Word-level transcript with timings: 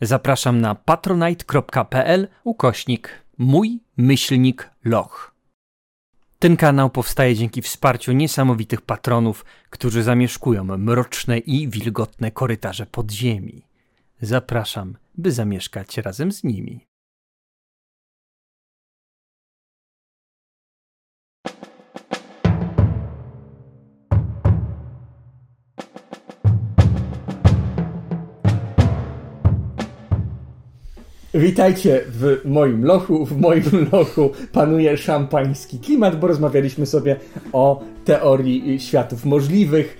Zapraszam 0.00 0.60
na 0.60 0.74
patronite.pl 0.74 2.28
ukośnik 2.44 3.10
mój 3.38 3.80
myślnik 3.96 4.70
loch. 4.84 5.34
Ten 6.38 6.56
kanał 6.56 6.90
powstaje 6.90 7.34
dzięki 7.34 7.62
wsparciu 7.62 8.12
niesamowitych 8.12 8.80
patronów, 8.80 9.44
którzy 9.70 10.02
zamieszkują 10.02 10.64
mroczne 10.64 11.38
i 11.38 11.68
wilgotne 11.68 12.30
korytarze 12.30 12.86
podziemi. 12.86 13.62
Zapraszam, 14.20 14.96
by 15.14 15.32
zamieszkać 15.32 15.96
razem 15.96 16.32
z 16.32 16.44
nimi. 16.44 16.87
Witajcie 31.38 32.00
w 32.08 32.40
moim 32.44 32.84
lochu. 32.84 33.26
W 33.26 33.40
moim 33.40 33.62
lochu 33.92 34.30
panuje 34.52 34.96
szampański 34.96 35.78
klimat, 35.78 36.20
bo 36.20 36.26
rozmawialiśmy 36.26 36.86
sobie 36.86 37.16
o 37.52 37.80
teorii 38.04 38.80
światów 38.80 39.24
możliwych 39.24 39.98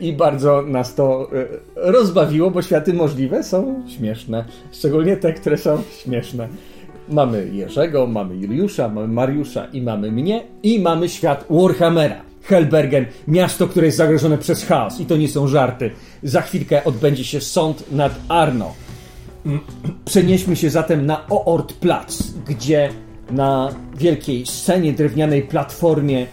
i 0.00 0.12
bardzo 0.12 0.62
nas 0.62 0.94
to 0.94 1.30
e, 1.32 1.46
rozbawiło, 1.74 2.50
bo 2.50 2.62
światy 2.62 2.92
możliwe 2.92 3.42
są 3.42 3.82
śmieszne. 3.96 4.44
Szczególnie 4.72 5.16
te, 5.16 5.32
które 5.32 5.58
są 5.58 5.82
śmieszne. 6.02 6.48
Mamy 7.08 7.48
Jerzego, 7.52 8.06
mamy 8.06 8.36
Juliusza, 8.36 8.88
mamy 8.88 9.08
Mariusza 9.08 9.66
i 9.72 9.82
mamy 9.82 10.12
mnie 10.12 10.42
i 10.62 10.80
mamy 10.80 11.08
świat 11.08 11.44
Warhammera. 11.50 12.22
Helbergen, 12.42 13.06
miasto, 13.28 13.66
które 13.68 13.86
jest 13.86 13.98
zagrożone 13.98 14.38
przez 14.38 14.64
chaos 14.64 15.00
i 15.00 15.06
to 15.06 15.16
nie 15.16 15.28
są 15.28 15.48
żarty. 15.48 15.90
Za 16.22 16.42
chwilkę 16.42 16.84
odbędzie 16.84 17.24
się 17.24 17.40
sąd 17.40 17.92
nad 17.92 18.12
Arno. 18.28 18.85
Przenieśmy 20.04 20.56
się 20.56 20.70
zatem 20.70 21.06
na 21.06 21.26
Oortplatz, 21.28 22.32
gdzie 22.48 22.90
na 23.30 23.74
wielkiej 23.96 24.46
scenie, 24.46 24.92
drewnianej 24.92 25.42
platformie 25.42 26.26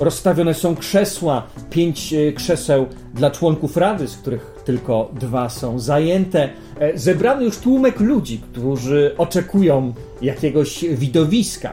rozstawione 0.00 0.54
są 0.54 0.76
krzesła, 0.76 1.46
pięć 1.70 2.12
e, 2.12 2.32
krzeseł 2.32 2.86
dla 3.14 3.30
członków 3.30 3.76
rady, 3.76 4.08
z 4.08 4.16
których 4.16 4.62
tylko 4.64 5.10
dwa 5.20 5.48
są 5.48 5.78
zajęte. 5.78 6.48
E, 6.78 6.98
zebrany 6.98 7.44
już 7.44 7.58
tłumek 7.58 8.00
ludzi, 8.00 8.38
którzy 8.38 9.14
oczekują 9.18 9.94
jakiegoś 10.22 10.84
widowiska. 10.84 11.72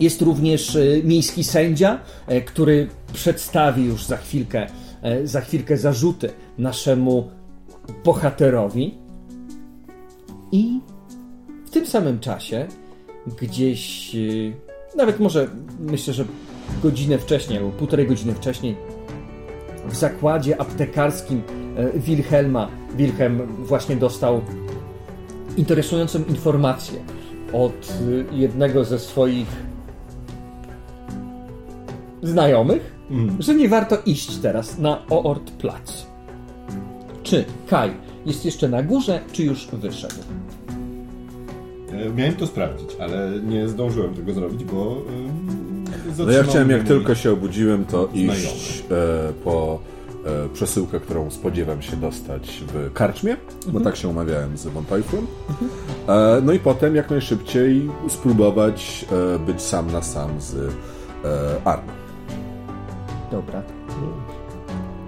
Jest 0.00 0.22
również 0.22 0.76
e, 0.76 0.80
miejski 1.04 1.44
sędzia, 1.44 1.98
który 2.46 2.88
przedstawi 3.12 3.84
już 3.84 4.04
za 4.04 4.16
chwilkę, 4.16 4.66
za 5.24 5.40
chwilkę 5.40 5.76
zarzuty 5.76 6.30
naszemu 6.58 7.30
bohaterowi. 8.04 9.05
I 10.52 10.80
w 11.66 11.70
tym 11.70 11.86
samym 11.86 12.20
czasie, 12.20 12.66
gdzieś, 13.40 14.14
yy, 14.14 14.52
nawet 14.96 15.20
może 15.20 15.48
myślę, 15.80 16.14
że 16.14 16.24
godzinę 16.82 17.18
wcześniej, 17.18 17.58
albo 17.58 17.70
półtorej 17.70 18.06
godziny 18.06 18.34
wcześniej, 18.34 18.76
w 19.88 19.96
zakładzie 19.96 20.60
aptekarskim 20.60 21.42
yy, 21.94 22.00
Wilhelma, 22.00 22.68
Wilhelm 22.96 23.42
właśnie 23.64 23.96
dostał 23.96 24.40
interesującą 25.56 26.24
informację 26.24 26.98
od 27.52 28.00
yy, 28.08 28.26
jednego 28.32 28.84
ze 28.84 28.98
swoich 28.98 29.66
znajomych, 32.22 32.96
mm. 33.10 33.36
że 33.42 33.54
nie 33.54 33.68
warto 33.68 33.96
iść 34.06 34.36
teraz 34.36 34.78
na 34.78 35.06
Oortplatz. 35.10 36.06
Czy 37.22 37.44
Kai 37.66 38.05
jest 38.26 38.44
jeszcze 38.44 38.68
na 38.68 38.82
górze, 38.82 39.20
czy 39.32 39.44
już 39.44 39.68
wyszedł? 39.72 40.14
E, 41.92 42.10
miałem 42.10 42.36
to 42.36 42.46
sprawdzić, 42.46 42.96
ale 43.00 43.30
nie 43.46 43.68
zdążyłem 43.68 44.14
tego 44.14 44.32
zrobić, 44.32 44.64
bo. 44.64 45.02
no 46.18 46.30
ja 46.30 46.42
chciałem, 46.42 46.70
jak 46.70 46.82
tylko 46.82 47.14
się 47.14 47.32
obudziłem, 47.32 47.84
to 47.84 48.08
iść 48.14 48.84
e, 48.90 49.32
po 49.44 49.78
e, 50.24 50.48
przesyłkę, 50.48 51.00
którą 51.00 51.30
spodziewam 51.30 51.82
się 51.82 51.96
dostać 51.96 52.62
w 52.66 52.92
karczmie, 52.92 53.32
mhm. 53.32 53.72
bo 53.72 53.80
tak 53.80 53.96
się 53.96 54.08
umawiałem 54.08 54.56
z 54.56 54.66
Monteuflem. 54.66 55.26
Mhm. 55.48 55.70
E, 56.08 56.40
no 56.42 56.52
i 56.52 56.58
potem 56.58 56.96
jak 56.96 57.10
najszybciej 57.10 57.90
spróbować 58.08 59.06
e, 59.34 59.38
być 59.38 59.62
sam 59.62 59.92
na 59.92 60.02
sam 60.02 60.40
z 60.40 60.54
e, 60.54 60.70
Arno. 61.64 61.92
Dobra. 63.30 63.62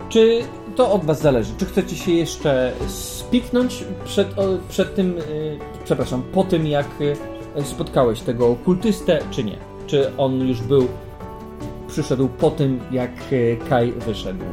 Czy 0.09 0.41
to 0.79 0.93
od 0.93 1.05
Was 1.05 1.23
zależy. 1.23 1.53
Czy 1.59 1.67
chcecie 1.67 1.97
się 1.97 2.13
jeszcze 2.13 2.73
spiknąć 2.89 3.85
przed, 4.05 4.29
przed 4.69 4.95
tym, 4.95 5.19
y, 5.19 5.59
przepraszam, 5.85 6.23
po 6.33 6.45
tym 6.45 6.67
jak 6.67 6.87
y, 7.01 7.65
spotkałeś 7.65 8.21
tego 8.21 8.49
okultystę, 8.49 9.19
czy 9.31 9.45
nie? 9.45 9.57
Czy 9.87 10.17
on 10.17 10.49
już 10.49 10.63
był, 10.63 10.89
przyszedł 11.89 12.29
po 12.29 12.51
tym, 12.51 12.81
jak 12.91 13.33
y, 13.33 13.59
Kai 13.69 13.93
wyszedł? 13.93 14.45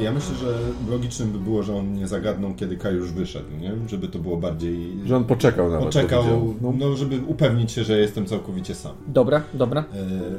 Ja 0.00 0.12
myślę, 0.12 0.34
że 0.34 0.58
logicznym 0.90 1.30
by 1.32 1.38
było, 1.38 1.62
że 1.62 1.76
on 1.76 1.92
nie 1.92 2.08
zagadnął, 2.08 2.54
kiedy 2.54 2.76
Kai 2.76 2.94
już 2.94 3.12
wyszedł, 3.12 3.56
nie? 3.60 3.72
Żeby 3.88 4.08
to 4.08 4.18
było 4.18 4.36
bardziej... 4.36 4.96
Że 5.04 5.16
on 5.16 5.24
poczekał 5.24 5.70
nawet. 5.70 5.86
Poczekał, 5.86 6.24
no. 6.60 6.72
no, 6.78 6.96
żeby 6.96 7.20
upewnić 7.26 7.72
się, 7.72 7.84
że 7.84 7.98
jestem 7.98 8.26
całkowicie 8.26 8.74
sam. 8.74 8.92
Dobra, 9.06 9.42
dobra. 9.54 9.80
E, 9.80 9.84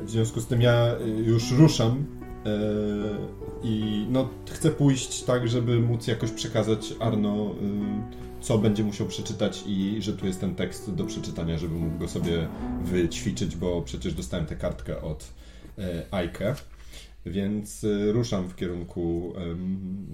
w 0.06 0.10
związku 0.10 0.42
z 0.42 0.48
tym 0.48 0.62
ja 0.62 0.96
już 1.26 1.52
ruszam 1.52 2.06
E, 2.46 3.49
I 3.64 4.06
no, 4.10 4.30
chcę 4.50 4.72
pójść 4.72 5.24
tak, 5.24 5.48
żeby 5.48 5.80
móc 5.80 6.08
jakoś 6.08 6.32
przekazać 6.32 6.94
Arno, 7.00 7.52
y, 7.52 8.42
co 8.42 8.58
będzie 8.58 8.84
musiał 8.84 9.08
przeczytać 9.08 9.64
i 9.68 9.98
że 10.00 10.14
tu 10.14 10.26
jest 10.26 10.42
ten 10.42 10.56
tekst 10.56 10.96
do 10.96 11.04
przeczytania, 11.04 11.58
żeby 11.58 11.76
mógł 11.76 11.98
go 11.98 12.08
sobie 12.08 12.48
wyćwiczyć, 12.84 13.56
bo 13.56 13.82
przecież 13.82 14.14
dostałem 14.14 14.46
tę 14.46 14.56
kartkę 14.56 15.02
od 15.02 15.28
e, 15.78 16.06
Aike. 16.12 16.56
Więc 17.30 17.84
y, 17.84 18.12
ruszam 18.12 18.50
w 18.50 18.56
kierunku 18.56 19.34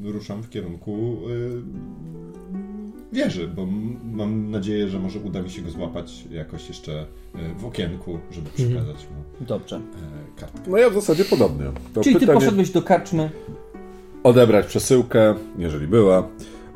ruszam 0.03 0.44
w 0.44 0.50
kierunku 0.50 1.18
y, 1.30 1.62
wieży, 3.14 3.48
bo 3.48 3.66
mam 4.12 4.52
nadzieję, 4.52 4.88
że 4.88 5.00
może 5.00 5.20
uda 5.20 5.42
mi 5.42 5.50
się 5.50 5.62
go 5.62 5.72
złapać 5.72 6.26
jakoś 6.31 6.68
jeszcze 6.68 7.06
y, 7.36 7.59
w 7.59 7.66
okienku, 7.66 8.20
żeby 8.31 8.50
mhm. 8.50 8.70
przekazać 8.70 9.08
mu 9.08 9.46
Dobrze. 9.46 9.76
E, 9.76 10.40
kartkę. 10.40 10.72
No 10.72 10.78
ja 10.78 10.90
w 10.90 10.94
zasadzie 10.94 11.26
podobnie. 11.26 11.66
To 11.94 12.02
Czyli 12.02 12.16
pytanie... 12.16 12.40
ty 12.40 12.46
poszedłeś 12.46 12.70
do 12.70 12.81
karczmy? 12.81 13.30
Odebrać 14.24 14.66
przesyłkę, 14.66 15.36
jeżeli 15.58 15.88
była, 15.88 16.28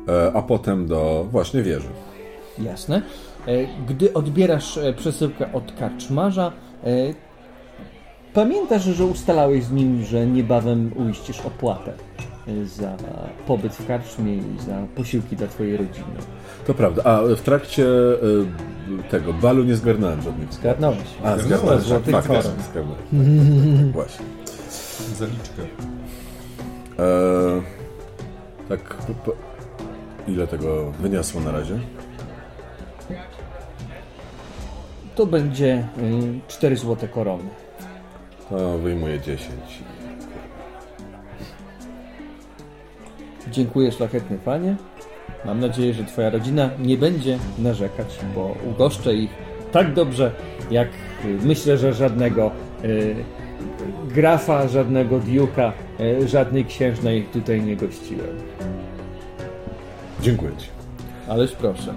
e, 0.08 0.32
a 0.32 0.42
potem 0.42 0.86
do 0.86 1.26
właśnie 1.30 1.62
wieży. 1.62 1.88
Jasne. 2.58 3.02
E, 3.46 3.66
gdy 3.88 4.12
odbierasz 4.12 4.78
przesyłkę 4.96 5.52
od 5.52 5.72
karczmarza, 5.72 6.52
Pamiętasz, 8.34 8.84
że 8.84 9.04
ustalałeś 9.04 9.64
z 9.64 9.70
nim, 9.72 10.04
że 10.04 10.26
niebawem 10.26 10.92
uiścisz 10.96 11.40
opłatę 11.40 11.92
y, 12.48 12.66
za 12.66 12.96
pobyt 13.46 13.74
w 13.74 13.86
karczmie 13.86 14.36
i 14.36 14.58
za 14.66 14.86
posiłki 14.96 15.36
dla 15.36 15.46
twojej 15.46 15.76
rodziny. 15.76 16.06
To 16.66 16.74
prawda. 16.74 17.02
A 17.04 17.22
w 17.36 17.40
trakcie 17.40 17.84
y, 17.84 18.46
tego 19.10 19.32
balu 19.32 19.64
nie 19.64 19.76
zgarnąłem 19.76 20.22
żadnych. 20.22 20.52
Zgarnąłeś. 20.52 20.98
A, 21.24 21.38
zgarnąłem. 21.38 21.80
Złoty 21.80 22.12
tak, 22.12 22.26
tak, 22.26 22.44
zgarnąłem. 22.70 23.92
Właśnie. 23.92 24.26
Zaliczkę. 25.16 25.62
E, 26.98 27.62
tak, 28.68 28.96
po, 29.24 29.32
ile 30.28 30.46
tego 30.46 30.90
wyniosło 30.90 31.40
na 31.40 31.52
razie? 31.52 31.78
To 35.14 35.26
będzie 35.26 35.88
y, 35.98 36.40
4 36.48 36.76
złote 36.76 37.08
korony. 37.08 37.44
To 38.50 38.78
wyjmuję 38.78 39.20
10. 39.20 39.50
Dziękuję 43.50 43.92
szlachetny 43.92 44.38
panie. 44.38 44.76
Mam 45.44 45.60
nadzieję, 45.60 45.94
że 45.94 46.04
twoja 46.04 46.30
rodzina 46.30 46.70
nie 46.78 46.96
będzie 46.96 47.38
narzekać, 47.58 48.18
bo 48.34 48.56
ugoszczę 48.70 49.14
ich 49.14 49.30
tak 49.72 49.94
dobrze, 49.94 50.32
jak 50.70 50.88
y, 51.24 51.38
myślę, 51.42 51.78
że 51.78 51.92
żadnego 51.92 52.50
y, 52.84 53.14
grafa, 54.14 54.68
żadnego 54.68 55.18
diuka, 55.18 55.72
y, 56.00 56.28
żadnej 56.28 56.64
księżnej 56.64 57.22
tutaj 57.32 57.62
nie 57.62 57.76
gościłem. 57.76 58.36
Dziękuję 60.20 60.52
ci. 60.58 60.68
Ależ 61.28 61.52
proszę. 61.52 61.94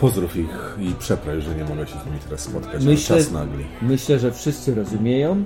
Pozdrów 0.00 0.36
ich 0.36 0.76
i 0.80 0.92
przepraj, 0.98 1.42
że 1.42 1.54
nie 1.54 1.64
mogę 1.64 1.86
się 1.86 1.98
z 1.98 2.06
nimi 2.06 2.18
teraz 2.18 2.40
spotkać. 2.40 2.84
Myślę, 2.84 3.16
czas 3.16 3.32
nagli. 3.32 3.64
Myślę, 3.82 4.18
że 4.18 4.32
wszyscy 4.32 4.74
rozumieją, 4.74 5.44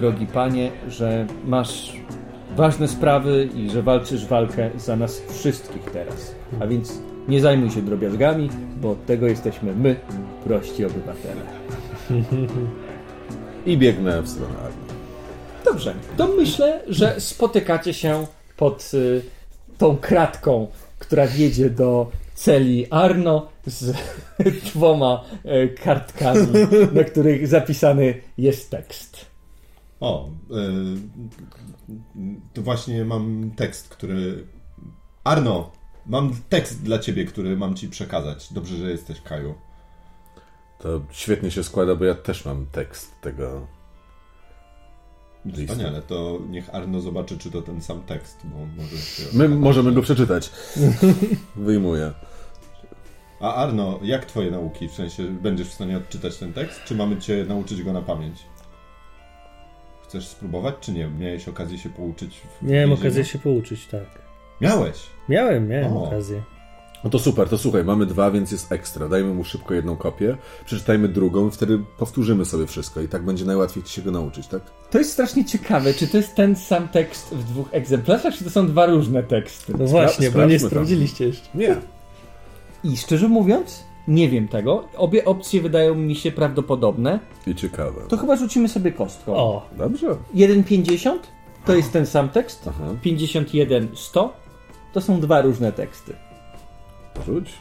drogi 0.00 0.26
panie, 0.26 0.70
że 0.88 1.26
masz 1.44 1.92
ważne 2.56 2.88
sprawy 2.88 3.48
i 3.54 3.70
że 3.70 3.82
walczysz 3.82 4.26
walkę 4.26 4.70
za 4.76 4.96
nas 4.96 5.22
wszystkich 5.28 5.82
teraz. 5.92 6.34
A 6.60 6.66
więc 6.66 6.98
nie 7.28 7.40
zajmuj 7.40 7.70
się 7.70 7.82
drobiazgami, 7.82 8.50
bo 8.80 8.90
od 8.90 9.06
tego 9.06 9.26
jesteśmy 9.26 9.74
my, 9.74 9.96
prości 10.44 10.84
obywatele. 10.84 11.42
I 13.66 13.78
biegnę 13.78 14.22
w 14.22 14.28
stronę 14.28 14.54
armii. 14.58 14.90
Dobrze, 15.64 15.94
to 16.16 16.28
myślę, 16.28 16.80
że 16.88 17.20
spotykacie 17.20 17.94
się 17.94 18.26
pod 18.56 18.90
y, 18.94 19.22
tą 19.78 19.96
kratką, 19.96 20.66
która 20.98 21.26
wiedzie 21.26 21.70
do 21.70 22.10
celi 22.34 22.86
Arno 22.90 23.48
z 23.66 23.96
dwoma 24.74 25.24
e, 25.44 25.68
kartkami, 25.68 26.46
na 26.92 27.04
których 27.04 27.48
zapisany 27.48 28.14
jest 28.38 28.70
tekst. 28.70 29.29
O, 30.00 30.30
to 32.54 32.62
właśnie 32.62 33.04
mam 33.04 33.50
tekst, 33.56 33.88
który. 33.88 34.46
Arno, 35.24 35.72
mam 36.06 36.32
tekst 36.48 36.82
dla 36.82 36.98
ciebie, 36.98 37.24
który 37.24 37.56
mam 37.56 37.74
ci 37.74 37.88
przekazać. 37.88 38.52
Dobrze, 38.52 38.76
że 38.76 38.90
jesteś, 38.90 39.20
Kaju. 39.20 39.54
To 40.78 41.00
świetnie 41.10 41.50
się 41.50 41.64
składa, 41.64 41.94
bo 41.94 42.04
ja 42.04 42.14
też 42.14 42.44
mam 42.44 42.66
tekst 42.66 43.20
tego. 43.20 43.66
Wspaniale, 45.66 46.02
to 46.02 46.38
niech 46.48 46.74
Arno 46.74 47.00
zobaczy, 47.00 47.38
czy 47.38 47.50
to 47.50 47.62
ten 47.62 47.82
sam 47.82 48.02
tekst, 48.02 48.40
bo 48.44 48.82
może 48.82 48.96
się... 48.96 49.22
My 49.32 49.48
możemy 49.48 49.92
go 49.92 50.02
przeczytać. 50.02 50.50
Wyjmuję. 51.56 52.12
A 53.40 53.54
Arno, 53.54 53.98
jak 54.02 54.24
twoje 54.24 54.50
nauki? 54.50 54.88
W 54.88 54.94
sensie, 54.94 55.22
będziesz 55.22 55.68
w 55.68 55.72
stanie 55.72 55.96
odczytać 55.96 56.36
ten 56.36 56.52
tekst, 56.52 56.84
czy 56.84 56.94
mamy 56.94 57.16
cię 57.16 57.44
nauczyć 57.48 57.82
go 57.82 57.92
na 57.92 58.02
pamięć? 58.02 58.46
Chcesz 60.10 60.28
spróbować, 60.28 60.74
czy 60.80 60.92
nie? 60.92 61.08
Miałeś 61.18 61.48
okazję 61.48 61.78
się 61.78 61.88
pouczyć? 61.88 62.40
W 62.60 62.62
Miałem 62.62 62.92
okazję 62.92 63.24
się 63.24 63.38
pouczyć, 63.38 63.86
tak. 63.86 64.06
Miałeś? 64.60 64.96
Miałem, 65.28 65.68
miałem 65.68 65.96
o. 65.96 66.04
okazję. 66.04 66.42
No 67.04 67.10
to 67.10 67.18
super, 67.18 67.48
to 67.48 67.58
słuchaj, 67.58 67.84
mamy 67.84 68.06
dwa, 68.06 68.30
więc 68.30 68.52
jest 68.52 68.72
ekstra. 68.72 69.08
Dajmy 69.08 69.34
mu 69.34 69.44
szybko 69.44 69.74
jedną 69.74 69.96
kopię, 69.96 70.36
przeczytajmy 70.64 71.08
drugą 71.08 71.48
i 71.48 71.50
wtedy 71.50 71.78
powtórzymy 71.98 72.44
sobie 72.44 72.66
wszystko 72.66 73.00
i 73.00 73.08
tak 73.08 73.24
będzie 73.24 73.44
najłatwiej 73.44 73.82
ci 73.82 73.92
się 73.94 74.02
go 74.02 74.10
nauczyć, 74.10 74.46
tak? 74.46 74.62
To 74.90 74.98
jest 74.98 75.12
strasznie 75.12 75.44
ciekawe, 75.44 75.94
czy 75.94 76.08
to 76.08 76.16
jest 76.16 76.34
ten 76.34 76.56
sam 76.56 76.88
tekst 76.88 77.34
w 77.34 77.44
dwóch 77.44 77.68
egzemplarzach, 77.72 78.34
czy 78.34 78.44
to 78.44 78.50
są 78.50 78.66
dwa 78.66 78.86
różne 78.86 79.22
teksty? 79.22 79.72
No 79.78 79.86
właśnie, 79.86 80.28
Spra 80.30 80.42
bo 80.42 80.48
nie 80.48 80.58
sprawdziliście 80.58 81.26
jeszcze. 81.26 81.48
Nie. 81.54 81.76
I 82.84 82.96
szczerze 82.96 83.28
mówiąc, 83.28 83.84
nie 84.08 84.28
wiem 84.28 84.48
tego. 84.48 84.84
Obie 84.96 85.24
opcje 85.24 85.60
wydają 85.60 85.94
mi 85.94 86.16
się 86.16 86.32
prawdopodobne. 86.32 87.18
I 87.46 87.54
ciekawe. 87.54 88.00
To 88.08 88.16
chyba 88.16 88.36
rzucimy 88.36 88.68
sobie 88.68 88.92
kostką. 88.92 89.36
O, 89.36 89.68
dobrze. 89.78 90.06
1,50 90.34 91.18
to 91.66 91.74
jest 91.74 91.92
ten 91.92 92.06
sam 92.06 92.28
tekst. 92.28 92.64
Aha. 92.68 92.84
51, 93.02 93.88
100 93.94 94.32
to 94.92 95.00
są 95.00 95.20
dwa 95.20 95.40
różne 95.40 95.72
teksty. 95.72 96.14
Rzuć. 97.26 97.52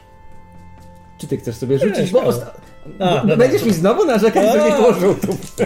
Czy 1.17 1.27
ty 1.27 1.37
chcesz 1.37 1.55
sobie 1.55 1.79
rzucić? 1.79 2.05
Nie, 2.05 2.11
bo 2.11 2.23
osta... 2.23 2.51
A, 2.99 3.23
no, 3.25 3.37
będziesz 3.37 3.65
mi 3.65 3.73
znowu 3.73 4.05
narzekać, 4.05 4.51
że 4.53 4.69
nie 4.69 4.75
było 4.75 4.93
rzutów. 4.93 5.37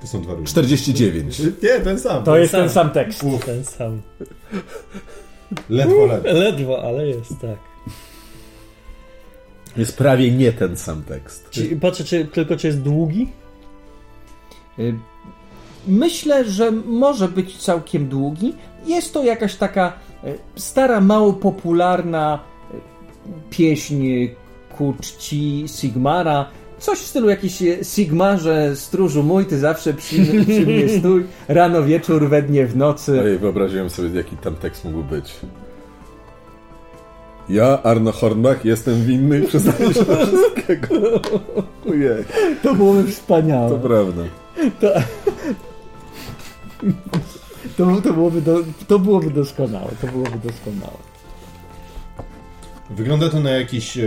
To 0.00 0.08
są 0.08 0.22
dwa 0.22 0.32
różne. 0.32 0.46
49. 0.46 1.38
Nie, 1.38 1.80
ten 1.84 2.00
sam. 2.00 2.24
To 2.24 2.32
ten 2.32 2.40
jest 2.40 2.52
sam. 2.52 2.60
ten 2.60 2.70
sam 2.70 2.90
tekst. 2.90 3.22
Uf. 3.22 3.44
Ten 3.44 3.64
sam. 3.64 4.02
Ledwo, 5.70 6.06
ledwo. 6.06 6.32
Ledwo, 6.32 6.82
ale 6.84 7.06
jest, 7.06 7.30
tak. 7.40 7.73
Jest 9.76 9.96
prawie 9.96 10.32
nie 10.32 10.52
ten 10.52 10.76
sam 10.76 11.02
tekst. 11.02 11.50
Czy, 11.50 11.76
patrzę, 11.76 12.04
czy, 12.04 12.24
tylko 12.24 12.56
czy 12.56 12.66
jest 12.66 12.80
długi? 12.80 13.28
Y, 14.78 14.94
myślę, 15.88 16.44
że 16.44 16.70
może 16.70 17.28
być 17.28 17.56
całkiem 17.56 18.08
długi. 18.08 18.54
Jest 18.86 19.12
to 19.12 19.24
jakaś 19.24 19.56
taka 19.56 19.92
y, 20.24 20.38
stara, 20.56 21.00
mało 21.00 21.32
popularna 21.32 22.38
y, 22.74 22.78
pieśń 23.50 24.04
ku 24.78 24.94
czci 25.00 25.64
Sigmara. 25.68 26.50
Coś 26.78 26.98
w 26.98 27.06
stylu 27.06 27.28
jakiś 27.28 27.62
Sigmarze, 27.82 28.76
stróżu 28.76 29.22
mój, 29.22 29.46
ty 29.46 29.58
zawsze 29.58 29.94
przy, 29.94 30.16
przy 30.44 30.66
mnie 30.66 30.88
stój, 30.98 31.24
rano, 31.48 31.82
wieczór, 31.82 32.28
we 32.28 32.42
dnie, 32.42 32.66
w 32.66 32.76
nocy. 32.76 33.20
Ojej, 33.20 33.38
wyobraziłem 33.38 33.90
sobie, 33.90 34.08
jaki 34.08 34.36
tam 34.36 34.54
tekst 34.54 34.84
mógł 34.84 35.02
być. 35.02 35.36
Ja, 37.48 37.82
Arno 37.82 38.12
Hornbach, 38.12 38.64
jestem 38.64 39.02
winny 39.02 39.38
i 39.38 39.46
przyznaję 39.46 39.94
się 39.94 40.04
do 40.04 40.26
wszystkiego. 40.26 41.20
Ojej. 41.90 42.24
To 42.62 42.74
byłoby 42.74 43.06
wspaniałe. 43.12 43.70
To 43.70 43.78
prawda. 43.78 44.22
To, 44.80 44.92
to, 47.76 48.00
to, 48.00 48.12
byłoby 48.12 48.42
do, 48.42 48.58
to 48.88 48.98
byłoby 48.98 49.30
doskonałe. 49.30 49.90
To 50.00 50.06
byłoby 50.06 50.38
doskonałe. 50.44 50.98
Wygląda 52.90 53.28
to 53.28 53.40
na 53.40 53.50
jakiś... 53.50 53.98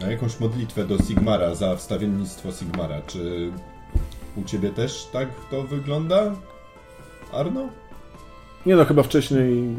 Na 0.00 0.10
jakąś 0.10 0.40
modlitwę 0.40 0.84
do 0.86 0.98
Sigmara 0.98 1.54
za 1.54 1.76
wstawiennictwo 1.76 2.52
Sigmara. 2.52 3.02
Czy 3.06 3.52
u 4.36 4.44
ciebie 4.44 4.70
też 4.70 5.08
tak 5.12 5.28
to 5.50 5.62
wygląda, 5.62 6.34
Arno? 7.32 7.68
Nie 8.66 8.76
no, 8.76 8.84
chyba 8.84 9.02
wcześniej 9.02 9.76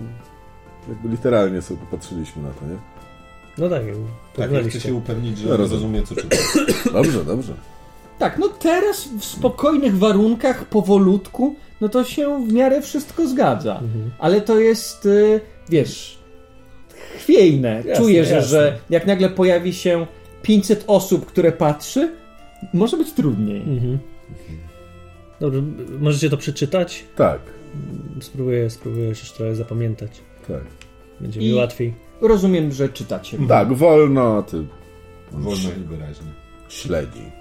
jakby 0.90 1.10
literalnie 1.10 1.62
sobie 1.62 1.80
popatrzyliśmy 1.80 2.44
na 2.44 2.50
to, 2.50 2.66
nie? 2.66 2.78
No 3.58 3.70
tak. 3.70 3.84
Tak, 4.36 4.52
ja 4.52 4.70
chcę 4.70 4.80
się 4.80 4.94
upewnić, 4.94 5.38
że 5.38 5.50
no, 5.50 5.58
rozumie, 5.58 6.04
co 6.04 6.16
czyta. 6.16 6.38
Dobrze, 6.94 7.26
dobrze. 7.26 7.54
Tak, 8.20 8.38
no 8.38 8.48
teraz 8.48 9.08
w 9.20 9.26
spokojnych 9.26 9.98
warunkach, 9.98 10.66
powolutku, 10.66 11.56
no 11.82 11.90
to 11.90 12.04
się 12.04 12.48
w 12.48 12.54
miarę 12.54 12.82
wszystko 12.82 13.28
zgadza. 13.28 13.72
Mhm. 13.72 14.12
Ale 14.20 14.42
to 14.42 14.60
jest, 14.60 15.06
y, 15.06 15.42
wiesz, 15.70 16.20
chwiejne. 17.18 17.76
Jasne, 17.76 17.96
Czujesz, 17.96 18.30
jasne. 18.30 18.50
że 18.50 18.80
jak 18.90 19.08
nagle 19.08 19.30
pojawi 19.30 19.74
się 19.74 20.08
500 20.42 20.84
osób, 20.88 21.26
które 21.26 21.52
patrzy, 21.52 22.12
może 22.74 22.98
być 22.98 23.12
trudniej. 23.12 23.62
Mhm. 23.62 24.00
Dobrze, 25.40 25.62
możecie 26.00 26.30
to 26.30 26.38
przeczytać? 26.38 27.06
Tak. 27.16 27.40
Spróbuję, 28.22 28.70
spróbuję 28.70 29.06
jeszcze 29.06 29.38
trochę 29.38 29.56
zapamiętać. 29.56 30.12
Tak. 30.50 30.64
Będzie 31.22 31.40
mi 31.40 31.54
łatwiej. 31.54 31.94
Rozumiem, 32.22 32.72
że 32.72 32.90
czytacie. 32.90 33.38
Tak, 33.48 33.74
wolno, 33.74 34.44
ty. 34.44 34.66
Wolno 35.32 35.70
i 35.70 35.84
wyraźnie. 35.84 36.28
Śledzi. 36.70 37.32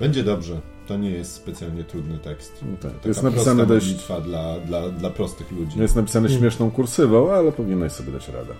Będzie 0.00 0.24
dobrze. 0.24 0.60
To 0.86 0.96
nie 0.96 1.10
jest 1.10 1.32
specjalnie 1.32 1.84
trudny 1.84 2.18
tekst. 2.18 2.64
No 2.70 2.76
tak. 2.90 3.06
Jest 3.06 3.22
napisane 3.22 3.66
dość. 3.66 3.94
Dla, 4.24 4.60
dla, 4.60 4.88
dla 4.88 5.10
prostych 5.10 5.52
ludzi. 5.52 5.80
Jest 5.80 5.96
napisane 5.96 6.28
hmm. 6.28 6.40
śmieszną 6.40 6.70
kursywą, 6.70 7.32
ale 7.32 7.52
powinnaś 7.52 7.92
sobie 7.92 8.12
dać 8.12 8.28
radę. 8.28 8.54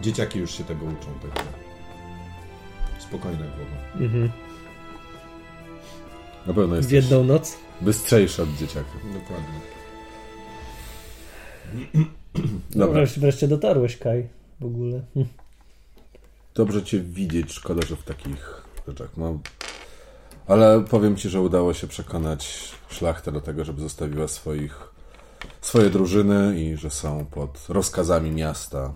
Dzieciaki 0.00 0.38
już 0.38 0.50
się 0.50 0.64
tego 0.64 0.84
uczą. 0.84 1.32
Tak. 1.34 1.44
Spokojna 2.98 3.38
głowa. 3.38 4.04
Mhm. 4.04 4.30
Na 6.46 6.54
pewno 6.54 6.76
jest. 6.76 6.88
W 6.88 6.92
jedną 6.92 7.24
noc? 7.24 7.56
Bystrzejszy 7.80 8.42
od 8.42 8.56
dzieciaka. 8.56 8.90
Dokładnie. 9.14 9.60
Dobra. 12.70 12.94
Wreszcie, 12.94 13.20
wreszcie 13.20 13.48
dotarłeś, 13.48 13.96
Kaj, 13.96 14.28
w 14.60 14.64
ogóle. 14.64 15.02
Dobrze 16.54 16.82
cię 16.82 17.00
widzieć, 17.00 17.52
szkoda, 17.52 17.86
że 17.86 17.96
w 17.96 18.02
takich 18.02 18.62
rzeczach 18.88 19.16
mam. 19.16 19.40
Ale 20.46 20.84
powiem 20.84 21.16
ci, 21.16 21.28
że 21.28 21.40
udało 21.40 21.74
się 21.74 21.86
przekonać 21.86 22.72
szlachtę 22.88 23.32
do 23.32 23.40
tego, 23.40 23.64
żeby 23.64 23.80
zostawiła 23.80 24.28
swoich, 24.28 24.94
swoje 25.60 25.90
drużyny 25.90 26.60
i 26.60 26.76
że 26.76 26.90
są 26.90 27.26
pod 27.26 27.66
rozkazami 27.68 28.30
miasta. 28.30 28.92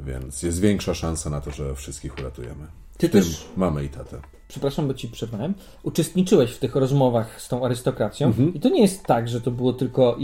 Więc 0.00 0.42
jest 0.42 0.60
większa 0.60 0.94
szansa 0.94 1.30
na 1.30 1.40
to, 1.40 1.50
że 1.50 1.74
wszystkich 1.74 2.18
uratujemy. 2.18 2.66
Ty 2.98 3.08
w 3.08 3.12
też 3.12 3.48
mamy 3.56 3.84
i 3.84 3.88
tatę 3.88 4.20
przepraszam, 4.48 4.88
bo 4.88 4.94
ci 4.94 5.08
przerwałem, 5.08 5.54
uczestniczyłeś 5.82 6.50
w 6.50 6.58
tych 6.58 6.74
rozmowach 6.76 7.40
z 7.40 7.48
tą 7.48 7.64
arystokracją 7.64 8.26
mhm. 8.26 8.54
i 8.54 8.60
to 8.60 8.68
nie 8.68 8.82
jest 8.82 9.04
tak, 9.04 9.28
że 9.28 9.40
to 9.40 9.50
było 9.50 9.72
tylko 9.72 10.18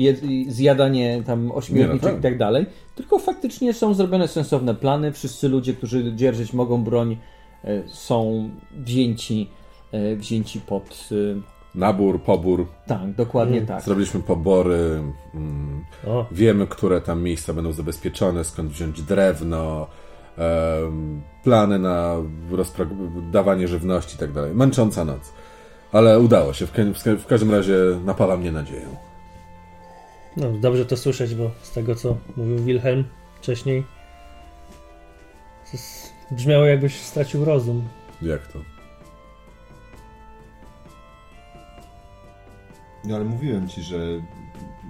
zjadanie 0.49 1.23
tam 1.27 1.53
ośmiorniczek 1.53 2.13
no 2.13 2.19
i 2.19 2.23
tak 2.23 2.39
dalej, 2.39 2.67
tylko 2.95 3.19
faktycznie 3.19 3.75
są 3.75 3.95
zrobione 3.95 4.29
sensowne 4.29 4.75
plany, 4.75 5.13
wszyscy 5.13 5.49
ludzie, 5.49 5.75
którzy 5.75 6.15
dzierżyć 6.15 6.53
mogą 6.53 6.85
broń 6.85 7.17
e, 7.65 7.83
są 7.89 8.51
wzięci, 8.77 9.49
e, 9.93 10.17
wzięci 10.17 10.61
pod... 10.61 11.09
E, 11.13 11.55
Nabór, 11.75 12.23
pobór. 12.23 12.67
Tak, 12.87 13.13
dokładnie 13.13 13.57
mm. 13.57 13.67
tak. 13.67 13.83
Zrobiliśmy 13.83 14.21
pobory, 14.21 15.03
mm, 15.35 15.85
wiemy, 16.33 16.67
które 16.67 17.01
tam 17.01 17.23
miejsca 17.23 17.55
będą 17.55 17.73
zabezpieczone, 17.73 18.45
skąd 18.45 18.71
wziąć 18.71 19.03
drewno, 19.03 19.87
plany 21.43 21.79
na 21.79 22.17
dawanie 23.33 23.69
żywności 23.69 24.17
i 24.17 24.19
tak 24.19 24.33
dalej. 24.33 24.55
Męcząca 24.55 25.05
noc. 25.05 25.33
Ale 25.93 26.21
udało 26.21 26.53
się. 26.53 26.67
W, 26.67 26.73
w 27.19 27.27
każdym 27.27 27.51
razie 27.51 27.77
napala 28.05 28.37
mnie 28.37 28.53
nadzieją. 28.53 28.97
No, 30.37 30.51
dobrze 30.51 30.87
to 30.87 30.97
słyszeć, 30.97 31.35
bo 31.35 31.51
z 31.63 31.73
tego, 31.73 31.95
co 31.95 32.17
mówił 32.37 32.59
Wilhelm 32.59 33.05
wcześniej, 33.37 33.85
brzmiało 36.31 36.65
jakbyś 36.65 37.01
stracił 37.01 37.45
rozum. 37.45 37.89
Jak 38.23 38.47
to? 38.47 38.59
No 43.05 43.17
ale 43.17 43.25
mówiłem 43.25 43.69
ci, 43.69 43.83
że 43.83 43.97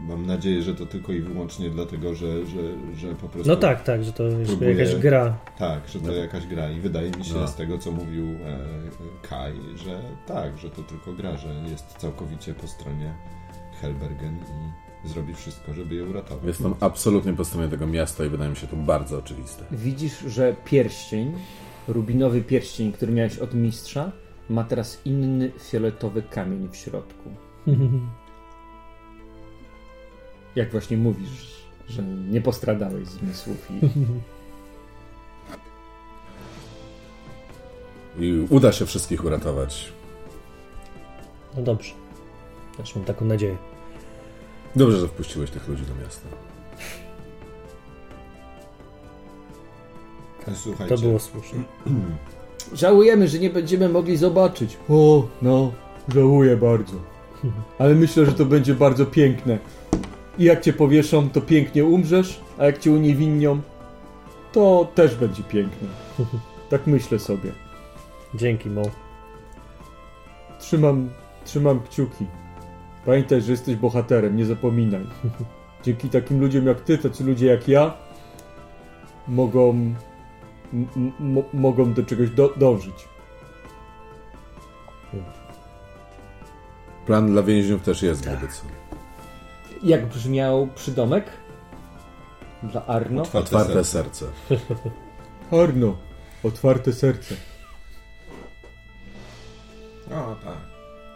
mam 0.08 0.26
nadzieję, 0.26 0.62
że 0.62 0.74
to 0.74 0.86
tylko 0.86 1.12
i 1.12 1.20
wyłącznie 1.20 1.70
dlatego, 1.70 2.14
że, 2.14 2.46
że, 2.46 2.62
że 2.96 3.14
po 3.14 3.28
prostu. 3.28 3.48
No 3.48 3.56
tak, 3.56 3.82
tak, 3.82 4.04
że 4.04 4.12
to 4.12 4.22
jest 4.22 4.50
próbuje, 4.50 4.70
jakaś 4.70 4.96
gra. 4.96 5.38
Tak, 5.58 5.88
że 5.88 6.00
to 6.00 6.06
no. 6.06 6.12
jakaś 6.12 6.46
gra. 6.46 6.70
I 6.70 6.80
wydaje 6.80 7.10
mi 7.10 7.24
się 7.24 7.34
no. 7.34 7.48
z 7.48 7.54
tego, 7.54 7.78
co 7.78 7.92
mówił 7.92 8.24
e, 8.24 8.58
Kai, 9.28 9.60
że 9.76 10.00
tak, 10.26 10.58
że 10.58 10.70
to 10.70 10.82
tylko 10.82 11.12
gra, 11.12 11.36
że 11.36 11.48
jest 11.70 11.86
całkowicie 11.86 12.54
po 12.54 12.66
stronie 12.66 13.14
Helbergen 13.80 14.36
i 15.04 15.08
zrobi 15.08 15.34
wszystko, 15.34 15.74
żeby 15.74 15.94
je 15.94 16.04
uratować. 16.04 16.44
Jestem 16.44 16.74
absolutnie 16.80 17.32
po 17.32 17.44
stronie 17.44 17.68
tego 17.68 17.86
miasta 17.86 18.24
i 18.24 18.28
wydaje 18.28 18.50
mi 18.50 18.56
się 18.56 18.66
to 18.66 18.76
bardzo 18.76 19.18
oczywiste. 19.18 19.64
Widzisz, 19.72 20.18
że 20.18 20.56
pierścień, 20.64 21.32
rubinowy 21.88 22.42
pierścień, 22.42 22.92
który 22.92 23.12
miałeś 23.12 23.38
od 23.38 23.54
mistrza, 23.54 24.12
ma 24.48 24.64
teraz 24.64 25.00
inny 25.04 25.52
fioletowy 25.58 26.22
kamień 26.22 26.68
w 26.72 26.76
środku. 26.76 27.30
Jak 30.56 30.70
właśnie 30.70 30.96
mówisz, 30.96 31.64
że 31.88 32.02
nie 32.02 32.40
postradałeś 32.40 33.08
zmysłów 33.08 33.70
i 33.70 33.80
I 38.18 38.46
uda 38.50 38.72
się 38.72 38.86
wszystkich 38.86 39.24
uratować. 39.24 39.92
No 41.56 41.62
dobrze. 41.62 41.94
Też 42.76 42.96
mam 42.96 43.04
taką 43.04 43.24
nadzieję. 43.24 43.56
Dobrze, 44.76 45.00
że 45.00 45.08
wpuściłeś 45.08 45.50
tych 45.50 45.68
ludzi 45.68 45.82
do 45.82 46.04
miasta. 46.04 46.28
Słuchajcie, 50.54 50.96
To 50.96 51.02
było 51.02 51.18
słuszne. 51.18 51.58
Żałujemy, 52.72 53.28
że 53.28 53.38
nie 53.38 53.50
będziemy 53.50 53.88
mogli 53.88 54.16
zobaczyć. 54.16 54.76
O, 54.88 55.26
no, 55.42 55.72
żałuję 56.14 56.56
bardzo. 56.56 56.94
Ale 57.78 57.94
myślę, 57.94 58.26
że 58.26 58.32
to 58.32 58.44
będzie 58.44 58.74
bardzo 58.74 59.06
piękne. 59.06 59.58
I 60.38 60.44
jak 60.44 60.60
cię 60.60 60.72
powieszą, 60.72 61.30
to 61.30 61.40
pięknie 61.40 61.84
umrzesz, 61.84 62.40
a 62.58 62.64
jak 62.64 62.78
cię 62.78 62.90
uniewinnią, 62.90 63.60
to 64.52 64.88
też 64.94 65.14
będzie 65.14 65.42
piękne. 65.42 65.88
Tak 66.70 66.86
myślę 66.86 67.18
sobie. 67.18 67.52
Dzięki, 68.34 68.70
Mo. 68.70 68.82
Trzymam, 70.58 71.10
trzymam 71.44 71.80
kciuki. 71.80 72.26
Pamiętaj, 73.06 73.40
że 73.42 73.52
jesteś 73.52 73.76
bohaterem, 73.76 74.36
nie 74.36 74.44
zapominaj. 74.46 75.06
Dzięki 75.84 76.08
takim 76.10 76.40
ludziom 76.40 76.66
jak 76.66 76.80
ty, 76.80 76.98
tacy 76.98 77.24
ludzie 77.24 77.46
jak 77.46 77.68
ja, 77.68 77.94
mogą, 79.28 79.70
m- 79.70 80.86
m- 81.20 81.42
mogą 81.52 81.92
do 81.92 82.02
czegoś 82.02 82.30
do, 82.30 82.54
dążyć. 82.56 83.08
Plan 87.06 87.26
dla 87.32 87.42
więźniów 87.42 87.82
też 87.82 88.02
jest, 88.02 88.22
gdyby 88.22 88.48
co. 88.52 88.62
Jak 89.84 90.06
brzmiał 90.06 90.68
przydomek? 90.74 91.24
Dla 92.62 92.86
Arno? 92.86 93.22
Otwarte 93.22 93.46
Otwarte 93.56 93.84
serce. 93.84 94.26
serce. 94.48 94.64
Arno, 95.62 95.96
otwarte 96.42 96.92
serce. 96.92 97.34
O 100.10 100.36
tak, 100.44 100.58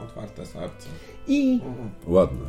otwarte 0.06 0.46
serce. 0.46 0.88
I 1.28 1.60
Ładne. 2.06 2.44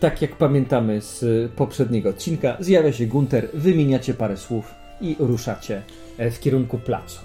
tak 0.00 0.22
jak 0.22 0.36
pamiętamy 0.36 1.00
z 1.00 1.52
poprzedniego 1.52 2.08
odcinka, 2.08 2.56
zjawia 2.60 2.92
się 2.92 3.06
Gunter, 3.06 3.48
wymieniacie 3.54 4.14
parę 4.14 4.36
słów 4.36 4.74
i 5.00 5.16
ruszacie 5.18 5.82
e, 6.18 6.30
w 6.30 6.40
kierunku 6.40 6.78
placu. 6.78 7.20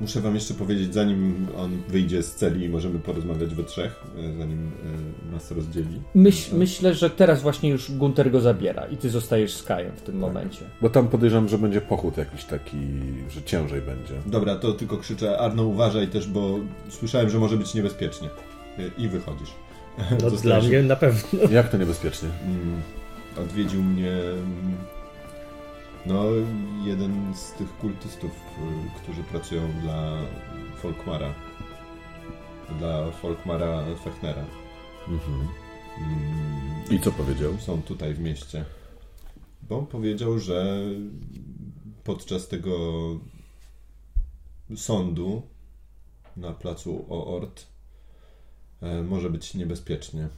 Muszę 0.00 0.20
wam 0.20 0.34
jeszcze 0.34 0.54
powiedzieć, 0.54 0.94
zanim 0.94 1.46
on 1.56 1.82
wyjdzie 1.88 2.22
z 2.22 2.34
celi 2.34 2.64
i 2.64 2.68
możemy 2.68 2.98
porozmawiać 2.98 3.54
we 3.54 3.64
trzech, 3.64 4.04
e, 4.18 4.38
zanim 4.38 4.70
e, 5.28 5.32
nas 5.32 5.50
rozdzieli. 5.50 6.02
Myśl, 6.14 6.56
myślę, 6.56 6.94
że 6.94 7.10
teraz 7.10 7.42
właśnie 7.42 7.70
już 7.70 7.92
Gunter 7.92 8.30
go 8.30 8.40
zabiera 8.40 8.86
i 8.86 8.96
ty 8.96 9.10
zostajesz 9.10 9.54
z 9.54 9.62
Kajem 9.62 9.92
w 9.96 10.00
tym 10.02 10.18
momencie. 10.18 10.64
Bo 10.80 10.90
tam 10.90 11.08
podejrzewam, 11.08 11.48
że 11.48 11.58
będzie 11.58 11.80
pochód 11.80 12.16
jakiś 12.16 12.44
taki, 12.44 12.76
że 13.30 13.42
ciężej 13.42 13.82
będzie. 13.82 14.14
Dobra, 14.26 14.56
to 14.56 14.72
tylko 14.72 14.96
krzyczę, 14.96 15.38
Arno 15.38 15.62
uważaj 15.62 16.08
też, 16.08 16.28
bo 16.28 16.58
słyszałem, 16.88 17.30
że 17.30 17.38
może 17.38 17.56
być 17.56 17.74
niebezpiecznie. 17.74 18.28
E, 18.78 18.82
I 18.98 19.08
wychodzisz. 19.08 19.50
No, 20.22 20.30
dla 20.42 20.60
mnie 20.60 20.82
na 20.82 20.96
pewno. 20.96 21.20
Jak 21.50 21.68
to 21.68 21.76
niebezpiecznie? 21.76 22.28
Mm, 22.46 22.82
odwiedził 23.36 23.82
mnie 23.82 24.12
mm, 24.12 24.76
no, 26.06 26.24
jeden 26.84 27.34
z 27.34 27.52
tych 27.52 27.78
kultystów, 27.78 28.30
y, 28.30 29.02
którzy 29.02 29.22
pracują 29.22 29.72
dla 29.82 30.18
Folkmara. 30.82 31.34
Dla 32.78 33.10
Folkmara 33.10 33.84
Fechnera. 34.04 34.44
Mhm. 35.08 35.48
Mm, 35.98 36.84
I 36.90 37.00
co 37.00 37.12
powiedział? 37.12 37.58
są 37.58 37.82
tutaj 37.82 38.14
w 38.14 38.20
mieście. 38.20 38.64
Bo 39.62 39.78
on 39.78 39.86
powiedział, 39.86 40.38
że 40.38 40.80
podczas 42.04 42.48
tego 42.48 42.78
sądu 44.76 45.42
na 46.36 46.52
placu 46.52 47.06
Oort 47.08 47.66
e, 48.82 49.02
może 49.02 49.30
być 49.30 49.54
niebezpiecznie. 49.54 50.28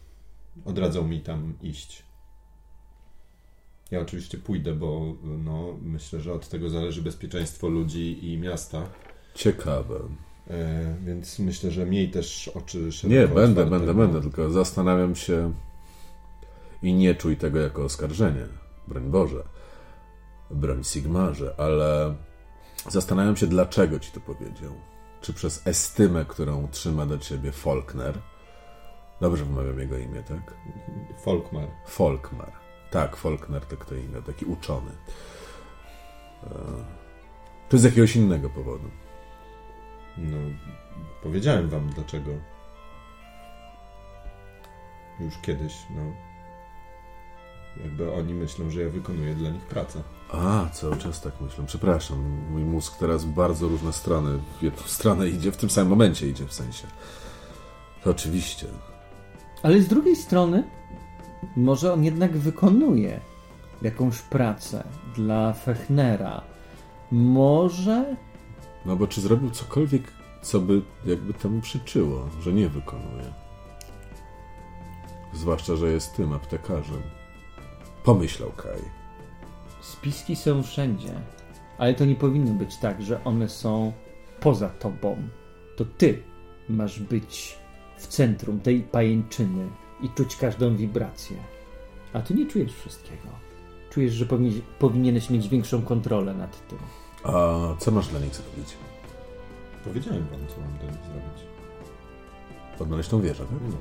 Odradzał 0.65 1.05
mi 1.05 1.21
tam 1.21 1.55
iść. 1.63 2.03
Ja 3.93 4.01
oczywiście 4.01 4.39
pójdę, 4.39 4.73
bo 4.75 5.15
no, 5.23 5.79
myślę, 5.83 6.21
że 6.21 6.33
od 6.33 6.49
tego 6.49 6.71
zależy 6.71 7.03
bezpieczeństwo 7.03 7.69
ludzi 7.69 8.33
i 8.33 8.39
miasta. 8.39 8.83
Ciekawe. 9.35 9.95
E, 10.51 10.95
więc 11.05 11.39
myślę, 11.39 11.71
że 11.71 11.87
miej 11.87 12.11
też 12.11 12.49
oczy 12.49 12.93
szeroko 12.93 13.21
Nie, 13.21 13.29
będę, 13.29 13.43
otwarte, 13.43 13.71
będę, 13.71 13.95
bo- 13.95 14.01
będę, 14.01 14.21
tylko 14.21 14.51
zastanawiam 14.51 15.15
się 15.17 15.53
i 16.83 16.95
nie 16.95 17.15
czuj 17.15 17.37
tego 17.37 17.61
jako 17.61 17.85
oskarżenie. 17.85 18.47
Broń 18.89 19.11
Boże. 19.11 19.45
Broń 20.51 20.85
Sigmarze, 20.85 21.55
ale 21.59 22.15
zastanawiam 22.89 23.37
się, 23.37 23.47
dlaczego 23.47 23.99
ci 23.99 24.13
to 24.13 24.21
powiedział. 24.21 24.73
Czy 25.21 25.33
przez 25.33 25.67
estymę, 25.67 26.25
którą 26.29 26.69
trzyma 26.69 27.07
do 27.07 27.19
ciebie 27.19 27.53
Faulkner? 27.53 28.19
Dobrze 29.21 29.45
wymawiam 29.45 29.79
jego 29.79 29.99
imię, 29.99 30.23
tak? 30.29 30.55
Folkmar. 31.25 31.69
Folkmar. 31.87 32.62
Tak, 32.93 33.17
Faulkner 33.17 33.67
to 33.67 33.77
kto 33.77 33.95
inny, 33.95 34.23
taki 34.23 34.45
uczony. 34.45 34.91
E, 36.45 36.49
Czy 37.69 37.79
z 37.79 37.85
jakiegoś 37.85 38.17
innego 38.17 38.51
powodu? 38.51 38.91
No, 40.19 40.39
powiedziałem 41.23 41.69
wam 41.69 41.89
dlaczego. 41.89 42.31
Już 45.21 45.39
kiedyś, 45.43 45.75
no. 45.91 46.03
Jakby 47.83 48.13
oni 48.13 48.35
myślą, 48.35 48.71
że 48.71 48.83
ja 48.83 48.89
wykonuję 48.89 49.35
dla 49.35 49.51
nich 49.51 49.63
pracę. 49.63 50.03
A, 50.33 50.69
cały 50.73 50.97
czas 50.97 51.21
tak 51.21 51.41
myślę. 51.41 51.65
Przepraszam, 51.67 52.19
mój 52.51 52.63
mózg 52.63 52.97
teraz 52.99 53.25
w 53.25 53.29
bardzo 53.29 53.69
różne 53.69 53.93
strony. 53.93 54.39
W 54.59 54.63
jedną 54.63 54.83
stronę 54.83 55.29
idzie, 55.29 55.53
w 55.53 55.57
tym 55.57 55.71
samym 55.71 55.91
momencie 55.91 56.29
idzie 56.29 56.47
w 56.47 56.53
sensie. 56.53 56.87
To 58.05 58.11
oczywiście. 58.11 58.67
Ale 59.63 59.81
z 59.81 59.89
drugiej 59.89 60.17
strony, 60.17 60.65
może 61.57 61.93
on 61.93 62.05
jednak 62.05 62.37
wykonuje 62.37 63.21
jakąś 63.83 64.19
pracę 64.19 64.85
dla 65.15 65.53
Fechnera. 65.53 66.43
Może 67.11 68.17
No 68.87 68.97
bo 68.97 69.07
czy 69.07 69.21
zrobił 69.21 69.51
cokolwiek, 69.51 70.03
co 70.43 70.61
by 70.61 70.83
jakby 71.07 71.35
temu 71.35 71.61
przyczyło, 71.61 72.29
że 72.41 72.53
nie 72.53 72.69
wykonuje? 72.69 73.33
Zwłaszcza, 75.33 75.77
że 75.77 75.93
jest 75.93 76.17
tym 76.17 76.33
aptekarzem. 76.33 77.03
Pomyślał 78.05 78.51
Kai. 78.51 78.83
spiski 79.81 80.37
są 80.37 80.63
wszędzie, 80.63 81.13
ale 81.79 81.95
to 81.95 82.05
nie 82.05 82.15
powinno 82.15 82.53
być 82.53 82.77
tak, 82.77 83.03
że 83.03 83.25
one 83.25 83.49
są 83.49 83.93
poza 84.41 84.69
tobą. 84.69 85.17
To 85.77 85.85
ty 85.85 86.23
masz 86.69 87.01
być 87.01 87.59
w 87.97 88.07
centrum 88.07 88.61
tej 88.61 88.81
pajęczyny 88.81 89.69
i 90.03 90.11
czuć 90.11 90.37
każdą 90.37 90.77
wibrację. 90.77 91.37
A 92.13 92.21
ty 92.21 92.35
nie 92.35 92.47
czujesz 92.47 92.73
wszystkiego. 92.73 93.29
Czujesz, 93.91 94.13
że 94.13 94.27
powinien, 94.27 94.61
powinieneś 94.79 95.31
mieć 95.31 95.49
większą 95.49 95.83
kontrolę 95.83 96.35
nad 96.35 96.69
tym. 96.69 96.79
A 97.25 97.31
co 97.79 97.91
masz 97.91 98.09
dla 98.09 98.21
nich 98.21 98.35
zrobić? 98.35 98.77
Powiedziałem 99.85 100.27
wam, 100.27 100.41
co 100.49 100.61
mam 100.61 100.79
dla 100.79 100.91
nich 100.91 101.05
zrobić. 101.05 101.53
Odnaleźć 102.81 103.09
tą 103.09 103.21
wieżę, 103.21 103.45
tak? 103.45 103.59
No. 103.71 103.77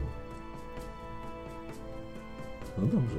No 2.77 2.87
dobrze. 2.87 3.17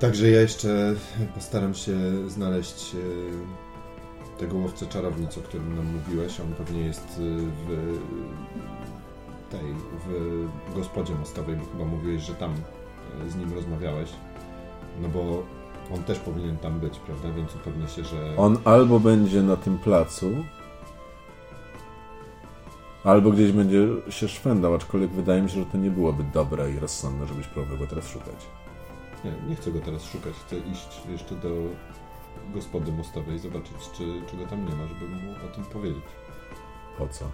Także 0.00 0.30
ja 0.30 0.40
jeszcze 0.40 0.94
postaram 1.34 1.74
się 1.74 1.96
znaleźć 2.30 2.94
e, 2.94 4.38
tego 4.38 4.56
łowcę 4.56 4.86
czarownic, 4.86 5.38
o 5.38 5.40
którym 5.40 5.76
nam 5.76 5.86
mówiłeś. 5.86 6.40
On 6.40 6.54
pewnie 6.54 6.80
jest 6.80 7.06
e, 7.06 7.20
w 7.66 7.98
tej, 9.58 9.74
w 10.06 10.74
gospodzie 10.74 11.14
mostowej, 11.14 11.56
bo 11.56 11.64
chyba 11.72 11.84
mówiłeś, 11.84 12.22
że 12.22 12.34
tam 12.34 12.52
e, 13.26 13.30
z 13.30 13.36
nim 13.36 13.54
rozmawiałeś. 13.54 14.10
No 15.02 15.08
bo 15.08 15.42
on 15.94 16.04
też 16.04 16.18
powinien 16.18 16.56
tam 16.56 16.80
być, 16.80 16.98
prawda? 16.98 17.32
Więc 17.32 17.54
upewnię 17.54 17.88
się, 17.88 18.04
że... 18.04 18.36
On 18.36 18.58
albo 18.64 19.00
będzie 19.00 19.42
na 19.42 19.56
tym 19.56 19.78
placu, 19.78 20.30
albo 23.04 23.30
gdzieś 23.30 23.52
będzie 23.52 23.88
się 24.08 24.28
szwendał, 24.28 24.74
aczkolwiek 24.74 25.10
wydaje 25.10 25.42
mi 25.42 25.50
się, 25.50 25.60
że 25.60 25.66
to 25.66 25.78
nie 25.78 25.90
byłoby 25.90 26.24
dobre 26.24 26.70
i 26.70 26.78
rozsądne, 26.78 27.26
żebyś 27.26 27.46
próbował 27.46 27.78
go 27.78 27.86
teraz 27.86 28.08
szukać. 28.08 28.46
Nie, 29.24 29.48
nie 29.48 29.56
chcę 29.56 29.72
go 29.72 29.80
teraz 29.80 30.04
szukać. 30.04 30.34
Chcę 30.46 30.58
iść 30.58 31.00
jeszcze 31.08 31.34
do 31.34 31.48
gospody 32.54 32.92
mostowej, 32.92 33.38
zobaczyć, 33.38 33.76
czy, 33.96 34.22
czy 34.30 34.36
go 34.36 34.46
tam 34.46 34.68
nie 34.68 34.74
ma, 34.74 34.86
żeby 34.86 35.08
mu 35.08 35.32
o 35.32 35.54
tym 35.54 35.64
powiedzieć. 35.64 36.04
Po 36.98 37.08
co? 37.08 37.24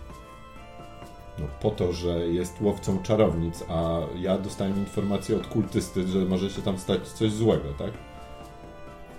No, 1.41 1.47
po 1.61 1.71
to, 1.71 1.93
że 1.93 2.27
jest 2.27 2.61
łowcą 2.61 3.03
czarownic, 3.03 3.65
a 3.69 4.01
ja 4.21 4.39
dostałem 4.39 4.79
informację 4.79 5.37
od 5.37 5.47
kultysty, 5.47 6.07
że 6.07 6.19
może 6.19 6.51
się 6.51 6.63
tam 6.63 6.79
stać 6.79 7.09
coś 7.09 7.33
złego, 7.33 7.69
tak? 7.79 7.93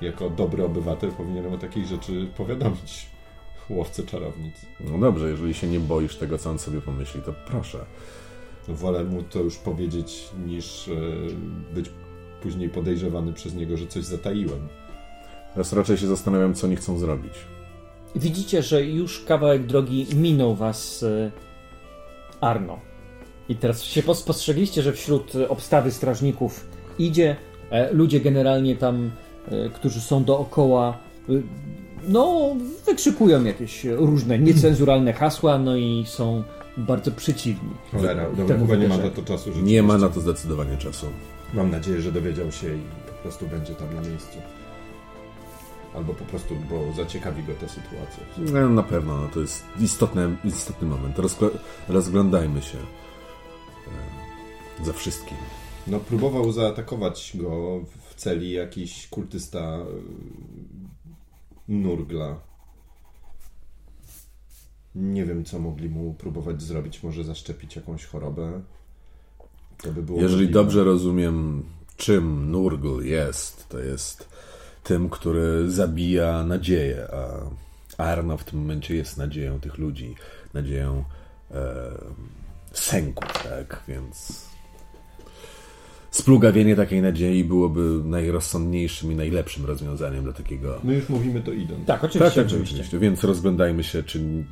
Jako 0.02 0.30
dobry 0.30 0.66
obywatel 0.66 1.12
powinienem 1.12 1.54
o 1.54 1.58
takich 1.58 1.86
rzeczy 1.86 2.28
powiadomić 2.38 3.10
łowcę 3.70 4.04
czarownic. 4.04 4.56
No 4.80 4.98
dobrze, 4.98 5.30
jeżeli 5.30 5.54
się 5.54 5.68
nie 5.68 5.80
boisz 5.80 6.16
tego, 6.16 6.38
co 6.38 6.50
on 6.50 6.60
sobie 6.60 6.82
pomyśli, 6.82 7.22
to 7.22 7.34
proszę. 7.48 7.86
No, 8.68 8.76
wolę 8.76 9.04
mu 9.04 9.24
to 9.24 9.40
już 9.40 9.58
powiedzieć, 9.58 10.30
niż 10.46 10.88
e, 10.88 10.92
być 11.74 11.90
później 12.42 12.70
podejrzewany 12.70 13.34
przez 13.34 13.56
niego, 13.56 13.78
że 13.78 13.88
coś 13.88 14.04
zataiłem. 14.04 14.68
Teraz 15.54 15.74
raczej 15.74 15.98
się 15.98 16.08
zastanawiam, 16.08 16.54
co 16.54 16.68
oni 16.68 16.76
chcą 16.76 16.98
zrobić. 16.98 17.34
Widzicie, 18.16 18.64
że 18.64 18.86
już 18.86 19.24
kawałek 19.24 19.66
drogi 19.66 20.08
minął 20.16 20.56
was 20.56 21.04
e, 21.04 21.32
Arno. 22.42 22.80
I 23.50 23.56
teraz 23.56 23.84
się 23.84 24.16
spostrzegliście, 24.16 24.82
że 24.82 24.94
wśród 24.94 25.34
obstawy 25.50 25.92
strażników 25.92 26.68
idzie 27.00 27.36
e, 27.70 27.94
ludzie 27.94 28.20
generalnie 28.20 28.76
tam, 28.76 29.12
e, 29.48 29.70
którzy 29.70 30.02
są 30.02 30.24
dookoła, 30.24 30.98
no, 32.08 32.56
wykrzykują 32.86 33.44
jakieś 33.44 33.86
różne 33.86 34.40
niecenzuralne 34.40 35.14
hasła, 35.14 35.58
no 35.58 35.76
i 35.76 36.04
są 36.08 36.44
bardzo 36.78 37.12
przeciwni. 37.12 37.70
Cholera, 37.92 38.30
dobra, 38.38 38.58
chyba 38.58 38.76
nie 38.76 38.88
ma 38.88 38.98
na 38.98 39.10
to 39.10 39.22
czasu. 39.22 39.50
Nie 39.64 39.84
ma 39.84 39.98
na 39.98 40.10
to 40.10 40.22
zdecydowanie 40.22 40.78
czasu. 40.78 41.06
Mam 41.54 41.72
nadzieję, 41.72 42.02
że 42.02 42.12
dowiedział 42.12 42.52
się 42.52 42.76
i 42.76 42.82
po 43.08 43.14
prostu 43.22 43.48
będzie 43.48 43.76
tam 43.76 43.96
na 43.96 44.02
miejscu. 44.02 44.38
Albo 45.96 46.14
po 46.14 46.26
prostu, 46.26 46.56
bo 46.70 46.94
zaciekawi 46.94 47.44
go 47.44 47.54
ta 47.54 47.68
sytuacja. 47.68 48.24
No, 48.54 48.70
na 48.70 48.84
pewno, 48.84 49.18
no, 49.18 49.28
to 49.28 49.40
jest 49.40 49.64
istotny, 49.80 50.38
istotny 50.44 50.88
moment. 50.88 51.20
Rozgl 51.20 51.50
rozglądajmy 51.90 52.62
się 52.62 52.78
e, 54.82 54.86
za 54.86 54.94
wszystkim. 54.94 55.38
No, 55.88 56.00
próbował 56.00 56.52
zaatakować 56.52 57.32
go 57.36 57.80
w 58.10 58.16
celi 58.16 58.52
jakiś 58.52 59.08
kultysta 59.08 59.60
e, 59.60 59.86
Nurgla. 61.68 62.40
Nie 64.96 65.26
wiem, 65.26 65.46
co 65.46 65.60
mogli 65.60 65.90
mu 65.90 66.14
próbować 66.14 66.62
zrobić. 66.62 67.04
Może 67.04 67.24
zaszczepić 67.24 67.76
jakąś 67.76 68.06
chorobę. 68.06 68.62
To 69.84 69.92
by 69.92 70.04
było 70.04 70.22
Jeżeli 70.22 70.34
możliwe. 70.42 70.54
dobrze 70.54 70.84
rozumiem, 70.84 71.64
czym 71.98 72.52
Nurgl 72.52 73.02
jest, 73.04 73.70
to 73.70 73.80
jest 73.80 74.30
tym, 74.84 75.10
który 75.10 75.72
zabija 75.72 76.44
nadzieję, 76.44 77.08
a 77.98 78.04
Arno 78.04 78.38
w 78.38 78.44
tym 78.44 78.60
momencie 78.60 78.96
jest 78.96 79.18
nadzieją 79.18 79.60
tych 79.60 79.78
ludzi, 79.78 80.16
nadzieją 80.54 81.04
e, 81.52 81.92
sęków, 82.72 83.44
tak? 83.44 83.84
Więc 83.88 84.46
splugawienie 86.12 86.76
takiej 86.76 87.02
nadziei 87.02 87.44
byłoby 87.44 87.82
najrozsądniejszym 88.04 89.12
i 89.12 89.16
najlepszym 89.16 89.66
rozwiązaniem 89.66 90.24
dla 90.24 90.34
takiego. 90.34 90.80
My 90.84 90.94
już 90.94 91.10
mówimy 91.10 91.42
to 91.42 91.52
idąc. 91.52 91.88
Tak, 91.88 92.04
oczywiście. 92.04 92.36
Tak, 92.36 92.46
oczywiście. 92.46 92.76
oczywiście. 92.76 93.00
Więc 93.00 93.24
rozglądajmy 93.24 93.84
się, 93.84 94.04
czy. 94.04 94.46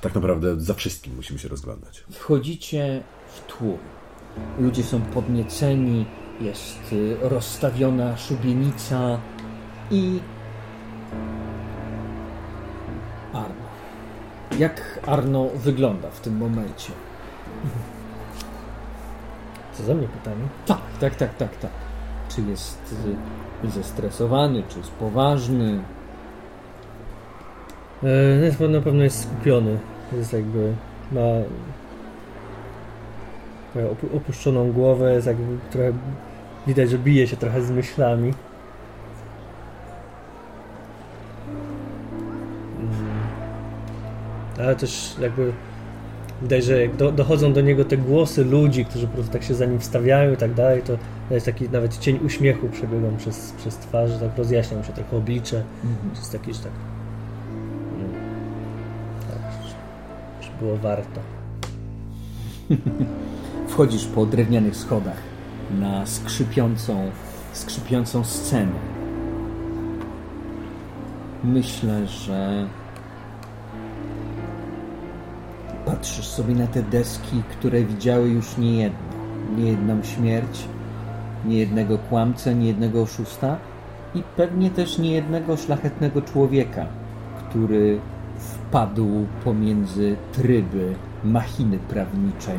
Tak 0.00 0.14
naprawdę 0.14 0.60
za 0.60 0.74
wszystkim 0.74 1.16
musimy 1.16 1.38
się 1.38 1.48
rozglądać. 1.48 2.04
Wchodzicie 2.10 3.02
w 3.34 3.52
tłum. 3.52 3.78
Ludzie 4.58 4.82
są 4.82 5.00
podnieceni, 5.00 6.06
jest 6.44 6.92
y, 6.92 7.16
rozstawiona 7.20 8.16
szubienica 8.16 9.18
i 9.90 10.20
Arno. 13.32 13.64
Jak 14.58 15.00
Arno 15.06 15.48
wygląda 15.54 16.10
w 16.10 16.20
tym 16.20 16.36
momencie? 16.36 16.92
Co 19.72 19.82
za 19.82 19.94
mnie 19.94 20.08
pytanie? 20.08 20.44
Tak, 20.66 20.78
tak, 21.00 21.14
tak, 21.14 21.36
tak, 21.36 21.56
tak. 21.56 21.70
Czy 22.28 22.42
jest 22.42 22.94
y, 23.64 23.70
zestresowany, 23.70 24.62
czy 24.68 24.78
jest 24.78 24.90
poważny? 24.90 25.80
E, 28.62 28.68
na 28.68 28.80
pewno 28.80 29.04
jest 29.04 29.22
skupiony. 29.22 29.78
Jest 30.12 30.32
jakby 30.32 30.74
ma 31.12 31.20
opuszczoną 34.16 34.72
głowę, 34.72 35.14
jest 35.14 35.26
jakby 35.26 35.58
trochę 35.70 35.92
widać, 36.66 36.90
że 36.90 36.98
bije 36.98 37.26
się 37.26 37.36
trochę 37.36 37.62
z 37.62 37.70
myślami. 37.70 38.32
Mm. 42.78 42.94
Ale 44.58 44.76
też 44.76 45.16
jakby 45.20 45.52
widać, 46.42 46.64
że 46.64 46.80
jak 46.80 46.96
do, 46.96 47.12
dochodzą 47.12 47.52
do 47.52 47.60
niego 47.60 47.84
te 47.84 47.96
głosy 47.96 48.44
ludzi, 48.44 48.84
którzy 48.84 49.06
po 49.06 49.14
prostu 49.14 49.32
tak 49.32 49.42
się 49.42 49.54
za 49.54 49.66
nim 49.66 49.80
wstawiają 49.80 50.32
i 50.32 50.36
tak 50.36 50.54
dalej, 50.54 50.82
to 50.82 50.98
jest 51.30 51.46
taki 51.46 51.68
nawet 51.68 51.98
cień 51.98 52.18
uśmiechu 52.26 52.68
przebiegał 52.68 53.10
przez, 53.18 53.52
przez 53.58 53.76
twarz, 53.76 54.10
tak 54.20 54.38
rozjaśnia 54.38 54.76
mu 54.76 54.84
się 54.84 54.92
trochę 54.92 55.16
oblicze. 55.16 55.62
Mhm. 55.84 56.10
Jest 56.10 56.32
taki, 56.32 56.54
że 56.54 56.60
tak, 56.60 56.72
no, 57.98 58.04
tak 59.30 59.62
że 60.42 60.50
było 60.60 60.76
warto. 60.76 61.20
Wchodzisz 63.68 64.04
po 64.04 64.26
drewnianych 64.26 64.76
schodach 64.76 65.33
na 65.70 66.06
skrzypiącą, 66.06 67.10
skrzypiącą 67.52 68.24
scenę. 68.24 68.72
Myślę, 71.44 72.06
że 72.06 72.66
patrzysz 75.86 76.26
sobie 76.26 76.54
na 76.54 76.66
te 76.66 76.82
deski, 76.82 77.42
które 77.50 77.82
widziały 77.84 78.28
już 78.28 78.58
nie 78.58 78.82
jedno, 78.82 78.98
nie 79.56 79.70
jedną 79.70 80.02
śmierć, 80.02 80.64
nie 81.44 81.58
jednego 81.58 81.98
kłamcę, 81.98 82.54
nie 82.54 82.66
jednego 82.66 83.02
oszusta 83.02 83.56
i 84.14 84.22
pewnie 84.36 84.70
też 84.70 84.98
nie 84.98 85.12
jednego 85.12 85.56
szlachetnego 85.56 86.22
człowieka, 86.22 86.86
który 87.38 88.00
wpadł 88.38 89.26
pomiędzy 89.44 90.16
tryby 90.32 90.94
machiny 91.24 91.78
prawniczej 91.78 92.58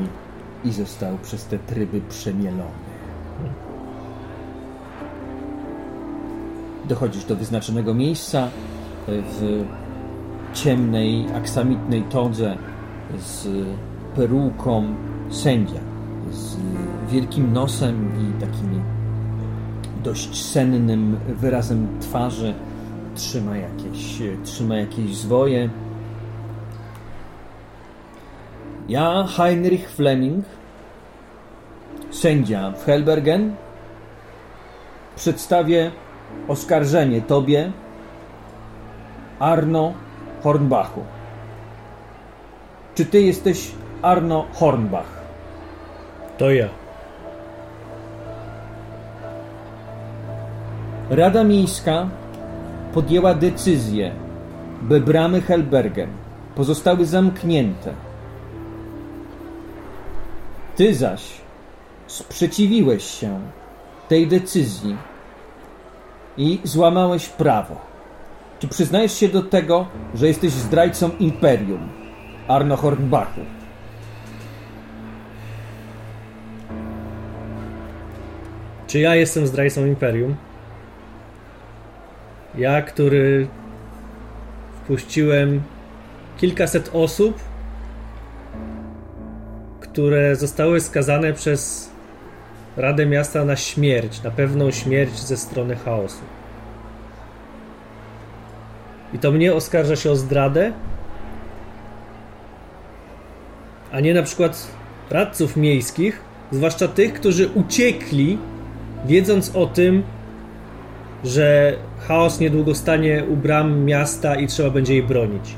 i 0.63 0.71
został 0.71 1.17
przez 1.17 1.45
te 1.45 1.59
tryby 1.59 2.01
przemielony. 2.01 2.84
Dochodzisz 6.89 7.25
do 7.25 7.35
wyznaczonego 7.35 7.93
miejsca 7.93 8.47
w 9.07 9.65
ciemnej, 10.53 11.25
aksamitnej 11.35 12.03
todze 12.03 12.57
z 13.19 13.47
peruką 14.15 14.95
sędzia, 15.29 15.79
z 16.31 16.57
wielkim 17.09 17.53
nosem 17.53 18.11
i 18.21 18.41
takim 18.41 18.81
dość 20.03 20.45
sennym 20.45 21.17
wyrazem 21.27 21.87
twarzy. 22.01 22.53
Trzyma 23.15 23.57
jakieś, 23.57 24.21
trzyma 24.43 24.75
jakieś 24.75 25.15
zwoje. 25.15 25.69
Ja, 28.89 29.27
Heinrich 29.27 29.89
Fleming, 29.89 30.45
sędzia 32.15 32.71
w 32.71 32.85
Helbergen, 32.85 33.55
przedstawię 35.15 35.91
oskarżenie 36.47 37.21
Tobie, 37.21 37.71
Arno 39.39 39.93
Hornbachu. 40.43 41.03
Czy 42.95 43.05
Ty 43.05 43.21
jesteś 43.21 43.71
Arno 44.01 44.45
Hornbach? 44.53 45.21
To 46.37 46.51
ja. 46.51 46.67
Rada 51.09 51.43
Miejska 51.43 52.09
podjęła 52.93 53.33
decyzję, 53.33 54.11
by 54.81 54.99
bramy 54.99 55.41
Helbergen 55.41 56.09
pozostały 56.55 57.05
zamknięte. 57.05 57.93
Ty 60.75 60.93
zaś 60.93 61.44
sprzeciwiłeś 62.07 63.03
się 63.03 63.39
tej 64.09 64.27
decyzji 64.27 64.95
i 66.37 66.59
złamałeś 66.63 67.29
prawo. 67.29 67.75
Czy 68.59 68.67
przyznajesz 68.67 69.13
się 69.13 69.27
do 69.27 69.43
tego, 69.43 69.87
że 70.15 70.27
jesteś 70.27 70.51
zdrajcą 70.51 71.09
imperium, 71.19 71.89
Arno 72.47 72.77
Hornbachu? 72.77 73.41
Czy 78.87 78.99
ja 78.99 79.15
jestem 79.15 79.47
zdrajcą 79.47 79.85
imperium? 79.85 80.35
Ja, 82.57 82.81
który 82.81 83.47
wpuściłem 84.83 85.61
kilkaset 86.37 86.89
osób, 86.93 87.39
które 89.79 90.35
zostały 90.35 90.81
skazane 90.81 91.33
przez 91.33 91.94
Radę 92.77 93.05
Miasta 93.05 93.45
na 93.45 93.55
śmierć, 93.55 94.23
na 94.23 94.31
pewną 94.31 94.71
śmierć 94.71 95.19
ze 95.19 95.37
strony 95.37 95.75
chaosu. 95.75 96.21
I 99.13 99.19
to 99.19 99.31
mnie 99.31 99.53
oskarża 99.53 99.95
się 99.95 100.11
o 100.11 100.15
zdradę? 100.15 100.71
a 103.95 103.99
nie 103.99 104.13
na 104.13 104.23
przykład 104.23 104.67
radców 105.09 105.57
miejskich, 105.57 106.21
zwłaszcza 106.51 106.87
tych, 106.87 107.13
którzy 107.13 107.47
uciekli, 107.47 108.37
wiedząc 109.05 109.55
o 109.55 109.65
tym, 109.65 110.03
że 111.23 111.77
chaos 112.07 112.39
niedługo 112.39 112.75
stanie 112.75 113.23
u 113.29 113.35
bram 113.35 113.85
miasta 113.85 114.35
i 114.35 114.47
trzeba 114.47 114.69
będzie 114.69 114.93
jej 114.93 115.03
bronić. 115.03 115.55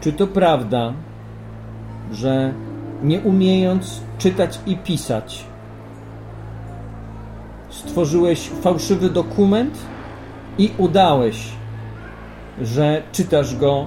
Czy 0.00 0.12
to 0.12 0.26
prawda, 0.26 0.92
że 2.12 2.52
nie 3.02 3.20
umiejąc 3.20 4.00
czytać 4.18 4.60
i 4.66 4.76
pisać, 4.76 5.44
stworzyłeś 7.70 8.48
fałszywy 8.48 9.10
dokument 9.10 9.78
i 10.58 10.70
udałeś, 10.78 11.52
że 12.62 13.02
czytasz 13.12 13.56
go 13.56 13.86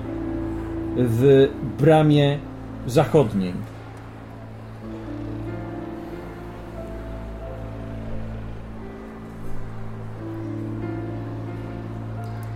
w 0.98 1.48
bramie 1.80 2.40
zachodniej? 2.88 3.54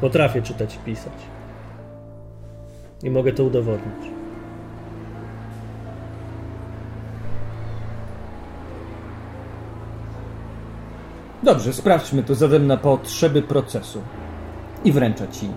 Potrafię 0.02 0.42
czytać 0.42 0.76
i 0.76 0.80
pisać. 0.80 1.14
I 3.04 3.10
mogę 3.10 3.32
to 3.32 3.44
udowodnić. 3.44 4.21
Dobrze, 11.44 11.74
sprawdźmy 11.74 12.24
to 12.24 12.36
zatem 12.36 12.68
na 12.68 12.78
potrzeby 12.78 13.42
procesu. 13.42 14.02
I 14.84 14.92
wręczę 14.92 15.28
ci. 15.28 15.50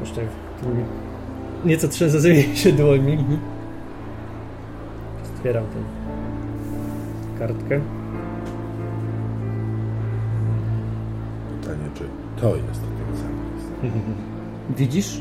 Jeszcze 0.00 0.20
nieco 1.64 1.88
trzęsę 1.88 2.20
zamieni 2.20 2.56
się 2.62 2.72
dłońmi. 2.72 3.12
Mhm. 3.12 3.40
Otwieram 5.36 5.64
tę 5.64 5.78
kartkę. 7.38 7.80
Pytanie, 11.60 11.88
czy 11.94 12.04
to 12.40 12.56
jest 12.56 12.80
ten 12.80 13.16
sam 13.16 13.32
list? 13.54 13.96
Widzisz? 14.76 15.20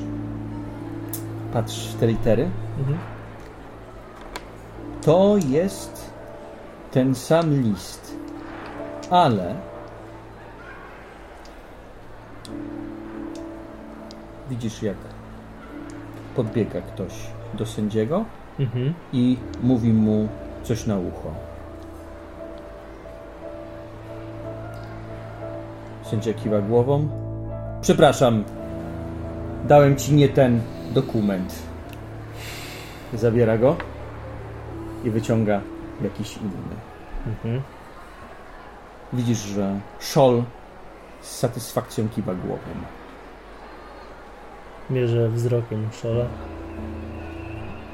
Patrz 1.53 1.87
w 1.87 1.95
te 1.99 2.07
litery. 2.07 2.49
Mhm. 2.79 2.97
To 5.01 5.35
jest 5.49 6.16
ten 6.97 7.13
sam 7.15 7.61
list, 7.61 8.17
ale 9.09 9.55
widzisz, 14.49 14.83
jak 14.83 14.95
podbiega 16.35 16.81
ktoś 16.81 17.13
do 17.53 17.65
sędziego 17.65 18.25
Mhm. 18.59 18.93
i 19.13 19.37
mówi 19.63 19.93
mu 19.93 20.27
coś 20.63 20.85
na 20.85 20.97
ucho. 20.97 21.33
Sędzia 26.03 26.33
kiwa 26.33 26.61
głową. 26.61 27.07
Przepraszam, 27.81 28.43
dałem 29.67 29.95
ci 29.95 30.13
nie 30.13 30.29
ten 30.29 30.61
dokument. 30.93 31.55
Zabiera 33.13 33.57
go 33.57 33.75
i 35.03 35.09
wyciąga 35.09 35.61
jakiś 36.01 36.37
inny. 36.37 36.75
Mhm. 37.27 37.61
Widzisz, 39.13 39.39
że 39.39 39.79
Szol 39.99 40.43
z 41.21 41.37
satysfakcją 41.37 42.09
kiwa 42.09 42.35
głową. 42.35 42.69
Mierzę 44.89 45.29
wzrokiem 45.29 45.89
Szola. 45.91 46.25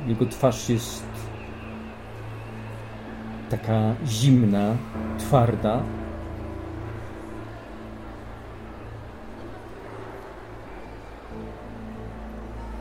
Jego 0.08 0.26
twarz 0.26 0.70
jest 0.70 1.04
taka 3.50 3.96
zimna, 4.06 4.76
twarda. 5.18 5.84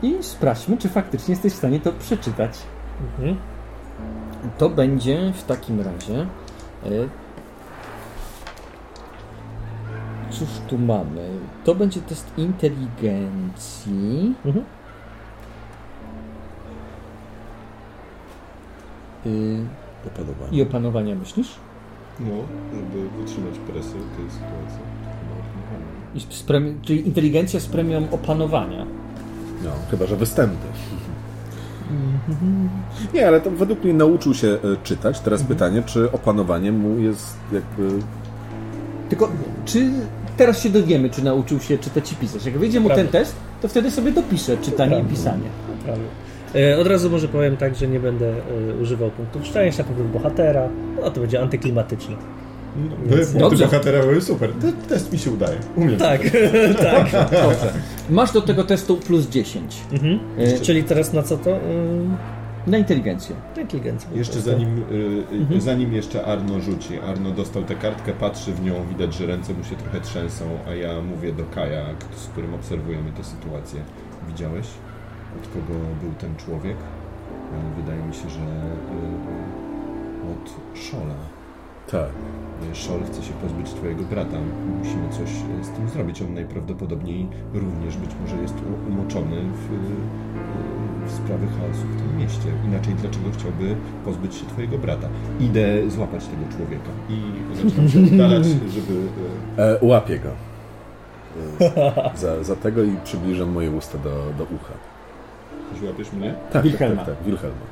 I 0.01 0.23
sprawdźmy, 0.23 0.77
czy 0.77 0.89
faktycznie 0.89 1.31
jesteś 1.31 1.53
w 1.53 1.57
stanie 1.57 1.79
to 1.79 1.93
przeczytać. 1.93 2.59
Mhm. 3.01 3.52
To 4.57 4.69
będzie 4.69 5.31
w 5.35 5.43
takim 5.43 5.81
razie. 5.81 6.21
e, 6.85 6.89
Cóż 10.31 10.47
tu 10.67 10.77
mamy? 10.77 11.29
To 11.63 11.75
będzie 11.75 12.01
test 12.01 12.31
inteligencji. 12.37 14.35
Mhm. 14.45 14.65
y, 19.25 19.65
Opanowanie. 20.07 20.57
I 20.57 20.61
opanowania 20.61 21.15
myślisz? 21.15 21.55
No, 22.19 22.25
żeby 22.73 23.09
wytrzymać 23.09 23.53
presję 23.67 23.91
tej 24.17 24.29
sytuacji. 24.31 24.83
I 26.15 26.19
z 26.19 26.43
premi- 26.43 26.81
czyli 26.81 27.07
inteligencja 27.07 27.59
z 27.59 27.65
premią 27.65 28.07
opanowania. 28.11 28.85
No, 29.63 29.69
chyba, 29.91 30.05
że 30.05 30.15
występy. 30.15 30.67
Nie, 33.13 33.27
ale 33.27 33.41
to 33.41 33.51
według 33.51 33.83
mnie 33.83 33.93
nauczył 33.93 34.33
się 34.33 34.47
e, 34.47 34.57
czytać. 34.83 35.19
Teraz 35.19 35.43
pytanie, 35.43 35.83
czy 35.85 36.11
opanowanie 36.11 36.71
mu 36.71 36.99
jest 36.99 37.37
jakby... 37.53 37.99
Tylko 39.09 39.29
czy 39.65 39.89
teraz 40.37 40.63
się 40.63 40.69
dowiemy, 40.69 41.09
czy 41.09 41.23
nauczył 41.23 41.59
się 41.59 41.77
czytać 41.77 42.11
i 42.11 42.15
pisać? 42.15 42.45
Jak 42.45 42.57
wyjdzie 42.57 42.79
mu 42.79 42.89
ten 42.89 43.07
test, 43.07 43.35
to 43.61 43.67
wtedy 43.67 43.91
sobie 43.91 44.11
dopisze 44.11 44.57
czytanie 44.57 44.91
i 44.91 44.95
Prawda. 44.95 45.15
pisanie. 45.15 45.49
Prawie. 45.85 46.01
Od 46.81 46.87
razu 46.87 47.09
może 47.09 47.27
powiem 47.27 47.57
tak, 47.57 47.75
że 47.75 47.87
nie 47.87 47.99
będę 47.99 48.29
e, 48.29 48.75
używał 48.81 49.11
punktów 49.11 49.45
szczęścia, 49.45 49.83
punktów 49.83 50.13
bohatera. 50.13 50.69
No 51.01 51.11
to 51.11 51.21
będzie 51.21 51.41
antyklimatyczne. 51.41 52.15
No, 52.77 52.95
były 53.07 53.19
punkty 53.21 53.39
Dobrze. 53.39 53.65
bohatera 53.65 53.99
były 54.01 54.21
super. 54.21 54.49
Te, 54.53 54.71
test 54.73 55.13
mi 55.13 55.19
się 55.19 55.31
udaje. 55.31 55.57
Umiem. 55.75 55.97
Tak, 55.97 56.21
tak. 56.91 57.11
Dobrze. 57.31 57.73
Masz 58.09 58.31
do 58.31 58.41
tego 58.41 58.63
testu 58.63 58.97
plus 58.97 59.27
10. 59.29 59.77
Mhm. 59.91 60.19
E, 60.37 60.59
Czyli 60.59 60.83
teraz 60.83 61.13
na 61.13 61.23
co 61.23 61.37
to? 61.37 61.49
Ym, 61.57 62.17
Na 62.67 62.77
inteligencję. 62.77 63.35
na 63.55 63.61
inteligencję. 63.61 64.09
Jeszcze 64.15 64.33
prostu. 64.33 64.51
zanim, 64.51 64.77
y, 64.77 64.95
y, 65.35 65.37
Mhm. 65.37 65.61
zanim 65.61 65.93
jeszcze 65.93 66.25
Arno 66.25 66.59
rzuci. 66.59 66.99
Arno 66.99 67.31
dostał 67.31 67.63
tę 67.63 67.75
kartkę, 67.75 68.11
patrzy 68.13 68.51
w 68.53 68.63
nią, 68.63 68.73
widać, 68.89 69.13
że 69.13 69.25
ręce 69.25 69.53
mu 69.53 69.63
się 69.63 69.75
trochę 69.75 70.01
trzęsą, 70.01 70.45
a 70.67 70.73
ja 70.75 71.01
mówię 71.01 71.33
do 71.33 71.43
Kaja, 71.45 71.85
z 72.15 72.27
którym 72.27 72.53
obserwujemy 72.53 73.11
tę 73.11 73.23
sytuację. 73.23 73.81
Widziałeś, 74.27 74.65
od 75.41 75.47
kogo 75.47 75.79
był 76.01 76.11
ten 76.19 76.35
człowiek? 76.35 76.77
Wydaje 77.77 78.03
mi 78.03 78.13
się, 78.13 78.29
że 78.29 78.39
y, 78.39 80.31
od 80.31 80.77
Szola. 80.79 81.15
Tak. 81.91 82.09
Szol 82.73 82.99
chce 83.03 83.23
się 83.23 83.33
pozbyć 83.33 83.69
twojego 83.73 84.03
brata. 84.03 84.37
Musimy 84.79 85.09
coś 85.09 85.29
y, 85.61 85.63
z 85.65 85.69
tym 85.69 85.89
zrobić. 85.89 86.21
On 86.21 86.33
najprawdopodobniej 86.33 87.27
również 87.53 87.97
być 87.97 88.09
może 88.21 88.35
jest 88.41 88.55
umoczony 88.89 89.35
w, 89.35 89.73
y, 89.73 91.07
w 91.07 91.11
sprawy 91.11 91.47
chaosu 91.47 91.81
w 91.87 91.97
tym 92.01 92.17
mieście. 92.17 92.49
Inaczej 92.65 92.93
dlaczego 92.93 93.25
chciałby 93.33 93.75
pozbyć 94.05 94.35
się 94.35 94.45
twojego 94.45 94.77
brata? 94.77 95.07
Idę 95.39 95.89
złapać 95.89 96.25
tego 96.27 96.41
człowieka 96.57 96.89
i 97.09 97.21
zaczynam 97.63 97.89
się 97.89 97.99
oddalać, 97.99 98.45
żeby... 98.45 98.93
y, 98.93 99.61
E, 99.61 99.77
łapię 99.81 100.19
go. 100.19 100.29
E, 101.61 102.17
za, 102.17 102.43
za 102.43 102.55
tego 102.55 102.83
i 102.83 102.95
przybliżam 103.03 103.49
moje 103.51 103.71
usta 103.71 103.97
do, 103.97 104.09
do 104.37 104.43
ucha. 104.43 104.73
Złapiesz 105.79 106.13
mnie? 106.13 106.33
Tak, 106.51 106.63
Wilhelma. 106.63 106.95
tak, 106.95 107.05
tak, 107.05 107.15
tak, 107.17 107.25
Wilhelma. 107.25 107.65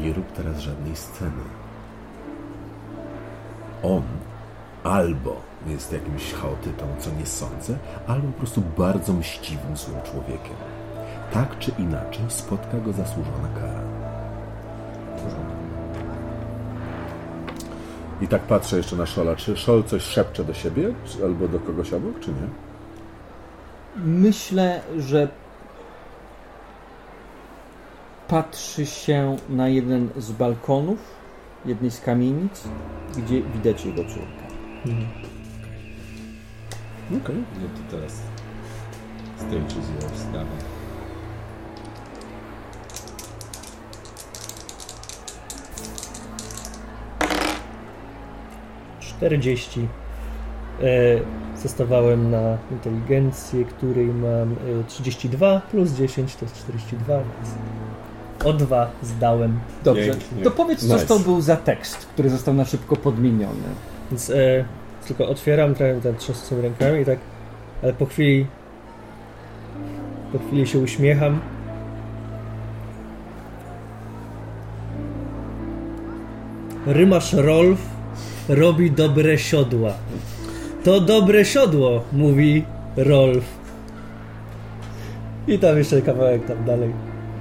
Nie 0.00 0.12
rób 0.12 0.32
teraz 0.32 0.58
żadnej 0.58 0.96
sceny. 0.96 1.42
On 3.82 4.02
albo 4.84 5.40
jest 5.66 5.92
jakimś 5.92 6.32
chaotytą, 6.32 6.86
co 6.98 7.10
nie 7.10 7.26
sądzę, 7.26 7.78
albo 8.06 8.26
po 8.32 8.38
prostu 8.38 8.62
bardzo 8.78 9.12
mściwym, 9.12 9.76
złym 9.76 10.02
człowiekiem. 10.02 10.56
Tak 11.32 11.58
czy 11.58 11.72
inaczej 11.78 12.24
spotka 12.28 12.78
go 12.78 12.92
zasłużona 12.92 13.48
kara. 13.60 13.82
I 18.20 18.28
tak 18.28 18.42
patrzę 18.42 18.76
jeszcze 18.76 18.96
na 18.96 19.06
Szola. 19.06 19.36
Czy 19.36 19.56
Szol 19.56 19.84
coś 19.84 20.02
szepcze 20.02 20.44
do 20.44 20.54
siebie, 20.54 20.94
albo 21.24 21.48
do 21.48 21.60
kogoś 21.60 21.92
obok, 21.92 22.20
czy 22.20 22.30
nie? 22.30 22.48
Myślę, 24.04 24.80
że 24.98 25.28
patrzy 28.28 28.86
się 28.86 29.36
na 29.48 29.68
jeden 29.68 30.08
z 30.16 30.32
balkonów, 30.32 30.98
jednej 31.64 31.90
z 31.90 32.00
kamienic, 32.00 32.64
gdzie 33.16 33.42
widać 33.42 33.84
jego 33.84 34.04
córkę. 34.04 34.42
Okej. 37.22 37.36
No 37.60 37.68
to 37.68 37.96
teraz 37.96 38.20
stage 39.36 39.80
is 39.80 40.02
yours, 40.02 40.24
dawaj. 40.32 40.46
Czterdzieści 49.00 49.88
Zostawałem 51.62 52.30
na 52.30 52.58
inteligencję, 52.70 53.64
której 53.64 54.06
mam 54.06 54.56
32 54.88 55.60
plus 55.60 55.92
10 55.92 56.36
to 56.36 56.44
jest 56.44 56.56
42, 56.56 57.14
więc 57.14 57.54
o 58.44 58.52
2 58.52 58.90
zdałem. 59.02 59.60
Dobrze. 59.84 60.04
Pięknie. 60.04 60.44
To 60.44 60.50
powiedz, 60.50 60.82
nice. 60.82 60.98
co 60.98 61.06
to 61.06 61.18
był 61.18 61.40
za 61.40 61.56
tekst, 61.56 61.96
który 61.96 62.30
został 62.30 62.54
na 62.54 62.64
szybko 62.64 62.96
podmieniony. 62.96 63.68
Więc 64.10 64.30
e, 64.30 64.64
tylko 65.06 65.28
otwieram, 65.28 65.74
trochę 65.74 66.00
ten 66.00 66.16
trzęsąc 66.16 66.62
rękami 66.62 67.00
i 67.00 67.04
tak, 67.04 67.18
ale 67.82 67.92
po 67.92 68.06
chwili 68.06 68.46
po 70.32 70.38
chwili 70.38 70.66
się 70.66 70.78
uśmiecham. 70.78 71.40
Rymasz 76.86 77.32
Rolf 77.32 77.80
robi 78.48 78.90
dobre 78.90 79.38
siodła. 79.38 79.92
To 80.84 81.00
dobre 81.00 81.44
siodło, 81.44 82.04
mówi 82.12 82.64
Rolf. 82.96 83.44
I 85.48 85.58
tam 85.58 85.78
jeszcze 85.78 86.02
kawałek 86.02 86.46
tam 86.46 86.64
dalej. 86.64 86.92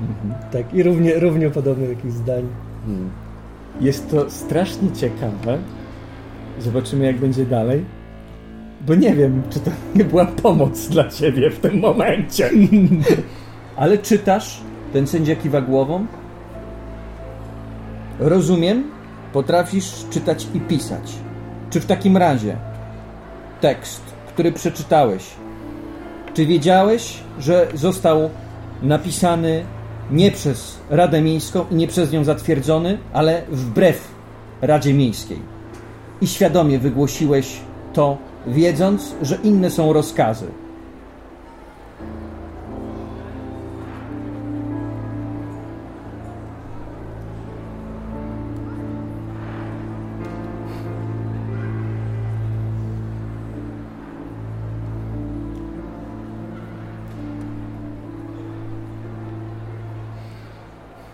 Mhm. 0.02 0.52
Tak, 0.52 0.74
i 0.74 0.84
równie, 0.84 1.20
równie 1.20 1.50
podobnych 1.50 1.90
jakichś 1.90 2.14
zdań. 2.14 2.48
Hmm. 2.86 3.10
Jest 3.82 4.12
to 4.12 4.30
strasznie 4.30 4.92
ciekawe. 4.92 5.58
Zobaczymy, 6.60 7.06
jak 7.06 7.20
będzie 7.20 7.46
dalej. 7.46 7.86
Bo 8.88 8.96
nie 8.96 9.16
wiem, 9.16 9.42
czy 9.50 9.60
to 9.60 9.72
nie 9.96 10.06
była 10.06 10.26
pomoc 10.26 10.88
dla 10.90 11.10
ciebie 11.10 11.50
w 11.50 11.60
tym 11.60 11.80
momencie. 11.80 12.50
Ale 13.76 13.98
czytasz? 13.98 14.62
Ten 14.94 15.08
sędzia 15.08 15.36
kiwa 15.36 15.62
głową? 15.62 16.06
Rozumiem, 18.20 18.84
potrafisz 19.34 20.06
czytać 20.10 20.48
i 20.54 20.60
pisać. 20.60 21.16
Czy 21.70 21.80
w 21.80 21.86
takim 21.86 22.18
razie 22.18 22.56
tekst, 23.62 24.02
który 24.28 24.52
przeczytałeś, 24.52 25.24
czy 26.34 26.46
wiedziałeś, 26.46 27.20
że 27.40 27.68
został 27.74 28.30
napisany 28.82 29.66
nie 30.12 30.32
przez 30.32 30.78
Radę 30.90 31.22
Miejską 31.22 31.66
i 31.72 31.76
nie 31.76 31.88
przez 31.88 32.12
nią 32.12 32.24
zatwierdzony, 32.24 32.98
ale 33.14 33.42
wbrew 33.52 34.08
Radzie 34.62 34.94
Miejskiej? 34.94 35.40
I 36.22 36.28
świadomie 36.28 36.80
wygłosiłeś 36.80 37.60
to, 37.94 38.18
wiedząc, 38.48 39.16
że 39.22 39.38
inne 39.44 39.70
są 39.70 39.94
rozkazy. 39.94 40.46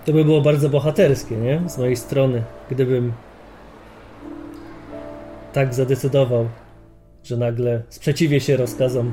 To 0.08 0.14
by 0.14 0.26
było 0.26 0.42
bardzo 0.42 0.70
bohaterskie, 0.70 1.36
nie? 1.36 1.62
Z 1.70 1.78
mojej 1.78 1.96
strony, 1.96 2.44
gdybym 2.70 3.14
tak 5.54 5.74
zadecydował, 5.74 6.48
że 7.24 7.38
nagle 7.38 7.84
sprzeciwię 7.90 8.40
się 8.40 8.58
rozkazom 8.58 9.12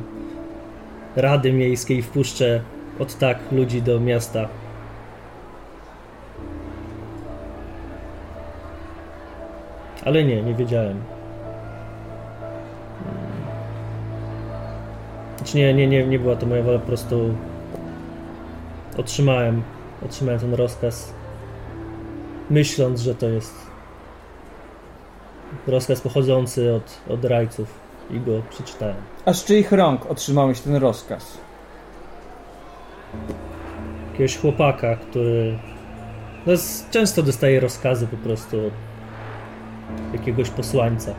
Rady 1.16 1.52
Miejskiej 1.52 1.98
i 1.98 2.02
wpuszczę 2.02 2.60
od 2.98 3.18
tak 3.18 3.38
ludzi 3.52 3.82
do 3.82 4.00
miasta. 4.00 4.48
Ale 10.04 10.24
nie, 10.24 10.42
nie 10.42 10.54
wiedziałem. 10.54 11.00
Znaczy 15.36 15.56
nie, 15.56 15.74
nie, 15.74 15.86
nie, 15.86 16.06
nie 16.06 16.18
była 16.18 16.36
to 16.36 16.46
moja 16.46 16.62
wola, 16.62 16.78
po 16.78 16.86
prostu 16.86 17.34
otrzymałem 18.96 19.62
otrzymałem 20.04 20.40
ten 20.40 20.54
rozkaz, 20.54 21.12
myśląc, 22.50 23.00
że 23.00 23.14
to 23.14 23.28
jest 23.28 23.54
rozkaz 25.66 26.00
pochodzący 26.00 26.74
od, 26.74 27.14
od 27.14 27.24
rajców 27.24 27.74
i 28.10 28.20
go 28.20 28.42
przeczytałem. 28.50 28.96
A 29.24 29.32
z 29.32 29.44
czyich 29.44 29.72
rąk 29.72 30.06
otrzymałeś 30.10 30.60
ten 30.60 30.76
rozkaz? 30.76 31.38
Jakiegoś 34.12 34.38
chłopaka, 34.38 34.96
który 34.96 35.58
no, 36.46 36.52
często 36.90 37.22
dostaje 37.22 37.60
rozkazy 37.60 38.06
po 38.06 38.16
prostu 38.16 38.66
od 38.66 38.72
jakiegoś 40.12 40.50
posłańca. 40.50 41.14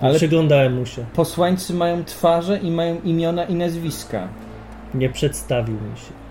Ale 0.00 0.14
Przyglądałem 0.14 0.74
mu 0.74 0.86
się. 0.86 1.04
Posłańcy 1.14 1.74
mają 1.74 2.04
twarze 2.04 2.58
i 2.58 2.70
mają 2.70 3.00
imiona 3.00 3.44
i 3.44 3.54
nazwiska. 3.54 4.28
Nie 4.94 5.08
przedstawił 5.08 5.74
mi 5.74 5.96
się. 5.96 6.21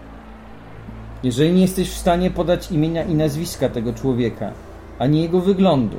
Jeżeli 1.24 1.54
nie 1.54 1.62
jesteś 1.62 1.90
w 1.90 1.98
stanie 1.98 2.32
podać 2.32 2.72
imienia 2.72 3.04
i 3.04 3.16
nazwiska 3.16 3.70
tego 3.70 3.94
człowieka, 3.94 4.52
ani 5.00 5.22
jego 5.22 5.40
wyglądu, 5.40 5.98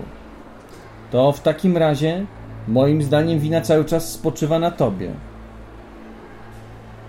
to 1.11 1.33
w 1.33 1.41
takim 1.41 1.77
razie, 1.77 2.27
moim 2.69 3.03
zdaniem, 3.03 3.39
wina 3.39 3.61
cały 3.61 3.85
czas 3.85 4.13
spoczywa 4.13 4.59
na 4.59 4.71
tobie. 4.71 5.13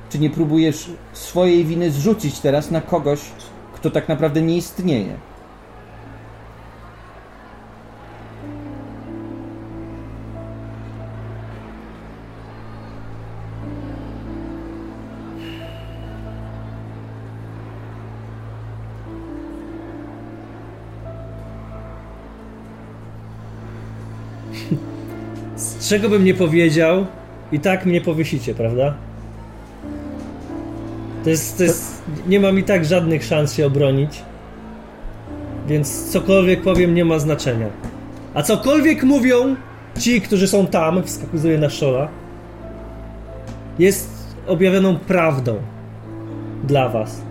Czy 0.09 0.19
nie 0.19 0.29
próbujesz 0.29 0.89
swojej 1.13 1.65
winy 1.65 1.91
zrzucić 1.91 2.39
teraz 2.39 2.71
na 2.71 2.81
kogoś, 2.81 3.19
kto 3.73 3.91
tak 3.91 4.09
naprawdę 4.09 4.41
nie 4.41 4.57
istnieje? 4.57 5.15
Czego 25.93 26.09
bym 26.09 26.23
nie 26.23 26.33
powiedział, 26.33 27.05
i 27.51 27.59
tak 27.59 27.85
mnie 27.85 28.01
powiesicie, 28.01 28.53
prawda? 28.53 28.93
To 31.23 31.29
jest, 31.29 31.57
to 31.57 31.63
jest, 31.63 32.03
nie 32.27 32.39
mam 32.39 32.59
i 32.59 32.63
tak 32.63 32.85
żadnych 32.85 33.23
szans 33.23 33.53
się 33.53 33.65
obronić. 33.65 34.21
Więc 35.67 36.11
cokolwiek 36.11 36.61
powiem 36.61 36.95
nie 36.95 37.05
ma 37.05 37.19
znaczenia. 37.19 37.67
A 38.33 38.41
cokolwiek 38.41 39.03
mówią 39.03 39.55
ci, 39.99 40.21
którzy 40.21 40.47
są 40.47 40.67
tam, 40.67 41.03
wskakuje 41.03 41.57
na 41.57 41.69
szola, 41.69 42.07
jest 43.79 44.09
objawioną 44.47 44.95
prawdą 44.95 45.55
dla 46.63 46.89
was. 46.89 47.21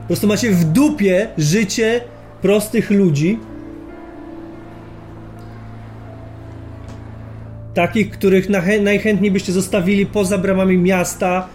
Po 0.00 0.06
prostu 0.06 0.26
macie 0.26 0.50
w 0.50 0.64
dupie 0.64 1.28
życie 1.38 2.00
prostych 2.42 2.90
ludzi, 2.90 3.38
Takich, 7.74 8.10
których 8.10 8.48
najchętniej 8.82 9.30
byście 9.30 9.52
zostawili 9.52 10.06
poza 10.06 10.38
bramami 10.38 10.78
miasta, 10.78 11.48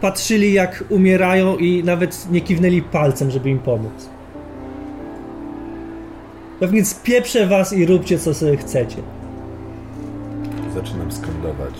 patrzyli 0.00 0.52
jak 0.52 0.84
umierają 0.88 1.56
i 1.56 1.84
nawet 1.84 2.30
nie 2.30 2.40
kiwnęli 2.40 2.82
palcem, 2.82 3.30
żeby 3.30 3.50
im 3.50 3.58
pomóc. 3.58 4.08
Więc 6.62 6.94
pieprzę 6.94 7.46
was 7.46 7.72
i 7.72 7.86
róbcie 7.86 8.18
co 8.18 8.34
sobie 8.34 8.56
chcecie. 8.56 8.96
Zaczynam 10.74 11.12
skandować 11.12 11.74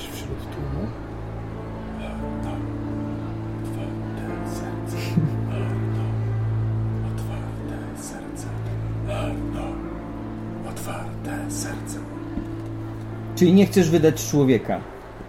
Czyli 13.43 13.55
nie 13.55 13.67
chcesz 13.67 13.91
wydać 13.91 14.31
człowieka, 14.31 14.81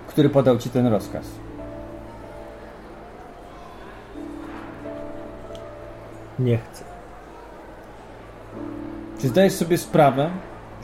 który 0.07 0.29
podał 0.29 0.57
ci 0.57 0.69
ten 0.69 0.87
rozkaz. 0.87 1.25
Nie 6.39 6.57
chcę. 6.57 6.83
Czy 9.21 9.27
zdajesz 9.27 9.53
sobie 9.53 9.77
sprawę, 9.77 10.29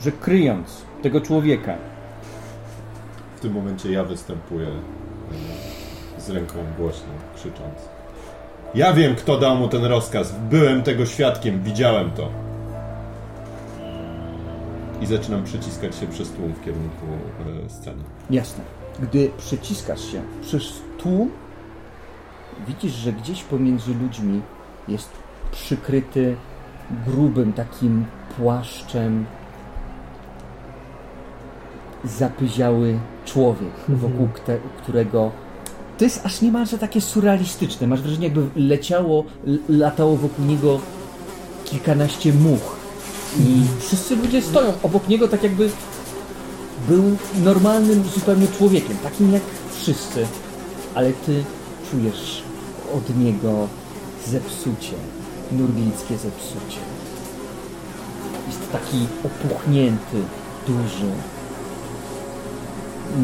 że 0.00 0.12
kryjąc 0.12 0.82
tego 1.02 1.20
człowieka. 1.20 1.74
W 3.36 3.40
tym 3.40 3.52
momencie 3.52 3.92
ja 3.92 4.04
występuję 4.04 4.68
e, 6.16 6.20
z 6.20 6.30
ręką 6.30 6.54
głośną, 6.78 7.08
krzycząc. 7.36 7.78
Ja 8.74 8.92
wiem, 8.92 9.14
kto 9.16 9.38
dał 9.38 9.56
mu 9.56 9.68
ten 9.68 9.84
rozkaz. 9.84 10.34
Byłem 10.50 10.82
tego 10.82 11.06
świadkiem, 11.06 11.62
widziałem 11.62 12.10
to 12.10 12.49
i 15.00 15.06
zaczynam 15.06 15.44
przeciskać 15.44 15.96
się 15.96 16.06
przez 16.06 16.30
tłum 16.30 16.52
w 16.52 16.64
kierunku 16.64 17.06
e, 17.66 17.70
sceny. 17.70 18.02
Jasne. 18.30 18.64
Gdy 19.02 19.30
przyciskasz 19.38 20.04
się 20.04 20.22
przez 20.42 20.62
tłum, 20.98 21.30
widzisz, 22.68 22.92
że 22.92 23.12
gdzieś 23.12 23.42
pomiędzy 23.42 23.94
ludźmi 23.94 24.40
jest 24.88 25.10
przykryty 25.52 26.36
grubym 27.06 27.52
takim 27.52 28.04
płaszczem 28.36 29.26
zapyziały 32.04 32.98
człowiek, 33.24 33.74
mhm. 33.88 33.98
wokół 33.98 34.28
którego 34.82 35.30
to 35.98 36.04
jest 36.04 36.26
aż 36.26 36.40
niemalże 36.40 36.78
takie 36.78 37.00
surrealistyczne. 37.00 37.86
Masz 37.86 38.00
wrażenie, 38.02 38.24
jakby 38.24 38.60
leciało, 38.60 39.24
latało 39.68 40.16
wokół 40.16 40.44
niego 40.44 40.80
kilkanaście 41.64 42.32
much. 42.32 42.79
I 43.38 43.62
wszyscy 43.80 44.16
ludzie 44.16 44.42
stoją 44.42 44.72
obok 44.82 45.08
niego 45.08 45.28
tak 45.28 45.42
jakby 45.42 45.70
był 46.88 47.16
normalnym 47.44 48.04
zupełnie 48.14 48.46
człowiekiem, 48.58 48.96
takim 49.02 49.32
jak 49.32 49.42
wszyscy. 49.72 50.26
Ale 50.94 51.12
ty 51.12 51.44
czujesz 51.90 52.42
od 52.94 53.18
niego 53.18 53.68
zepsucie, 54.26 54.96
nurglickie 55.52 56.18
zepsucie. 56.18 56.80
Jest 58.46 58.72
taki 58.72 59.06
opuchnięty, 59.24 60.16
duży. 60.66 61.10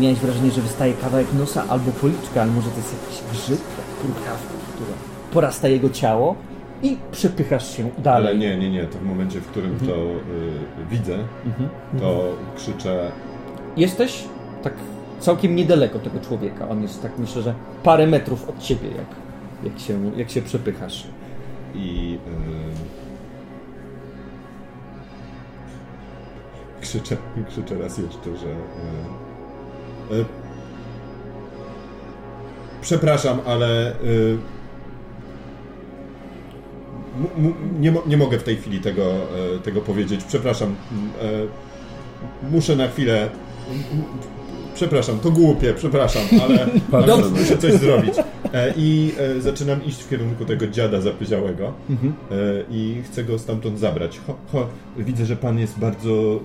Miałeś 0.00 0.18
wrażenie, 0.18 0.50
że 0.50 0.60
wystaje 0.62 0.94
kawałek 0.94 1.26
nosa 1.38 1.64
albo 1.68 1.92
policzka, 1.92 2.42
ale 2.42 2.50
może 2.50 2.68
to 2.70 2.76
jest 2.76 2.94
jakiś 3.02 3.22
grzyb, 3.32 3.60
truchawka, 4.00 4.54
która 4.74 4.94
porasta 5.32 5.68
jego 5.68 5.90
ciało 5.90 6.36
i 6.82 6.96
przepychasz 7.12 7.76
się 7.76 7.90
dalej. 7.98 8.28
Ale 8.28 8.38
nie, 8.38 8.56
nie, 8.56 8.70
nie. 8.70 8.84
To 8.84 8.98
w 8.98 9.02
momencie, 9.02 9.40
w 9.40 9.46
którym 9.46 9.72
mhm. 9.72 9.90
to 9.90 9.96
y, 9.96 10.86
widzę, 10.90 11.18
mhm. 11.46 11.68
to 12.00 12.34
krzyczę... 12.56 13.10
Jesteś 13.76 14.24
tak 14.62 14.72
całkiem 15.20 15.56
niedaleko 15.56 15.98
tego 15.98 16.20
człowieka. 16.20 16.68
On 16.68 16.82
jest 16.82 17.02
tak, 17.02 17.18
myślę, 17.18 17.42
że 17.42 17.54
parę 17.82 18.06
metrów 18.06 18.48
od 18.48 18.58
ciebie, 18.58 18.88
jak, 18.88 19.06
jak, 19.72 19.80
się, 19.80 20.10
jak 20.16 20.30
się 20.30 20.42
przepychasz. 20.42 21.06
I... 21.74 22.18
Y, 22.92 22.96
krzyczę, 26.80 27.16
krzyczę 27.48 27.78
raz 27.78 27.98
jeszcze, 27.98 28.36
że... 28.36 28.48
Y, 30.16 30.20
y, 30.20 30.24
przepraszam, 32.80 33.40
ale 33.46 33.92
nie, 37.80 37.94
nie 38.06 38.16
mogę 38.16 38.38
w 38.38 38.42
tej 38.42 38.56
chwili 38.56 38.80
tego, 38.80 39.04
e, 39.04 39.58
tego 39.64 39.80
powiedzieć. 39.80 40.24
Przepraszam. 40.24 40.74
E, 41.22 42.50
muszę 42.52 42.76
na 42.76 42.88
chwilę. 42.88 43.28
Przepraszam, 44.74 45.18
to 45.18 45.30
głupie, 45.30 45.74
przepraszam, 45.74 46.22
ale, 46.42 46.66
ale 47.02 47.16
muszę 47.16 47.58
coś 47.58 47.72
zrobić. 47.72 48.14
E, 48.52 48.74
I 48.76 49.12
zaczynam 49.38 49.84
iść 49.84 50.02
w 50.02 50.08
kierunku 50.08 50.44
tego 50.44 50.66
dziada 50.66 51.00
zapyziałego 51.00 51.72
mhm. 51.90 52.14
i 52.70 53.02
chcę 53.04 53.24
go 53.24 53.38
stamtąd 53.38 53.78
zabrać. 53.78 54.20
Ho, 54.26 54.36
ho, 54.52 54.66
widzę, 54.96 55.26
że 55.26 55.36
pan 55.36 55.58
jest 55.58 55.78
bardzo 55.78 56.40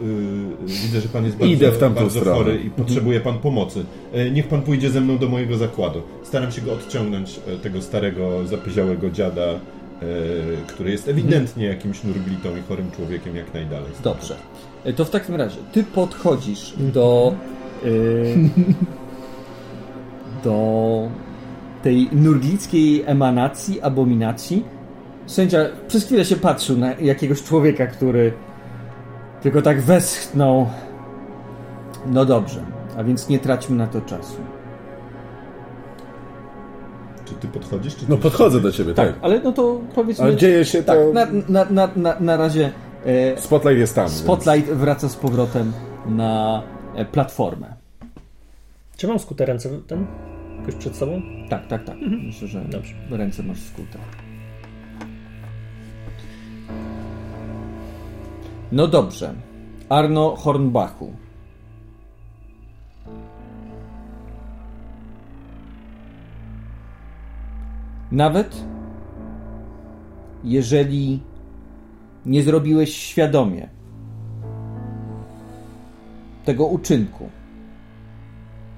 widzę, 0.65 1.01
że 1.01 1.09
pan 1.09 1.25
jest 1.25 1.37
bardzo, 1.37 1.53
Idę 1.53 1.71
w 1.71 1.93
bardzo 1.93 2.21
chory 2.25 2.51
i 2.51 2.55
mhm. 2.55 2.71
potrzebuje 2.71 3.19
pan 3.19 3.39
pomocy. 3.39 3.85
Niech 4.31 4.47
pan 4.47 4.61
pójdzie 4.61 4.89
ze 4.89 5.01
mną 5.01 5.17
do 5.17 5.29
mojego 5.29 5.57
zakładu. 5.57 6.01
Staram 6.23 6.51
się 6.51 6.61
go 6.61 6.73
odciągnąć, 6.73 7.39
tego 7.63 7.81
starego, 7.81 8.47
zapyziałego 8.47 9.09
dziada 9.09 9.59
który 10.67 10.91
jest 10.91 11.07
ewidentnie 11.07 11.65
jakimś 11.65 12.03
nurglitą 12.03 12.57
i 12.57 12.61
chorym 12.61 12.91
człowiekiem 12.91 13.35
jak 13.35 13.53
najdalej. 13.53 13.91
Dobrze. 14.03 14.35
E, 14.83 14.93
to 14.93 15.05
w 15.05 15.09
takim 15.09 15.35
razie 15.35 15.57
ty 15.71 15.83
podchodzisz 15.83 16.73
do 16.79 17.35
yy, 17.83 18.35
do 20.43 21.09
tej 21.83 22.09
nurglickiej 22.11 23.03
emanacji, 23.05 23.81
abominacji. 23.81 24.65
Sędzia 25.25 25.59
przez 25.87 26.05
chwilę 26.05 26.25
się 26.25 26.35
patrzył 26.35 26.77
na 26.77 26.93
jakiegoś 26.93 27.43
człowieka, 27.43 27.87
który 27.87 28.33
tylko 29.41 29.61
tak 29.61 29.81
westchnął. 29.81 30.69
No 32.05 32.25
dobrze, 32.25 32.63
a 32.97 33.03
więc 33.03 33.29
nie 33.29 33.39
traćmy 33.39 33.75
na 33.75 33.87
to 33.87 34.01
czasu. 34.01 34.37
Ty 37.41 37.47
podchodzisz? 37.47 37.95
Czy 37.95 38.05
no 38.09 38.17
podchodzę 38.17 38.61
do 38.61 38.71
ciebie, 38.71 38.93
tak. 38.93 39.07
tak. 39.07 39.17
Ale 39.21 39.39
no 39.39 39.51
to 39.51 39.81
powiedzmy... 39.95 40.25
Ale 40.25 40.35
dzieje 40.35 40.65
się 40.65 40.83
tak, 40.83 40.97
to... 40.97 41.13
Na, 41.13 41.25
na, 41.49 41.65
na, 41.65 41.89
na, 41.95 42.19
na 42.19 42.37
razie... 42.37 42.71
E, 43.05 43.41
Spotlight 43.41 43.79
jest 43.79 43.95
tam. 43.95 44.09
Spotlight 44.09 44.67
więc... 44.67 44.79
wraca 44.79 45.09
z 45.09 45.15
powrotem 45.15 45.73
na 46.05 46.63
e, 46.95 47.05
platformę. 47.05 47.73
Czy 48.97 49.07
mam 49.07 49.19
skute 49.19 49.45
ręce 49.45 49.69
ten? 49.87 50.05
Jakoś 50.59 50.75
przed 50.75 50.95
sobą? 50.95 51.21
Tak, 51.49 51.67
tak, 51.67 51.83
tak. 51.83 51.95
Mhm. 51.95 52.21
Myślę, 52.25 52.47
że 52.47 52.61
Dobrze. 52.61 52.93
ręce 53.11 53.43
masz 53.43 53.59
skute. 53.59 53.99
No 58.71 58.87
dobrze. 58.87 59.33
Arno 59.89 60.35
Hornbachu. 60.35 61.13
Nawet 68.11 68.63
jeżeli 70.43 71.19
nie 72.25 72.43
zrobiłeś 72.43 72.95
świadomie 72.95 73.69
tego 76.45 76.65
uczynku, 76.65 77.29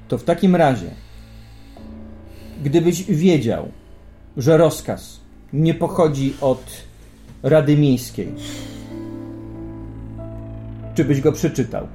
to 0.08 0.18
w 0.18 0.24
takim 0.24 0.56
razie, 0.56 0.90
gdybyś 2.64 3.04
wiedział, 3.04 3.72
że 4.38 4.58
rozkaz 4.58 5.20
nie 5.54 5.74
pochodzi 5.74 6.34
od 6.42 6.64
Rady 7.44 7.78
Miejskiej, 7.78 8.34
czy 10.96 11.06
byś 11.06 11.22
go 11.22 11.32
przeczytał? 11.32 11.88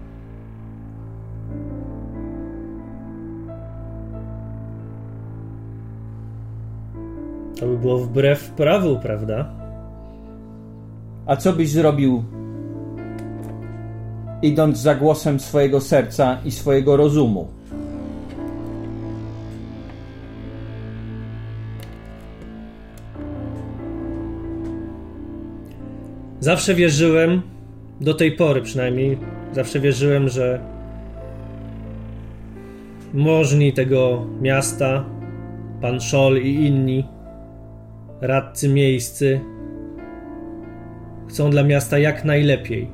To 7.61 7.67
by 7.67 7.79
było 7.79 7.99
wbrew 7.99 8.51
prawu, 8.51 8.99
prawda? 8.99 9.51
A 11.27 11.37
co 11.37 11.53
byś 11.53 11.71
zrobił, 11.71 12.23
idąc 14.43 14.79
za 14.79 14.95
głosem 14.95 15.41
swojego 15.41 15.81
serca 15.81 16.39
i 16.45 16.51
swojego 16.51 16.97
rozumu? 16.97 17.49
Zawsze 26.41 26.75
wierzyłem, 26.75 27.43
do 28.01 28.15
tej 28.15 28.33
pory 28.33 28.63
przynajmniej, 28.63 29.19
zawsze 29.53 29.81
wierzyłem, 29.81 30.29
że 30.29 30.61
możni 33.15 33.73
tego 33.73 34.27
miasta, 34.41 35.05
pan 35.81 36.01
Szol 36.01 36.39
i 36.43 36.67
inni 36.67 37.18
radcy 38.21 38.69
miejscy 38.69 39.41
chcą 41.29 41.51
dla 41.51 41.63
miasta 41.63 41.99
jak 41.99 42.25
najlepiej. 42.25 42.91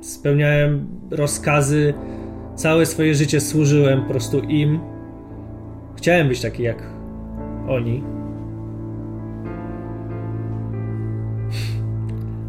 Spełniałem 0.00 0.86
rozkazy, 1.10 1.94
całe 2.54 2.86
swoje 2.86 3.14
życie 3.14 3.40
służyłem 3.40 4.02
po 4.02 4.10
prostu 4.10 4.40
im. 4.40 4.80
Chciałem 5.96 6.28
być 6.28 6.40
taki 6.40 6.62
jak 6.62 6.82
oni. 7.68 8.15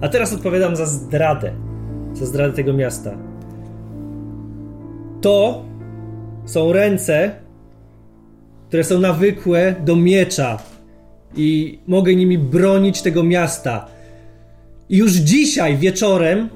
A 0.07 0.09
teraz 0.09 0.33
odpowiadam 0.33 0.75
za 0.75 0.85
zdradę. 0.85 1.51
Za 2.13 2.25
zdradę 2.25 2.53
tego 2.53 2.73
miasta. 2.73 3.17
To 5.21 5.65
są 6.45 6.71
ręce, 6.73 7.31
które 8.67 8.83
są 8.83 8.99
nawykłe 8.99 9.75
do 9.85 9.95
miecza 9.95 10.57
i 11.35 11.79
mogę 11.87 12.15
nimi 12.15 12.37
bronić 12.37 13.01
tego 13.01 13.23
miasta. 13.23 13.87
I 14.89 14.97
już 14.97 15.11
dzisiaj 15.13 15.77
wieczorem 15.77 16.49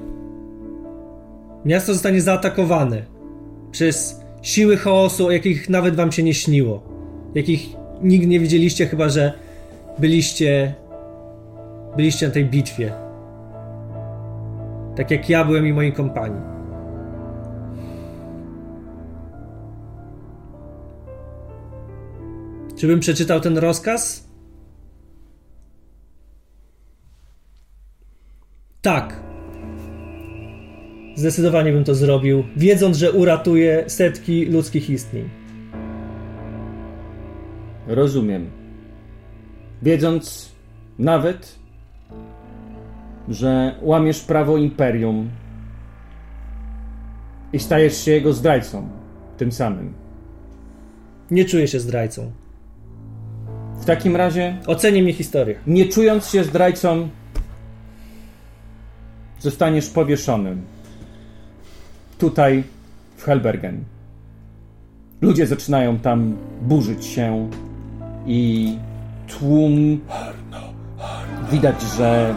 miasto 1.64 1.92
zostanie 1.92 2.20
zaatakowane 2.20 3.02
przez 3.70 4.20
siły 4.42 4.76
chaosu, 4.76 5.26
o 5.26 5.30
jakich 5.30 5.68
nawet 5.68 5.96
wam 5.96 6.12
się 6.12 6.22
nie 6.22 6.34
śniło. 6.34 6.82
Jakich 7.34 7.66
nigdy 8.02 8.26
nie 8.26 8.40
widzieliście, 8.40 8.86
chyba 8.86 9.08
że 9.08 9.32
byliście 9.98 10.74
byliście 11.96 12.26
na 12.26 12.32
tej 12.32 12.44
bitwie. 12.44 13.11
Tak 14.96 15.10
jak 15.10 15.30
ja 15.30 15.44
byłem 15.44 15.66
i 15.66 15.72
mojej 15.72 15.92
kompanii. 15.92 16.42
Czy 22.76 22.86
bym 22.86 23.00
przeczytał 23.00 23.40
ten 23.40 23.58
rozkaz? 23.58 24.28
Tak. 28.82 29.20
Zdecydowanie 31.16 31.72
bym 31.72 31.84
to 31.84 31.94
zrobił, 31.94 32.44
wiedząc, 32.56 32.96
że 32.96 33.12
uratuje 33.12 33.84
setki 33.86 34.46
ludzkich 34.46 34.90
istnień. 34.90 35.28
Rozumiem. 37.86 38.50
Wiedząc 39.82 40.52
nawet, 40.98 41.58
że 43.28 43.74
łamiesz 43.82 44.20
prawo 44.20 44.56
imperium 44.56 45.30
i 47.52 47.58
stajesz 47.58 48.04
się 48.04 48.10
jego 48.10 48.32
zdrajcą 48.32 48.88
tym 49.36 49.52
samym. 49.52 49.92
Nie 51.30 51.44
czuję 51.44 51.68
się 51.68 51.80
zdrajcą. 51.80 52.30
W 53.80 53.84
takim 53.84 54.16
razie, 54.16 54.56
Oceni 54.66 55.02
mnie 55.02 55.12
historia. 55.12 55.58
nie 55.66 55.88
czując 55.88 56.28
się 56.28 56.44
zdrajcą, 56.44 57.08
zostaniesz 59.38 59.90
powieszonym. 59.90 60.62
Tutaj, 62.18 62.64
w 63.16 63.24
Helbergen. 63.24 63.84
Ludzie 65.20 65.46
zaczynają 65.46 65.98
tam 65.98 66.36
burzyć 66.62 67.04
się 67.04 67.50
i 68.26 68.76
tłum. 69.28 70.00
Widać, 71.50 71.82
że 71.82 72.34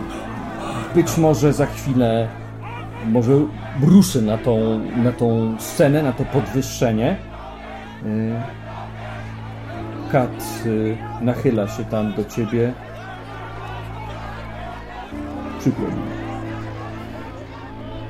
być 0.95 1.17
może 1.17 1.53
za 1.53 1.65
chwilę 1.65 2.27
może 3.05 3.31
ruszy 3.81 4.21
na 4.21 4.37
tą, 4.37 4.79
na 5.03 5.11
tą 5.11 5.55
scenę, 5.59 6.03
na 6.03 6.11
to 6.11 6.25
podwyższenie. 6.25 7.17
Y, 8.05 8.33
Kat 10.11 10.63
y, 10.65 10.97
nachyla 11.21 11.67
się 11.67 11.85
tam 11.85 12.13
do 12.13 12.25
ciebie. 12.25 12.73
Przykro 15.59 15.85
mi. 15.85 15.93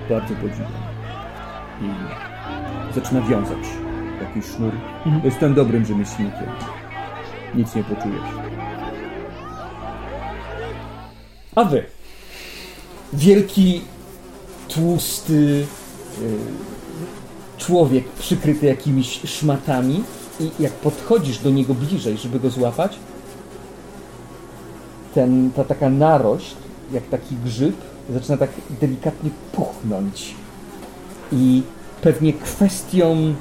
Bardzo 0.10 0.36
podziwiam. 0.36 0.72
I 1.82 2.96
zaczyna 2.96 3.22
wiązać 3.22 3.68
jakiś 4.22 4.46
sznur. 4.46 4.72
Jestem 5.24 5.54
dobrym 5.54 5.86
rzemieślnikiem. 5.86 6.48
Nic 7.56 7.76
nie 7.76 7.84
poczujesz. 7.84 8.30
A 11.56 11.64
wy? 11.64 11.95
Wielki, 13.16 13.82
tłusty 14.68 15.34
y, 15.34 15.66
człowiek 17.58 18.10
przykryty 18.10 18.66
jakimiś 18.66 19.22
szmatami 19.22 20.04
i 20.40 20.52
jak 20.60 20.74
podchodzisz 20.74 21.40
do 21.40 21.50
niego 21.50 21.74
bliżej, 21.74 22.18
żeby 22.18 22.40
go 22.40 22.50
złapać, 22.50 23.00
ten, 25.14 25.52
ta 25.56 25.64
taka 25.64 25.90
narość, 25.90 26.56
jak 26.94 27.08
taki 27.08 27.36
grzyb, 27.46 27.76
zaczyna 28.14 28.38
tak 28.38 28.50
delikatnie 28.82 29.30
puchnąć. 29.52 30.36
I 31.32 31.64
pewnie 32.02 32.34
kwestią 32.34 33.36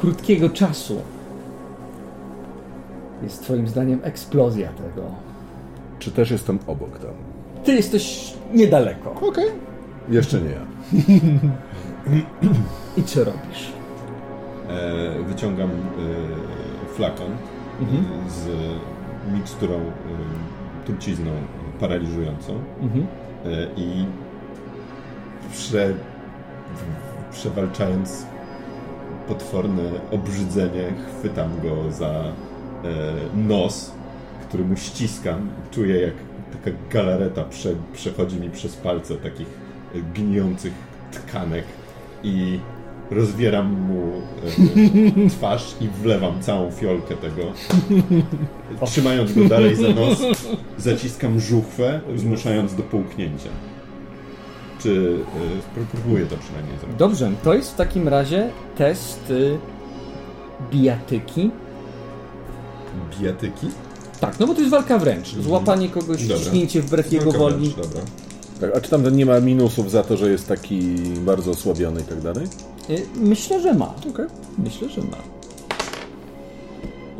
krótkiego 0.00 0.50
czasu 0.50 1.00
jest 3.22 3.42
twoim 3.42 3.68
zdaniem 3.68 4.00
eksplozja 4.02 4.68
tego. 4.68 5.02
Czy 5.98 6.10
też 6.10 6.30
jestem 6.30 6.58
obok 6.66 6.98
tam? 6.98 7.31
Ty 7.64 7.72
jesteś 7.74 8.34
niedaleko. 8.54 9.10
Okej. 9.28 9.46
Jeszcze 10.08 10.40
nie 10.40 10.50
ja. 10.50 10.60
I 12.96 13.02
co 13.02 13.24
robisz? 13.24 13.72
E, 14.68 15.22
wyciągam 15.28 15.70
e, 15.70 15.74
flakon 16.94 17.30
Mhm. 17.80 18.04
e, 18.26 18.30
z 18.30 18.46
miksturą, 19.34 19.74
e, 19.74 19.82
trucizną 20.86 21.30
paraliżującą 21.80 22.52
Mhm. 22.82 23.06
e, 23.44 23.48
i 23.76 24.06
prze, 25.52 25.94
przewalczając 27.32 28.26
potworne 29.28 29.82
obrzydzenie, 30.10 30.92
chwytam 31.18 31.50
go 31.62 31.92
za 31.92 32.08
e, 32.10 32.24
nos, 33.34 33.92
który 34.48 34.64
mu 34.64 34.76
ściskam. 34.76 35.48
Czuję, 35.70 36.00
jak 36.00 36.14
taka 36.52 36.70
galareta 36.90 37.44
prze, 37.44 37.74
przechodzi 37.92 38.36
mi 38.36 38.50
przez 38.50 38.76
palce 38.76 39.16
takich 39.16 39.46
e, 39.94 39.98
gnijących 40.14 40.72
tkanek 41.12 41.64
i 42.22 42.58
rozwieram 43.10 43.80
mu 43.80 44.22
e, 45.26 45.30
twarz 45.36 45.74
i 45.80 45.88
wlewam 45.88 46.40
całą 46.40 46.70
fiolkę 46.70 47.14
tego. 47.16 47.42
Trzymając 48.86 49.32
go 49.32 49.44
dalej 49.44 49.76
za 49.76 49.88
nos, 49.88 50.18
zaciskam 50.78 51.40
żuchwę, 51.40 52.00
zmuszając 52.16 52.74
do 52.74 52.82
połknięcia. 52.82 53.50
Czy 54.78 55.18
e, 55.76 55.84
próbuję 55.92 56.26
to 56.26 56.36
przynajmniej 56.36 56.78
zrobić? 56.78 56.98
Dobrze, 56.98 57.32
to 57.42 57.54
jest 57.54 57.72
w 57.72 57.76
takim 57.76 58.08
razie 58.08 58.50
test 58.76 59.30
y, 59.30 59.58
bijatyki. 60.70 61.50
Bijatyki? 63.18 63.66
Tak, 64.22 64.40
no 64.40 64.46
bo 64.46 64.54
to 64.54 64.60
jest 64.60 64.70
walka 64.70 64.98
wręcz. 64.98 65.34
Złapanie 65.34 65.88
kogoś, 65.88 66.22
Dobra. 66.22 66.36
ściśnięcie 66.36 66.82
wbrew 66.82 67.12
jego 67.12 67.24
Walka 67.24 67.38
woli. 67.38 67.56
wręcz, 67.56 67.76
Dobra. 67.88 68.00
Tak, 68.60 68.76
a 68.76 68.80
czy 68.80 68.90
tam 68.90 69.16
nie 69.16 69.26
ma 69.26 69.40
minusów 69.40 69.90
za 69.90 70.02
to, 70.02 70.16
że 70.16 70.30
jest 70.30 70.48
taki 70.48 70.80
bardzo 71.20 71.50
osłabiony 71.50 72.00
i 72.00 72.04
tak 72.04 72.20
dalej? 72.20 72.46
Y, 72.90 73.06
Myślę, 73.16 73.60
że 73.62 73.74
ma. 73.74 73.94
Okej. 74.10 74.26
Myślę, 74.58 74.88
że 74.88 75.00
ma. 75.00 75.16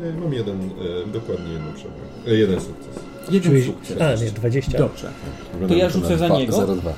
E, 0.06 0.12
Mam 0.20 0.32
jeden, 0.32 0.60
e, 0.60 1.12
dokładnie 1.12 1.52
jedną 1.52 1.72
przewagę. 1.72 2.00
E, 2.26 2.34
jeden 2.34 2.60
sukces. 2.60 3.02
Jeden 3.30 3.52
Czyli... 3.52 3.64
sukces. 3.66 4.00
A, 4.00 4.24
nie, 4.24 4.30
20. 4.30 4.78
Dobrze. 4.78 5.10
To 5.68 5.74
ja 5.74 5.88
rzucę 5.88 6.18
za 6.18 6.28
niego. 6.28 6.56
0,2. 6.56 6.90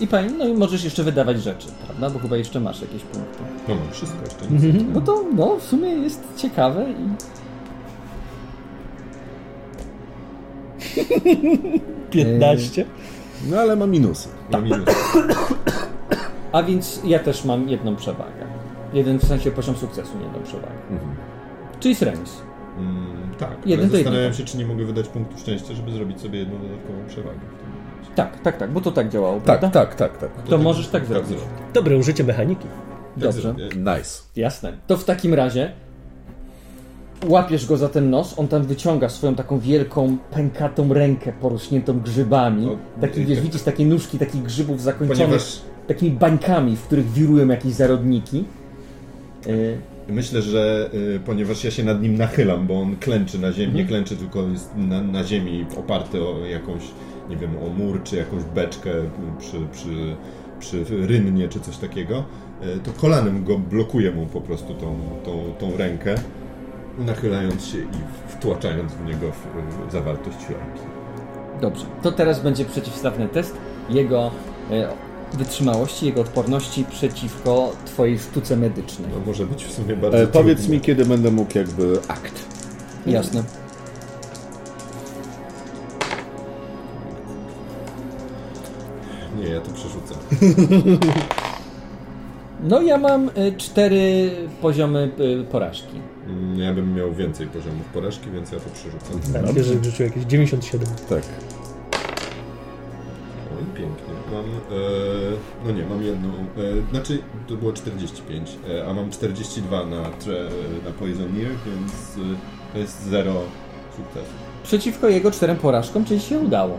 I 0.00 0.06
pani, 0.06 0.32
no 0.38 0.48
i 0.48 0.54
możesz 0.54 0.84
jeszcze 0.84 1.04
wydawać 1.04 1.42
rzeczy, 1.42 1.68
prawda? 1.86 2.10
Bo 2.10 2.18
chyba 2.18 2.36
jeszcze 2.36 2.60
masz 2.60 2.80
jakieś 2.80 3.02
punkty. 3.02 3.38
No 3.68 3.74
mam 3.74 3.90
wszystko 3.92 4.18
jeszcze 4.24 4.66
nic. 4.68 4.84
No 4.94 5.00
to 5.00 5.24
no, 5.36 5.56
w 5.56 5.62
sumie 5.62 5.88
jest 5.88 6.20
ciekawe 6.36 6.86
i 6.90 6.94
15. 12.10 12.84
No 13.50 13.58
ale 13.60 13.76
ma 13.76 13.86
minusy. 13.86 14.28
Mam 14.52 14.64
minus. 14.64 14.84
A 16.52 16.62
więc 16.62 17.00
ja 17.04 17.18
też 17.18 17.44
mam 17.44 17.68
jedną 17.68 17.96
przewagę. 17.96 18.46
Jeden 18.92 19.18
w 19.18 19.24
sensie 19.24 19.50
poziom 19.50 19.76
sukcesu, 19.76 20.18
nie 20.18 20.24
jedną 20.24 20.42
przewagę. 20.42 20.72
Czyli 21.80 21.90
jest 21.90 22.02
remis. 22.02 22.36
Mm, 22.78 23.34
tak, 23.38 23.50
Jeden 23.66 23.88
ale 23.88 23.98
zastanawiam 23.98 24.34
się, 24.34 24.44
czy 24.44 24.58
nie 24.58 24.66
mogę 24.66 24.84
wydać 24.84 25.08
punktu 25.08 25.38
szczęścia, 25.38 25.74
żeby 25.74 25.90
zrobić 25.92 26.20
sobie 26.20 26.38
jedną 26.38 26.58
dodatkową 26.58 26.98
przewagę. 27.08 27.38
w 27.38 27.58
tym 27.58 27.68
momencie. 27.70 28.10
Tak, 28.14 28.40
tak, 28.40 28.56
tak, 28.56 28.70
bo 28.70 28.80
to 28.80 28.92
tak 28.92 29.08
działało, 29.08 29.34
Tak, 29.36 29.44
prawda? 29.44 29.70
tak, 29.70 29.94
tak, 29.94 30.18
tak. 30.18 30.30
To 30.48 30.58
możesz 30.58 30.86
tak 30.88 30.92
Tak 31.02 31.08
zrobić. 31.08 31.38
Dobre 31.74 31.96
użycie 31.96 32.24
mechaniki. 32.24 32.62
Tak 32.64 32.72
Dobrze. 33.16 33.40
zrobię. 33.40 33.68
Nice. 33.76 34.22
Jasne. 34.36 34.72
To 34.86 34.96
w 34.96 35.04
takim 35.04 35.34
razie 35.34 35.72
łapiesz 37.26 37.66
go 37.66 37.76
za 37.76 37.88
ten 37.88 38.10
nos, 38.10 38.38
on 38.38 38.48
tam 38.48 38.62
wyciąga 38.62 39.08
swoją 39.08 39.34
taką 39.34 39.58
wielką, 39.58 40.16
pękatą 40.30 40.94
rękę 40.94 41.32
porośniętą 41.40 42.00
grzybami. 42.00 42.66
No, 42.66 42.76
Taki, 43.00 43.24
wiesz, 43.24 43.38
tak- 43.38 43.44
widzisz 43.44 43.62
takie 43.62 43.86
nóżki 43.86 44.18
takich 44.18 44.42
grzybów 44.42 44.82
zakończonych 44.82 45.22
Ponieważ 45.22 45.60
takimi 45.86 46.10
bańkami, 46.10 46.76
w 46.76 46.82
których 46.82 47.12
wirują 47.12 47.48
jakieś 47.48 47.72
zarodniki. 47.72 48.44
Y, 49.46 49.78
myślę, 50.08 50.42
że 50.42 50.90
y, 50.94 51.20
ponieważ 51.26 51.64
ja 51.64 51.70
się 51.70 51.84
nad 51.84 52.02
nim 52.02 52.16
nachylam, 52.16 52.66
bo 52.66 52.80
on 52.80 52.96
klęczy 52.96 53.38
na 53.38 53.52
ziemi, 53.52 53.74
nie 53.74 53.84
klęczy, 53.84 54.16
tylko 54.16 54.42
jest 54.42 54.70
na, 54.76 55.02
na 55.02 55.24
ziemi 55.24 55.66
oparty 55.76 56.22
o 56.22 56.46
jakąś, 56.46 56.82
nie 57.30 57.36
wiem, 57.36 57.50
o 57.66 57.68
mur, 57.68 58.02
czy 58.02 58.16
jakąś 58.16 58.44
beczkę 58.44 58.90
przy, 59.38 59.56
przy, 59.72 60.16
przy 60.60 61.06
rynnie, 61.06 61.48
czy 61.48 61.60
coś 61.60 61.76
takiego, 61.76 62.24
y, 62.76 62.80
to 62.80 62.92
kolanem 63.00 63.44
go 63.44 63.58
blokuję 63.58 64.10
mu 64.10 64.26
po 64.26 64.40
prostu 64.40 64.74
tą, 64.74 64.98
tą, 65.24 65.54
tą 65.58 65.76
rękę, 65.76 66.14
nachylając 66.98 67.64
się 67.64 67.78
i 67.78 67.86
wtłaczając 68.28 68.92
w 68.92 69.04
niego 69.04 69.32
w, 69.32 69.92
zawartość 69.92 70.36
fiolki. 70.38 70.80
Dobrze. 71.60 71.84
To 72.02 72.12
teraz 72.12 72.40
będzie 72.40 72.64
przeciwstawny 72.64 73.28
test 73.28 73.56
jego 73.90 74.30
e, 74.70 74.88
wytrzymałości, 75.32 76.06
jego 76.06 76.20
odporności 76.20 76.84
przeciwko 76.90 77.72
twojej 77.84 78.18
sztuce 78.18 78.56
medycznej. 78.56 79.08
No 79.14 79.20
może 79.26 79.46
być 79.46 79.64
w 79.64 79.72
sumie 79.72 79.96
bardzo 79.96 80.18
E, 80.18 80.26
powiedz 80.26 80.58
trudne. 80.58 80.74
mi, 80.74 80.80
kiedy 80.80 81.04
będę 81.04 81.30
mógł 81.30 81.58
jakby 81.58 81.98
akt. 82.08 82.34
Jasne. 83.06 83.42
Nie, 89.38 89.48
ja 89.48 89.60
to 89.60 89.70
przerzucę. 89.70 90.14
No 92.62 92.82
ja 92.82 92.98
mam 92.98 93.28
y, 93.28 93.54
cztery 93.56 94.30
poziomy 94.62 95.10
y, 95.20 95.44
porażki. 95.44 96.00
Mm, 96.28 96.58
Ja 96.58 96.74
bym 96.74 96.94
miał 96.94 97.12
więcej 97.14 97.46
poziomów 97.46 97.86
porażki, 97.86 98.30
więc 98.30 98.52
ja 98.52 98.58
to 98.60 98.70
przerzucam. 98.70 99.32
Tak, 99.46 99.64
że 99.64 99.74
w 99.74 99.84
życiu 99.84 100.02
jakieś 100.02 100.24
97. 100.24 100.88
Tak. 101.08 101.22
Oj, 103.58 103.64
pięknie. 103.74 104.14
Mam, 104.32 104.44
e, 104.44 104.48
no 105.64 105.70
nie, 105.70 105.86
mam 105.86 106.02
jedną, 106.02 106.28
e, 106.28 106.90
znaczy 106.90 107.18
to 107.46 107.54
było 107.54 107.72
45, 107.72 108.58
e, 108.70 108.86
a 108.88 108.94
mam 108.94 109.10
42 109.10 109.86
na, 109.86 110.02
tre, 110.04 110.34
na 110.84 110.90
Poisoneer, 110.90 111.50
więc 111.66 111.92
e, 111.92 112.36
to 112.72 112.78
jest 112.78 113.02
0 113.02 113.32
sukcesu. 113.96 114.32
Przeciwko 114.62 115.08
jego 115.08 115.30
czterem 115.30 115.56
porażkom, 115.56 116.04
czyli 116.04 116.20
się 116.20 116.38
udało. 116.38 116.78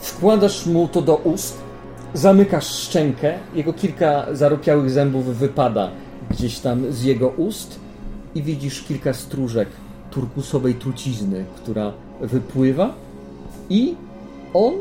Wkładasz 0.00 0.66
mu 0.66 0.88
to 0.88 1.02
do 1.02 1.16
ust, 1.16 1.58
zamykasz 2.14 2.66
szczękę, 2.66 3.34
jego 3.54 3.72
kilka 3.72 4.26
zaropiałych 4.32 4.90
zębów 4.90 5.24
wypada 5.36 5.90
gdzieś 6.30 6.58
tam 6.58 6.92
z 6.92 7.02
jego 7.02 7.28
ust 7.28 7.80
i 8.34 8.42
widzisz 8.42 8.82
kilka 8.82 9.12
stróżek 9.12 9.68
turkusowej 10.10 10.74
trucizny, 10.74 11.44
która 11.56 11.92
wypływa 12.20 12.94
i 13.70 13.94
on 14.54 14.72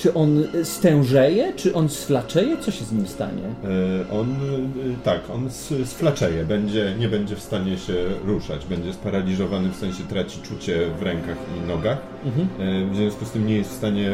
czy 0.00 0.14
on 0.14 0.44
stężeje, 0.64 1.52
czy 1.56 1.74
on 1.74 1.88
sflaczeje? 1.88 2.56
Co 2.60 2.70
się 2.70 2.84
z 2.84 2.92
nim 2.92 3.06
stanie? 3.06 3.42
E, 3.42 4.10
on, 4.20 4.30
e, 4.30 5.04
tak, 5.04 5.20
on 5.34 5.50
sflaczeje, 5.84 6.44
będzie, 6.44 6.94
nie 6.98 7.08
będzie 7.08 7.36
w 7.36 7.40
stanie 7.40 7.78
się 7.78 7.94
ruszać, 8.24 8.66
będzie 8.66 8.92
sparaliżowany, 8.92 9.68
w 9.68 9.76
sensie 9.76 10.02
traci 10.04 10.40
czucie 10.42 10.86
w 10.98 11.02
rękach 11.02 11.36
i 11.58 11.68
nogach. 11.68 11.98
Mhm. 12.24 12.48
E, 12.60 12.90
w 12.90 12.96
związku 12.96 13.24
z 13.24 13.30
tym 13.30 13.46
nie 13.46 13.56
jest 13.56 13.70
w 13.70 13.74
stanie 13.74 14.10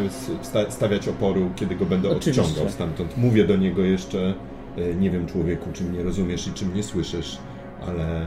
stawiać 0.69 1.09
oporu, 1.09 1.51
kiedy 1.57 1.75
go 1.75 1.87
będę 1.87 2.11
Oczywiście. 2.11 2.43
odciągał 2.43 2.73
stamtąd. 2.73 3.17
Mówię 3.17 3.45
do 3.45 3.57
niego 3.57 3.83
jeszcze, 3.83 4.35
nie 5.01 5.11
wiem 5.11 5.27
człowieku, 5.27 5.71
czy 5.73 5.85
mnie 5.85 6.03
rozumiesz 6.03 6.49
i 6.49 6.53
czy 6.53 6.67
mnie 6.67 6.83
słyszysz, 6.83 7.39
ale 7.87 8.27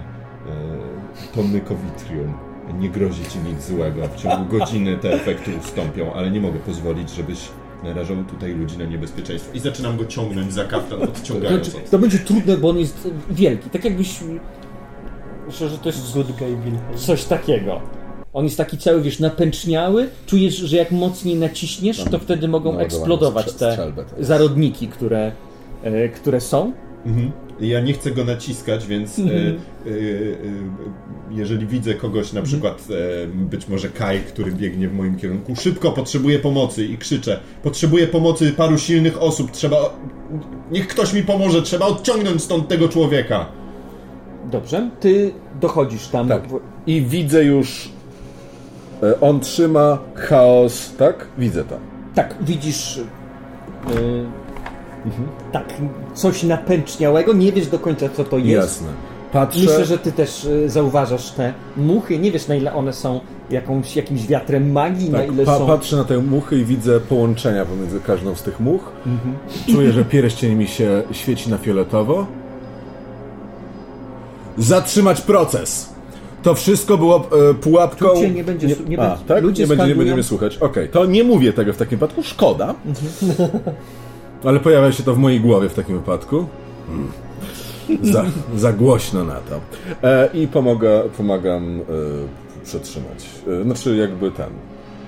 to 1.36 1.43
mykowitrium 1.43 2.34
nie 2.80 2.89
grozi 2.89 3.24
ci 3.24 3.39
nic 3.39 3.64
złego. 3.64 4.08
W 4.08 4.16
ciągu 4.16 4.45
godziny 4.58 4.97
te 4.97 5.14
efekty 5.14 5.52
ustąpią, 5.60 6.14
ale 6.14 6.32
nie 6.32 6.41
mogę 6.41 6.60
pozwolić, 6.60 7.10
żebyś 7.10 7.39
narażał 7.84 8.18
tutaj 8.24 8.54
ludzi 8.54 8.78
na 8.78 8.86
niebezpieczeństwo. 8.86 9.52
I 9.54 9.60
zaczynam 9.60 9.97
go 9.97 10.06
ciągnąć 10.06 10.54
za 10.54 10.66
kaftan, 10.66 11.02
odciągając. 11.02 11.74
To, 11.74 11.80
to 11.91 12.00
będzie 12.00 12.20
trudne, 12.20 12.58
bo 12.58 12.70
on 12.70 12.78
jest 12.78 13.10
wielki. 13.32 13.70
Tak 13.70 13.86
jakbyś... 13.86 14.20
Myślę, 15.47 15.70
że 15.70 15.78
to 15.78 15.89
jest 15.89 16.14
Good 16.14 16.32
guy 16.32 16.58
coś 16.95 17.24
takiego. 17.24 17.82
On 18.34 18.43
jest 18.43 18.58
taki 18.58 18.78
cały, 18.78 19.02
wiesz, 19.02 19.20
napęczniały. 19.20 20.10
Czujesz, 20.26 20.56
że 20.56 20.78
jak 20.78 20.91
mocniej 20.91 21.36
naciśniesz, 21.36 22.04
to 22.04 22.20
wtedy 22.20 22.47
mogą 22.47 22.78
eksplodować 22.78 23.54
te 23.54 23.93
zarodniki, 24.20 24.88
które, 24.88 25.20
e, 25.28 25.32
które 26.15 26.41
są. 26.41 26.73
Mhm. 27.05 27.32
Ja 27.61 27.80
nie 27.80 27.93
chcę 27.93 28.11
go 28.11 28.25
naciskać, 28.25 28.88
więc 28.88 29.19
e, 29.19 29.21
mhm. 29.21 29.47
e, 29.47 29.89
e, 29.89 29.95
jeżeli 31.32 31.67
widzę 31.67 31.93
kogoś, 31.93 32.34
na 32.34 32.39
mhm. 32.39 32.45
przykład 32.45 32.88
e, 33.23 33.27
być 33.27 33.67
może 33.67 33.89
Kai, 33.89 34.19
który 34.19 34.51
biegnie 34.51 34.88
w 34.88 34.93
moim 34.93 35.15
kierunku, 35.15 35.55
szybko 35.55 35.91
potrzebuję 35.91 36.39
pomocy 36.39 36.86
i 36.86 36.97
krzyczę: 36.97 37.39
Potrzebuję 37.63 38.07
pomocy 38.07 38.51
paru 38.51 38.77
silnych 38.77 39.21
osób, 39.21 39.51
trzeba. 39.51 39.77
Niech 40.71 40.88
ktoś 40.88 41.13
mi 41.13 41.23
pomoże, 41.23 41.61
trzeba 41.61 41.86
odciągnąć 41.86 42.43
stąd 42.43 42.67
tego 42.67 42.89
człowieka. 42.89 43.45
Dobrze, 44.51 44.89
ty 44.99 45.32
dochodzisz 45.61 46.07
tam. 46.07 46.27
Tak. 46.27 46.43
I 46.88 47.01
widzę 47.01 47.43
już. 47.43 47.89
E, 49.03 49.19
on 49.21 49.39
trzyma 49.39 49.97
chaos, 50.15 50.95
tak? 50.97 51.27
Widzę 51.38 51.63
to. 51.63 51.77
Tak, 52.15 52.36
widzisz. 52.41 52.99
Mhm. 55.06 55.28
Tak, 55.52 55.74
coś 56.14 56.43
napęczniałego, 56.43 57.34
nie 57.34 57.52
wiesz 57.52 57.68
do 57.68 57.80
końca 57.80 58.10
co 58.10 58.24
to 58.24 58.38
jest. 58.38 58.50
Jasne. 58.50 58.88
Patrzę... 59.32 59.60
Myślę, 59.60 59.86
że 59.86 59.97
ty 59.97 60.12
też 60.12 60.45
y, 60.45 60.70
zauważasz 60.70 61.32
te 61.32 61.54
muchy, 61.78 62.20
nie 62.20 62.32
wiesz 62.32 62.47
na 62.47 62.56
ile 62.56 62.74
one 62.74 62.93
są 62.93 63.20
jakąś, 63.50 63.95
jakimś 63.95 64.28
wiatrem 64.28 64.72
magii, 64.72 65.10
tak, 65.10 65.28
na 65.28 65.34
ile 65.34 65.45
pa 65.45 65.58
są... 65.58 65.68
Patrzę 65.68 65.95
na 65.95 66.04
te 66.04 66.18
muchy 66.18 66.58
i 66.60 66.66
widzę 66.66 67.00
połączenia 67.00 67.66
pomiędzy 67.66 68.00
każdą 68.00 68.36
z 68.36 68.43
tych 68.43 68.60
much. 68.60 68.82
Mhm. 69.06 69.36
Czuję, 69.68 69.91
że 69.91 70.06
pierścień 70.06 70.56
mi 70.56 70.68
się 70.68 71.04
świeci 71.12 71.50
na 71.50 71.58
fioletowo. 71.58 72.28
Zatrzymać 74.58 75.22
proces! 75.22 75.89
To 76.43 76.56
wszystko 76.56 76.97
było 76.97 77.30
e, 77.50 77.54
pułapką. 77.54 78.16
Cię 78.16 78.30
nie 78.30 78.43
będzie, 78.43 78.68
nie, 78.68 78.76
nie, 78.88 79.00
A, 79.00 79.18
tak? 79.28 79.43
Ludzie 79.43 79.64
nie, 79.64 79.68
będzie, 79.68 79.88
nie 79.88 79.95
będziemy 79.95 80.24
słuchać. 80.24 80.58
Okej, 80.58 80.70
okay. 80.70 80.88
to 80.88 81.06
nie 81.06 81.24
mówię 81.24 81.54
tego 81.54 81.74
w 81.74 81.78
takim 81.78 82.00
wypadku. 82.00 82.24
Szkoda. 82.24 82.76
Ale 84.43 84.59
pojawia 84.59 84.91
się 84.91 85.03
to 85.03 85.15
w 85.15 85.17
mojej 85.17 85.39
głowie 85.39 85.69
w 85.69 85.73
takim 85.73 85.95
wypadku. 85.95 86.45
Hmm. 86.87 87.11
Za, 88.13 88.25
za 88.55 88.73
głośno 88.73 89.23
na 89.23 89.35
to. 89.35 89.59
E, 90.03 90.29
I 90.33 90.47
pomaga, 90.47 91.03
pomagam 91.17 91.79
e, 91.79 92.63
przetrzymać. 92.63 93.25
E, 93.61 93.63
znaczy 93.63 93.95
jakby 93.95 94.31
ten. 94.31 94.49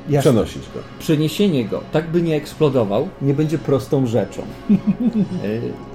Jasne. 0.09 0.32
Przenosić 0.32 0.63
go. 0.63 0.79
Przeniesienie 0.99 1.65
go, 1.65 1.82
tak 1.91 2.11
by 2.11 2.21
nie 2.21 2.36
eksplodował, 2.36 3.09
nie 3.21 3.34
będzie 3.34 3.57
prostą 3.57 4.05
rzeczą. 4.05 4.41
E, 5.43 5.91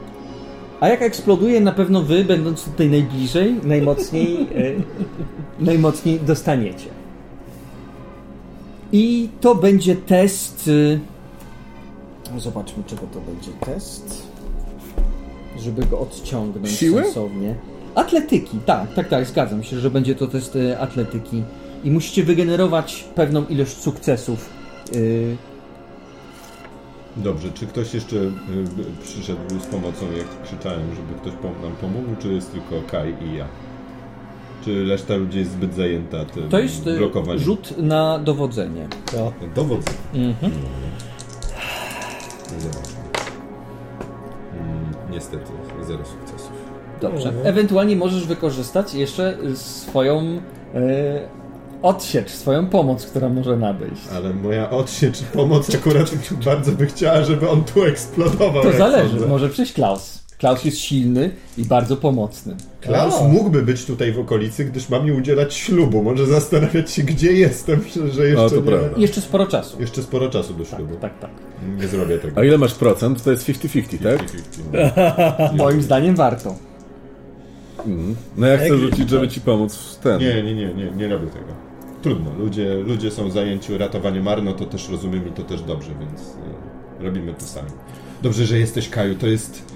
a 0.81 0.89
jak 0.89 1.03
eksploduje, 1.03 1.61
na 1.61 1.73
pewno 1.73 2.03
wy, 2.03 2.25
będąc 2.25 2.65
tutaj 2.65 2.91
najbliżej, 2.91 3.55
najmocniej, 3.63 4.35
e, 4.41 5.65
najmocniej 5.65 6.21
dostaniecie. 6.21 6.89
I 8.93 9.29
to 9.41 9.55
będzie 9.55 9.97
test 9.97 10.71
Zobaczmy, 12.37 12.83
czego 12.87 13.03
to 13.15 13.21
będzie 13.21 13.51
test. 13.61 14.23
Żeby 15.59 15.87
go 15.87 15.99
odciągnąć 16.01 16.71
Siły? 16.71 17.03
sensownie. 17.05 17.55
Atletyki, 17.95 18.59
tak, 18.67 18.95
tak, 18.95 19.09
tak, 19.09 19.27
zgadzam 19.27 19.63
się, 19.63 19.79
że 19.81 19.91
będzie 19.91 20.15
to 20.15 20.27
test 20.27 20.57
e, 20.57 20.79
atletyki. 20.79 21.43
I 21.85 21.91
musicie 21.91 22.25
wygenerować 22.25 23.05
pewną 23.15 23.47
ilość 23.47 23.77
sukcesów. 23.77 24.49
Yy... 24.95 25.37
Dobrze, 27.17 27.49
czy 27.55 27.67
ktoś 27.67 27.95
jeszcze 27.95 28.17
y, 28.17 28.33
przyszedł 29.03 29.41
z 29.61 29.67
pomocą, 29.67 30.07
jak 30.19 30.43
krzyczałem, 30.43 30.95
żeby 30.95 31.21
ktoś 31.21 31.33
nam 31.63 31.73
pomógł, 31.81 32.09
czy 32.19 32.33
jest 32.33 32.53
tylko 32.53 32.89
Kai 32.91 33.15
i 33.25 33.37
ja? 33.37 33.47
Czy 34.65 34.85
reszta 34.85 35.17
ludzi 35.17 35.39
jest 35.39 35.53
zbyt 35.53 35.75
zajęta 35.75 36.25
tym 36.25 36.49
To 36.49 36.59
jest 36.59 36.87
y, 36.87 36.99
blokowaniem? 36.99 37.39
rzut 37.45 37.75
na 37.79 38.19
dowodzenie. 38.19 38.89
To. 39.13 39.33
Dowodzenie. 39.55 39.97
Mhm. 40.15 40.53
Mm, 44.53 44.95
niestety, 45.11 45.53
zero 45.87 46.05
sukcesów. 46.05 46.53
Dobrze. 47.01 47.29
Mhm. 47.29 47.47
Ewentualnie 47.47 47.97
możesz 47.97 48.27
wykorzystać 48.27 48.95
jeszcze 48.95 49.39
swoją 49.55 50.41
e, 50.75 51.29
odsiecz, 51.83 52.31
swoją 52.31 52.67
pomoc, 52.69 53.07
która 53.07 53.29
może 53.29 53.57
nadejść. 53.57 54.03
Ale 54.17 54.35
moja 54.35 54.71
odsiecz 54.71 55.21
i 55.21 55.25
pomoc 55.25 55.75
akurat 55.75 56.11
bardzo 56.45 56.73
by 56.73 56.87
chciała, 56.87 57.25
żeby 57.25 57.51
on 57.51 57.65
tu 57.65 57.85
eksplodował. 57.85 58.63
To 58.63 58.73
zależy. 58.73 59.11
Sądzę. 59.11 59.27
Może 59.27 59.49
przyjść 59.49 59.73
Klaus. 59.73 60.26
Klaus 60.39 60.65
jest 60.65 60.79
silny 60.79 61.31
i 61.59 61.65
bardzo 61.65 61.97
pomocny. 61.97 62.57
Klaus 62.81 63.15
o. 63.15 63.29
mógłby 63.29 63.63
być 63.63 63.85
tutaj 63.85 64.13
w 64.13 64.19
okolicy, 64.19 64.65
gdyż 64.65 64.89
mam 64.89 65.05
mi 65.07 65.13
udzielać 65.13 65.55
ślubu. 65.55 66.03
Może 66.03 66.27
zastanawiać 66.27 66.91
się, 66.91 67.03
gdzie 67.03 67.33
jestem, 67.33 67.81
że 68.13 68.29
jeszcze 68.29 68.51
to 68.51 68.57
nie... 68.57 68.63
Prawda. 68.63 68.91
Jeszcze 68.97 69.21
sporo 69.21 69.47
czasu. 69.47 69.81
Jeszcze 69.81 70.03
sporo 70.03 70.29
czasu 70.29 70.55
do 70.55 70.65
ślubu. 70.65 70.97
Tak, 70.97 71.19
tak, 71.19 71.21
tak. 71.21 71.31
Nie 71.81 71.89
zrobię 71.89 72.19
tego. 72.19 72.41
A 72.41 72.45
ile 72.45 72.59
masz 72.59 72.75
procent? 72.75 73.23
To 73.23 73.31
jest 73.31 73.49
50-50, 73.49 73.99
tak? 74.03 74.27
50-50. 74.73 75.53
No. 75.53 75.65
Moim 75.65 75.83
zdaniem 75.83 76.17
warto. 76.17 76.55
Mm. 77.87 78.17
No 78.37 78.47
ja 78.47 78.59
chcę 78.59 78.79
rzucić, 78.79 79.11
żeby 79.11 79.29
ci 79.29 79.41
pomóc 79.41 79.77
w 79.77 79.97
ten. 79.97 80.21
Nie, 80.21 80.43
nie, 80.43 80.55
nie, 80.55 80.75
nie, 80.75 80.91
nie 80.91 81.09
robię 81.09 81.27
tego. 81.27 81.67
Trudno. 82.03 82.31
Ludzie, 82.39 82.75
ludzie 82.75 83.11
są 83.11 83.31
zajęci 83.31 83.79
ratowaniem 83.79 84.25
Marno, 84.25 84.53
to 84.53 84.65
też 84.65 84.89
rozumiem 84.89 85.29
i 85.29 85.33
to 85.33 85.43
też 85.43 85.63
dobrze, 85.63 85.91
więc 86.01 86.21
e, 87.01 87.05
robimy 87.05 87.35
to 87.35 87.47
sami. 87.47 87.71
Dobrze, 88.23 88.47
że 88.47 88.59
jesteś 88.59 88.89
Kaju. 88.89 89.15
To 89.15 89.27
jest 89.27 89.63
Y, 89.73 89.76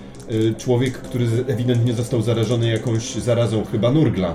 człowiek, 0.58 0.98
który 0.98 1.26
ewidentnie 1.48 1.92
został 1.92 2.22
zarażony 2.22 2.68
jakąś 2.68 3.14
zarazą, 3.14 3.64
chyba 3.72 3.90
nurgla. 3.90 4.34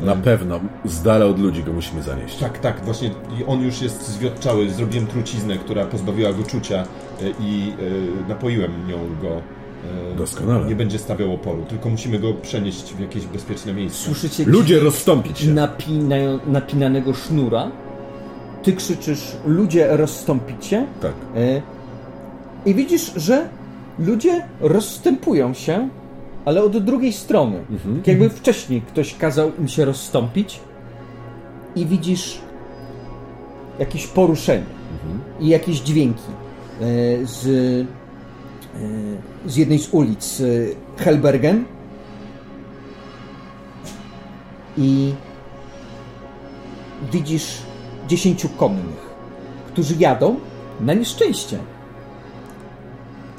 Na 0.00 0.16
pewno, 0.16 0.60
z 0.84 1.02
dala 1.02 1.26
od 1.26 1.38
ludzi 1.38 1.62
go 1.62 1.72
musimy 1.72 2.02
zanieść. 2.02 2.38
Tak, 2.38 2.58
tak, 2.58 2.84
właśnie 2.84 3.10
on 3.46 3.62
już 3.62 3.82
jest 3.82 4.08
zwiotczały. 4.08 4.70
Zrobiłem 4.70 5.06
truciznę, 5.06 5.56
która 5.56 5.86
pozbawiła 5.86 6.32
go 6.32 6.42
czucia 6.42 6.82
y, 6.82 7.34
i 7.40 7.72
y, 8.24 8.28
napoiłem 8.28 8.88
nią 8.88 8.96
go. 9.22 9.42
Doskonale. 10.18 10.66
Nie 10.66 10.76
będzie 10.76 10.98
stawiał 10.98 11.34
oporu, 11.34 11.64
tylko 11.68 11.88
musimy 11.88 12.18
go 12.18 12.34
przenieść 12.34 12.94
w 12.94 13.00
jakieś 13.00 13.26
bezpieczne 13.26 13.72
miejsce. 13.72 14.04
Słyszycie 14.04 14.44
ludzie 14.44 14.80
rozstąpić 14.80 15.38
się. 15.38 15.50
Napinają, 15.50 16.38
napinanego 16.46 17.14
sznura. 17.14 17.70
Ty 18.62 18.72
krzyczysz, 18.72 19.36
ludzie 19.46 19.96
rozstąpicie. 19.96 20.86
Tak. 21.00 21.12
I 22.66 22.74
widzisz, 22.74 23.12
że 23.16 23.48
ludzie 23.98 24.44
rozstępują 24.60 25.54
się, 25.54 25.88
ale 26.44 26.62
od 26.62 26.84
drugiej 26.84 27.12
strony. 27.12 27.58
Mhm. 27.70 27.96
Tak 27.96 28.06
jakby 28.06 28.30
wcześniej 28.30 28.82
ktoś 28.82 29.14
kazał 29.14 29.52
im 29.58 29.68
się 29.68 29.84
rozstąpić 29.84 30.60
i 31.76 31.86
widzisz 31.86 32.40
jakieś 33.78 34.06
poruszenie 34.06 34.64
mhm. 34.92 35.20
i 35.40 35.48
jakieś 35.48 35.80
dźwięki 35.80 36.22
e, 36.80 36.84
z, 37.26 37.46
e, 39.46 39.50
z 39.50 39.56
jednej 39.56 39.78
z 39.78 39.88
ulic 39.94 40.40
e, 40.40 40.44
Helbergen 41.02 41.64
i 44.78 45.12
widzisz 47.12 47.62
dziesięciu 48.08 48.48
konnych, 48.48 49.10
którzy 49.66 49.94
jadą 49.98 50.36
na 50.80 50.94
nieszczęście 50.94 51.58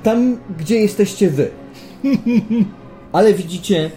tam, 0.04 0.38
gdzie 0.60 0.76
jesteście 0.80 1.30
wy. 1.30 1.52
Ale 3.12 3.34
widzicie 3.34 3.92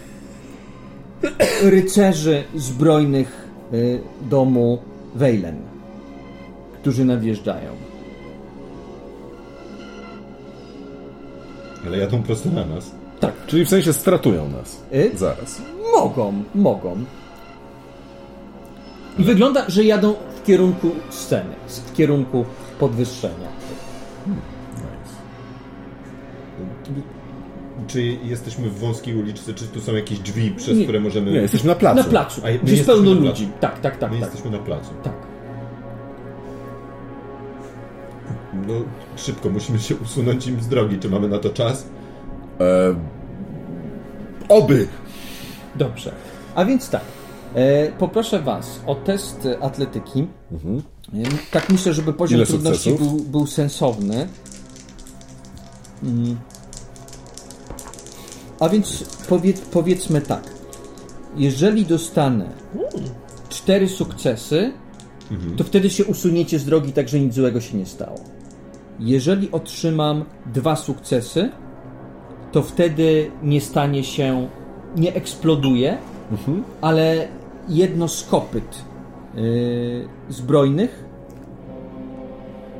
rycerzy 1.61 2.43
zbrojnych 2.55 3.47
y, 3.73 3.99
domu 4.21 4.79
Wejlen, 5.15 5.57
którzy 6.81 7.05
nadjeżdżają. 7.05 7.69
Ale 11.87 11.97
jadą 11.97 12.23
prosto 12.23 12.49
na 12.49 12.65
nas. 12.65 12.91
Tak. 13.19 13.33
Czyli 13.47 13.65
w 13.65 13.69
sensie 13.69 13.93
stratują 13.93 14.49
nas. 14.49 14.81
Y? 14.93 15.17
Zaraz. 15.17 15.61
Mogą, 15.93 16.43
mogą. 16.55 17.05
I 19.19 19.23
wygląda, 19.23 19.69
że 19.69 19.83
jadą 19.83 20.13
w 20.35 20.43
kierunku 20.43 20.91
sceny, 21.09 21.55
w 21.67 21.93
kierunku 21.93 22.45
podwyższenia. 22.79 23.47
Czy 27.87 28.01
jesteśmy 28.23 28.69
w 28.69 28.79
wąskiej 28.79 29.15
uliczce, 29.15 29.53
czy 29.53 29.67
tu 29.67 29.81
są 29.81 29.93
jakieś 29.95 30.19
drzwi, 30.19 30.51
przez 30.51 30.77
Nie. 30.77 30.83
które 30.83 30.99
możemy... 30.99 31.31
Nie, 31.31 31.37
jesteśmy 31.37 31.67
na 31.69 31.75
placu. 31.75 31.97
Na 31.97 32.03
placu, 32.03 32.41
A 32.45 32.63
gdzie 32.63 32.73
jest 32.75 32.85
pełno 32.85 33.09
na 33.13 33.21
placu. 33.21 33.27
ludzi. 33.29 33.47
Tak, 33.59 33.79
tak, 33.81 33.97
tak, 33.97 34.11
My 34.11 34.19
tak. 34.19 34.29
jesteśmy 34.29 34.57
na 34.57 34.63
placu. 34.63 34.89
tak. 35.03 35.13
No, 38.67 38.73
szybko 39.15 39.49
musimy 39.49 39.79
się 39.79 39.95
usunąć 39.95 40.47
im 40.47 40.61
z 40.61 40.67
drogi. 40.67 40.97
Czy 40.99 41.09
mamy 41.09 41.27
na 41.29 41.39
to 41.39 41.49
czas? 41.49 41.85
E, 42.59 42.95
oby! 44.49 44.87
Dobrze. 45.75 46.11
A 46.55 46.65
więc 46.65 46.89
tak. 46.89 47.01
E, 47.55 47.91
poproszę 47.91 48.39
Was 48.41 48.79
o 48.85 48.95
test 48.95 49.47
atletyki. 49.61 50.27
E, 51.13 51.17
tak 51.51 51.69
myślę, 51.69 51.93
żeby 51.93 52.13
poziom 52.13 52.37
Ile 52.37 52.45
trudności 52.47 52.91
był, 52.91 53.11
był 53.11 53.47
sensowny. 53.47 54.27
Mm. 56.03 56.37
A 58.59 58.69
więc 58.69 59.03
powiedz, 59.29 59.61
powiedzmy 59.61 60.21
tak. 60.21 60.43
Jeżeli 61.37 61.85
dostanę 61.85 62.49
cztery 63.49 63.89
sukcesy, 63.89 64.71
to 65.57 65.63
wtedy 65.63 65.89
się 65.89 66.05
usuniecie 66.05 66.59
z 66.59 66.65
drogi, 66.65 66.93
tak 66.93 67.09
że 67.09 67.19
nic 67.19 67.33
złego 67.33 67.61
się 67.61 67.77
nie 67.77 67.85
stało. 67.85 68.19
Jeżeli 68.99 69.51
otrzymam 69.51 70.25
dwa 70.53 70.75
sukcesy, 70.75 71.49
to 72.51 72.63
wtedy 72.63 73.31
nie 73.43 73.61
stanie 73.61 74.03
się, 74.03 74.47
nie 74.95 75.13
eksploduje, 75.13 75.97
ale 76.81 77.27
jedno 77.69 78.07
z 78.07 78.23
kopyt 78.23 78.83
yy, 79.35 80.07
zbrojnych 80.29 81.04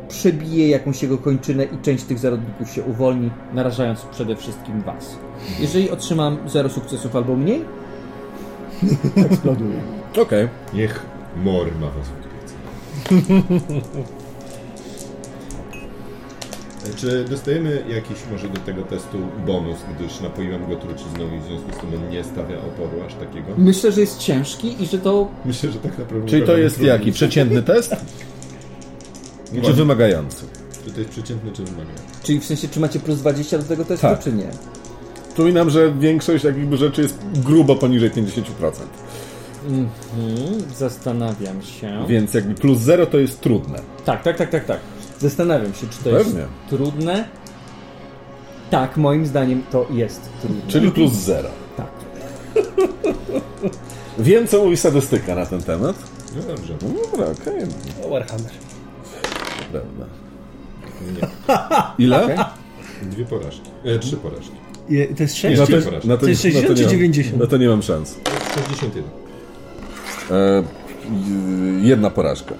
przebije 0.09 0.69
jakąś 0.69 1.03
jego 1.03 1.17
kończynę 1.17 1.63
i 1.63 1.77
część 1.81 2.03
tych 2.03 2.19
zarodników 2.19 2.71
się 2.71 2.83
uwolni, 2.83 3.31
narażając 3.53 4.01
przede 4.01 4.35
wszystkim 4.35 4.81
was. 4.81 5.17
Jeżeli 5.59 5.89
otrzymam 5.89 6.37
zero 6.47 6.69
sukcesów 6.69 7.15
albo 7.15 7.35
mniej, 7.35 7.65
eksploduje. 9.31 9.81
Okej. 10.21 10.47
Niech 10.73 11.05
mor 11.43 11.67
ma 11.81 11.87
was 11.87 12.07
w 12.07 12.25
Czy 16.95 17.25
dostajemy 17.29 17.83
jakiś 17.89 18.17
może 18.31 18.49
do 18.49 18.59
tego 18.59 18.81
testu 18.81 19.17
bonus, 19.45 19.77
gdyż 19.95 20.21
napoiłem 20.21 20.69
go 20.69 20.75
trucizną 20.75 21.35
i 21.37 21.39
w 21.39 21.43
związku 21.43 21.71
z 21.71 21.77
tym 21.77 21.89
on 22.03 22.09
nie 22.09 22.23
stawia 22.23 22.57
oporu 22.57 23.01
aż 23.05 23.13
takiego? 23.13 23.47
Myślę, 23.57 23.91
że 23.91 24.01
jest 24.01 24.17
ciężki 24.17 24.83
i 24.83 24.85
że 24.85 24.97
to 24.97 25.27
Myślę, 25.45 25.71
że 25.71 25.79
tak 25.79 25.97
naprawdę... 25.97 26.27
Czyli 26.27 26.45
to 26.45 26.57
jest 26.57 26.75
trudny. 26.75 26.93
jaki? 26.93 27.11
Przeciętny 27.11 27.63
test? 27.63 27.95
Czy 29.45 29.51
Właśnie. 29.55 29.73
wymagający? 29.73 30.45
Czy 30.85 30.91
to 30.91 30.99
jest 30.99 31.11
przeciętny, 31.11 31.51
czy 31.51 31.63
wymagający? 31.63 32.03
Czyli 32.23 32.39
w 32.39 32.45
sensie, 32.45 32.67
czy 32.67 32.79
macie 32.79 32.99
plus 32.99 33.19
20 33.19 33.57
do 33.57 33.63
tego 33.63 33.85
testu, 33.85 34.07
Tak. 34.07 34.19
czy 34.23 34.33
nie? 34.33 34.47
Przypominam, 35.27 35.69
że 35.69 35.91
większość 35.93 36.43
jakby 36.43 36.77
rzeczy 36.77 37.01
jest 37.01 37.17
grubo 37.33 37.75
poniżej 37.75 38.11
50%. 38.11 38.89
Mhm, 39.67 40.61
zastanawiam 40.77 41.61
się. 41.61 42.05
Więc 42.07 42.33
jakby 42.33 42.55
plus 42.55 42.77
0 42.79 43.05
to 43.05 43.17
jest 43.17 43.41
trudne. 43.41 43.79
Tak, 44.05 44.23
tak, 44.23 44.37
tak, 44.37 44.49
tak, 44.49 44.65
tak. 44.65 44.79
Zastanawiam 45.19 45.73
się, 45.73 45.87
czy 45.87 46.03
to 46.03 46.09
jest 46.09 46.25
Pewnie. 46.25 46.45
trudne. 46.69 47.27
Tak, 48.69 48.97
moim 48.97 49.25
zdaniem 49.25 49.63
to 49.71 49.87
jest 49.91 50.21
trudne. 50.41 50.61
Czyli 50.67 50.91
plus 50.91 51.11
0. 51.13 51.49
Tak. 51.77 51.87
Wiem, 54.19 54.47
co 54.47 54.63
mówi 54.63 54.77
statystyka 54.77 55.35
na 55.35 55.45
ten 55.45 55.63
temat. 55.63 55.95
No 56.35 56.41
dobrze. 56.55 56.73
No 56.81 56.89
dobra, 57.11 57.25
okej. 57.31 57.61
Warhammer. 58.09 58.51
Prawda. 59.71 60.05
Nie. 61.19 61.27
Ile? 62.05 62.35
Dwie 63.03 63.25
porażki. 63.25 63.69
E, 63.85 63.99
trzy 63.99 64.17
porażki. 64.17 64.55
Je, 64.89 65.07
to 65.07 65.23
jest 65.23 65.35
6? 65.35 65.43
Nie, 65.43 65.59
No 65.59 65.65
to 65.65 65.71
to, 65.71 65.75
jest 65.75 65.87
porażka. 65.87 66.07
no 66.09 66.17
to, 66.17 66.21
To 66.23 66.29
jest 66.29 66.41
to 66.41 66.47
60 66.47 66.69
nie 66.69 66.75
czy 66.75 66.81
mam- 66.83 66.91
90? 66.91 67.37
No 67.39 67.47
to 67.47 67.57
nie 67.57 67.67
mam 67.69 67.81
szans. 67.81 68.19
61. 68.55 69.03
E, 70.31 70.63
jedna 71.81 72.09
porażka. 72.09 72.55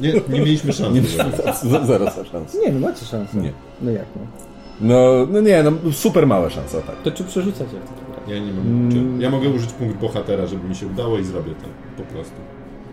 Nie, 0.00 0.12
nie 0.12 0.40
mieliśmy 0.40 0.72
szans. 0.72 0.94
Nie, 0.94 1.02
z- 1.02 1.86
zero 1.86 2.06
szans. 2.32 2.54
Nie, 2.64 2.72
no 2.72 2.80
macie 2.80 3.04
szansę. 3.06 3.38
Nie. 3.38 3.52
No 3.82 3.90
jak 3.90 4.04
no? 4.16 4.26
No, 4.80 5.26
no 5.32 5.40
nie, 5.40 5.62
no 5.62 5.72
super 5.92 6.26
małe 6.26 6.50
szanse, 6.50 6.78
o 6.78 6.80
tak. 6.82 7.02
To 7.02 7.10
czy 7.10 7.24
przerzucacie 7.24 7.64
w 7.64 7.88
takim 7.88 8.14
razie? 8.20 8.34
Ja 8.34 8.46
nie 8.46 8.52
mam. 8.52 8.92
Czy, 8.92 9.22
ja 9.22 9.30
mogę 9.30 9.48
użyć 9.48 9.72
punkt 9.72 9.96
bohatera, 10.00 10.46
żeby 10.46 10.68
mi 10.68 10.74
się 10.76 10.86
udało 10.86 11.18
i 11.18 11.24
zrobię 11.24 11.52
to. 11.54 12.02
Po 12.02 12.12
prostu. 12.12 12.34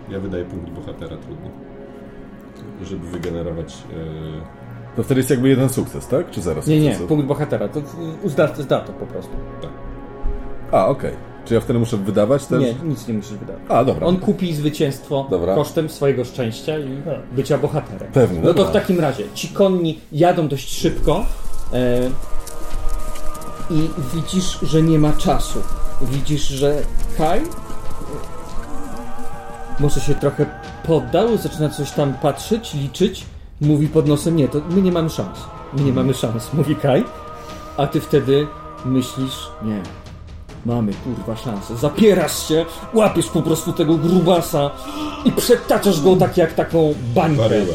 Ja 0.10 0.20
wydaję 0.20 0.46
punkt 0.46 0.70
bohatera 0.70 1.18
trudno. 1.18 1.50
Żeby 2.86 3.08
wygenerować. 3.08 3.74
E, 3.74 4.96
To 4.96 5.04
wtedy 5.04 5.20
jest 5.20 5.30
jakby 5.30 5.50
jeden 5.50 5.70
sukces, 5.70 6.08
tak? 6.08 6.30
Czy 6.32 6.42
zero 6.42 6.62
Nie, 6.68 6.80
nie, 6.80 6.96
punkt 6.96 7.26
bohatera. 7.26 7.68
To 7.68 7.82
zda, 8.26 8.56
zda 8.56 8.80
to 8.80 8.94
po 8.94 9.06
prostu. 9.06 9.32
A, 10.72 10.88
okej. 10.88 11.12
Czy 11.46 11.54
ja 11.54 11.62
wtedy 11.62 11.80
muszę 11.80 11.98
wydawać 11.98 12.46
też? 12.46 12.62
Nie, 12.62 12.74
nic 12.90 13.08
nie 13.08 13.14
musisz 13.14 13.34
wydawać. 13.34 13.62
A, 13.70 13.84
dobra. 13.86 14.08
On 14.08 14.20
kupi 14.20 14.54
zwycięstwo 14.56 15.28
Dobra. 15.30 15.56
kosztem 15.56 15.90
swojego 15.90 16.26
szczęścia 16.26 16.80
i 16.80 17.02
bycia 17.32 17.58
bohaterem. 17.58 18.12
Pewnie, 18.14 18.40
No 18.42 18.54
to 18.54 18.66
w 18.66 18.72
takim 18.72 19.00
razie 19.00 19.24
ci 19.34 19.48
konni 19.48 20.00
jadą 20.12 20.48
dość 20.48 20.78
szybko 20.80 21.26
e, 21.74 22.00
i 23.70 23.90
widzisz, 24.16 24.60
że 24.62 24.82
nie 24.82 25.00
ma 25.00 25.14
czasu. 25.14 25.60
Widzisz, 26.02 26.48
że 26.48 26.76
Kai 27.18 27.42
może 29.80 30.00
się 30.02 30.16
trochę 30.16 30.46
poddał, 30.88 31.38
zaczyna 31.38 31.70
coś 31.70 31.92
tam 31.92 32.14
patrzeć, 32.14 32.74
liczyć. 32.74 33.26
Mówi 33.62 33.88
pod 33.88 34.08
nosem, 34.08 34.36
nie, 34.36 34.48
to 34.48 34.62
my 34.70 34.82
nie 34.82 34.92
mamy 34.92 35.10
szans. 35.10 35.40
My 35.74 35.84
nie 35.84 35.94
mamy 35.94 36.14
szans, 36.14 36.50
mówi 36.54 36.76
Kai. 36.76 37.04
A 37.78 37.88
ty 37.88 38.02
wtedy 38.02 38.48
myślisz, 38.86 39.48
nie, 39.64 39.82
mamy 40.66 40.94
kurwa 40.94 41.36
szansę. 41.36 41.78
Zapierasz 41.78 42.48
się, 42.48 42.66
łapiesz 42.94 43.28
po 43.28 43.42
prostu 43.42 43.74
tego 43.74 43.96
grubasa 43.98 44.72
i 45.26 45.32
przetaczasz 45.32 46.02
go 46.02 46.16
tak 46.16 46.38
jak 46.38 46.54
taką 46.54 46.94
bańkę. 47.16 47.42
baryłę. 47.42 47.74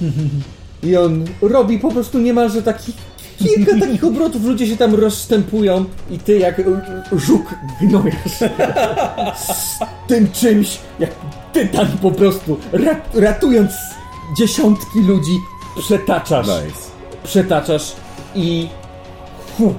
I 0.82 0.96
on 0.96 1.24
robi 1.42 1.78
po 1.78 1.90
prostu 1.90 2.18
niemalże 2.18 2.62
taki 2.62 2.92
kilka 3.38 3.78
takich 3.80 4.04
obrotów, 4.04 4.44
ludzie 4.44 4.66
się 4.66 4.76
tam 4.76 4.94
rozstępują 4.94 5.84
i 6.10 6.18
ty 6.18 6.38
jak 6.38 6.62
żuk 7.12 7.54
gnojasz. 7.80 8.38
Z 9.36 9.78
tym 10.08 10.32
czymś, 10.32 10.78
jak 10.98 11.10
tytan 11.52 11.88
po 12.02 12.10
prostu, 12.10 12.58
rat, 12.72 13.10
ratując 13.14 13.70
dziesiątki 14.38 15.00
ludzi, 15.00 15.38
przetaczasz, 15.78 16.46
Nice. 16.46 16.78
przetaczasz 17.24 17.96
i 18.34 18.68
fu, 19.56 19.74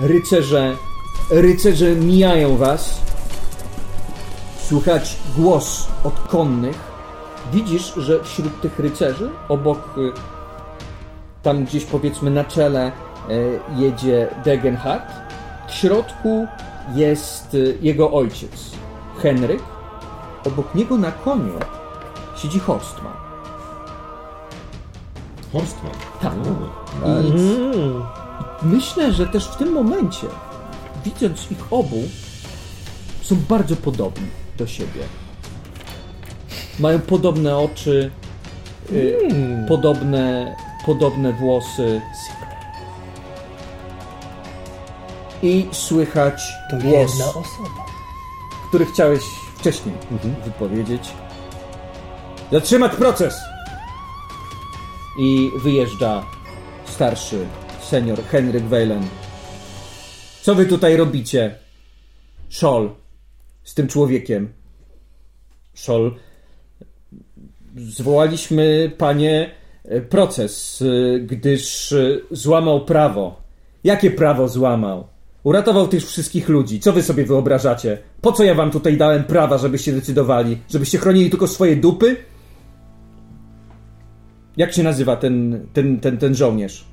rycerze, 0.00 0.76
rycerze 1.30 1.90
mijają 1.96 2.56
was, 2.56 3.00
słychać 4.68 5.16
głos 5.36 5.86
od 6.04 6.20
konnych, 6.20 6.76
widzisz, 7.52 7.92
że 7.96 8.24
wśród 8.24 8.60
tych 8.60 8.78
rycerzy, 8.78 9.30
obok, 9.48 9.94
tam 11.42 11.64
gdzieś 11.64 11.84
powiedzmy 11.84 12.30
na 12.30 12.44
czele 12.44 12.92
y, 13.30 13.58
jedzie 13.76 14.28
Degenhardt, 14.44 15.12
w 15.68 15.74
środku 15.74 16.46
jest 16.94 17.54
y, 17.54 17.78
jego 17.82 18.12
ojciec, 18.12 18.70
Henryk, 19.22 19.62
obok 20.46 20.74
niego 20.74 20.98
na 20.98 21.12
koniu 21.12 21.52
siedzi 22.36 22.58
Horstman. 22.58 23.12
Horstman. 25.52 25.92
Tak. 26.20 26.32
I 27.04 27.30
Mm. 27.30 28.02
myślę, 28.62 29.12
że 29.12 29.26
też 29.26 29.48
w 29.48 29.56
tym 29.56 29.72
momencie, 29.72 30.26
widząc 31.04 31.50
ich 31.50 31.72
obu, 31.72 32.02
są 33.22 33.36
bardzo 33.48 33.76
podobni 33.76 34.26
do 34.58 34.66
siebie. 34.66 35.00
Mają 36.78 37.00
podobne 37.00 37.56
oczy, 37.58 38.10
y, 38.92 39.18
podobne, 39.68 40.56
podobne 40.86 41.32
włosy. 41.32 42.00
I 45.42 45.68
słychać 45.72 46.42
To 46.70 46.76
głos, 46.76 47.10
jedna 47.12 47.24
osoba. 47.26 47.86
który 48.68 48.86
chciałeś 48.86 49.22
wcześniej 49.58 49.94
wypowiedzieć. 50.44 51.12
Zatrzymać 52.52 52.92
proces! 52.92 53.34
I 55.18 55.50
wyjeżdża 55.62 56.26
starszy 56.84 57.46
senior 57.82 58.24
Henryk 58.24 58.64
Weylen. 58.64 59.08
Co 60.42 60.54
wy 60.54 60.66
tutaj 60.66 60.96
robicie? 60.96 61.54
Szol. 62.48 62.90
Z 63.64 63.74
tym 63.74 63.88
człowiekiem. 63.88 64.52
Szol. 65.74 66.14
Zwołaliśmy, 67.76 68.92
panie, 68.98 69.50
proces, 70.08 70.82
e, 70.82 71.20
gdyż 71.20 71.92
e, 71.92 72.18
złamał 72.30 72.84
prawo. 72.84 73.42
Jakie 73.84 74.10
prawo 74.10 74.48
złamał? 74.48 75.06
Uratował 75.42 75.88
tych 75.88 76.06
wszystkich 76.06 76.48
ludzi. 76.48 76.80
Co 76.80 76.92
wy 76.92 77.02
sobie 77.02 77.24
wyobrażacie? 77.24 77.98
Po 78.20 78.32
co 78.32 78.44
ja 78.44 78.54
wam 78.54 78.70
tutaj 78.70 78.96
dałem 78.96 79.24
prawa, 79.24 79.58
żebyście 79.58 79.92
decydowali? 79.92 80.58
Żebyście 80.70 80.98
chronili 80.98 81.30
tylko 81.30 81.48
swoje 81.48 81.76
dupy? 81.76 82.16
Jak 84.56 84.72
się 84.72 84.82
nazywa 84.82 85.16
ten, 85.16 85.66
ten, 85.72 86.00
ten, 86.00 86.18
ten 86.18 86.34
żołnierz? 86.34 86.84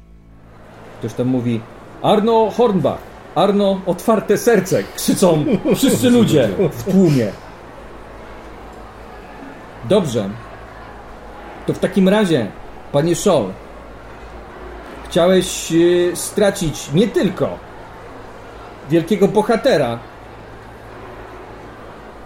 Ktoś 0.99 1.13
tam 1.13 1.27
mówi 1.27 1.61
Arno 2.01 2.51
Hornbach. 2.57 3.09
Arno, 3.35 3.81
otwarte 3.85 4.37
serce! 4.37 4.83
Krzyczą 4.95 5.45
wszyscy 5.75 6.09
ludzie 6.09 6.49
w 6.71 6.83
tłumie. 6.83 7.27
Dobrze. 9.89 10.29
To 11.67 11.73
w 11.73 11.79
takim 11.79 12.09
razie, 12.09 12.51
panie 12.91 13.15
Scholl, 13.15 13.45
chciałeś 15.09 15.71
yy, 15.71 16.15
stracić 16.15 16.93
nie 16.93 17.07
tylko 17.07 17.49
wielkiego 18.89 19.27
bohatera, 19.27 19.99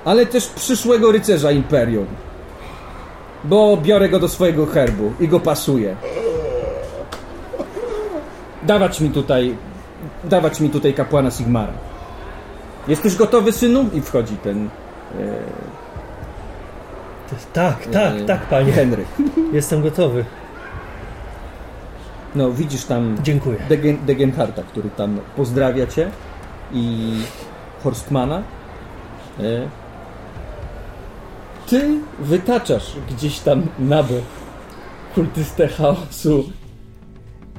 ale 0.05 0.25
też 0.25 0.47
przyszłego 0.47 1.11
rycerza 1.11 1.51
Imperium. 1.51 2.07
Bo 3.43 3.77
biorę 3.77 4.09
go 4.09 4.19
do 4.19 4.27
swojego 4.27 4.65
herbu 4.65 5.13
i 5.19 5.27
go 5.27 5.39
pasuję. 5.39 5.95
Dawać 8.63 9.01
mi 9.01 9.09
tutaj, 9.09 9.55
dawać 10.23 10.59
mi 10.59 10.69
tutaj 10.69 10.93
kapłana 10.93 11.31
Sigmara. 11.31 11.73
Jesteś 12.87 13.15
gotowy, 13.15 13.51
synu? 13.51 13.85
I 13.93 14.01
wchodzi 14.01 14.37
ten 14.37 14.69
Tak, 17.53 17.87
tak, 17.87 18.13
e, 18.13 18.25
tak, 18.25 18.41
panie. 18.41 18.71
Henryk. 18.71 19.07
Jestem 19.53 19.81
gotowy. 19.81 20.25
No, 22.35 22.51
widzisz 22.51 22.85
tam 22.85 23.15
Dziękuję. 23.23 23.57
Degen, 23.69 23.97
Degenharta, 24.05 24.63
który 24.63 24.89
tam 24.89 25.19
pozdrawia 25.35 25.87
cię 25.87 26.11
i 26.73 27.13
Horstmana. 27.83 28.43
E, 29.39 29.69
Ty 31.67 31.99
wytaczasz 32.19 32.95
gdzieś 33.11 33.39
tam 33.39 33.63
na 33.79 34.03
bok 34.03 34.21
kultystę 35.15 35.67
chaosu. 35.67 36.43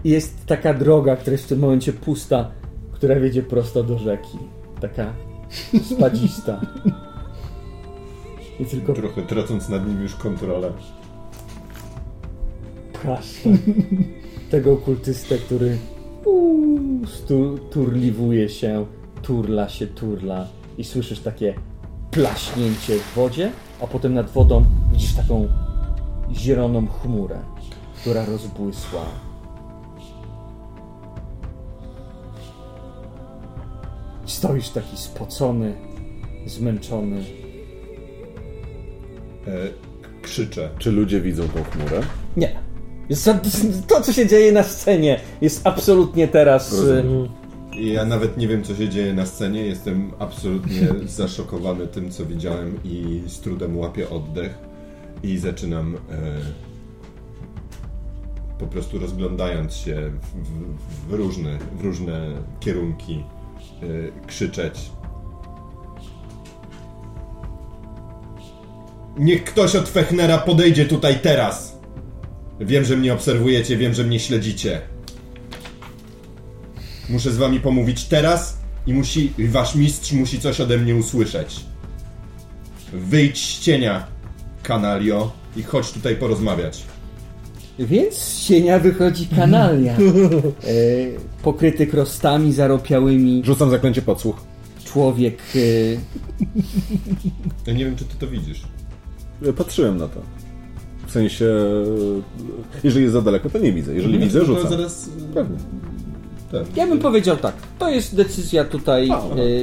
Jest 0.04 0.46
taka 0.46 0.74
droga, 0.74 1.16
która 1.16 1.32
jest 1.32 1.44
w 1.44 1.48
tym 1.48 1.58
momencie 1.58 1.92
pusta, 1.92 2.50
która 2.92 3.16
wiedzie 3.20 3.42
prosto 3.42 3.82
do 3.82 3.98
rzeki. 3.98 4.38
Taka 4.80 5.06
spadzista. 5.96 6.60
I 8.60 8.64
tylko 8.66 8.92
Trochę 8.92 9.22
tracąc 9.22 9.68
nad 9.68 9.88
nim 9.88 10.02
już 10.02 10.14
kontrolę. 10.14 10.72
pchasz 12.92 13.26
tego 14.54 14.72
okultystę, 14.72 15.38
który 15.38 15.78
stu, 17.06 17.58
turliwuje 17.58 18.48
się, 18.48 18.86
turla 19.22 19.68
się, 19.68 19.86
turla 19.86 20.48
i 20.78 20.84
słyszysz 20.84 21.20
takie 21.20 21.54
plaśnięcie 22.10 22.98
w 22.98 23.14
wodzie, 23.14 23.50
a 23.80 23.86
potem 23.86 24.14
nad 24.14 24.30
wodą 24.30 24.64
widzisz 24.92 25.14
taką 25.14 25.48
zieloną 26.32 26.86
chmurę, 26.86 27.38
która 28.00 28.24
rozbłysła. 28.24 29.04
Stoisz 34.26 34.68
taki 34.68 34.96
spocony, 34.96 35.74
zmęczony. 36.46 37.24
E, 39.46 39.52
krzyczę. 40.22 40.70
Czy 40.78 40.92
ludzie 40.92 41.20
widzą 41.20 41.48
tą 41.48 41.64
chmurę? 41.64 42.00
Nie. 42.36 42.63
To, 43.88 44.00
co 44.00 44.12
się 44.12 44.26
dzieje 44.26 44.52
na 44.52 44.62
scenie, 44.62 45.20
jest 45.40 45.66
absolutnie 45.66 46.28
teraz. 46.28 46.72
Rozumiem. 46.72 47.28
y, 47.74 47.76
I 47.76 47.92
Ja 47.92 48.04
nawet 48.04 48.36
nie 48.36 48.48
wiem, 48.48 48.64
co 48.64 48.74
się 48.74 48.88
dzieje 48.88 49.14
na 49.14 49.26
scenie. 49.26 49.62
Jestem 49.62 50.10
absolutnie 50.18 50.88
zaszokowany 51.06 51.86
tym, 51.86 52.10
co 52.10 52.26
widziałem 52.26 52.78
i 52.84 53.22
z 53.26 53.40
trudem 53.40 53.78
łapię 53.78 54.10
oddech 54.10 54.58
i 55.22 55.38
zaczynam 55.38 55.94
e, 55.94 55.98
po 58.58 58.66
prostu 58.66 58.98
rozglądając 58.98 59.74
się 59.74 59.94
w, 59.94 60.36
w, 61.06 61.08
w, 61.08 61.12
różne, 61.12 61.58
w 61.78 61.84
różne 61.84 62.32
kierunki 62.60 63.24
e, 63.82 64.26
krzyczeć. 64.26 64.90
Niech 69.18 69.44
ktoś 69.44 69.76
od 69.76 69.88
Fechnera 69.88 70.38
podejdzie 70.38 70.86
tutaj 70.86 71.18
teraz! 71.22 71.73
Wiem, 72.60 72.84
że 72.84 72.96
mnie 72.96 73.12
obserwujecie, 73.14 73.76
wiem, 73.76 73.94
że 73.94 74.04
mnie 74.04 74.20
śledzicie. 74.20 74.80
Muszę 77.10 77.32
z 77.32 77.36
wami 77.36 77.60
pomówić 77.60 78.04
teraz 78.04 78.58
i 78.86 78.94
musi, 78.94 79.32
wasz 79.48 79.74
mistrz 79.74 80.12
musi 80.12 80.40
coś 80.40 80.60
ode 80.60 80.78
mnie 80.78 80.96
usłyszeć. 80.96 81.60
Wyjdź 82.92 83.46
z 83.46 83.60
cienia, 83.60 84.06
kanalio, 84.62 85.32
i 85.56 85.62
chodź 85.62 85.92
tutaj 85.92 86.16
porozmawiać. 86.16 86.82
Więc 87.78 88.14
z 88.14 88.44
cienia 88.46 88.78
wychodzi 88.78 89.26
kanalia. 89.26 89.96
E, 90.64 90.66
pokryty 91.42 91.86
krostami 91.86 92.52
zaropiałymi. 92.52 93.42
Rzucam 93.44 93.70
zaklęcie 93.70 94.02
podsłuch. 94.02 94.36
Człowiek. 94.84 95.38
E, 95.56 95.58
Ja 97.66 97.72
nie 97.72 97.84
wiem, 97.84 97.96
czy 97.96 98.04
ty 98.04 98.16
to 98.18 98.26
widzisz. 98.26 98.62
Patrzyłem 99.56 99.96
na 99.96 100.08
to. 100.08 100.22
W 101.06 101.10
sensie, 101.10 101.46
jeżeli 102.84 103.02
jest 103.02 103.12
za 103.12 103.22
daleko, 103.22 103.50
to 103.50 103.58
nie 103.58 103.72
widzę. 103.72 103.94
Jeżeli 103.94 104.18
widzę, 104.18 104.38
No 104.38 104.44
to 104.46 104.54
rzucam. 104.54 104.70
zaraz... 104.70 105.10
Pewnie. 105.34 105.56
Ten. 106.50 106.64
ja 106.76 106.86
bym 106.86 106.98
powiedział 106.98 107.36
tak. 107.36 107.54
To 107.78 107.90
jest 107.90 108.16
decyzja 108.16 108.64
tutaj, 108.64 109.10
e, 109.10 109.14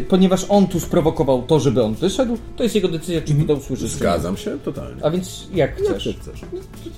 ponieważ 0.10 0.46
on 0.50 0.68
tu 0.68 0.80
sprowokował 0.80 1.42
to, 1.44 1.60
żeby 1.60 1.84
on 1.84 1.94
wyszedł. 1.94 2.38
To 2.56 2.64
jest 2.64 2.76
jego 2.76 2.88
decyzja, 2.88 3.22
czy 3.22 3.34
ty 3.34 3.44
to 3.44 3.54
usłyszysz. 3.54 3.90
Zgadzam 3.92 4.38
się 4.38 4.58
totalnie. 4.60 5.06
A 5.06 5.10
więc 5.12 5.48
jak 5.54 5.80
Jak 5.80 5.90
chcesz. 5.90 6.04
ty 6.04 6.14
chcesz. 6.14 6.42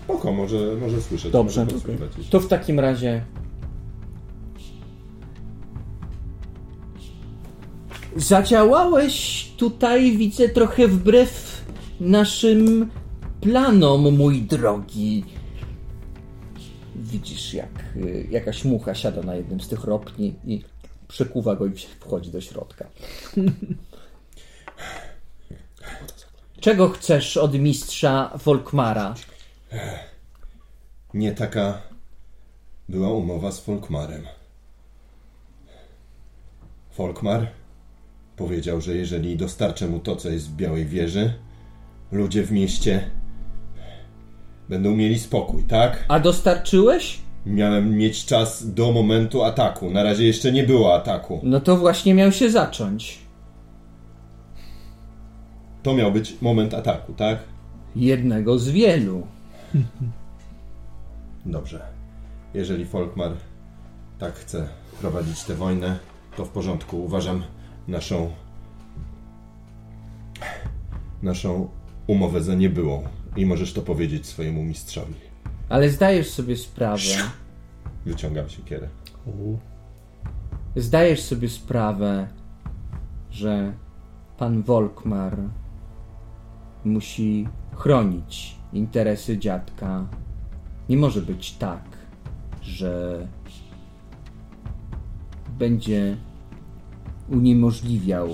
Spoko, 0.03 0.31
może, 0.31 0.57
może 0.81 1.01
słyszę. 1.01 1.29
Dobrze. 1.29 1.65
Może. 1.65 2.29
To 2.29 2.39
w 2.39 2.47
takim 2.47 2.79
razie. 2.79 3.21
Zadziałałeś 8.15 9.47
tutaj, 9.57 10.17
widzę, 10.17 10.49
trochę 10.49 10.87
wbrew 10.87 11.61
naszym 11.99 12.89
planom, 13.43 14.17
mój 14.17 14.41
drogi. 14.41 15.23
Widzisz, 16.95 17.53
jak 17.53 17.83
y, 17.95 18.27
jakaś 18.31 18.65
mucha 18.65 18.95
siada 18.95 19.21
na 19.21 19.35
jednym 19.35 19.61
z 19.61 19.67
tych 19.67 19.83
ropni 19.83 20.33
i 20.45 20.61
przekuwa 21.07 21.55
go 21.55 21.65
i 21.65 21.71
wchodzi 21.99 22.31
do 22.31 22.41
środka. 22.41 22.85
Czego 26.59 26.89
chcesz 26.89 27.37
od 27.37 27.53
mistrza 27.53 28.39
Volkmara? 28.45 29.13
Nie 31.13 31.31
taka 31.31 31.81
była 32.89 33.13
umowa 33.13 33.51
z 33.51 33.59
Folkmarem. 33.59 34.23
Folkmar 36.91 37.47
powiedział, 38.35 38.81
że 38.81 38.95
jeżeli 38.95 39.37
dostarczę 39.37 39.87
mu 39.87 39.99
to, 39.99 40.15
co 40.15 40.29
jest 40.29 40.49
w 40.49 40.55
Białej 40.55 40.85
Wieży, 40.85 41.33
ludzie 42.11 42.43
w 42.43 42.51
mieście 42.51 43.11
będą 44.69 44.95
mieli 44.95 45.19
spokój, 45.19 45.63
tak? 45.63 46.05
A 46.07 46.19
dostarczyłeś? 46.19 47.19
Miałem 47.45 47.97
mieć 47.97 48.25
czas 48.25 48.73
do 48.73 48.91
momentu 48.91 49.43
ataku. 49.43 49.89
Na 49.89 50.03
razie 50.03 50.27
jeszcze 50.27 50.51
nie 50.51 50.63
było 50.63 50.95
ataku. 50.95 51.39
No 51.43 51.59
to 51.59 51.77
właśnie 51.77 52.13
miał 52.13 52.31
się 52.31 52.49
zacząć. 52.49 53.19
To 55.83 55.93
miał 55.93 56.11
być 56.11 56.41
moment 56.41 56.73
ataku, 56.73 57.13
tak? 57.13 57.39
Jednego 57.95 58.59
z 58.59 58.69
wielu. 58.69 59.27
Dobrze. 61.45 61.81
Jeżeli 62.53 62.85
Folkmar 62.85 63.31
tak 64.19 64.33
chce 64.33 64.67
prowadzić 65.01 65.43
tę 65.43 65.55
wojnę, 65.55 65.99
to 66.37 66.45
w 66.45 66.49
porządku. 66.49 67.03
Uważam 67.03 67.43
naszą 67.87 68.31
naszą 71.21 71.69
umowę 72.07 72.41
za 72.41 72.55
niebyłą. 72.55 73.03
I 73.35 73.45
możesz 73.45 73.73
to 73.73 73.81
powiedzieć 73.81 74.25
swojemu 74.25 74.63
mistrzowi. 74.63 75.13
Ale 75.69 75.89
zdajesz 75.89 76.29
sobie 76.29 76.57
sprawę, 76.57 77.01
Wyciągam 78.05 78.49
siekierę. 78.49 78.87
zdajesz 80.75 81.21
sobie 81.21 81.49
sprawę, 81.49 82.27
że 83.31 83.73
pan 84.37 84.61
Volkmar 84.63 85.37
musi 86.85 87.47
chronić 87.75 88.55
interesy 88.73 89.37
dziadka. 89.37 90.07
Nie 90.89 90.97
może 90.97 91.21
być 91.21 91.51
tak, 91.51 91.83
że 92.61 93.27
będzie 95.59 96.17
uniemożliwiał 97.29 98.29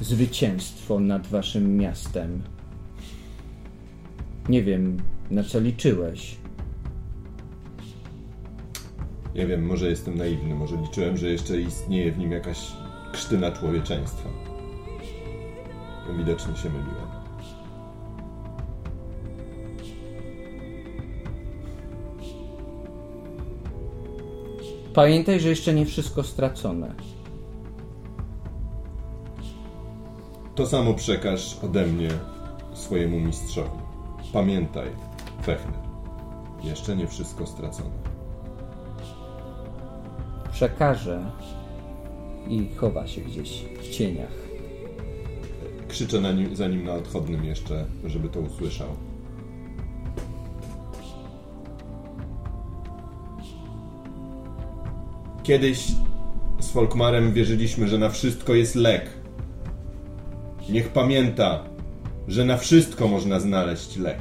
zwycięstwo 0.00 1.00
nad 1.00 1.26
waszym 1.26 1.76
miastem. 1.76 2.42
Nie 4.48 4.62
wiem, 4.62 4.96
Na 5.30 5.44
co 5.44 5.60
liczyłeś? 5.60 6.36
Nie 9.34 9.46
wiem, 9.46 9.66
może 9.66 9.90
jestem 9.90 10.18
naiwny, 10.18 10.54
może 10.54 10.76
liczyłem, 10.76 11.16
że 11.16 11.28
jeszcze 11.28 11.60
istnieje 11.60 12.12
w 12.12 12.18
nim 12.18 12.32
jakaś 12.32 12.72
krztyna 13.12 13.52
człowieczeństwa. 13.52 14.28
Widocznie 16.18 16.56
się 16.56 16.68
myliłem. 16.68 17.06
Pamiętaj, 24.94 25.40
że 25.40 25.48
jeszcze 25.48 25.74
nie 25.74 25.86
wszystko 25.86 26.22
stracone. 26.22 26.94
To 30.54 30.66
samo 30.66 30.94
przekaż 30.94 31.58
ode 31.64 31.86
mnie 31.86 32.08
swojemu 32.74 33.20
mistrzowi. 33.20 33.85
Pamiętaj, 34.32 34.88
Fechner, 35.42 35.74
jeszcze 36.64 36.96
nie 36.96 37.06
wszystko 37.06 37.46
stracone. 37.46 37.90
Przekaże 40.52 41.30
i 42.48 42.68
chowa 42.76 43.06
się 43.06 43.20
gdzieś 43.20 43.64
w 43.80 43.88
cieniach. 43.88 44.46
Krzyczę 45.88 46.20
na 46.20 46.32
nim, 46.32 46.56
za 46.56 46.68
nim 46.68 46.84
na 46.84 46.92
odchodnym 46.92 47.44
jeszcze, 47.44 47.86
żeby 48.04 48.28
to 48.28 48.40
usłyszał. 48.40 48.88
Kiedyś 55.42 55.86
z 56.58 56.70
Folkmarem 56.70 57.32
wierzyliśmy, 57.32 57.88
że 57.88 57.98
na 57.98 58.08
wszystko 58.08 58.54
jest 58.54 58.74
lek. 58.74 59.10
Niech 60.68 60.88
pamięta, 60.88 61.64
że 62.28 62.44
na 62.44 62.56
wszystko 62.56 63.08
można 63.08 63.40
znaleźć 63.40 63.96
lek. 63.96 64.18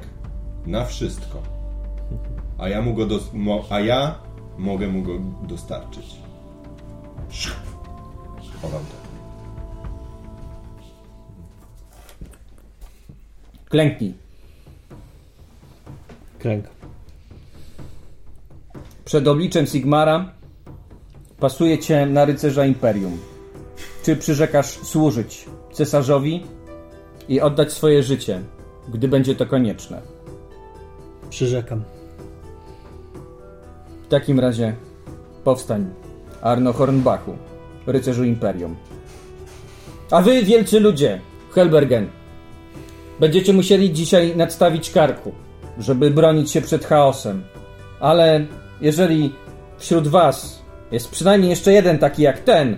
Na 0.66 0.86
wszystko. 0.86 1.42
A 2.58 2.70
ja 2.70 2.82
mu 2.82 2.94
go 2.94 3.06
dos- 3.06 3.34
mo- 3.34 3.66
a 3.70 3.80
ja 3.80 4.16
mogę 4.58 4.88
mu 4.88 5.02
go 5.02 5.20
dostarczyć. 5.48 6.06
Chowam 8.62 8.82
to. 8.82 8.96
Klęknij. 13.70 14.14
Kręg. 16.40 16.66
Przed 19.06 19.28
obliczem 19.28 19.68
Sigmara 19.68 20.32
pasuje 21.40 21.80
cię 21.80 22.06
na 22.06 22.26
rycerza 22.26 22.66
Imperium. 22.66 23.18
Czy 24.04 24.16
przyrzekasz 24.16 24.66
służyć 24.68 25.46
cesarzowi 25.74 26.44
i 27.30 27.42
oddać 27.42 27.74
swoje 27.74 28.04
życie, 28.04 28.42
gdy 28.90 29.08
będzie 29.08 29.36
to 29.36 29.46
konieczne? 29.46 30.02
Przyrzekam. 31.30 31.84
W 34.04 34.08
takim 34.08 34.40
razie 34.40 34.76
powstań, 35.44 35.94
Arno 36.42 36.74
Hornbachu, 36.74 37.38
rycerzu 37.88 38.24
Imperium. 38.24 38.76
A 40.12 40.22
wy, 40.22 40.44
wielcy 40.44 40.80
ludzie, 40.80 41.22
Helbergen, 41.52 42.10
będziecie 43.20 43.54
musieli 43.54 43.94
dzisiaj 43.94 44.38
nadstawić 44.38 44.92
karku, 44.92 45.32
żeby 45.78 46.12
bronić 46.12 46.52
się 46.52 46.62
przed 46.62 46.86
chaosem. 46.86 47.44
Ale 48.00 48.46
jeżeli 48.82 49.34
wśród 49.78 50.08
was 50.08 50.62
jest 50.92 51.12
przynajmniej 51.12 51.50
jeszcze 51.50 51.74
jeden 51.74 52.00
taki 52.00 52.22
jak 52.24 52.40
ten, 52.40 52.78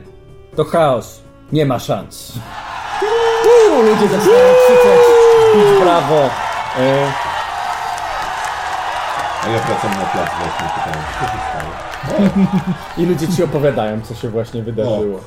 to 0.55 0.63
chaos 0.63 1.21
nie 1.51 1.65
ma 1.65 1.79
szans. 1.79 2.33
Uuu, 3.77 3.85
ludzie 3.85 4.07
zaczynają 4.07 4.53
krzyczeć, 4.65 5.01
bić 5.55 5.81
brawo. 5.81 6.15
E, 6.79 7.11
A 9.43 9.49
ja 9.49 9.59
wracam 9.59 9.91
na 9.91 10.05
plac 10.05 10.29
właśnie 10.39 10.67
pytałem, 10.75 11.05
co 11.19 11.25
się 11.25 11.39
stało? 11.49 11.71
I 12.97 13.05
ludzie 13.05 13.27
ci 13.27 13.43
opowiadają, 13.43 14.01
co 14.01 14.15
się 14.15 14.29
właśnie 14.29 14.63
wydarzyło. 14.63 15.19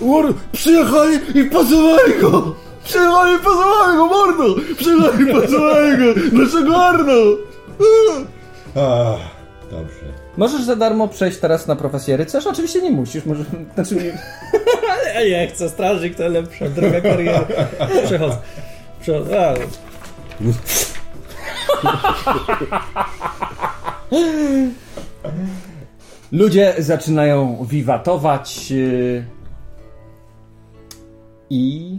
Mor, 0.00 0.34
przyjechali 0.52 1.18
i 1.34 1.44
pozwali 1.44 2.20
go! 2.20 2.54
Przyjechali 2.84 3.34
i 3.36 3.38
pozwali 3.38 3.96
go, 3.96 4.06
mordo! 4.06 4.44
Przyjechali 4.76 5.22
i 5.30 5.32
pozwali 5.32 5.98
go! 5.98 6.20
Naszego 6.42 6.84
Arno! 6.86 7.12
Ach, 8.76 9.20
dobrze. 9.70 10.19
Możesz 10.36 10.64
za 10.64 10.76
darmo 10.76 11.08
przejść 11.08 11.38
teraz 11.38 11.66
na 11.66 11.76
profesję 11.76 12.16
rycerza? 12.16 12.50
Oczywiście 12.50 12.82
nie 12.82 12.90
musisz, 12.90 13.24
może, 13.24 13.44
znaczy 13.74 13.94
nie, 13.96 14.18
Ja 15.30 15.46
chcę, 15.46 15.68
strażnik 15.68 16.16
to 16.16 16.28
lepsza 16.28 16.68
droga 16.68 17.00
kariery. 17.00 17.46
Przechodzę. 18.06 18.36
Przechodzę. 19.00 19.50
A, 19.50 19.54
Ludzie 26.32 26.74
zaczynają 26.78 27.66
wiwatować 27.70 28.70
yy, 28.70 29.24
i 31.50 31.98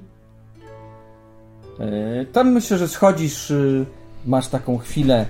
yy, 1.79 2.25
tam 2.25 2.51
myślę, 2.51 2.77
że 2.77 2.88
schodzisz, 2.88 3.49
yy, 3.49 3.86
masz 4.26 4.47
taką 4.47 4.78
chwilę, 4.78 5.26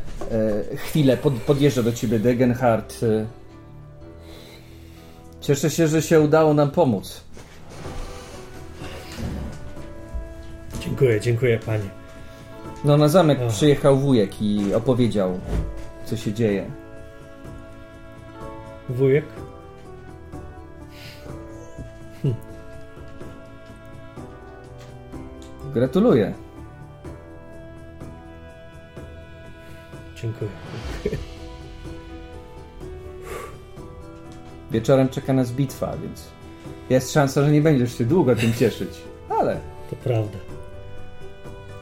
yy, 0.69 0.77
chwilę, 0.77 1.17
pod, 1.17 1.33
podjeżdża 1.33 1.83
do 1.83 1.91
ciebie 1.91 2.19
Degenhardt. 2.19 3.01
Yy. 3.01 3.25
Cieszę 5.41 5.69
się, 5.69 5.87
że 5.87 6.01
się 6.01 6.21
udało 6.21 6.53
nam 6.53 6.71
pomóc. 6.71 7.21
dziękuję, 10.91 11.19
dziękuję 11.21 11.59
panie. 11.59 11.89
No 12.83 12.97
na 12.97 13.07
zamek 13.07 13.39
Ach. 13.47 13.51
przyjechał 13.53 13.97
wujek 13.97 14.41
i 14.41 14.73
opowiedział, 14.73 15.39
co 16.05 16.17
się 16.17 16.33
dzieje. 16.33 16.65
Wujek? 18.89 19.25
Gratuluję. 25.73 26.33
Dziękuję. 30.21 30.51
Wieczorem 34.71 35.09
czeka 35.09 35.33
nas 35.33 35.51
bitwa, 35.51 35.97
więc 36.03 36.23
jest 36.89 37.13
szansa, 37.13 37.43
że 37.43 37.51
nie 37.51 37.61
będziesz 37.61 37.97
się 37.97 38.05
długo 38.05 38.35
tym 38.35 38.53
cieszyć. 38.53 38.89
Ale 39.29 39.59
To 39.89 39.95
prawda. 39.95 40.37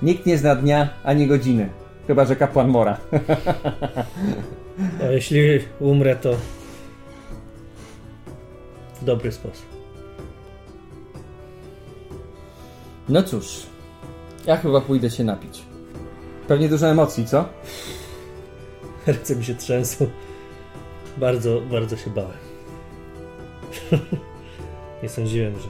nikt 0.02 0.26
nie 0.26 0.38
zna 0.38 0.56
dnia 0.56 0.90
ani 1.04 1.28
godziny. 1.28 1.70
Chyba, 2.08 2.26
że 2.26 2.36
kapłan 2.36 2.68
Mora. 2.68 2.98
A 5.04 5.06
jeśli 5.06 5.60
umrę, 5.80 6.16
to 6.16 6.34
w 9.02 9.06
dobry 9.06 9.32
sposób. 9.32 9.66
No 13.10 13.24
cóż, 13.24 13.64
ja 14.46 14.58
chyba 14.58 14.82
pójdę 14.82 15.10
się 15.10 15.24
napić. 15.24 15.62
Pewnie 16.48 16.70
dużo 16.70 16.88
emocji, 16.88 17.26
co? 17.26 17.46
Ręce 19.08 19.36
mi 19.36 19.46
się 19.46 19.56
trzęsą. 19.56 20.08
Bardzo, 21.18 21.62
bardzo 21.62 21.98
się 21.98 22.10
bałem. 22.10 22.38
Nie 25.04 25.10
sądziłem, 25.10 25.54
że. 25.60 25.70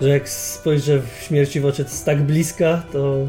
Że 0.00 0.08
jak 0.08 0.28
spojrzę 0.28 1.00
w 1.00 1.22
śmierci 1.22 1.60
w 1.60 1.66
oczy 1.66 1.84
z 1.84 2.04
tak 2.04 2.22
bliska, 2.22 2.82
to 2.92 3.28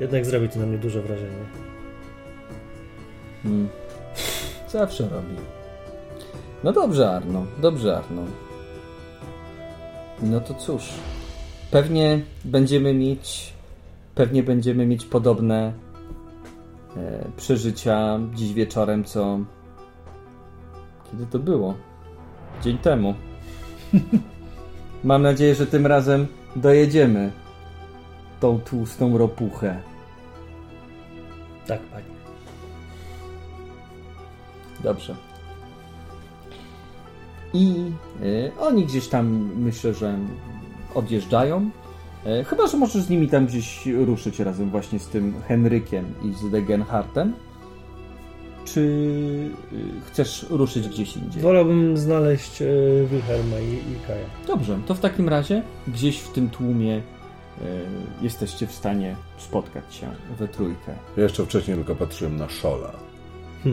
jednak 0.00 0.26
zrobi 0.26 0.48
to 0.48 0.58
na 0.58 0.66
mnie 0.66 0.78
duże 0.78 1.02
wrażenie. 1.02 1.44
Hmm. 3.42 3.68
Zawsze 4.68 5.08
robi. 5.08 5.34
No 6.64 6.72
dobrze, 6.72 7.10
Arno. 7.10 7.46
Dobrze, 7.60 7.96
Arno. 7.96 8.22
No 10.22 10.40
to 10.40 10.54
cóż. 10.54 10.82
Pewnie 11.70 12.20
będziemy 12.44 12.94
mieć. 12.94 13.52
Pewnie 14.14 14.42
będziemy 14.42 14.86
mieć 14.86 15.04
podobne 15.04 15.72
przeżycia 17.36 18.18
dziś 18.34 18.52
wieczorem, 18.52 19.04
co. 19.04 19.38
Kiedy 21.10 21.26
to 21.26 21.38
było? 21.38 21.74
Dzień 22.62 22.78
temu. 22.78 23.14
Mam 25.04 25.22
nadzieję, 25.22 25.54
że 25.54 25.66
tym 25.66 25.86
razem 25.86 26.26
dojedziemy 26.56 27.32
tą 28.40 28.60
tłustą 28.60 29.18
ropuchę. 29.18 29.80
Tak, 31.66 31.80
panie. 31.80 32.04
Dobrze. 34.82 35.16
I 37.54 37.92
y, 38.22 38.52
oni 38.60 38.86
gdzieś 38.86 39.08
tam 39.08 39.50
myślę, 39.56 39.94
że 39.94 40.18
odjeżdżają. 40.94 41.70
E, 42.26 42.44
chyba, 42.44 42.66
że 42.66 42.76
możesz 42.76 43.02
z 43.02 43.10
nimi 43.10 43.28
tam 43.28 43.46
gdzieś 43.46 43.86
ruszyć 43.86 44.38
razem 44.38 44.70
właśnie 44.70 44.98
z 44.98 45.08
tym 45.08 45.34
Henrykiem 45.48 46.04
i 46.24 46.34
z 46.34 46.50
Degenhartem. 46.50 47.32
Czy 48.64 48.80
y, 48.80 50.00
chcesz 50.06 50.46
ruszyć 50.50 50.88
gdzieś 50.88 51.16
indziej? 51.16 51.42
Wolałbym 51.42 51.96
znaleźć 51.96 52.62
e, 52.62 52.66
Wilhelma 53.10 53.58
i, 53.58 53.74
i 53.74 54.06
Kaja. 54.06 54.26
Dobrze, 54.46 54.78
to 54.86 54.94
w 54.94 55.00
takim 55.00 55.28
razie 55.28 55.62
gdzieś 55.88 56.18
w 56.18 56.32
tym 56.32 56.50
tłumie 56.50 57.02
jesteście 58.22 58.66
w 58.66 58.72
stanie 58.72 59.16
spotkać 59.38 59.94
się 59.94 60.06
we 60.38 60.48
trójkę. 60.48 60.94
Ja 61.16 61.22
jeszcze 61.22 61.44
wcześniej 61.44 61.76
tylko 61.76 61.96
patrzyłem 61.96 62.36
na 62.36 62.48
Szola. 62.48 62.92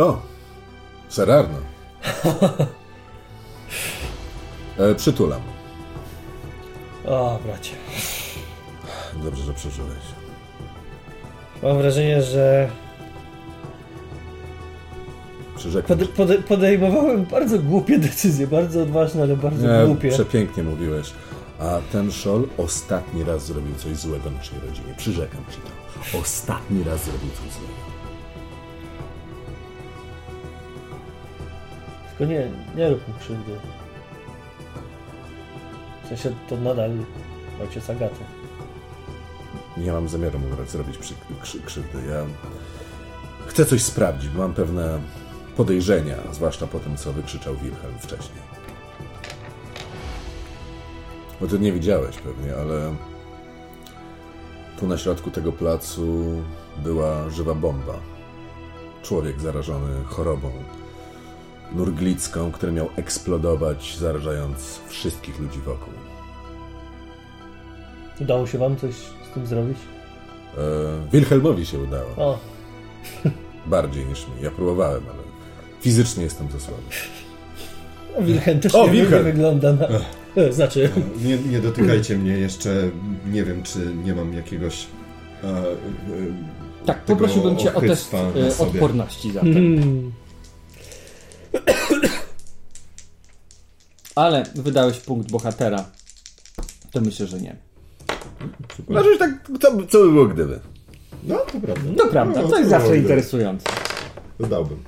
O! 0.00 0.20
Serarno. 1.08 1.58
e, 4.78 4.94
przytulam. 4.94 5.40
O, 7.06 7.38
bracie. 7.46 7.70
Dobrze, 9.24 9.42
że 9.44 9.54
przeżyłeś. 9.54 9.98
Mam 11.62 11.78
wrażenie, 11.78 12.22
że 12.22 12.68
Przyrzekam. 15.56 15.88
pode, 15.98 16.06
pode, 16.12 16.38
podejmowałem 16.38 17.24
bardzo 17.24 17.58
głupie 17.58 17.98
decyzje, 17.98 18.46
bardzo 18.46 18.82
odważne, 18.82 19.22
ale 19.22 19.36
bardzo 19.36 19.66
Nie, 19.80 19.86
głupie. 19.86 20.10
przepięknie 20.10 20.62
mówiłeś. 20.62 21.12
A 21.60 21.78
ten 21.92 22.12
Szol 22.12 22.48
ostatni 22.58 23.24
raz 23.24 23.46
zrobił 23.46 23.74
coś 23.74 23.96
złego 23.96 24.30
naszej 24.30 24.58
rodzinie. 24.60 24.94
Przyrzekam 24.96 25.40
ci 25.50 25.56
to. 25.60 26.18
Ostatni 26.18 26.84
raz 26.84 27.04
zrobił 27.04 27.30
coś 27.30 27.52
złego. 27.52 27.81
Tylko 32.22 32.34
nie, 32.34 32.50
nie 32.76 32.90
rób 32.90 33.08
mu 33.08 33.14
krzywdy. 33.20 33.52
W 36.04 36.08
sensie 36.08 36.32
to 36.48 36.56
nadal 36.56 36.90
ojciec 37.62 37.90
Agaty. 37.90 38.24
Nie 39.76 39.92
mam 39.92 40.08
zamiaru 40.08 40.38
mu 40.38 40.46
zrobić 40.66 40.98
przy, 40.98 41.14
krzy, 41.42 41.60
krzywdy. 41.60 41.98
Ja 42.08 42.26
chcę 43.46 43.66
coś 43.66 43.82
sprawdzić, 43.82 44.30
bo 44.30 44.38
mam 44.38 44.54
pewne 44.54 45.00
podejrzenia, 45.56 46.16
zwłaszcza 46.32 46.66
po 46.66 46.80
tym, 46.80 46.96
co 46.96 47.12
wykrzyczał 47.12 47.54
Wilhelm 47.54 47.98
wcześniej. 47.98 48.42
Bo 51.40 51.46
ty 51.46 51.58
nie 51.58 51.72
widziałeś 51.72 52.16
pewnie, 52.16 52.54
ale 52.56 52.94
tu 54.80 54.86
na 54.86 54.98
środku 54.98 55.30
tego 55.30 55.52
placu 55.52 56.24
była 56.78 57.30
żywa 57.30 57.54
bomba. 57.54 57.94
Człowiek 59.02 59.40
zarażony 59.40 60.04
chorobą 60.04 60.50
nurglicką, 61.74 62.52
który 62.52 62.72
miał 62.72 62.88
eksplodować, 62.96 63.96
zarażając 64.00 64.80
wszystkich 64.88 65.40
ludzi 65.40 65.58
wokół. 65.58 65.92
Udało 68.20 68.46
się 68.46 68.58
wam 68.58 68.76
coś 68.76 68.94
z 68.94 69.34
tym 69.34 69.46
zrobić? 69.46 69.78
E, 70.58 70.60
Wilhelmowi 71.12 71.66
się 71.66 71.78
udało. 71.78 72.08
O, 72.16 72.38
Bardziej 73.66 74.06
niż 74.06 74.26
mi. 74.28 74.32
Ja 74.42 74.50
próbowałem, 74.50 75.02
ale 75.08 75.18
fizycznie 75.80 76.24
jestem 76.24 76.50
za 76.50 76.60
słaby. 76.60 76.82
no 78.18 78.26
Wilhelm 78.26 78.60
też 78.60 78.74
O, 78.74 78.86
nie, 78.86 78.92
Wilhelm! 78.92 79.24
wygląda 79.24 79.72
na... 79.72 79.86
E, 80.36 80.52
Znaczy, 80.52 80.90
Nie, 81.24 81.36
nie 81.38 81.58
dotykajcie 81.60 82.18
mnie 82.18 82.32
jeszcze. 82.38 82.90
Nie 83.32 83.44
wiem, 83.44 83.62
czy 83.62 83.78
nie 84.04 84.14
mam 84.14 84.32
jakiegoś. 84.34 84.86
E, 85.44 85.48
e, 85.48 85.64
Tak, 86.86 87.04
poprosiłbym 87.04 87.56
cię 87.56 87.74
o 87.74 87.80
test 87.80 88.14
e, 88.14 88.58
odporności 88.58 89.32
zatem. 89.32 89.52
hmm, 89.54 90.12
Ale 94.14 94.44
wydałeś 94.54 94.98
punkt 94.98 95.30
bohatera. 95.30 95.84
To 96.92 97.00
myślę, 97.00 97.26
że 97.26 97.40
nie. 97.40 97.56
Znaczy, 98.90 99.18
tak, 99.18 99.30
co, 99.60 99.68
co 99.86 99.98
by 99.98 100.10
było 100.12 100.26
gdyby? 100.26 100.60
No, 101.24 101.36
to 101.38 101.60
prawda. 101.60 101.90
To 101.98 102.06
prawda, 102.06 102.42
No, 102.42 102.48
to 102.48 102.58
jest 102.58 102.70
zawsze 102.70 102.96
interesujące. 102.96 103.66
To 104.38 104.46
dałbym. 104.46 104.78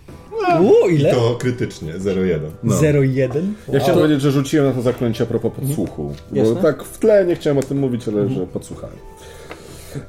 u, 0.60 0.88
I 0.88 0.94
ile? 0.94 1.12
to 1.14 1.36
krytycznie, 1.40 1.94
0,1. 1.94 2.40
No. 2.62 2.74
0,1? 2.74 3.42
Ja 3.72 3.80
chciałem 3.80 3.96
powiedzieć, 3.98 4.20
że 4.20 4.30
rzuciłem 4.32 4.66
na 4.66 4.72
to 4.72 4.82
zaklęcie 4.82 5.24
a 5.24 5.26
propos 5.26 5.52
podsłuchu. 5.52 6.14
Bo 6.30 6.36
Jasne. 6.36 6.62
tak 6.62 6.84
w 6.84 6.98
tle 6.98 7.24
nie 7.26 7.36
chciałem 7.36 7.58
o 7.58 7.62
tym 7.62 7.78
mówić, 7.78 8.08
ale 8.08 8.28
że 8.28 8.46
podsłuchałem. 8.46 8.96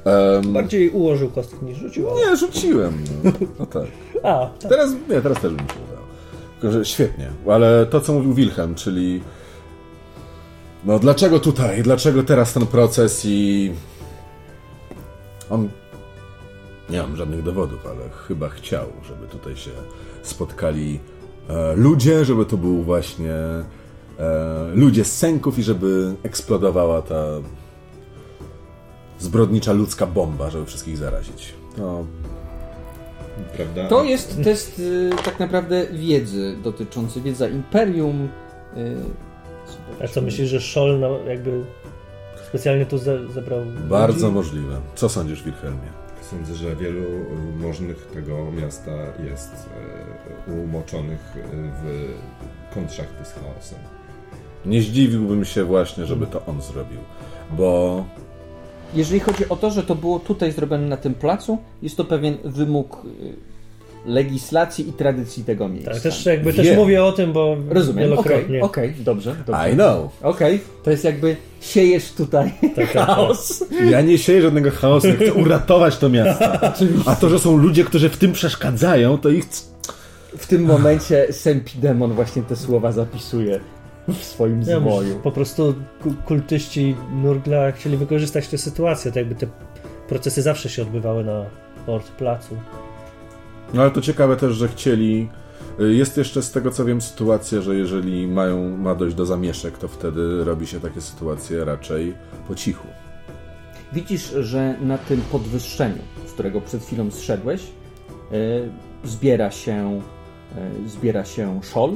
Um, 0.04 0.52
Bardziej 0.52 0.90
ułożył 0.90 1.30
kostkę 1.30 1.56
niż 1.66 1.78
rzucił. 1.78 2.10
ale- 2.10 2.20
nie, 2.30 2.36
rzuciłem. 2.36 3.04
No, 3.24 3.32
no 3.58 3.66
tak. 3.66 3.86
A, 4.22 4.46
tak. 4.60 4.70
Teraz, 4.70 4.90
nie, 5.08 5.22
teraz 5.22 5.40
też 5.40 5.52
bym 5.54 5.66
świetnie. 6.82 7.30
Ale 7.50 7.86
to, 7.86 8.00
co 8.00 8.12
mówił 8.12 8.34
Wilhelm, 8.34 8.74
czyli 8.74 9.20
no 10.84 10.98
dlaczego 10.98 11.40
tutaj, 11.40 11.82
dlaczego 11.82 12.22
teraz 12.22 12.52
ten 12.52 12.66
proces 12.66 13.22
i 13.24 13.72
on 15.50 15.68
nie 16.90 17.02
mam 17.02 17.16
żadnych 17.16 17.42
dowodów, 17.42 17.86
ale 17.86 18.10
chyba 18.28 18.48
chciał, 18.48 18.86
żeby 19.08 19.26
tutaj 19.26 19.56
się 19.56 19.70
spotkali 20.22 21.00
e, 21.48 21.76
ludzie, 21.76 22.24
żeby 22.24 22.44
to 22.44 22.56
był 22.56 22.82
właśnie 22.82 23.32
e, 23.32 23.64
ludzie 24.74 25.04
z 25.04 25.18
sęków 25.18 25.58
i 25.58 25.62
żeby 25.62 26.14
eksplodowała 26.22 27.02
ta 27.02 27.24
zbrodnicza 29.18 29.72
ludzka 29.72 30.06
bomba, 30.06 30.50
żeby 30.50 30.66
wszystkich 30.66 30.96
zarazić. 30.96 31.54
No, 31.78 32.06
Prawda? 33.56 33.88
To 33.88 34.04
jest 34.04 34.42
test 34.44 34.78
y, 34.78 35.10
tak 35.24 35.40
naprawdę 35.40 35.86
wiedzy 35.86 36.56
dotyczący 36.64 37.20
wiedza 37.20 37.48
Imperium. 37.48 38.28
Y, 38.76 38.96
A 40.04 40.08
co 40.08 40.20
myślisz, 40.22 40.48
że 40.48 40.60
Szol 40.60 41.00
no, 41.00 41.18
jakby 41.28 41.64
specjalnie 42.48 42.86
to 42.86 42.98
ze, 42.98 43.28
zebrał 43.28 43.60
Bardzo 43.88 44.26
ludzi? 44.26 44.34
możliwe. 44.34 44.80
Co 44.94 45.08
sądzisz, 45.08 45.42
Wilhelmie? 45.42 45.88
Sądzę, 46.30 46.54
że 46.54 46.76
wielu 46.76 47.02
możnych 47.58 48.06
tego 48.06 48.52
miasta 48.52 48.92
jest 49.30 49.68
y, 50.48 50.52
umoczonych 50.52 51.36
y, 51.36 51.42
w 51.52 52.74
kontrakty 52.74 53.24
z 53.24 53.32
chaosem. 53.32 53.78
Nie 54.66 54.82
zdziwiłbym 54.82 55.44
się 55.44 55.64
właśnie, 55.64 56.06
żeby 56.06 56.26
to 56.26 56.46
on 56.46 56.62
zrobił, 56.62 56.98
bo 57.50 58.04
Jeżeli 58.94 59.20
chodzi 59.20 59.48
o 59.48 59.56
to, 59.56 59.70
że 59.70 59.82
to 59.82 59.94
było 59.94 60.18
tutaj 60.18 60.52
zrobione 60.52 60.86
na 60.88 60.96
tym 60.96 61.14
placu, 61.14 61.58
jest 61.82 61.96
to 61.96 62.04
pewien 62.04 62.36
wymóg 62.44 63.02
y, 63.04 63.56
legislacji 64.06 64.88
i 64.88 64.92
tradycji 64.92 65.44
tego 65.44 65.68
miejsca. 65.68 65.92
Tak, 65.92 66.02
też 66.02 66.26
jakby 66.26 66.52
też 66.52 66.76
mówię 66.76 67.04
o 67.04 67.12
tym, 67.12 67.32
bo 67.32 67.56
Rozumiem, 67.68 68.12
okej, 68.12 68.24
wielokrotnie. 68.32 68.62
okej, 68.62 68.94
dobrze, 68.98 69.36
dobrze. 69.46 69.70
I 69.70 69.74
know. 69.74 70.10
Okej, 70.22 70.60
to 70.84 70.90
jest 70.90 71.04
jakby 71.04 71.36
siejesz 71.60 72.12
tutaj 72.12 72.52
Tak, 72.60 72.92
tak. 72.92 73.06
chaos. 73.06 73.64
Ja 73.90 74.00
nie 74.00 74.18
sieję 74.18 74.42
żadnego 74.42 74.70
chaosu, 74.70 75.06
ja 75.06 75.14
chcę 75.14 75.32
uratować 75.44 75.96
to 75.98 76.08
miasto. 76.08 76.44
A 77.06 77.16
to, 77.16 77.28
że 77.28 77.38
są 77.38 77.56
ludzie, 77.56 77.84
którzy 77.84 78.08
w 78.08 78.16
tym 78.16 78.32
przeszkadzają, 78.32 79.18
to 79.18 79.28
ich... 79.28 79.44
W 80.38 80.46
tym 80.46 80.62
momencie 80.64 81.32
Sempidemon 81.32 82.12
właśnie 82.12 82.42
te 82.42 82.56
słowa 82.56 82.92
zapisuje 82.92 83.60
w 84.08 84.24
swoim 84.24 84.62
Ja 84.62 84.80
zwoju. 84.80 85.18
po 85.22 85.32
prostu 85.32 85.74
ku- 86.02 86.14
kultyści 86.24 86.96
Nurgla 87.22 87.72
chcieli 87.72 87.96
wykorzystać 87.96 88.48
tę 88.48 88.58
sytuację, 88.58 89.10
tak 89.10 89.16
jakby 89.16 89.34
te 89.34 89.46
procesy 90.08 90.42
zawsze 90.42 90.68
się 90.68 90.82
odbywały 90.82 91.24
na 91.24 91.44
port 91.86 92.10
placu. 92.10 92.56
No 93.74 93.82
ale 93.82 93.90
to 93.90 94.00
ciekawe 94.00 94.36
też, 94.36 94.54
że 94.54 94.68
chcieli... 94.68 95.28
Jest 95.78 96.16
jeszcze 96.16 96.42
z 96.42 96.50
tego 96.50 96.70
co 96.70 96.84
wiem 96.84 97.00
sytuacja, 97.00 97.60
że 97.60 97.74
jeżeli 97.76 98.26
mają, 98.28 98.76
ma 98.76 98.94
dojść 98.94 99.16
do 99.16 99.26
zamieszek, 99.26 99.78
to 99.78 99.88
wtedy 99.88 100.44
robi 100.44 100.66
się 100.66 100.80
takie 100.80 101.00
sytuacje 101.00 101.64
raczej 101.64 102.14
po 102.48 102.54
cichu. 102.54 102.86
Widzisz, 103.92 104.30
że 104.40 104.74
na 104.80 104.98
tym 104.98 105.20
podwyższeniu, 105.20 105.98
z 106.26 106.32
którego 106.32 106.60
przed 106.60 106.82
chwilą 106.82 107.10
zszedłeś, 107.10 107.62
e, 107.62 108.36
zbiera 109.08 109.50
się, 109.50 110.00
e, 110.56 110.88
zbiera 110.88 111.24
się 111.24 111.60
Szol 111.62 111.90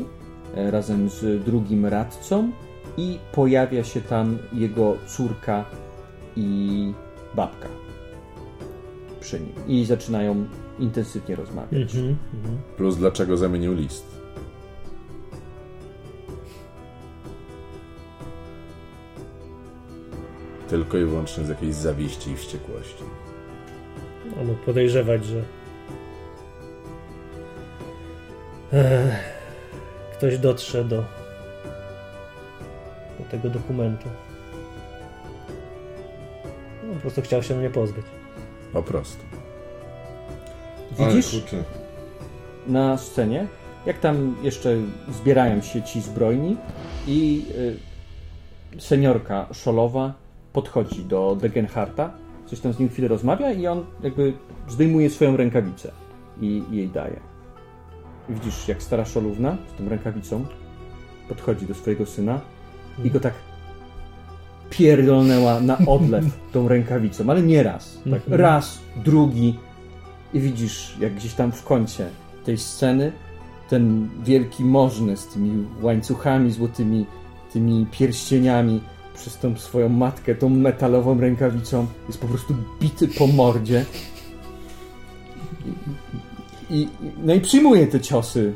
razem 0.54 1.08
z 1.10 1.44
drugim 1.44 1.86
radcą 1.86 2.50
i 2.96 3.18
pojawia 3.32 3.84
się 3.84 4.00
tam 4.00 4.38
jego 4.52 4.96
córka 5.06 5.64
i 6.36 6.92
babka 7.34 7.68
przy 9.20 9.40
nim. 9.40 9.52
I 9.66 9.84
zaczynają 9.84 10.46
intensywnie 10.78 11.36
rozmawiać. 11.36 11.94
Mhm, 11.94 12.16
mhm. 12.34 12.58
Plus 12.76 12.96
dlaczego 12.96 13.36
zamienił 13.36 13.74
list. 13.74 14.20
Tylko 20.68 20.98
i 20.98 21.04
wyłącznie 21.04 21.44
z 21.44 21.48
jakiejś 21.48 21.74
zawiści 21.74 22.30
i 22.30 22.36
wściekłości. 22.36 23.04
No, 24.36 24.44
mógł 24.44 24.64
podejrzewać, 24.64 25.24
że 25.24 25.42
Ech, 28.72 29.39
ktoś 30.20 30.38
dotrze 30.38 30.84
do, 30.84 31.04
do 33.18 33.24
tego 33.30 33.50
dokumentu. 33.50 34.08
No, 36.84 36.94
po 36.94 37.00
prostu 37.00 37.22
chciał 37.22 37.42
się 37.42 37.54
mnie 37.54 37.70
pozbyć. 37.70 38.06
Po 38.72 38.82
prostu. 38.82 39.22
Widzisz? 40.98 41.42
Na 42.66 42.98
scenie, 42.98 43.46
jak 43.86 43.98
tam 43.98 44.36
jeszcze 44.42 44.76
zbierają 45.08 45.60
się 45.60 45.82
ci 45.82 46.00
zbrojni 46.00 46.56
i 47.06 47.44
y, 48.76 48.80
seniorka 48.80 49.46
Szolowa 49.52 50.12
podchodzi 50.52 51.04
do 51.04 51.36
Degenharta, 51.40 52.10
coś 52.46 52.60
tam 52.60 52.72
z 52.72 52.78
nim 52.78 52.88
chwilę 52.88 53.08
rozmawia 53.08 53.52
i 53.52 53.66
on 53.66 53.86
jakby 54.02 54.32
zdejmuje 54.68 55.10
swoją 55.10 55.36
rękawicę 55.36 55.92
i 56.40 56.62
jej 56.70 56.88
daje. 56.88 57.29
Widzisz, 58.28 58.68
jak 58.68 58.82
stara 58.82 59.04
szolówna 59.04 59.56
z 59.74 59.78
tą 59.78 59.88
rękawicą 59.88 60.44
podchodzi 61.28 61.66
do 61.66 61.74
swojego 61.74 62.06
syna 62.06 62.40
i 63.04 63.10
go 63.10 63.20
tak 63.20 63.34
pierdolnęła 64.70 65.60
na 65.60 65.78
odlew 65.86 66.24
tą 66.52 66.68
rękawicą, 66.68 67.30
ale 67.30 67.42
nie 67.42 67.62
raz. 67.62 67.98
Tak, 68.04 68.12
Mhm. 68.22 68.40
raz, 68.40 68.78
drugi 68.96 69.58
i 70.34 70.40
widzisz, 70.40 70.96
jak 71.00 71.14
gdzieś 71.14 71.34
tam 71.34 71.52
w 71.52 71.64
kącie 71.64 72.06
tej 72.44 72.58
sceny 72.58 73.12
ten 73.68 74.08
wielki 74.24 74.64
możny 74.64 75.16
z 75.16 75.26
tymi 75.26 75.66
łańcuchami 75.82 76.52
złotymi, 76.52 77.06
tymi 77.52 77.86
pierścieniami 77.90 78.80
przez 79.14 79.38
tą 79.38 79.56
swoją 79.56 79.88
matkę, 79.88 80.34
tą 80.34 80.48
metalową 80.48 81.20
rękawicą 81.20 81.86
jest 82.06 82.20
po 82.20 82.26
prostu 82.26 82.54
bity 82.80 83.08
po 83.08 83.26
mordzie. 83.26 83.84
I, 86.70 86.88
no 87.22 87.34
i 87.34 87.40
przyjmuje 87.40 87.86
te 87.86 88.00
ciosy. 88.00 88.52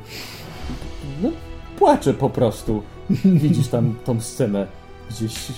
No, 1.22 1.30
płacze 1.78 2.14
po 2.14 2.30
prostu. 2.30 2.82
Widzisz 3.24 3.68
tam 3.68 3.94
tą 4.04 4.20
scenę 4.20 4.66
gdzieś. 5.10 5.52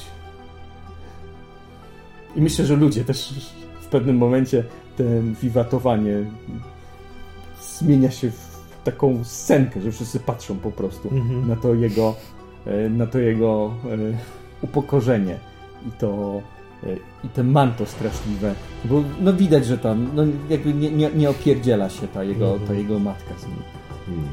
I 2.36 2.40
myślę, 2.40 2.64
że 2.66 2.76
ludzie 2.76 3.04
też 3.04 3.34
w 3.80 3.86
pewnym 3.86 4.16
momencie 4.16 4.64
ten 4.96 5.34
wiwatowanie 5.42 6.14
zmienia 7.62 8.10
się 8.10 8.30
w 8.30 8.56
taką 8.84 9.24
scenkę, 9.24 9.80
że 9.80 9.92
wszyscy 9.92 10.20
patrzą 10.20 10.58
po 10.58 10.70
prostu 10.70 11.08
Mhm. 11.12 11.48
na 11.48 11.56
to 11.56 11.74
jego, 11.74 12.14
e, 12.66 12.88
na 12.88 13.06
to 13.06 13.18
jego 13.18 13.74
e, 13.84 14.18
upokorzenie 14.62 15.38
i 15.88 15.90
to 15.90 16.40
i 17.24 17.28
te 17.28 17.44
manto 17.44 17.86
straszliwe, 17.86 18.54
bo 18.84 19.02
no 19.20 19.32
widać, 19.32 19.66
że 19.66 19.78
tam 19.78 20.10
no 20.14 20.22
jakby 20.48 20.74
nie, 20.74 20.90
nie, 20.90 21.10
nie 21.10 21.30
opierdziela 21.30 21.90
się 21.90 22.08
ta 22.08 22.24
jego, 22.24 22.46
Mhm. 22.52 22.68
ta 22.68 22.74
jego 22.74 22.98
matka 22.98 23.34
z 23.38 23.42
nim. 23.46 23.62
Hmm. 24.06 24.28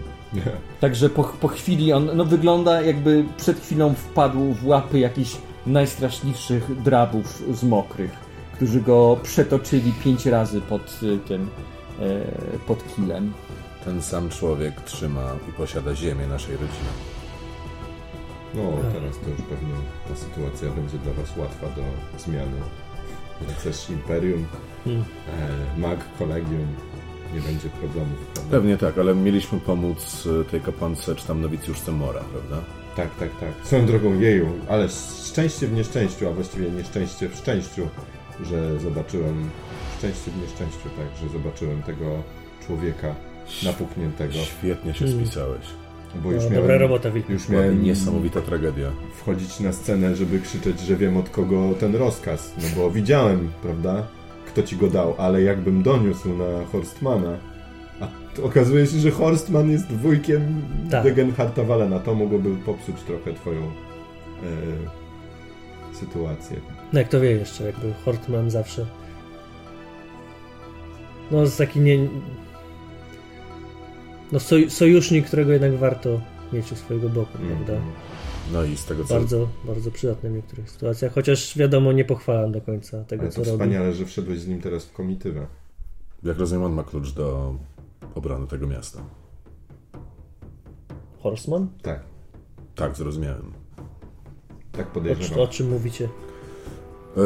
Także 0.81 1.09
po, 1.09 1.23
po 1.23 1.47
chwili 1.47 1.93
on 1.93 2.09
no, 2.15 2.25
wygląda 2.25 2.81
jakby 2.81 3.25
przed 3.37 3.59
chwilą 3.59 3.93
wpadł 3.93 4.53
w 4.53 4.67
łapy 4.67 4.99
jakichś 4.99 5.37
najstraszliwszych 5.65 6.81
drabów 6.81 7.43
z 7.53 7.63
mokrych, 7.63 8.11
którzy 8.55 8.81
go 8.81 9.17
przetoczyli 9.23 9.93
pięć 10.03 10.25
razy 10.25 10.61
pod 10.61 10.99
y, 11.03 11.17
tym, 11.27 11.49
e, 11.99 12.21
pod 12.67 12.95
kilem. 12.95 13.33
Ten 13.85 14.01
sam 14.01 14.29
człowiek 14.29 14.81
trzyma 14.81 15.31
i 15.49 15.51
posiada 15.53 15.95
ziemię 15.95 16.27
naszej 16.27 16.53
rodziny. 16.53 17.12
No, 18.53 18.61
teraz 18.93 19.19
to 19.19 19.29
już 19.29 19.41
pewnie 19.41 19.73
ta 20.09 20.15
sytuacja 20.15 20.69
będzie 20.69 20.97
dla 20.97 21.13
Was 21.13 21.37
łatwa 21.37 21.67
do 21.67 21.81
zmiany. 22.19 22.57
Chcesz 23.59 23.89
Imperium, 23.89 24.45
Hmm. 24.83 25.03
e, 25.75 25.79
Mag, 25.79 25.99
Kolegium, 26.19 26.67
nie 27.33 27.41
będzie 27.41 27.69
problemów, 27.69 28.19
prawda? 28.33 28.51
Pewnie 28.51 28.77
tak, 28.77 28.97
ale 28.97 29.15
mieliśmy 29.15 29.59
pomóc 29.59 30.25
y, 30.25 30.45
tej 30.51 30.61
kapłance, 30.61 31.15
czy 31.15 31.27
tam 31.27 31.41
nowicjuszce 31.41 31.91
Mora, 31.91 32.19
prawda? 32.33 32.65
Tak, 32.95 33.15
tak, 33.15 33.29
tak. 33.39 33.49
Swoją 33.67 33.85
drogą 33.85 34.19
jeju, 34.19 34.47
ale 34.69 34.87
szczęście 35.25 35.67
w 35.67 35.73
nieszczęściu, 35.73 36.27
a 36.27 36.31
właściwie 36.31 36.69
nieszczęście 36.71 37.29
w 37.29 37.35
szczęściu, 37.35 37.87
że 38.43 38.79
zobaczyłem, 38.79 39.49
szczęście 39.97 40.31
w 40.31 40.41
nieszczęściu, 40.41 40.89
tak, 40.97 41.07
że 41.23 41.29
zobaczyłem 41.33 41.83
tego 41.83 42.05
człowieka 42.67 43.15
napukniętego, 43.63 44.33
Świetnie 44.33 44.93
się 44.93 45.05
Mm. 45.05 45.17
spisałeś. 45.25 45.65
Bo 46.15 46.29
No, 46.29 46.35
już 46.35 46.43
dobra 46.43 46.59
miałem, 46.61 46.81
robota, 46.81 47.11
Wilk. 47.11 47.29
już 47.29 47.49
miałem 47.49 47.83
niesamowita 47.83 48.41
tragedia. 48.41 48.91
wchodzić 49.15 49.59
na 49.59 49.73
scenę, 49.73 50.15
żeby 50.15 50.39
krzyczeć, 50.39 50.79
że 50.79 50.95
wiem 50.95 51.17
od 51.17 51.29
kogo 51.29 51.73
ten 51.79 51.95
rozkaz, 51.95 52.53
no 52.57 52.63
bo 52.77 52.91
widziałem, 52.91 53.49
prawda, 53.61 54.07
kto 54.47 54.63
ci 54.63 54.77
go 54.77 54.87
dał, 54.89 55.15
ale 55.17 55.41
jakbym 55.41 55.83
doniósł 55.83 56.29
na 56.37 56.65
Horstmana, 56.71 57.37
a 58.01 58.07
to 58.35 58.43
okazuje 58.43 58.87
się, 58.87 58.97
że 58.99 59.11
Horstman 59.11 59.71
jest 59.71 59.91
wujkiem 59.91 60.61
Tak. 60.91 61.03
Degenharta 61.03 61.63
Walena, 61.63 61.99
to 61.99 62.15
mogłoby 62.15 62.49
popsuć 62.65 63.01
trochę 63.01 63.33
twoją 63.33 63.61
e, 63.61 63.69
sytuację. 65.95 66.57
No 66.93 66.99
jak 66.99 67.09
to 67.09 67.19
wie 67.19 67.31
jeszcze, 67.31 67.63
jakby 67.63 67.93
Hortman 68.05 68.51
zawsze. 68.51 68.85
No 71.31 71.41
jest 71.41 71.57
taki 71.57 71.79
nie. 71.79 71.97
No 74.33 74.39
soj, 74.39 74.69
sojusznik, 74.69 75.27
którego 75.27 75.51
jednak 75.51 75.75
warto 75.77 76.21
mieć 76.53 76.71
u 76.71 76.75
swojego 76.75 77.09
boku, 77.09 77.37
prawda? 77.37 77.73
No 78.53 78.63
i 78.63 78.77
z 78.77 78.85
tego 78.85 79.05
co... 79.05 79.13
Bardzo, 79.13 79.47
bardzo 79.65 79.91
przydatny 79.91 80.29
w 80.29 80.33
niektórych 80.33 80.69
sytuacjach, 80.71 81.13
chociaż 81.13 81.57
wiadomo, 81.57 81.91
nie 81.91 82.05
pochwalam 82.05 82.51
do 82.51 82.61
końca 82.61 83.03
tego, 83.03 83.21
Ale 83.23 83.31
co 83.31 83.35
to 83.41 83.45
robi. 83.45 83.51
wspaniale, 83.51 83.93
że 83.93 84.05
wszedłeś 84.05 84.39
z 84.39 84.47
nim 84.47 84.61
teraz 84.61 84.85
w 84.85 84.93
komitywę. 84.93 85.47
Jak 86.23 86.37
rozumiem, 86.37 86.63
on 86.63 86.73
ma 86.73 86.83
klucz 86.83 87.11
do 87.11 87.55
obrony 88.15 88.47
tego 88.47 88.67
miasta. 88.67 89.03
Horseman? 91.19 91.67
Tak, 91.81 92.03
Tak, 92.75 92.95
zrozumiałem. 92.95 93.53
tak 94.71 94.87
O, 94.87 94.91
podejrzewam. 94.93 95.39
o 95.39 95.47
czym 95.47 95.69
mówicie? 95.69 96.09
E, 97.17 97.21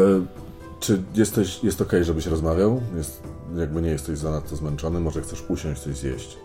czy 0.79 1.03
jesteś, 1.15 1.63
jest 1.63 1.81
okej, 1.81 2.03
żebyś 2.03 2.25
rozmawiał? 2.25 2.81
Jest, 2.97 3.23
jakby 3.55 3.81
nie 3.81 3.89
jesteś 3.89 4.17
zanadto 4.17 4.55
zmęczony, 4.55 4.99
może 4.99 5.21
chcesz 5.21 5.43
usiąść, 5.49 5.81
coś 5.81 5.95
zjeść. 5.95 6.37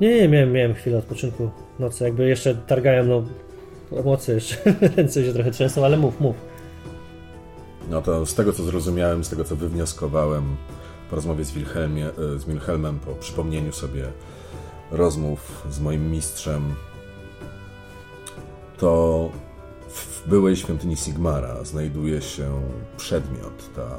Nie, 0.00 0.14
nie, 0.14 0.28
miałem, 0.28 0.52
miałem 0.52 0.74
chwilę 0.74 0.98
odpoczynku 0.98 1.50
nocy, 1.78 2.04
jakby 2.04 2.28
jeszcze 2.28 2.54
targają, 2.54 3.04
no 3.04 3.22
emocje 3.98 4.34
jeszcze, 4.34 4.56
ręce 4.96 5.24
się 5.24 5.32
trochę 5.32 5.50
trzęsą, 5.50 5.84
ale 5.84 5.96
mów, 5.96 6.20
mów. 6.20 6.36
No 7.90 8.02
to 8.02 8.26
z 8.26 8.34
tego 8.34 8.52
co 8.52 8.62
zrozumiałem, 8.62 9.24
z 9.24 9.28
tego 9.28 9.44
co 9.44 9.56
wywnioskowałem 9.56 10.56
po 11.10 11.16
rozmowie 11.16 11.44
z, 11.44 11.52
Wilhelmie, 11.52 12.06
e, 12.06 12.38
z 12.38 12.44
Wilhelmem, 12.44 12.98
po 12.98 13.14
przypomnieniu 13.14 13.72
sobie 13.72 14.04
rozmów 14.90 15.66
z 15.70 15.80
moim 15.80 16.10
mistrzem, 16.10 16.74
to 18.78 19.30
w 19.88 20.28
byłej 20.28 20.56
świątyni 20.56 20.96
Sigmara 20.96 21.64
znajduje 21.64 22.22
się 22.22 22.62
przedmiot, 22.96 23.74
ta 23.76 23.98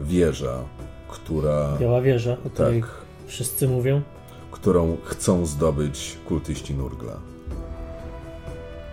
wieża, 0.00 0.64
która 1.08 1.76
Biała 1.80 2.00
wieża, 2.00 2.36
o 2.46 2.50
której 2.50 2.80
tak, 2.80 2.90
wszyscy 3.26 3.68
mówią. 3.68 4.02
którą 4.50 4.96
chcą 5.04 5.46
zdobyć 5.46 6.16
kultyści 6.28 6.74
Nurgla. 6.74 7.16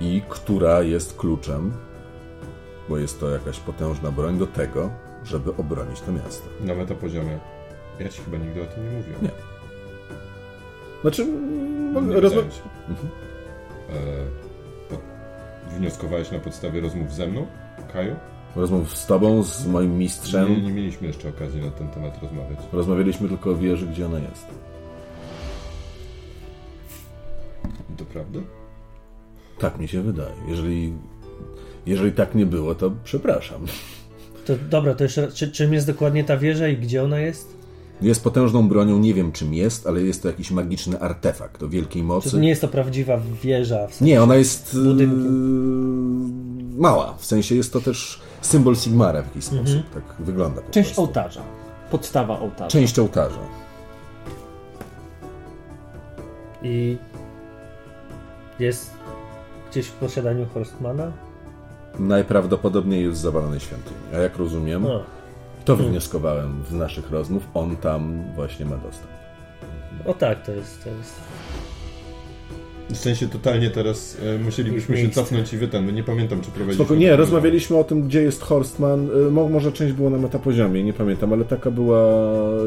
I 0.01 0.21
która 0.29 0.81
jest 0.81 1.17
kluczem, 1.17 1.71
bo 2.89 2.97
jest 2.97 3.19
to 3.19 3.29
jakaś 3.29 3.59
potężna 3.59 4.11
broń 4.11 4.37
do 4.37 4.47
tego, 4.47 4.89
żeby 5.25 5.55
obronić 5.57 6.01
to 6.01 6.11
miasto. 6.11 6.45
Na 6.61 6.75
metapoziomie. 6.75 7.39
Ja 7.99 8.09
ci 8.09 8.21
chyba 8.21 8.37
nigdy 8.37 8.61
o 8.61 8.65
tym 8.65 8.83
nie 8.91 8.97
mówiłem. 8.97 9.21
Nie. 9.21 9.29
Znaczy, 11.01 11.25
Nie 11.25 12.01
rozma- 12.01 12.21
pytałem 12.21 12.51
się. 12.51 12.61
E, 13.89 13.93
po, 14.89 14.97
wnioskowałeś 15.77 16.31
na 16.31 16.39
podstawie 16.39 16.81
rozmów 16.81 17.13
ze 17.13 17.27
mną, 17.27 17.47
Kaju? 17.93 18.15
Rozmów 18.55 18.97
z 18.97 19.05
tobą, 19.07 19.43
z 19.43 19.67
moim 19.67 19.97
mistrzem. 19.97 20.49
Nie, 20.49 20.61
nie 20.61 20.71
mieliśmy 20.71 21.07
jeszcze 21.07 21.29
okazji 21.29 21.61
na 21.61 21.71
ten 21.71 21.87
temat 21.87 22.21
rozmawiać. 22.23 22.59
Rozmawialiśmy 22.73 23.29
tylko 23.29 23.51
o 23.51 23.55
wieży, 23.55 23.87
gdzie 23.87 24.05
ona 24.05 24.19
jest. 24.19 24.45
To 27.97 28.05
prawda? 28.05 28.39
Tak 29.59 29.79
mi 29.79 29.87
się 29.87 30.01
wydaje. 30.01 30.33
Jeżeli, 30.47 30.93
jeżeli 31.85 32.11
tak 32.11 32.35
nie 32.35 32.45
było, 32.45 32.75
to 32.75 32.91
przepraszam. 33.03 33.61
To 34.45 34.53
dobra, 34.69 34.95
to 34.95 35.03
jeszcze 35.03 35.21
raz, 35.25 35.33
czy, 35.33 35.51
czym 35.51 35.73
jest 35.73 35.87
dokładnie 35.87 36.23
ta 36.23 36.37
wieża 36.37 36.67
i 36.67 36.77
gdzie 36.77 37.03
ona 37.03 37.19
jest? 37.19 37.53
Jest 38.01 38.23
potężną 38.23 38.67
bronią, 38.67 38.99
nie 38.99 39.13
wiem 39.13 39.31
czym 39.31 39.53
jest, 39.53 39.87
ale 39.87 40.01
jest 40.01 40.21
to 40.21 40.27
jakiś 40.27 40.51
magiczny 40.51 40.99
artefakt 40.99 41.63
o 41.63 41.69
wielkiej 41.69 42.01
Czy 42.01 42.05
mocy. 42.07 42.39
nie 42.39 42.49
jest 42.49 42.61
to 42.61 42.67
prawdziwa 42.67 43.19
wieża? 43.43 43.87
W 43.87 43.93
sensie 43.95 44.05
Nie, 44.05 44.23
ona 44.23 44.35
jest 44.35 44.77
budynkiem. 44.83 45.23
yy, 46.73 46.81
mała. 46.81 47.15
W 47.17 47.25
sensie 47.25 47.55
jest 47.55 47.73
to 47.73 47.81
też 47.81 48.21
symbol 48.45 48.75
Sigmara 48.75 49.21
w 49.21 49.25
jakiś 49.27 49.43
sposób. 49.43 49.59
Mhm. 49.67 49.83
Tak 49.93 50.03
wygląda 50.19 50.61
po 50.61 50.71
Część 50.71 50.89
prostu. 50.89 51.01
ołtarza. 51.01 51.41
Podstawa 51.91 52.39
ołtarza. 52.39 52.67
Część 52.69 52.99
ołtarza. 52.99 53.39
I 56.63 56.97
jest 58.59 58.91
gdzieś 59.71 59.87
w 59.87 59.93
posiadaniu 59.93 60.45
Horstmana? 60.53 61.11
Najprawdopodobniej 61.99 63.03
jest 63.03 63.17
w 63.17 63.21
zawalonej 63.21 63.59
świątyni. 63.59 63.95
A 64.13 64.17
jak 64.17 64.37
rozumiem, 64.37 64.83
No, 64.83 65.03
to 65.65 65.75
wywnioskowałem 65.75 66.63
z 66.69 66.73
naszych 66.73 67.11
rozmów, 67.11 67.47
on 67.53 67.75
tam 67.77 68.23
właśnie 68.35 68.65
ma 68.65 68.75
dostęp. 68.77 69.11
o 70.05 70.13
tak, 70.13 70.45
to 70.45 70.51
jest, 70.51 70.83
to 70.83 70.89
jest. 70.89 71.15
W 72.89 72.97
sensie 72.97 73.27
totalnie 73.27 73.69
teraz 73.69 74.17
e, 74.35 74.39
musielibyśmy 74.39 74.97
się 74.97 75.09
cofnąć 75.09 75.53
i 75.53 75.57
wytem. 75.57 75.95
Nie 75.95 76.03
pamiętam, 76.03 76.41
czy 76.41 76.51
prowadziliśmy... 76.51 76.85
Spoko, 76.85 76.95
nie, 76.99 77.15
rozmawialiśmy 77.15 77.77
o 77.77 77.83
tym, 77.83 78.01
gdzie 78.07 78.21
jest 78.21 78.41
Horstman. 78.41 79.09
Y, 79.27 79.31
mo- 79.31 79.49
Może 79.49 79.71
część 79.71 79.93
było 79.93 80.09
na 80.09 80.17
metapoziomie, 80.17 80.83
nie 80.83 80.93
pamiętam, 80.93 81.33
ale 81.33 81.45
taka 81.45 81.71
była 81.71 81.99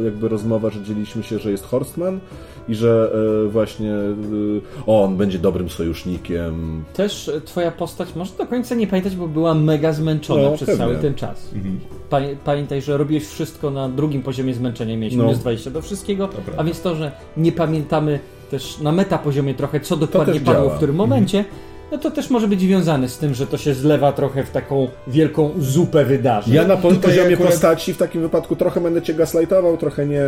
jakby 0.04 0.28
rozmowa, 0.28 0.70
że 0.70 0.82
dzieliliśmy 0.82 1.22
się, 1.22 1.38
że 1.38 1.50
jest 1.50 1.64
Horstman 1.64 2.20
i 2.68 2.74
że 2.74 3.12
y, 3.46 3.48
właśnie 3.48 3.92
y, 3.92 4.60
on 4.86 5.16
będzie 5.16 5.38
dobrym 5.38 5.68
sojusznikiem. 5.70 6.84
Też 6.94 7.28
e, 7.28 7.40
twoja 7.40 7.70
postać 7.72 8.14
może 8.16 8.32
do 8.38 8.46
końca 8.46 8.74
nie 8.74 8.86
pamiętać, 8.86 9.16
bo 9.16 9.28
była 9.28 9.54
mega 9.54 9.92
zmęczona 9.92 10.42
No, 10.42 10.52
przez 10.56 10.66
pewnie. 10.66 10.84
cały 10.84 10.96
ten 10.96 11.14
czas. 11.14 11.50
Mhm. 11.54 11.80
Pamię- 12.10 12.36
Pamiętaj, 12.44 12.82
że 12.82 12.96
robiłeś 12.96 13.26
wszystko 13.26 13.70
na 13.70 13.88
drugim 13.88 14.22
poziomie 14.22 14.54
zmęczenia. 14.54 14.96
Mieliśmy 14.96 15.18
No. 15.18 15.24
minus 15.24 15.40
20 15.40 15.70
do 15.70 15.82
wszystkiego, 15.82 16.28
prawda. 16.28 16.52
a 16.56 16.64
więc 16.64 16.80
to, 16.80 16.94
że 16.94 17.12
nie 17.36 17.52
pamiętamy 17.52 18.18
też 18.50 18.78
na 18.78 18.92
metapoziomie 18.92 19.54
trochę, 19.54 19.80
co 19.80 19.96
dokładnie 19.96 20.40
padło 20.40 20.62
działa. 20.62 20.74
w 20.74 20.76
którym 20.76 20.96
momencie, 20.96 21.44
no 21.92 21.98
to 21.98 22.10
też 22.10 22.30
może 22.30 22.48
być 22.48 22.60
związane 22.60 23.08
z 23.08 23.18
tym, 23.18 23.34
że 23.34 23.46
to 23.46 23.58
się 23.58 23.74
zlewa 23.74 24.12
trochę 24.12 24.44
w 24.44 24.50
taką 24.50 24.88
wielką 25.06 25.50
zupę 25.58 26.04
wydarzeń. 26.04 26.54
Ja 26.54 26.66
na 26.66 26.76
poziomie 26.76 27.34
akurat... 27.34 27.52
postaci 27.52 27.94
w 27.94 27.96
takim 27.96 28.22
wypadku 28.22 28.56
trochę 28.56 28.80
będę 28.80 29.02
cię 29.02 29.14
gaslightował, 29.14 29.76
trochę 29.76 30.06
nie, 30.06 30.22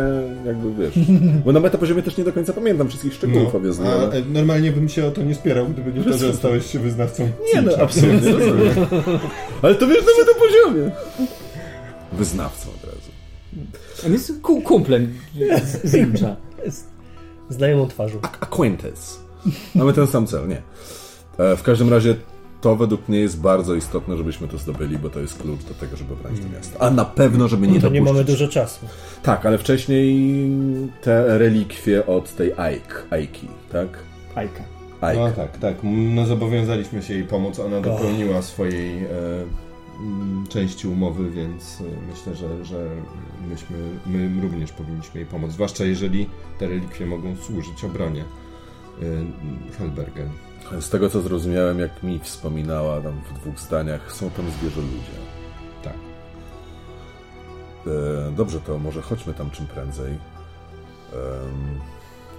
jakby 0.45 0.83
wiesz. 0.83 0.93
Bo 1.45 1.51
na 1.51 1.59
metapoziomie 1.59 2.03
też 2.03 2.17
nie 2.17 2.23
do 2.23 2.33
końca 2.33 2.53
pamiętam 2.53 2.87
wszystkich 2.87 3.13
szczegółów 3.13 3.53
no, 3.53 3.59
obecnie. 3.59 3.85
A 3.85 4.33
normalnie 4.33 4.71
bym 4.71 4.89
się 4.89 5.05
o 5.05 5.11
to 5.11 5.21
nie 5.21 5.35
spierał, 5.35 5.67
gdyby 5.67 5.99
nie 5.99 6.05
to, 6.05 6.17
że 6.17 6.33
stałeś 6.33 6.65
się 6.65 6.79
wyznawcą 6.79 7.29
Nie 7.53 7.61
no, 7.61 7.71
absolutnie. 7.81 8.31
Ale 9.61 9.75
to 9.75 9.87
wiesz 9.87 10.03
na 10.05 10.25
metapoziomie. 10.25 10.91
Wyznawcą 12.13 12.69
od 12.69 12.83
razu. 12.83 13.11
On 14.05 14.13
jest 14.13 14.33
kumplem 14.63 15.13
z 15.63 15.91
Zincha. 15.91 16.35
Znajomą 17.49 17.87
twarzą. 17.87 18.19
Acquaintance. 18.21 19.19
Mamy 19.75 19.93
ten 19.93 20.07
sam 20.07 20.27
cel, 20.27 20.47
nie. 20.47 20.61
E, 21.37 21.55
w 21.55 21.63
każdym 21.63 21.89
razie 21.89 22.15
to 22.61 22.75
według 22.75 23.09
mnie 23.09 23.19
jest 23.19 23.41
bardzo 23.41 23.75
istotne, 23.75 24.17
żebyśmy 24.17 24.47
to 24.47 24.57
zdobyli, 24.57 24.97
bo 24.97 25.09
to 25.09 25.19
jest 25.19 25.41
klucz 25.41 25.63
do 25.63 25.73
tego, 25.73 25.97
żeby 25.97 26.15
brać 26.15 26.33
to 26.39 26.57
miasto. 26.57 26.81
A 26.81 26.89
na 26.89 27.05
pewno, 27.05 27.47
żeby 27.47 27.67
nie 27.67 27.73
no 27.73 27.79
to 27.79 27.81
dopuścić... 27.81 28.05
nie 28.05 28.13
mamy 28.13 28.23
dużo 28.23 28.47
czasu. 28.47 28.85
Tak, 29.23 29.45
ale 29.45 29.57
wcześniej 29.57 30.31
te 31.01 31.37
relikwie 31.37 32.05
od 32.05 32.35
tej 32.35 32.53
Aik, 32.57 33.05
Aiki, 33.09 33.47
tak? 33.71 33.87
Aika. 34.35 34.63
Aika. 35.01 35.21
No 35.21 35.31
tak, 35.31 35.57
tak. 35.57 35.75
No 35.83 36.25
zobowiązaliśmy 36.25 37.03
się 37.03 37.13
jej 37.13 37.23
pomóc. 37.23 37.59
Ona 37.59 37.81
dopełniła 37.81 38.41
swojej 38.41 39.03
e, 39.03 39.07
części 40.49 40.87
umowy, 40.87 41.31
więc 41.31 41.81
e, 41.81 41.83
myślę, 42.09 42.35
że, 42.35 42.65
że 42.65 42.89
myśmy, 43.49 43.77
my 44.05 44.41
również 44.41 44.71
powinniśmy 44.71 45.19
jej 45.19 45.29
pomóc. 45.29 45.51
Zwłaszcza 45.51 45.85
jeżeli 45.85 46.29
te 46.59 46.67
relikwie 46.67 47.05
mogą 47.05 47.35
służyć 47.35 47.83
obronie 47.83 48.21
e, 48.21 49.05
Helbergen. 49.77 50.29
Z 50.79 50.89
tego 50.89 51.09
co 51.09 51.21
zrozumiałem, 51.21 51.79
jak 51.79 52.03
mi 52.03 52.19
wspominała 52.19 53.01
tam 53.01 53.21
w 53.21 53.39
dwóch 53.39 53.59
zdaniach, 53.59 54.13
są 54.13 54.29
tam 54.29 54.45
zwierzę 54.51 54.81
ludzie. 54.81 55.19
Tak. 55.83 55.93
E, 57.87 58.31
dobrze, 58.31 58.61
to 58.61 58.77
może 58.77 59.01
chodźmy 59.01 59.33
tam 59.33 59.51
czym 59.51 59.67
prędzej. 59.67 60.13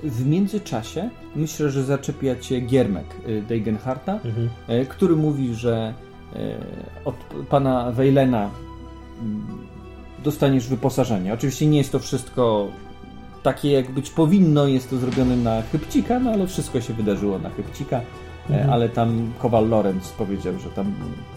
W 0.03 0.27
międzyczasie 0.27 1.11
myślę, 1.37 1.71
że 1.71 1.85
zaczepia 1.85 2.37
cię 2.37 2.61
Giermek 2.61 3.07
y, 3.29 3.43
Degenharta, 3.43 4.21
mhm. 4.25 4.49
Który 4.87 5.17
mówi, 5.17 5.55
że 5.55 5.95
od 7.05 7.15
pana 7.51 7.91
Wejlena 7.91 8.51
mm, 9.21 9.47
dostaniesz 10.25 10.69
wyposażenie. 10.69 11.35
Oczywiście 11.35 11.67
nie 11.67 11.79
jest 11.79 11.93
to 11.93 11.99
wszystko 11.99 12.69
takie 13.43 13.73
jak 13.73 13.91
być 13.91 14.11
powinno, 14.11 14.67
jest 14.67 14.91
to 14.91 14.97
zrobione 14.97 15.37
na 15.37 15.63
chybcika, 15.63 16.19
no 16.19 16.31
ale 16.31 16.47
wszystko 16.47 16.81
się 16.81 16.95
wydarzyło 16.95 17.39
na 17.39 17.51
chybcika, 17.51 17.97
e, 17.97 18.03
mhm. 18.49 18.71
ale 18.71 18.89
tam 18.89 19.33
Kowal 19.39 19.69
Lorenz 19.69 20.09
powiedział, 20.09 20.59
że 20.59 20.71
tam 20.71 20.95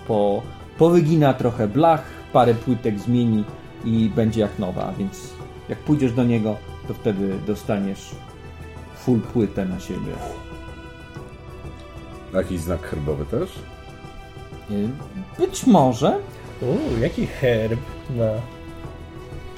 po, 0.08 0.42
powygina 0.78 1.34
trochę 1.34 1.68
blach, 1.68 2.04
parę 2.34 2.54
płytek 2.54 3.00
zmieni 3.00 3.44
i 3.86 4.12
będzie 4.16 4.42
jak 4.42 4.60
nowa, 4.60 4.94
więc 4.98 5.34
jak 5.70 5.80
pójdziesz 5.80 6.14
do 6.14 6.24
niego, 6.24 6.56
to 6.88 6.94
wtedy 6.94 7.34
dostaniesz 7.48 8.16
full 8.96 9.20
płytę 9.20 9.66
na 9.66 9.80
siebie. 9.80 10.12
Jakiś 12.34 12.60
znak 12.60 12.82
herbowy 12.82 13.26
też? 13.26 13.50
E, 14.72 15.42
być 15.42 15.66
może. 15.66 16.20
O, 16.62 17.00
jaki 17.02 17.28
herb 17.28 17.80
na 18.16 18.32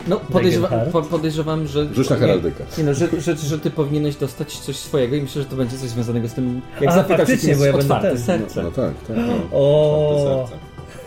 no, 0.07 0.19
podejrzewa, 0.19 0.69
podejrzewam, 1.10 1.68
że. 1.68 1.94
Rzuć 1.94 2.10
na 2.10 2.15
heraldykę. 2.15 2.64
Nie, 2.77 2.84
no, 2.84 2.94
że, 2.94 3.22
że, 3.22 3.36
że, 3.36 3.60
ty 3.60 3.72
powinieneś 3.72 4.15
dostać 4.15 4.57
coś 4.57 4.76
swojego 4.76 5.15
i 5.15 5.22
myślę, 5.22 5.41
że 5.41 5.48
to 5.48 5.56
będzie 5.56 5.77
coś 5.77 5.90
związanego 5.90 6.27
z 6.27 6.34
tym. 6.34 6.61
Jak 6.82 6.91
A, 6.91 6.95
zapytasz, 6.95 7.41
czy 7.41 7.56
bo 7.56 7.65
ja 7.65 7.76
otwarte 7.76 8.10
ten. 8.10 8.19
serce. 8.19 8.64
No, 8.64 8.69
no 8.69 8.76
tak, 8.76 8.94
tak. 9.07 9.18
No. 9.18 9.34
O. 9.52 10.48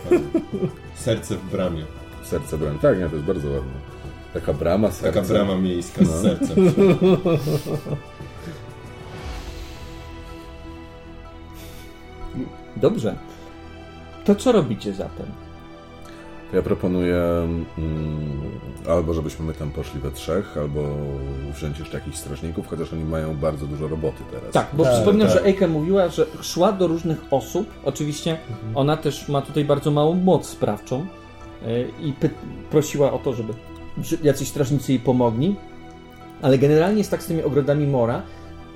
Serce. 0.09 0.19
serce 0.95 1.35
w 1.35 1.51
bramie. 1.51 1.83
Serce 2.23 2.57
w 2.57 2.59
bramie. 2.59 2.79
Tak, 2.79 2.99
nie, 2.99 3.09
to 3.09 3.15
jest 3.15 3.27
bardzo 3.27 3.49
ładne. 3.49 3.71
Taka 4.33 4.53
brama, 4.53 4.91
serce. 4.91 5.21
Taka 5.21 5.33
brama 5.33 5.55
miejska 5.55 6.05
z 6.05 6.07
no. 6.07 6.21
sercem. 6.21 6.57
Dobrze. 12.75 13.15
To 14.25 14.35
co 14.35 14.51
robicie 14.51 14.93
zatem? 14.93 15.25
ja 16.53 16.61
proponuję 16.61 17.17
mm, 17.77 18.49
albo 18.89 19.13
żebyśmy 19.13 19.45
my 19.45 19.53
tam 19.53 19.71
poszli 19.71 19.99
we 19.99 20.11
trzech, 20.11 20.57
albo 20.57 20.81
wziąć 21.55 21.79
jeszcze 21.79 21.97
jakichś 21.97 22.17
strażników, 22.17 22.67
chociaż 22.67 22.93
oni 22.93 23.03
mają 23.03 23.37
bardzo 23.37 23.67
dużo 23.67 23.87
roboty 23.87 24.23
teraz. 24.31 24.53
Tak, 24.53 24.67
bo 24.73 24.83
tak, 24.83 24.93
przypominam, 24.93 25.27
tak. 25.27 25.37
że 25.37 25.45
Eike 25.45 25.67
mówiła, 25.67 26.07
że 26.07 26.25
szła 26.41 26.71
do 26.71 26.87
różnych 26.87 27.17
osób. 27.31 27.67
Oczywiście 27.85 28.31
mhm. 28.31 28.77
ona 28.77 28.97
też 28.97 29.29
ma 29.29 29.41
tutaj 29.41 29.65
bardzo 29.65 29.91
małą 29.91 30.15
moc 30.15 30.47
sprawczą 30.47 31.05
yy, 31.65 31.87
i 32.01 32.13
prosiła 32.71 33.13
o 33.13 33.19
to, 33.19 33.33
żeby 33.33 33.53
jacyś 34.23 34.47
strażnicy 34.47 34.91
jej 34.91 34.99
pomogli. 34.99 35.55
Ale 36.41 36.57
generalnie 36.57 36.97
jest 36.97 37.11
tak 37.11 37.23
z 37.23 37.25
tymi 37.25 37.43
ogrodami 37.43 37.87
Mora, 37.87 38.21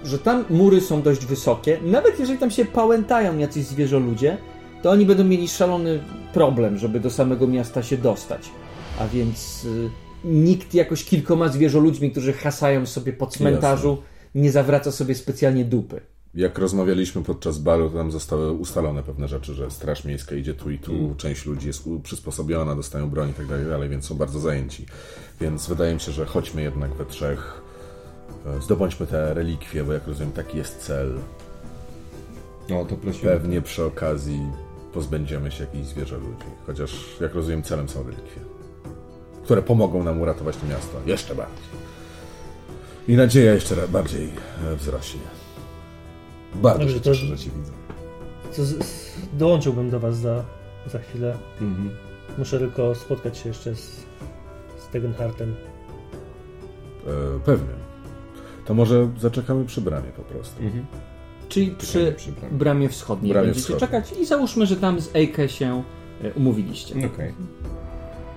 że 0.03 0.19
tam 0.19 0.45
mury 0.49 0.81
są 0.81 1.01
dość 1.01 1.25
wysokie. 1.25 1.79
Nawet 1.81 2.19
jeżeli 2.19 2.39
tam 2.39 2.51
się 2.51 2.65
pałętają 2.65 3.37
jacyś 3.37 3.65
zwierzoludzie, 3.65 4.37
to 4.83 4.91
oni 4.91 5.05
będą 5.05 5.23
mieli 5.23 5.47
szalony 5.47 5.99
problem, 6.33 6.77
żeby 6.77 6.99
do 6.99 7.09
samego 7.09 7.47
miasta 7.47 7.83
się 7.83 7.97
dostać. 7.97 8.49
A 8.99 9.07
więc 9.07 9.65
y, 9.65 9.89
nikt 10.23 10.73
jakoś 10.73 11.05
kilkoma 11.05 11.47
zwierzoludźmi, 11.47 12.11
którzy 12.11 12.33
hasają 12.33 12.85
sobie 12.85 13.13
po 13.13 13.27
cmentarzu, 13.27 13.89
Jasne. 13.89 14.41
nie 14.41 14.51
zawraca 14.51 14.91
sobie 14.91 15.15
specjalnie 15.15 15.65
dupy. 15.65 16.01
Jak 16.35 16.57
rozmawialiśmy 16.57 17.23
podczas 17.23 17.57
balu, 17.57 17.89
to 17.89 17.97
tam 17.97 18.11
zostały 18.11 18.51
ustalone 18.51 19.03
pewne 19.03 19.27
rzeczy, 19.27 19.53
że 19.53 19.71
Straż 19.71 20.05
Miejska 20.05 20.35
idzie 20.35 20.53
tu 20.53 20.71
i 20.71 20.79
tu, 20.79 20.93
mm. 20.93 21.15
część 21.15 21.45
ludzi 21.45 21.67
jest 21.67 21.89
przysposobiona, 22.03 22.75
dostają 22.75 23.09
broń 23.09 23.29
i 23.29 23.33
tak 23.33 23.47
dalej, 23.69 23.89
więc 23.89 24.05
są 24.05 24.15
bardzo 24.15 24.39
zajęci. 24.39 24.85
Więc 25.41 25.67
wydaje 25.67 25.93
mi 25.93 25.99
się, 25.99 26.11
że 26.11 26.25
chodźmy 26.25 26.61
jednak 26.61 26.93
we 26.93 27.05
trzech, 27.05 27.61
e, 28.45 28.61
zdobądźmy 28.61 29.07
te 29.07 29.33
relikwie, 29.33 29.83
bo 29.83 29.93
jak 29.93 30.07
rozumiem, 30.07 30.31
taki 30.31 30.57
jest 30.57 30.77
cel. 30.77 31.19
No, 32.69 32.85
to 32.85 32.95
prosimy. 32.95 33.31
Pewnie 33.31 33.61
przy 33.61 33.85
okazji 33.85 34.39
pozbędziemy 34.93 35.51
się 35.51 35.63
jakichś 35.63 35.85
zwierzę 35.85 36.17
ludzi. 36.17 36.45
Chociaż, 36.67 37.17
jak 37.21 37.33
rozumiem, 37.33 37.63
celem 37.63 37.89
są 37.89 38.03
relikwie. 38.03 38.41
Które 39.43 39.61
pomogą 39.61 40.03
nam 40.03 40.21
uratować 40.21 40.57
to 40.57 40.67
miasto. 40.67 40.97
Jeszcze 41.05 41.35
bardziej. 41.35 41.65
I 43.07 43.15
nadzieja 43.15 43.53
jeszcze 43.53 43.87
bardziej 43.87 44.29
e, 44.71 44.75
wzrośnie. 44.75 45.21
Bardzo 46.55 46.79
Dobrze, 46.79 46.95
się 46.95 47.01
cieszę, 47.01 47.25
że 47.25 47.37
Cię 47.37 47.51
widzę. 47.57 47.71
To 48.55 48.65
z, 48.65 48.75
dołączyłbym 49.33 49.89
do 49.89 49.99
Was 49.99 50.17
za, 50.17 50.43
za 50.87 50.99
chwilę. 50.99 51.37
Mhm. 51.61 51.89
Muszę 52.37 52.59
tylko 52.59 52.95
spotkać 52.95 53.37
się 53.37 53.49
jeszcze 53.49 53.75
z, 53.75 54.05
z 54.77 54.87
Tegenhartem. 54.91 55.55
E, 57.07 57.39
pewnie. 57.45 57.73
To 58.65 58.73
może 58.73 59.09
zaczekamy 59.19 59.65
przy 59.65 59.81
bramie 59.81 60.09
po 60.09 60.21
prostu. 60.21 60.63
Mhm. 60.63 60.85
Czyli 61.53 61.71
przy, 61.71 62.13
przy 62.17 62.31
bramie 62.51 62.89
wschodniej 62.89 63.33
bramie 63.33 63.47
będziecie 63.47 63.65
wschodniej. 63.65 64.01
czekać 64.01 64.19
i 64.21 64.25
załóżmy, 64.25 64.65
że 64.65 64.75
tam 64.75 65.01
z 65.01 65.15
Eike 65.15 65.49
się 65.49 65.83
e, 66.23 66.33
umówiliście. 66.33 66.95
Okej. 66.95 67.07
Okay. 67.07 67.33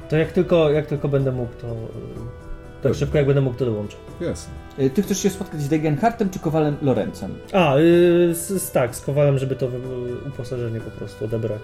To 0.08 0.16
jak 0.16 0.32
tylko, 0.32 0.70
jak 0.70 0.86
tylko 0.86 1.08
będę 1.08 1.32
mógł, 1.32 1.52
to... 1.60 1.66
E, 1.66 2.82
tak 2.82 2.94
szybko 2.94 3.18
jak 3.18 3.26
będę 3.26 3.40
mógł, 3.40 3.56
to 3.56 3.64
dołączę. 3.64 3.96
Jasne. 4.20 4.52
E, 4.78 4.90
ty 4.90 5.02
chcesz 5.02 5.18
się 5.18 5.30
spotkać 5.30 5.60
z 5.62 5.68
Degenhartem 5.68 6.30
czy 6.30 6.38
Kowalem 6.38 6.76
Lorencem? 6.82 7.34
A, 7.52 7.78
yy, 7.78 8.34
z, 8.34 8.70
tak, 8.72 8.96
z 8.96 9.00
Kowalem, 9.00 9.38
żeby 9.38 9.56
to 9.56 9.68
uposażenie 10.28 10.80
po 10.80 10.90
prostu 10.90 11.24
odebrać. 11.24 11.62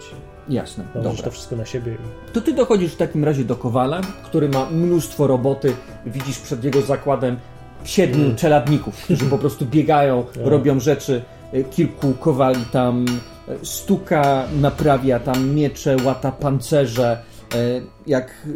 Jasne, 0.49 0.85
Nałożyć 0.95 1.23
to 1.23 1.31
wszystko 1.31 1.57
na 1.57 1.65
siebie. 1.65 1.97
To 2.33 2.41
ty 2.41 2.53
dochodzisz 2.53 2.93
w 2.93 2.97
takim 2.97 3.25
razie 3.25 3.45
do 3.45 3.57
Kowala, 3.57 4.01
który 4.25 4.49
ma 4.49 4.71
mnóstwo 4.71 5.27
roboty. 5.27 5.75
Widzisz 6.07 6.39
przed 6.39 6.65
jego 6.65 6.81
zakładem 6.81 7.37
siedmiu 7.85 8.25
mm. 8.25 8.37
czeladników, 8.37 9.05
którzy 9.05 9.25
po 9.25 9.39
prostu 9.39 9.67
biegają, 9.67 10.25
no. 10.37 10.51
robią 10.51 10.81
rzeczy. 10.81 11.23
E, 11.53 11.65
kilku 11.65 12.13
kowali 12.13 12.65
tam 12.73 13.05
e, 13.49 13.67
stuka, 13.67 14.47
naprawia 14.61 15.21
tam 15.21 15.55
miecze, 15.55 15.97
łata 16.05 16.33
pancerze. 16.33 17.23
E, 17.55 17.81
jak 18.07 18.49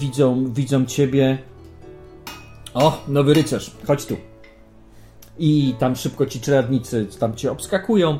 widzą, 0.00 0.52
widzą 0.52 0.86
ciebie. 0.86 1.38
O, 2.74 3.04
nowy 3.08 3.34
rycerz, 3.34 3.76
chodź 3.86 4.06
tu. 4.06 4.16
I 5.38 5.74
tam 5.78 5.96
szybko 5.96 6.26
ci 6.26 6.40
czeladnicy 6.40 7.06
tam 7.18 7.34
cię 7.34 7.52
obskakują, 7.52 8.18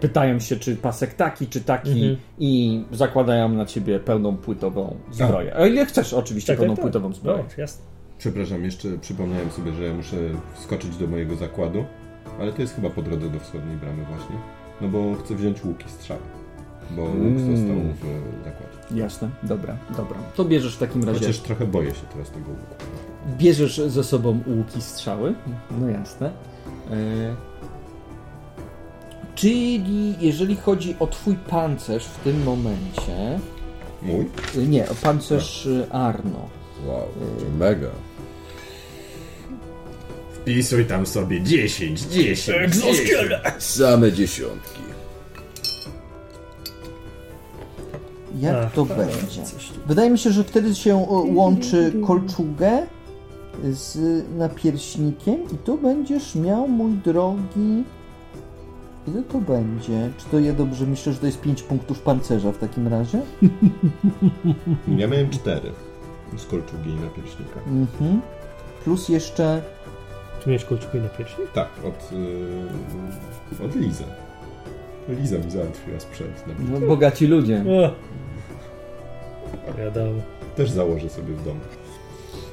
pytają 0.00 0.40
się, 0.40 0.56
czy 0.56 0.76
pasek 0.76 1.14
taki, 1.14 1.46
czy 1.46 1.60
taki, 1.60 1.90
mhm. 1.90 2.16
i 2.38 2.82
zakładają 2.92 3.48
na 3.48 3.66
ciebie 3.66 4.00
pełną 4.00 4.36
płytową 4.36 4.96
zbroję. 5.10 5.56
A 5.56 5.66
ile 5.66 5.86
chcesz, 5.86 6.12
oczywiście, 6.12 6.52
tak, 6.52 6.58
pełną 6.58 6.74
tak, 6.74 6.82
płytową 6.82 7.12
zbroję. 7.12 7.44
Jasne. 7.58 7.84
Przepraszam, 8.18 8.64
jeszcze 8.64 8.88
przypomniałem 8.98 9.50
sobie, 9.50 9.72
że 9.72 9.84
ja 9.84 9.94
muszę 9.94 10.16
wskoczyć 10.54 10.96
do 10.96 11.06
mojego 11.06 11.36
zakładu. 11.36 11.84
Ale 12.40 12.52
to 12.52 12.62
jest 12.62 12.74
chyba 12.74 12.90
po 12.90 13.02
drodze 13.02 13.28
do 13.28 13.40
wschodniej 13.40 13.76
bramy 13.76 14.04
właśnie. 14.04 14.36
No 14.80 14.88
bo 14.88 15.14
chcę 15.14 15.34
wziąć 15.34 15.64
łuki 15.64 15.88
strzały. 15.88 16.20
Bo 16.90 17.02
łuk 17.02 17.14
mm. 17.14 17.56
został 17.56 17.76
w 17.76 18.44
zakładzie. 18.44 19.00
Jasne, 19.00 19.30
dobra, 19.42 19.76
dobra. 19.96 20.18
To 20.36 20.44
bierzesz 20.44 20.76
w 20.76 20.78
takim 20.78 21.04
razie... 21.04 21.20
Chociaż 21.20 21.40
trochę 21.40 21.66
boję 21.66 21.90
się 21.94 22.06
teraz 22.12 22.30
tego 22.30 22.50
łuku. 22.50 22.74
Bierzesz 23.38 23.80
ze 23.80 24.04
sobą 24.04 24.40
łuki 24.46 24.82
strzały, 24.82 25.34
no 25.80 25.88
jasne. 25.88 26.30
Czyli 29.34 30.14
jeżeli 30.20 30.56
chodzi 30.56 30.96
o 30.98 31.06
twój 31.06 31.36
pancerz 31.36 32.06
w 32.06 32.18
tym 32.18 32.42
momencie... 32.42 33.38
Mój? 34.02 34.30
Nie, 34.68 34.88
o 34.88 34.94
pancerz 34.94 35.68
Arno. 35.90 36.48
Wow, 36.86 37.08
mega. 37.58 37.88
Wpisuj 40.44 40.84
tam 40.84 41.06
sobie 41.06 41.40
10, 41.40 42.00
10. 42.00 42.58
Egzoskielet! 42.58 43.54
Same 43.58 44.12
dziesiątki. 44.12 44.82
Jak 48.40 48.56
Ach, 48.56 48.72
to 48.72 48.86
tak, 48.86 48.96
będzie? 48.96 49.42
Wydaje 49.86 50.10
mi 50.10 50.18
się, 50.18 50.30
że 50.30 50.44
wtedy 50.44 50.74
się 50.74 51.08
o, 51.08 51.26
łączy 51.34 51.92
kolczugę 52.06 52.86
z 53.62 54.24
napierśnikiem 54.38 55.36
i 55.52 55.56
tu 55.56 55.78
będziesz 55.78 56.34
miał, 56.34 56.68
mój 56.68 56.92
drogi... 56.92 57.84
Ile 59.08 59.22
to 59.22 59.38
będzie? 59.38 60.10
Czy 60.18 60.26
to 60.30 60.40
ja 60.40 60.52
dobrze 60.52 60.86
myślę, 60.86 61.12
że 61.12 61.18
to 61.18 61.26
jest 61.26 61.40
5 61.40 61.62
punktów 61.62 62.00
pancerza 62.00 62.52
w 62.52 62.58
takim 62.58 62.88
razie? 62.88 63.20
Ja 64.98 65.06
miałem 65.08 65.30
4 65.30 65.72
z 66.36 66.46
kolczugi 66.46 66.90
i 66.90 66.94
napierśnika. 66.94 67.60
Mhm. 67.66 68.20
Plus 68.84 69.08
jeszcze... 69.08 69.62
Tu 70.44 70.50
miałeś 70.50 70.64
kolczugi 70.64 70.98
na 70.98 71.08
piersi? 71.08 71.36
Tak, 71.54 71.68
od, 71.84 72.12
yy, 72.12 73.66
od 73.66 73.76
Lizy. 73.76 74.04
Liza 75.08 75.38
mi 75.38 75.50
załatwiła 75.50 76.00
sprzęt. 76.00 76.46
Na... 76.46 76.54
No, 76.70 76.86
bogaci 76.86 77.26
ludzie. 77.26 77.64
O. 77.68 77.90
Wiadomo. 79.78 80.20
Też 80.56 80.70
założę 80.70 81.08
sobie 81.08 81.34
w 81.34 81.44
domu. 81.44 81.60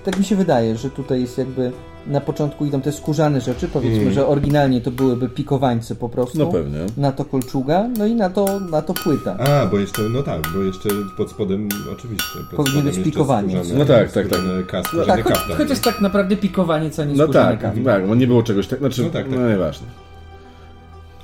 Tak 0.06 0.20
mi 0.20 0.26
się 0.26 0.36
wydaje, 0.36 0.78
że 0.78 0.90
tutaj 0.90 1.22
jest 1.22 1.38
jakby 1.38 1.72
na 2.08 2.22
początku 2.22 2.66
idą 2.66 2.82
te 2.82 2.92
skórzane 2.92 3.42
rzeczy, 3.42 3.68
powiedzmy, 3.68 4.02
Mm. 4.02 4.14
że 4.14 4.28
oryginalnie 4.28 4.82
to 4.82 4.92
byłyby 4.92 5.30
pikowańce 5.30 5.96
po 5.96 6.10
prostu. 6.10 6.38
No 6.40 6.46
pewnie. 6.46 6.78
Na 6.98 7.12
to 7.12 7.26
kolczuga, 7.26 7.90
no 7.98 8.06
i 8.06 8.16
na 8.16 8.30
to, 8.30 8.60
na 8.60 8.82
to 8.82 8.94
płyta. 8.94 9.38
A, 9.38 9.66
bo 9.66 9.80
jeszcze, 9.80 10.02
no 10.02 10.24
tak, 10.24 10.42
bo 10.56 10.62
jeszcze 10.64 10.90
pod 11.18 11.30
spodem, 11.32 11.70
oczywiście. 11.94 12.40
Pod 12.40 12.56
Powinien 12.58 12.82
spodem 12.82 13.04
być 13.04 13.14
pikowanie. 13.14 13.56
skórzane- 13.56 13.80
No 13.80 13.86
tak, 13.86 14.12
tak, 14.12 14.28
tak. 14.28 14.40
skórzane 14.40 14.64
Kas, 14.64 14.86
No 14.94 15.06
tak, 15.06 15.24
choć, 15.24 15.34
kaftan. 15.34 15.58
chociaż 15.58 15.80
tak 15.80 16.02
naprawdę 16.02 16.38
pikowanie, 16.38 16.90
co 16.90 17.06
nie 17.06 17.14
No 17.16 17.24
skórzane 17.24 17.52
tak, 17.52 17.62
kaftan. 17.62 17.84
tak, 17.84 18.08
bo 18.08 18.16
nie 18.16 18.28
było 18.28 18.44
czegoś 18.44 18.68
tak, 18.68 18.80
znaczy, 18.80 19.02
No 19.02 19.08
no 19.08 19.14
tak, 19.14 19.30
tak. 19.30 19.40
nieważne. 19.50 19.88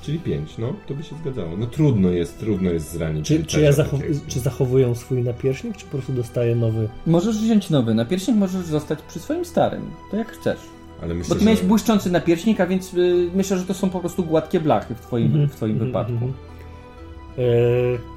Czyli 0.08 0.20
5, 0.20 0.58
no, 0.58 0.74
to 0.88 0.94
by 0.94 1.04
się 1.04 1.16
zgadzało. 1.16 1.58
No 1.58 1.66
trudno 1.66 2.10
jest, 2.10 2.40
trudno 2.40 2.70
jest 2.72 2.92
zranić. 2.92 3.28
Czy, 3.28 3.46
czy, 3.46 3.62
ja 3.62 3.72
zachow- 3.72 4.28
czy 4.28 4.40
zachowują 4.40 4.96
swój 4.96 5.24
napierśnik, 5.24 5.78
czy 5.78 5.86
po 5.86 5.92
prostu 5.92 6.14
dostaję 6.14 6.56
nowy? 6.56 6.90
Możesz 7.08 7.38
wziąć 7.40 7.70
nowy 7.70 7.94
napierśnik, 7.94 8.38
możesz 8.38 8.66
zostać 8.66 9.02
przy 9.02 9.20
swoim 9.20 9.46
starym. 9.46 9.82
To 10.12 10.18
jak 10.18 10.32
chcesz. 10.32 10.60
Ale 11.04 11.14
myślę, 11.14 11.30
Bo 11.30 11.36
ty 11.36 11.40
że... 11.40 11.46
miałeś 11.46 11.62
błyszczący 11.62 12.12
napierśnik, 12.12 12.60
a 12.62 12.68
więc 12.68 12.94
y, 12.94 13.30
myślę, 13.36 13.58
że 13.58 13.66
to 13.66 13.74
są 13.74 13.90
po 13.90 14.00
prostu 14.00 14.24
gładkie 14.24 14.60
blachy 14.60 14.96
w 14.96 15.02
twoim, 15.02 15.26
Mhm, 15.26 15.50
w 15.50 15.56
twoim 15.56 15.72
mhm, 15.72 15.90
wypadku. 15.90 16.14
mhm. 16.14 16.34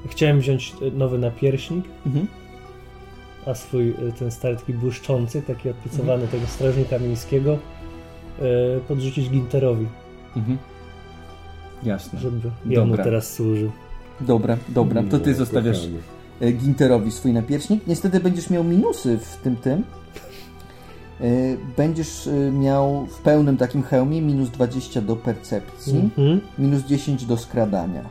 E, 0.05 0.07
chciałem 0.09 0.39
wziąć 0.39 0.73
e, 0.81 0.91
nowy 0.97 1.17
napierśnik, 1.17 1.85
Mhm. 2.05 2.27
a 3.45 3.53
swój 3.55 3.89
e, 3.89 3.93
ten 4.19 4.31
stary 4.31 4.55
taki 4.57 4.73
błyszczący, 4.73 5.41
taki 5.41 5.69
odpicowany 5.69 6.27
tego 6.27 6.47
strażnika 6.47 6.99
miejskiego 6.99 7.57
e, 8.39 8.79
podrzucić 8.87 9.29
Ginterowi, 9.29 9.85
Mhm. 10.35 10.57
Jasne. 11.83 12.19
żeby 12.19 12.51
jemu 12.65 12.87
Dobra. 12.87 13.03
teraz 13.03 13.33
służył. 13.33 13.71
Dobra, 14.21 14.57
dobra. 14.69 15.03
To 15.03 15.19
ty 15.19 15.31
No, 15.31 15.37
zostawiasz 15.37 15.87
e, 16.41 16.51
Ginterowi 16.51 17.11
swój 17.11 17.33
napierśnik. 17.33 17.87
Niestety 17.87 18.19
będziesz 18.19 18.49
miał 18.49 18.63
minusy 18.63 19.17
w 19.17 19.37
tym 19.37 19.55
tym. 19.55 19.83
E, 21.21 21.23
Będziesz 21.77 22.27
e, 22.27 22.51
miał 22.51 23.05
w 23.05 23.21
pełnym 23.21 23.57
takim 23.57 23.83
hełmie 23.83 24.21
minus 24.21 24.49
20 24.49 25.01
do 25.01 25.15
percepcji, 25.15 25.99
Mhm. 25.99 26.41
minus 26.59 26.83
10 26.83 27.25
do 27.25 27.37
skradania. 27.37 28.01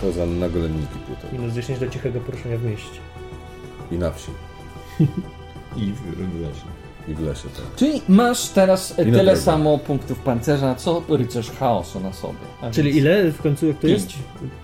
To 0.00 0.12
za 0.12 0.26
nagolenniki 0.26 0.98
tutaj. 1.06 1.38
Minus 1.38 1.54
10 1.54 1.78
do 1.78 1.88
cichego 1.88 2.20
poruszenia 2.20 2.58
w 2.58 2.64
mieście. 2.64 3.00
I 3.90 3.98
na 3.98 4.10
wsi. 4.10 4.30
I 5.76 5.92
w, 5.92 6.00
w 6.16 6.40
lesie. 6.40 6.66
I 7.08 7.14
w 7.14 7.20
lesie, 7.20 7.48
tak. 7.56 7.64
Czyli 7.76 8.02
masz 8.08 8.48
teraz 8.48 8.90
I 8.90 8.92
na 8.98 9.04
tyle 9.04 9.24
drogę. 9.24 9.40
samo 9.40 9.78
punktów 9.78 10.18
pancerza, 10.18 10.74
co 10.74 11.02
rycerz 11.08 11.50
chaosu 11.50 12.00
na 12.00 12.12
sobie. 12.12 12.34
A 12.62 12.70
Czyli 12.70 12.92
więc- 12.92 12.98
ile 13.04 13.32
w 13.32 13.42
końcu 13.42 13.66
jak 13.66 13.76
to 13.76 13.82
Pięć. 13.86 14.02
jest? 14.02 14.12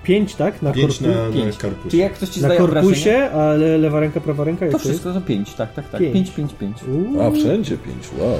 5, 0.02 0.34
tak? 0.34 0.62
Na, 0.62 0.72
5 0.72 0.98
korpu... 0.98 1.14
na, 1.16 1.26
na 1.28 1.32
pięć. 1.32 1.56
karpusie. 1.56 1.90
Czy 1.90 1.96
jak 1.96 2.12
ktoś 2.14 2.28
ci 2.28 2.40
na 2.42 2.48
zdaje 2.48 2.64
obrażenie? 2.64 2.94
korpusie, 2.94 3.30
a 3.32 3.44
le 3.52 3.78
lewa 3.78 4.00
ręka, 4.00 4.20
prawa 4.20 4.44
ręka? 4.44 4.66
To 4.66 4.72
to 4.72 4.78
jest? 4.78 4.84
wszystko 4.90 5.12
to 5.12 5.20
5, 5.20 5.54
tak, 5.54 5.74
tak, 5.74 5.88
tak. 5.90 6.00
Pięć. 6.00 6.12
5, 6.12 6.30
5, 6.30 6.52
5. 6.54 6.76
Uuu, 6.82 7.22
A, 7.22 7.30
wszędzie 7.30 7.76
pięć, 7.78 8.08
wow. 8.18 8.38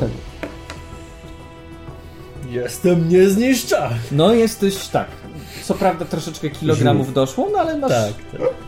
Jestem 2.51 3.09
niezniszczalny. 3.09 3.97
No 4.13 4.35
jesteś 4.35 4.89
tak. 4.89 5.07
Co 5.65 5.75
prawda 5.75 6.05
troszeczkę 6.05 6.51
kilogramów 6.51 7.13
doszło, 7.13 7.49
no 7.53 7.59
ale 7.59 7.79
masz 7.79 7.91
Tak, 7.91 8.13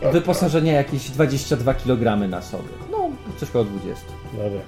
tak. 0.01 0.13
wyposażenie 0.13 0.71
jakieś 0.71 1.09
22 1.09 1.73
kg 1.73 2.29
na 2.29 2.41
sobie. 2.41 2.63
No, 2.91 3.09
coś 3.37 3.49
koło 3.49 3.65
20. 3.65 4.03
Dobra. 4.33 4.59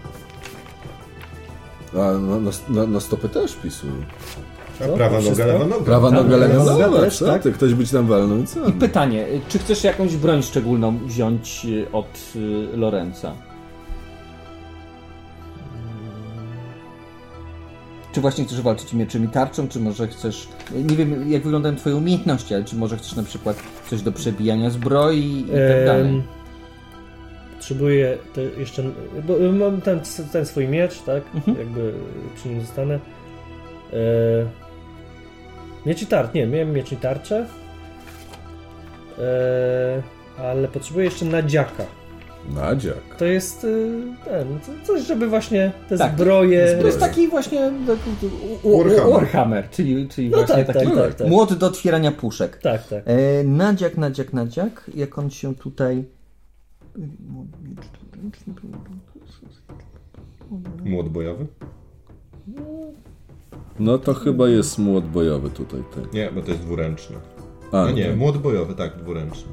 A 1.96 2.14
na, 2.14 2.40
na, 2.40 2.52
na, 2.70 2.88
na 2.88 3.00
stopy 3.00 3.30
też 3.30 3.56
pisuj. 3.56 3.90
A 4.82 4.98
prawa 4.98 5.22
noga, 5.22 5.46
lewa 5.46 5.66
noga. 5.66 5.86
Prawa 5.86 6.10
Tak, 6.10 6.18
noga, 6.18 6.38
lewa 6.38 6.54
lewa 6.54 6.72
noga 6.72 6.88
noga, 6.88 7.00
też, 7.00 7.18
co 7.18 7.26
tak? 7.26 7.42
Ktoś 7.42 7.74
by 7.74 7.86
ci 7.86 7.92
tam 7.92 8.08
walnął 8.08 8.38
i 8.38 8.48
co? 8.48 8.66
I 8.66 8.74
pytanie, 8.74 9.28
y, 9.28 9.42
czy 9.50 9.60
chcesz 9.60 9.84
jakąś 9.84 10.16
broń 10.16 10.44
szczególną 10.44 10.98
wziąć 10.98 11.66
y, 11.66 11.92
od 11.92 12.34
y, 12.36 12.78
Lorenza? 12.78 13.32
Czy 18.12 18.22
właśnie 18.22 18.46
chcesz 18.46 18.62
walczyć 18.62 18.94
mieczem 18.94 19.26
i 19.26 19.28
tarczą, 19.28 19.68
czy 19.68 19.80
może 19.80 20.08
chcesz... 20.08 20.48
Nie 20.90 20.96
wiem, 20.96 21.32
jak 21.32 21.44
wyglądają 21.44 21.76
twoje 21.76 21.96
umiejętności, 21.96 22.56
ale 22.56 22.64
czy 22.64 22.76
może 22.76 22.98
chcesz 22.98 23.16
na 23.16 23.24
przykład 23.24 23.58
coś 23.90 24.02
do 24.02 24.12
przebijania 24.12 24.70
zbroi 24.70 25.46
i 25.48 25.52
tak 25.52 25.86
dalej? 25.86 26.24
Potrzebuję 27.66 28.18
te 28.34 28.42
jeszcze. 28.42 28.84
Bo 29.28 29.34
mam 29.54 29.82
ten, 29.82 30.00
ten 30.32 30.46
swój 30.46 30.68
miecz, 30.68 31.02
tak? 31.02 31.24
Mhm. 31.36 31.58
Jakby 31.58 31.94
przy 32.36 32.50
nim 32.50 32.62
zostanę. 32.62 32.94
E, 33.94 33.98
miecz 35.86 36.02
i 36.02 36.06
tarcz. 36.08 36.34
Nie, 36.34 36.48
miałem 36.48 36.74
miecz 36.74 36.92
i 36.92 36.98
tarczę. 36.98 37.46
E, 39.20 40.02
ale 40.44 40.68
potrzebuję 40.68 41.06
jeszcze 41.06 41.26
nadziaka. 41.26 41.84
Nadziak. 42.56 43.16
To 43.18 43.26
jest 43.26 43.64
y, 43.64 44.02
ten, 44.26 44.60
co- 44.62 44.88
coś, 44.88 45.02
żeby 45.08 45.28
właśnie 45.28 45.72
te 45.90 45.98
Tak. 45.98 46.12
zbroje. 46.14 46.78
To 46.82 46.88
jest 46.88 47.00
taki 47.00 47.28
właśnie 47.28 47.72
u- 48.64 48.70
u- 48.70 48.78
Warhammer. 48.84 49.14
Warhammer, 49.14 49.70
czyli, 49.70 50.08
czyli 50.08 50.30
No 50.30 50.38
właśnie 50.38 50.66
tak, 50.66 50.76
taki 50.76 50.88
tak, 50.88 50.96
tak, 50.98 51.14
tak. 51.16 51.28
młot 51.28 51.54
do 51.54 51.68
otwierania 51.68 52.12
puszek. 52.12 52.58
Tak, 52.58 52.88
tak. 52.88 53.04
E, 53.06 53.44
nadziak, 53.44 53.98
nadziak, 53.98 54.34
nadziak. 54.34 54.92
Jak 54.96 55.18
on 55.18 55.30
się 55.30 55.56
tutaj... 55.56 56.04
Młot 60.86 61.10
bojowy? 61.10 61.48
No 63.80 63.98
to 63.98 64.14
chyba 64.14 64.48
jest 64.48 64.80
młot 64.80 65.06
bojowy 65.06 65.50
tutaj. 65.50 65.84
Tak. 65.96 66.14
Nie, 66.14 66.32
bo 66.36 66.42
to 66.42 66.52
jest 66.52 66.62
dwuręczny. 66.64 67.16
A, 67.72 67.86
No 67.86 67.92
nie, 67.92 68.06
tak. 68.06 68.18
młot 68.18 68.38
bojowy, 68.38 68.74
tak, 68.76 68.98
dwuręczny. 68.98 69.52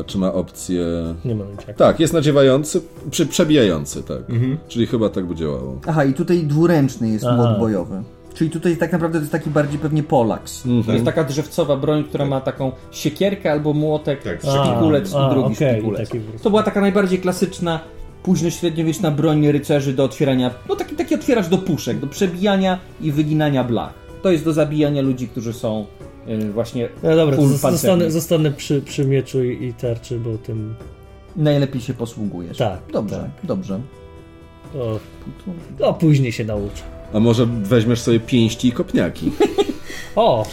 A 0.00 0.04
czy 0.04 0.18
ma 0.18 0.32
opcję... 0.32 0.84
Nie 1.24 1.34
ma 1.34 1.44
nadziaka. 1.44 1.72
Tak, 1.72 2.00
jest 2.00 2.12
nadziewający, 2.12 2.80
przy, 3.10 3.26
przebijający, 3.26 4.02
tak. 4.02 4.30
Mhm. 4.30 4.58
Czyli 4.68 4.86
chyba 4.86 5.08
tak 5.08 5.26
by 5.26 5.34
działało. 5.34 5.80
Aha, 5.86 6.04
i 6.04 6.14
tutaj 6.14 6.46
dwuręczny 6.46 7.08
jest 7.08 7.24
Aha. 7.24 7.36
młot 7.36 7.58
bojowy. 7.58 8.02
Czyli 8.34 8.50
tutaj 8.50 8.76
tak 8.76 8.92
naprawdę 8.92 9.18
to 9.18 9.22
jest 9.22 9.32
taki 9.32 9.50
bardziej 9.50 9.78
pewnie 9.78 10.02
Polaks. 10.02 10.66
Mhm. 10.66 10.84
To 10.84 10.92
jest 10.92 11.04
taka 11.04 11.24
drzewcowa 11.24 11.76
broń, 11.76 12.04
która 12.04 12.24
ma 12.24 12.40
taką 12.40 12.72
siekierkę 12.90 13.52
albo 13.52 13.72
młotek, 13.72 14.22
Tak, 14.22 14.42
tak, 14.42 14.50
szpikulec 14.66 15.14
a, 15.14 15.26
i 15.26 15.30
drugi 15.30 15.54
okej, 15.54 15.72
szpikulec. 15.74 16.08
taki. 16.08 16.20
To 16.42 16.50
była 16.50 16.62
taka 16.62 16.80
najbardziej 16.80 17.18
klasyczna, 17.18 17.80
późnośredniowieczna 18.22 19.10
broń 19.10 19.52
rycerzy 19.52 19.92
do 19.92 20.04
otwierania, 20.04 20.50
no 20.68 20.76
taki, 20.76 20.96
taki 20.96 21.14
otwieracz 21.14 21.48
do 21.48 21.58
puszek, 21.58 21.98
do 21.98 22.06
przebijania 22.06 22.78
i 23.00 23.12
wyginania 23.12 23.64
blach. 23.64 23.94
To 24.22 24.30
jest 24.30 24.44
do 24.44 24.52
zabijania 24.52 25.02
ludzi, 25.02 25.28
którzy 25.28 25.52
są 25.52 25.86
y, 26.28 26.52
właśnie 26.52 26.88
No 27.02 27.16
dobra, 27.16 27.36
zostanę, 27.70 28.10
zostanę 28.10 28.50
przy, 28.50 28.82
przy 28.82 29.04
mieczu 29.04 29.44
i, 29.44 29.64
i 29.66 29.74
tarczy, 29.74 30.18
bo 30.18 30.38
tym. 30.38 30.74
Najlepiej 31.36 31.80
się 31.80 31.94
posługujesz. 31.94 32.56
Tak, 32.56 32.78
Dobrze, 32.92 33.16
tak. 33.16 33.46
dobrze. 33.46 33.80
O, 34.78 34.98
o 35.88 35.94
później 35.94 36.32
się 36.32 36.44
nauczę. 36.44 36.97
A 37.12 37.20
może 37.20 37.46
weźmiesz 37.46 38.00
sobie 38.00 38.20
pięści 38.20 38.68
i 38.68 38.72
kopniaki? 38.72 39.32
O! 40.16 40.46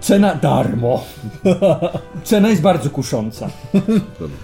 Cena 0.00 0.34
darmo. 0.34 1.04
Cena 2.24 2.48
jest 2.48 2.62
bardzo 2.62 2.90
kusząca. 2.90 3.48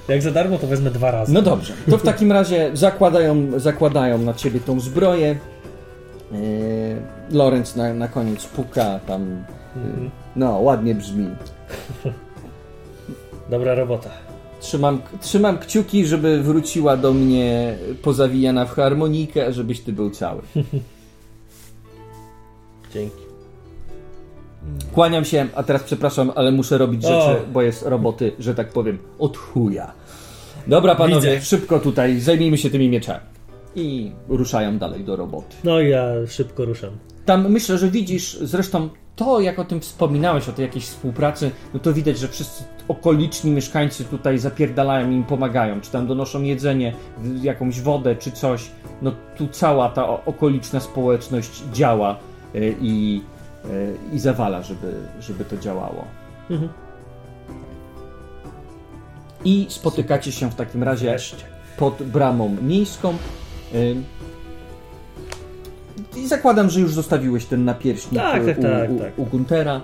Jak 0.09 0.23
za 0.23 0.31
darmo, 0.31 0.59
to 0.59 0.67
wezmę 0.67 0.91
dwa 0.91 1.11
razy. 1.11 1.33
No 1.33 1.43
dobrze, 1.43 1.73
to 1.91 1.99
w 1.99 2.03
takim 2.03 2.33
razie 2.33 2.71
zakładają, 2.75 3.61
zakładają 3.61 4.19
na 4.19 4.35
ciebie 4.35 4.61
tą 4.61 4.81
zbroję. 4.81 5.39
Yy, 6.33 6.39
Lorenz 7.31 7.77
na, 7.77 7.95
na 7.95 8.09
koniec 8.09 8.47
puka 8.47 9.01
tam. 9.07 9.45
Yy, 9.77 10.11
no, 10.37 10.59
ładnie 10.59 10.95
brzmi. 10.95 11.27
Dobra 13.51 13.75
robota. 13.75 14.11
Trzymam, 14.61 15.03
trzymam 15.21 15.59
kciuki, 15.59 16.07
żeby 16.07 16.43
wróciła 16.43 16.97
do 16.97 17.13
mnie 17.13 17.79
pozawijana 18.03 18.65
w 18.65 18.71
harmonikę, 18.75 19.53
żebyś 19.53 19.81
ty 19.81 19.93
był 19.93 20.11
cały. 20.11 20.43
Dzięki. 22.95 23.17
Kłaniam 24.93 25.25
się, 25.25 25.47
a 25.55 25.63
teraz 25.63 25.83
przepraszam, 25.83 26.33
ale 26.35 26.53
muszę 26.53 26.79
robić 26.79 27.03
rzeczy, 27.03 27.15
O. 27.15 27.37
bo 27.53 27.63
jest 27.63 27.83
roboty, 27.87 28.33
że 28.39 28.55
tak 28.55 28.69
powiem, 28.73 28.99
od 29.19 29.37
chuja. 29.37 29.93
Dobra, 30.67 30.95
panowie, 30.95 31.31
Widzę. 31.35 31.41
szybko 31.47 31.79
tutaj, 31.81 32.21
zajmijmy 32.21 32.59
się 32.59 32.71
tymi 32.71 32.89
mieczami. 32.89 33.21
I 33.77 34.13
ruszają 34.29 34.79
dalej 34.79 35.05
do 35.05 35.17
roboty. 35.17 35.57
No 35.65 35.81
i 35.81 35.89
ja 35.91 36.07
szybko 36.29 36.65
ruszam. 36.65 36.91
Tam 37.25 37.51
myślę, 37.51 37.79
że 37.79 37.91
widzisz, 37.91 38.39
zresztą 38.43 38.89
to, 39.17 39.41
jak 39.41 39.59
o 39.59 39.65
tym 39.65 39.81
wspominałeś, 39.81 40.49
o 40.49 40.53
tej 40.53 40.63
jakiejś 40.63 40.85
współpracy, 40.85 41.51
no 41.75 41.81
to 41.81 41.93
widać, 41.93 42.19
że 42.19 42.29
wszyscy 42.29 42.65
okoliczni 42.89 43.51
mieszkańcy 43.51 44.05
tutaj 44.05 44.39
zapierdalają 44.39 45.11
im 45.11 45.25
pomagają, 45.25 45.81
czy 45.81 45.91
tam 45.91 46.07
donoszą 46.07 46.43
jedzenie, 46.43 46.95
jakąś 47.43 47.81
wodę, 47.81 48.17
czy 48.17 48.31
coś. 48.33 48.71
No 49.03 49.13
tu 49.37 49.49
cała 49.49 49.89
ta 49.89 50.09
okoliczna 50.25 50.81
społeczność 50.81 51.63
działa 51.73 52.19
y, 52.55 52.77
i, 52.81 53.23
y, 53.65 53.97
i 54.13 54.19
zawala, 54.19 54.63
żeby, 54.63 54.95
żeby 55.21 55.45
to 55.45 55.57
działało. 55.57 56.05
Mhm. 56.51 56.73
I 59.45 59.67
spotykacie 59.69 60.33
się 60.33 60.51
w 60.51 60.55
takim 60.55 60.83
razie 60.83 61.17
pod 61.77 62.03
bramą 62.03 62.57
miejską. 62.63 63.15
I 66.17 66.29
zakładam, 66.29 66.71
że 66.71 66.81
już 66.81 66.95
zostawiłeś 66.95 67.45
ten 67.47 67.65
napierśnik 67.65 68.21
Tak, 68.23 68.45
tak, 68.47 68.59
u, 68.59 68.63
tak, 68.63 68.91
u, 68.91 68.99
tak. 68.99 69.19
u 69.19 69.27
Guntera. 69.27 69.81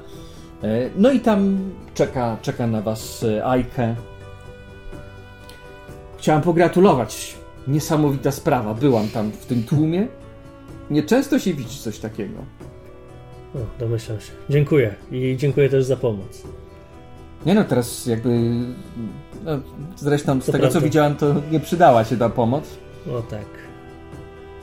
E, 0.62 0.90
No 0.96 1.10
i 1.10 1.20
tam 1.20 1.58
czeka, 1.94 2.36
czeka 2.42 2.66
na 2.66 2.82
was 2.82 3.24
e, 3.24 3.44
Ajke. 3.46 3.94
Chciałem 6.18 6.42
pogratulować. 6.42 7.36
Niesamowita 7.68 8.30
sprawa. 8.30 8.74
Byłam 8.74 9.08
tam 9.08 9.30
w 9.32 9.46
tym 9.46 9.62
tłumie. 9.62 10.08
Nieczęsto 10.90 11.38
się 11.38 11.54
widzi 11.54 11.78
coś 11.78 11.98
takiego. 11.98 12.38
O, 13.54 13.58
domyślam 13.80 14.20
się. 14.20 14.32
Dziękuję. 14.50 14.94
I 15.12 15.36
dziękuję 15.38 15.68
też 15.68 15.84
za 15.84 15.96
pomoc. 15.96 16.42
Nie 17.46 17.54
no, 17.54 17.64
teraz 17.64 18.06
jakby... 18.06 18.50
No, 19.44 19.52
zresztą 19.96 20.40
z 20.40 20.46
To 20.46 20.52
tego, 20.52 20.62
prawda. 20.62 20.80
co 20.80 20.84
widziałem, 20.84 21.16
to 21.16 21.34
nie 21.50 21.60
przydała 21.60 22.04
się 22.04 22.16
ta 22.16 22.28
pomoc. 22.28 22.64
O 23.12 23.22
tak. 23.22 23.44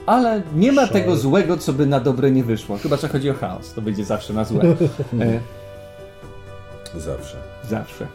Ale 0.06 0.42
nie 0.54 0.72
ma 0.72 0.86
tego 0.86 1.16
złego, 1.16 1.56
co 1.56 1.72
by 1.72 1.86
na 1.86 2.00
dobre 2.00 2.30
nie 2.30 2.44
wyszło. 2.44 2.78
Chyba, 2.78 2.96
że 2.96 3.08
chodzi 3.08 3.30
o 3.30 3.34
chaos. 3.34 3.74
To 3.74 3.82
będzie 3.82 4.04
zawsze 4.04 4.32
na 4.32 4.44
złe. 4.44 4.62
E, 5.20 7.00
Zawsze. 7.00 7.36
zawsze. 7.68 8.06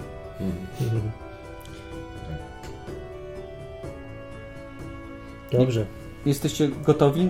Mhm. 0.82 1.02
Dobrze. 5.52 5.86
Jesteście 6.26 6.68
gotowi? 6.68 7.30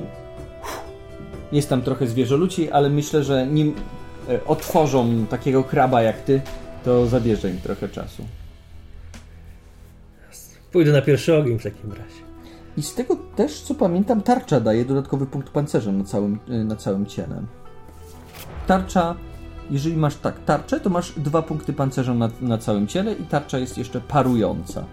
Jest 1.52 1.70
tam 1.70 1.82
trochę 1.82 2.08
zwierzoludzi, 2.08 2.72
ale 2.72 2.90
myślę, 2.90 3.24
że 3.24 3.48
nim 3.48 3.76
e, 4.30 4.46
otworzą 4.46 5.26
takiego 5.26 5.64
kraba 5.64 6.02
jak 6.02 6.22
ty, 6.22 6.42
to 6.86 7.06
zabierze 7.08 7.50
im 7.50 7.62
trochę 7.62 7.90
czasu. 7.90 8.26
Pójdę 10.72 10.92
na 10.92 11.02
pierwszy 11.02 11.38
ogień 11.38 11.60
w 11.60 11.64
takim 11.64 11.92
razie. 11.92 12.29
I 12.80 12.84
z 12.84 12.94
tego 12.94 13.16
też, 13.36 13.62
co 13.62 13.76
pamiętam, 13.76 14.22
tarcza 14.22 14.60
daje 14.60 14.86
dodatkowy 14.86 15.26
punkt 15.26 15.50
pancerza 15.50 15.92
na 15.92 16.04
całym, 16.04 16.40
e, 16.50 16.64
na 16.64 16.76
całym 16.76 17.06
ciele. 17.06 17.42
Tarcza, 18.68 19.16
jeżeli 19.72 19.98
masz 19.98 20.16
tak 20.16 20.46
tarczę, 20.46 20.80
to 20.80 20.90
masz 20.90 21.14
dwa 21.18 21.42
punkty 21.42 21.74
pancerza 21.74 22.14
na, 22.14 22.30
na 22.42 22.58
całym 22.58 22.88
ciele 22.88 23.14
i 23.14 23.24
tarcza 23.24 23.58
jest 23.58 23.78
jeszcze 23.78 24.02
parująca. 24.02 24.86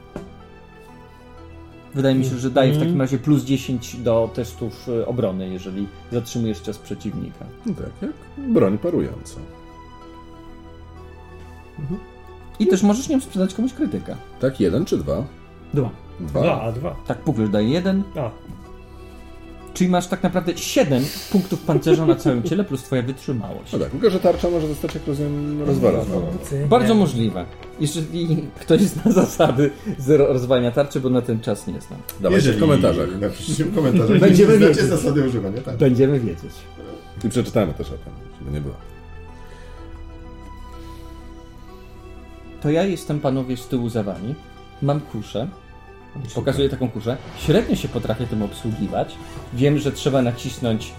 Wydaje 1.95 2.15
mi 2.15 2.25
się, 2.25 2.37
że 2.37 2.51
daje 2.51 2.73
w 2.73 2.79
takim 2.79 3.01
razie 3.01 3.19
plus 3.19 3.45
10 3.45 3.97
do 3.97 4.31
testów 4.35 4.89
e, 4.89 5.07
obrony, 5.07 5.49
jeżeli 5.49 5.89
zatrzymujesz 6.13 6.63
czas 6.63 6.79
przeciwnika. 6.79 7.45
No 7.67 7.75
tak, 7.75 7.91
jak 8.03 8.13
broń 8.53 8.79
parująca. 8.79 9.41
I 12.59 12.67
też 12.67 12.83
możesz 12.83 13.09
nią 13.09 13.21
sprzedać 13.21 13.55
komuś 13.55 13.73
krytyka. 13.73 14.17
Tak, 14.41 14.61
jeden 14.61 14.85
czy 14.85 14.99
dwa? 14.99 15.25
Dwa. 15.75 16.06
Dwa. 16.21 16.41
Dwa, 16.41 16.63
a 16.63 16.73
dwa. 16.73 16.97
Tak, 17.07 17.19
Puglerz 17.19 17.51
daje 17.51 17.69
jeden, 17.69 18.03
A, 18.17 18.31
czyli 19.75 19.91
masz 19.91 20.07
tak 20.07 20.23
naprawdę 20.23 20.57
7 20.59 21.05
punktów 21.33 21.61
pancerza 21.61 22.07
na 22.07 22.15
całym 22.17 22.43
ciele 22.43 22.65
plus 22.65 22.83
twoja 22.83 23.03
wytrzymałość. 23.03 23.73
No 23.73 23.79
tak, 23.79 23.91
tylko 23.91 24.11
że 24.11 24.21
tarcza 24.21 24.51
może 24.51 24.69
zostać 24.69 24.95
jak 24.95 25.07
rozumiem 25.07 25.63
rozwalona. 25.63 26.05
Bardzo 26.69 26.95
możliwe. 26.95 27.45
Jeżeli 27.81 28.45
ktoś 28.61 28.81
zna 28.83 29.13
zasady 29.23 29.71
zero 29.99 30.27
rozwalania 30.27 30.71
tarczy, 30.71 31.01
bo 31.01 31.11
na 31.11 31.23
ten 31.23 31.41
czas 31.41 31.67
nie 31.67 31.81
znam. 31.81 32.01
Dawajcie 32.21 32.53
w 32.53 32.61
komentarzach. 32.61 33.21
Napiszcie 33.21 33.65
w 33.65 33.75
komentarzach. 33.75 34.19
Będziemy 34.19 34.59
wiedzieć. 34.59 34.85
zasady 34.85 35.29
używania, 35.29 35.61
tak. 35.63 35.77
Będziemy 35.77 36.21
wiedzieć. 36.21 36.53
I 37.25 37.29
przeczytamy 37.29 37.75
też 37.75 37.87
o 37.87 37.91
tym, 37.91 38.13
żeby 38.39 38.51
nie 38.51 38.61
było. 38.61 38.75
To 42.63 42.71
ja 42.71 42.83
jestem 42.85 43.21
panowie 43.21 43.57
z 43.57 43.69
tyłu 43.69 43.89
za 43.89 44.03
wami. 44.03 44.35
Mam 44.83 45.01
kuszę. 45.01 45.49
Pokazuję 46.35 46.69
taką 46.69 46.89
kuszę. 46.89 47.17
Średnio 47.39 47.77
się 47.77 47.89
potrafię 47.89 48.27
tym 48.27 48.43
obsługiwać. 48.43 49.17
Wiem, 49.55 49.79
że 49.79 49.93
trzeba 49.93 50.23
nacisnąć 50.23 50.93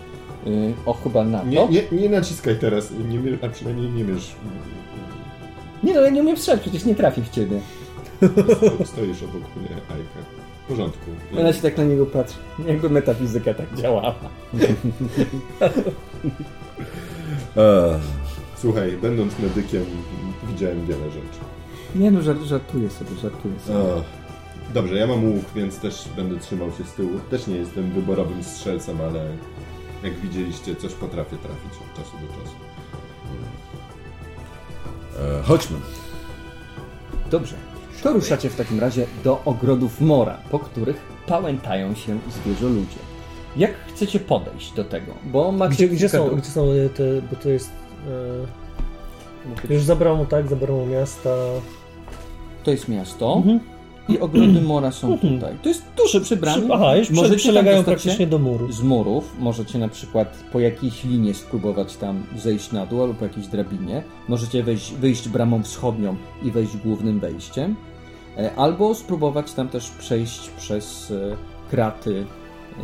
yy, 0.45 0.73
o 0.85 0.93
chyba 0.93 1.23
na 1.23 1.39
to. 1.39 1.45
Nie, 1.45 1.67
nie, 1.67 1.83
nie 1.91 2.09
naciskaj 2.09 2.59
teraz, 2.59 2.91
nie, 2.91 3.19
a 3.41 3.49
przynajmniej 3.49 3.89
nie 3.89 4.03
mierz. 4.03 4.35
nie 5.83 5.93
no, 5.93 6.01
ja 6.01 6.09
nie 6.09 6.21
umiem 6.21 6.37
strzelać, 6.37 6.61
przecież 6.61 6.85
nie 6.85 6.95
trafi 6.95 7.21
w 7.21 7.29
ciebie. 7.29 7.59
Sto- 8.17 8.85
Stoisz 8.93 9.23
obok 9.23 9.55
mnie, 9.55 9.69
Ajka. 9.89 10.29
W 10.65 10.67
porządku. 10.69 11.11
Ona 11.39 11.53
się 11.53 11.61
tak 11.61 11.77
na 11.77 11.83
niego 11.83 12.05
patrzy. 12.05 12.37
Jakby 12.67 12.89
metafizyka 12.89 13.53
tak 13.53 13.75
działała. 13.75 14.15
Słuchaj, 18.57 18.97
będąc 19.01 19.39
medykiem, 19.39 19.85
widziałem 20.47 20.85
wiele 20.85 21.05
rzeczy. 21.11 21.39
Nie 21.95 22.11
no, 22.11 22.21
żart, 22.21 22.41
żartuję 22.41 22.89
sobie, 22.89 23.11
żartuję 23.21 23.59
sobie. 23.59 23.79
O, 23.79 24.03
dobrze, 24.73 24.95
ja 24.95 25.07
mam 25.07 25.25
łuk, 25.25 25.45
więc 25.55 25.79
też 25.79 26.09
będę 26.15 26.39
trzymał 26.39 26.71
się 26.71 26.83
z 26.83 26.93
tyłu. 26.93 27.19
Też 27.29 27.47
nie 27.47 27.55
jestem 27.55 27.91
wyborowym 27.91 28.43
strzelcem, 28.43 28.97
ale 29.01 29.25
jak 30.03 30.19
widzieliście, 30.19 30.75
coś 30.75 30.93
potrafię 30.93 31.37
trafić 31.37 31.71
od 31.81 31.97
czasu 31.97 32.17
do 32.17 32.27
czasu. 32.43 32.55
e, 35.39 35.43
chodźmy. 35.43 35.77
Dobrze. 37.31 37.55
To 38.03 38.13
ruszacie 38.13 38.49
w 38.49 38.55
takim 38.55 38.79
razie 38.79 39.05
do 39.23 39.41
ogrodów 39.45 40.01
Mora, 40.01 40.37
po 40.51 40.59
których 40.59 40.97
pałętają 41.27 41.95
się 41.95 42.19
zwierzoludzie. 42.43 42.97
Jak 43.57 43.71
chcecie 43.87 44.19
podejść 44.19 44.71
do 44.73 44.83
tego? 44.83 45.13
Bo 45.25 45.51
macie 45.51 45.73
Gdzie, 45.75 45.87
gdzie, 45.87 45.97
kilka 45.97 46.17
są, 46.17 46.25
dróg. 46.27 46.39
gdzie 46.39 46.49
są 46.51 46.65
te, 46.95 47.03
bo 47.31 47.35
to 47.43 47.49
jest... 47.49 47.71
E, 49.69 49.73
już 49.73 49.83
za 49.83 49.95
bramą, 49.95 50.25
tak, 50.25 50.47
za 50.47 50.55
bramą 50.55 50.85
miasta. 50.85 51.29
To 52.63 52.71
jest 52.71 52.87
miasto 52.87 53.33
Mhm. 53.37 53.59
I 54.09 54.19
ogrody 54.19 54.61
Mora 54.61 54.91
są 54.91 55.17
tutaj. 55.17 55.55
To 55.63 55.69
jest 55.69 55.83
duże 55.97 56.21
przy 56.21 56.37
bramie. 56.37 56.67
Aha, 56.73 56.95
już 56.95 57.09
Możecie 57.09 57.35
przylegają 57.35 57.83
praktycznie 57.83 58.27
do 58.27 58.39
muru. 58.39 58.71
Z 58.71 58.83
murów 58.83 59.35
możecie 59.39 59.79
na 59.79 59.87
przykład 59.87 60.43
po 60.51 60.59
jakiejś 60.59 61.03
linie 61.03 61.33
spróbować 61.33 61.95
tam 61.95 62.23
zejść 62.37 62.71
na 62.71 62.85
dół 62.85 63.01
albo 63.01 63.13
po 63.13 63.25
jakiejś 63.25 63.47
drabinie. 63.47 64.03
Możecie 64.27 64.63
wejść, 64.63 64.93
wyjść 64.93 65.29
bramą 65.29 65.63
wschodnią 65.63 66.15
i 66.43 66.51
wejść 66.51 66.77
głównym 66.77 67.19
wejściem. 67.19 67.75
E, 68.37 68.55
Albo 68.55 68.95
spróbować 68.95 69.53
tam 69.53 69.69
też 69.69 69.89
przejść 69.89 70.49
przez 70.49 71.11
e, 71.11 71.37
kraty 71.69 72.19
e, 72.19 72.83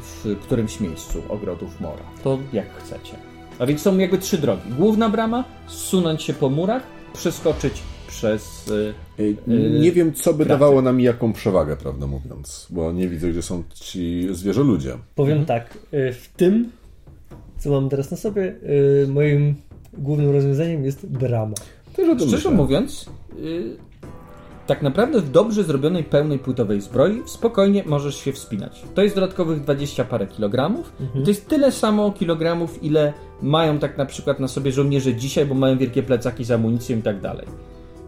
w 0.00 0.36
którymś 0.42 0.80
miejscu 0.80 1.22
ogrodów 1.28 1.80
Mora. 1.80 2.04
To 2.24 2.38
jak 2.52 2.74
chcecie. 2.74 3.16
A 3.58 3.66
więc 3.66 3.82
są 3.82 3.98
jakby 3.98 4.18
trzy 4.18 4.38
drogi. 4.38 4.70
Główna 4.78 5.08
brama, 5.08 5.44
zsunąć 5.66 6.22
się 6.22 6.34
po 6.34 6.50
murach, 6.50 6.82
przeskoczyć 7.14 7.82
przez... 8.12 8.70
e, 9.18 9.22
Ej, 9.22 9.36
Nie 9.80 9.92
wiem, 9.92 10.12
co 10.12 10.34
by 10.34 10.44
dawało 10.46 10.82
nam 10.82 11.00
jaką 11.00 11.32
przewagę, 11.32 11.76
prawdę 11.76 12.06
mówiąc, 12.06 12.66
bo 12.70 12.92
nie 12.92 13.08
widzę, 13.08 13.30
gdzie 13.30 13.42
są 13.42 13.62
ci 13.74 14.28
zwierzoludzie. 14.30 14.94
Powiem 15.14 15.44
tak, 15.46 15.78
e, 15.92 16.12
w 16.12 16.28
tym, 16.28 16.70
co 17.58 17.70
mam 17.70 17.88
teraz 17.88 18.10
na 18.10 18.16
sobie, 18.16 18.54
moim 19.08 19.54
głównym 19.98 20.30
rozwiązaniem 20.30 20.84
jest 20.84 21.06
brama. 21.06 21.54
Szczerze 21.92 22.14
myślę. 22.36 22.50
mówiąc, 22.50 23.06
y, 23.38 23.76
tak 24.66 24.82
naprawdę 24.82 25.20
w 25.20 25.30
dobrze 25.30 25.64
zrobionej 25.64 26.04
pełnej 26.04 26.38
płytowej 26.38 26.80
zbroi 26.80 27.22
spokojnie 27.26 27.82
możesz 27.86 28.16
się 28.16 28.32
wspinać. 28.32 28.82
To 28.94 29.02
jest 29.02 29.14
dodatkowych 29.14 29.60
20 29.60 30.04
parę 30.04 30.26
kilogramów. 30.26 30.92
I 31.14 31.22
to 31.22 31.28
jest 31.30 31.48
tyle 31.48 31.72
samo 31.72 32.12
kilogramów, 32.12 32.82
ile 32.84 33.12
mają 33.42 33.78
tak 33.78 33.98
na 33.98 34.06
przykład 34.06 34.40
na 34.40 34.48
sobie 34.48 34.72
żołnierze 34.72 35.14
dzisiaj, 35.14 35.46
bo 35.46 35.54
mają 35.54 35.78
wielkie 35.78 36.02
plecaki 36.02 36.44
z 36.44 36.50
amunicją 36.50 36.98
i 36.98 37.02
tak 37.02 37.20
dalej. 37.20 37.46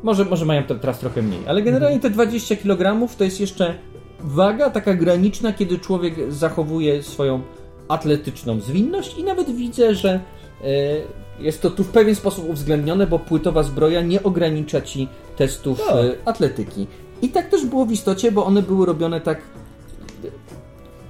Może, 0.04 0.24
może 0.24 0.44
mają 0.44 0.64
to 0.64 0.74
teraz 0.74 0.98
trochę 0.98 1.22
mniej, 1.22 1.40
ale 1.46 1.62
generalnie 1.62 2.00
te 2.00 2.10
20 2.10 2.56
kg 2.56 3.08
to 3.18 3.24
jest 3.24 3.40
jeszcze 3.40 3.74
waga 4.20 4.70
taka 4.70 4.94
graniczna, 4.94 5.52
kiedy 5.52 5.78
człowiek 5.78 6.32
zachowuje 6.32 7.02
swoją 7.02 7.40
atletyczną 7.88 8.60
zwinność 8.60 9.18
i 9.18 9.24
nawet 9.24 9.56
widzę, 9.56 9.94
że 9.94 10.10
e, 10.10 10.20
jest 11.40 11.62
to 11.62 11.70
tu 11.70 11.84
w 11.84 11.88
pewien 11.88 12.14
sposób 12.14 12.48
uwzględnione, 12.48 13.06
bo 13.06 13.18
płytowa 13.18 13.62
zbroja 13.62 14.02
nie 14.02 14.22
ogranicza 14.22 14.80
ci 14.80 15.08
testów 15.36 15.82
Tak. 15.86 15.96
e, 15.96 16.14
atletyki. 16.24 16.86
I 17.22 17.28
tak 17.28 17.48
też 17.48 17.66
było 17.66 17.86
w 17.86 17.92
istocie, 17.92 18.32
bo 18.32 18.46
one 18.46 18.62
były 18.62 18.86
robione 18.86 19.20
tak. 19.20 19.40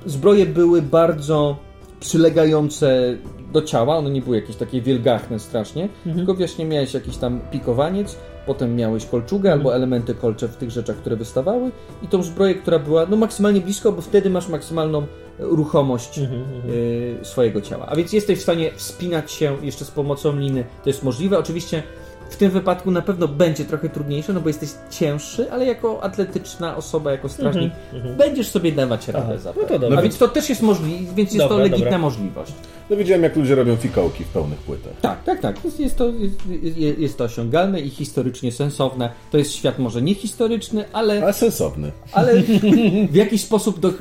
Zbroje 0.07 0.47
były 0.47 0.83
bardzo 0.83 1.57
przylegające 2.01 3.16
do 3.53 3.62
ciała, 3.62 3.97
one 3.97 4.11
nie 4.11 4.23
były 4.23 4.37
jakieś 4.37 4.57
takie 4.57 4.81
wielgachne 4.83 5.39
strasznie, 5.39 5.83
mhm. 5.83 6.16
tylko 6.16 6.35
wiesz, 6.35 6.59
nie 6.59 6.65
miałeś 6.65 6.95
jakiś 6.95 7.16
tam 7.16 7.41
pikowaniec, 7.53 8.16
potem 8.47 8.77
miałeś 8.77 9.07
kolczugę 9.07 9.49
mhm. 9.49 9.61
albo 9.61 9.75
elementy 9.77 10.15
kolcze 10.15 10.49
w 10.49 10.57
tych 10.57 10.71
rzeczach, 10.71 10.97
które 10.97 11.16
wystawały 11.16 11.71
i 12.03 12.09
tą 12.09 12.23
zbroję, 12.23 12.55
która 12.55 12.79
była 12.79 13.07
no 13.07 13.16
maksymalnie 13.16 13.61
blisko, 13.61 13.93
bo 13.93 14.03
wtedy 14.03 14.31
masz 14.31 14.49
maksymalną 14.49 15.07
ruchomość 15.39 16.19
mhm, 16.19 16.43
y, 16.71 17.19
swojego 17.23 17.61
ciała. 17.61 17.87
A 17.87 17.97
więc 17.97 18.12
jesteś 18.12 18.39
w 18.39 18.43
stanie 18.43 18.71
wspinać 18.77 19.33
się 19.33 19.57
jeszcze 19.62 19.85
z 19.85 19.91
pomocą 19.91 20.37
liny, 20.37 20.65
to 20.85 20.91
jest 20.91 21.03
możliwe. 21.03 21.39
Oczywiście 21.39 21.83
w 22.31 22.37
tym 22.37 22.51
wypadku 22.51 22.91
na 22.91 23.03
pewno 23.03 23.29
będzie 23.29 23.65
trochę 23.65 23.89
trudniejsze, 23.89 24.33
no 24.33 24.41
bo 24.41 24.49
jesteś 24.49 24.71
cięższy, 24.91 25.53
ale 25.53 25.67
jako 25.67 26.03
atletyczna 26.03 26.77
osoba, 26.77 27.13
jako 27.13 27.29
strażnik, 27.29 27.73
mm 27.93 28.07
-hmm. 28.07 28.17
będziesz 28.17 28.49
sobie 28.49 28.73
dawać 28.73 29.09
radę 29.09 29.39
za 29.39 29.53
no 29.57 29.79
to 29.79 29.99
A 29.99 30.03
więc 30.03 30.19
to 30.19 30.29
też 30.29 30.49
jest 30.49 30.63
możliwe, 30.63 31.15
więc 31.15 31.35
jest 31.35 31.45
dobra, 31.45 31.57
to 31.57 31.63
legitna 31.63 31.85
dobra. 31.85 31.99
możliwość. 31.99 32.53
No 32.91 32.97
widziałem, 32.97 33.23
jak 33.23 33.37
ludzie 33.37 33.55
robią 33.55 33.77
fikołki 33.77 34.25
w 34.25 34.29
pełnych 34.29 34.59
płytach. 34.59 34.93
Tak, 35.01 35.25
tak, 35.25 35.41
tak. 35.41 35.65
Jest, 35.65 35.81
jest, 35.81 35.97
to, 35.97 36.09
jest, 36.09 36.79
jest 36.99 37.19
to 37.19 37.25
osiągalne 37.25 37.81
i 37.81 37.91
historycznie 37.91 38.53
sensowne. 38.53 39.11
To 39.31 39.39
jest 39.39 39.53
świat 39.53 39.79
może 39.79 40.03
nie 40.03 40.15
historyczny, 40.15 40.85
ale... 40.93 41.23
Ale 41.23 41.33
sensowny. 41.33 41.93
Ale 42.13 42.43
w 43.11 43.15
jakiś 43.15 43.43
sposób 43.43 43.81
do, 43.81 43.93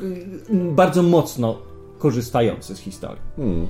bardzo 0.50 1.02
mocno 1.02 1.58
korzystający 1.98 2.76
z 2.76 2.78
historii. 2.78 3.22
Hmm. 3.36 3.66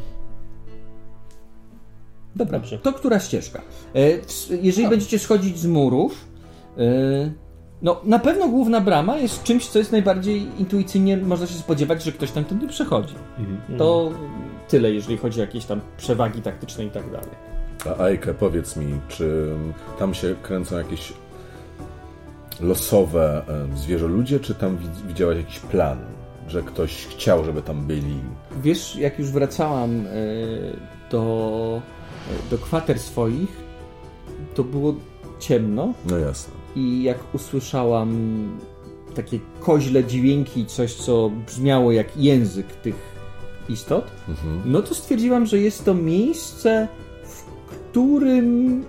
Dobra, 2.37 2.59
Dobrze. 2.59 2.79
to 2.79 2.93
która 2.93 3.21
ścieżka? 3.21 3.63
E, 3.95 4.01
jeżeli 4.63 4.89
będziecie 4.89 5.19
schodzić 5.19 5.59
z 5.59 5.67
murów, 5.67 6.25
e, 6.79 6.83
no 7.83 8.01
na 8.05 8.19
pewno 8.19 8.49
główna 8.49 8.81
brama 8.81 9.17
jest 9.17 9.43
czymś, 9.43 9.67
co 9.67 9.79
jest 9.79 9.93
najbardziej 9.93 10.47
intuicyjnie, 10.59 11.17
można 11.17 11.47
się 11.47 11.55
spodziewać, 11.55 12.03
że 12.03 12.13
ktoś 12.13 12.31
tam 12.31 12.45
tędy 12.45 12.69
przechodzi. 12.69 13.15
Mhm. 13.39 13.79
To 13.79 14.11
tyle, 14.69 14.93
jeżeli 14.93 15.17
chodzi 15.17 15.41
o 15.41 15.45
jakieś 15.45 15.65
tam 15.65 15.81
przewagi 15.97 16.43
taktyczne 16.43 16.85
i 16.85 16.91
tak 16.91 17.11
dalej. 17.11 17.31
A 17.87 18.03
Ajke, 18.03 18.35
powiedz 18.35 18.77
mi, 18.77 19.01
czy 19.09 19.55
tam 19.99 20.15
się 20.15 20.35
kręcą 20.43 20.79
jakieś 20.79 21.13
losowe 22.61 23.43
zwierzę 23.77 24.07
ludzie, 24.07 24.41
czy 24.41 24.55
tam 24.55 24.79
widziałaś 25.09 25.37
jakiś 25.37 25.61
plan, 25.61 25.99
że 26.49 26.63
ktoś 26.63 27.07
chciał, 27.07 27.45
żeby 27.45 27.63
tam 27.63 27.87
byli? 27.87 28.21
Wiesz, 28.63 28.97
jak 28.97 29.19
już 29.19 29.31
wracałam 29.31 30.07
e, 30.07 30.11
do 31.11 31.83
do 32.51 32.59
kwater 32.59 32.99
swoich, 32.99 33.65
to 34.55 34.65
było 34.65 34.95
ciemno. 35.39 35.93
No 36.11 36.19
jasne. 36.19 36.55
I 36.77 37.03
jak 37.03 37.35
usłyszałam 37.35 38.13
takie 39.15 39.39
koźle 39.61 40.05
dźwięki, 40.05 40.67
coś 40.67 40.95
co 40.95 41.31
brzmiało 41.47 41.93
jak 41.93 42.17
język 42.17 42.67
tych 42.67 43.15
istot, 43.69 44.11
mhm. 44.29 44.63
no 44.65 44.83
to 44.83 44.95
stwierdziłam, 44.95 45.47
że 45.47 45.59
jest 45.59 45.85
to 45.85 45.95
miejsce, 45.95 46.89
w 47.25 47.45
którym 47.67 48.85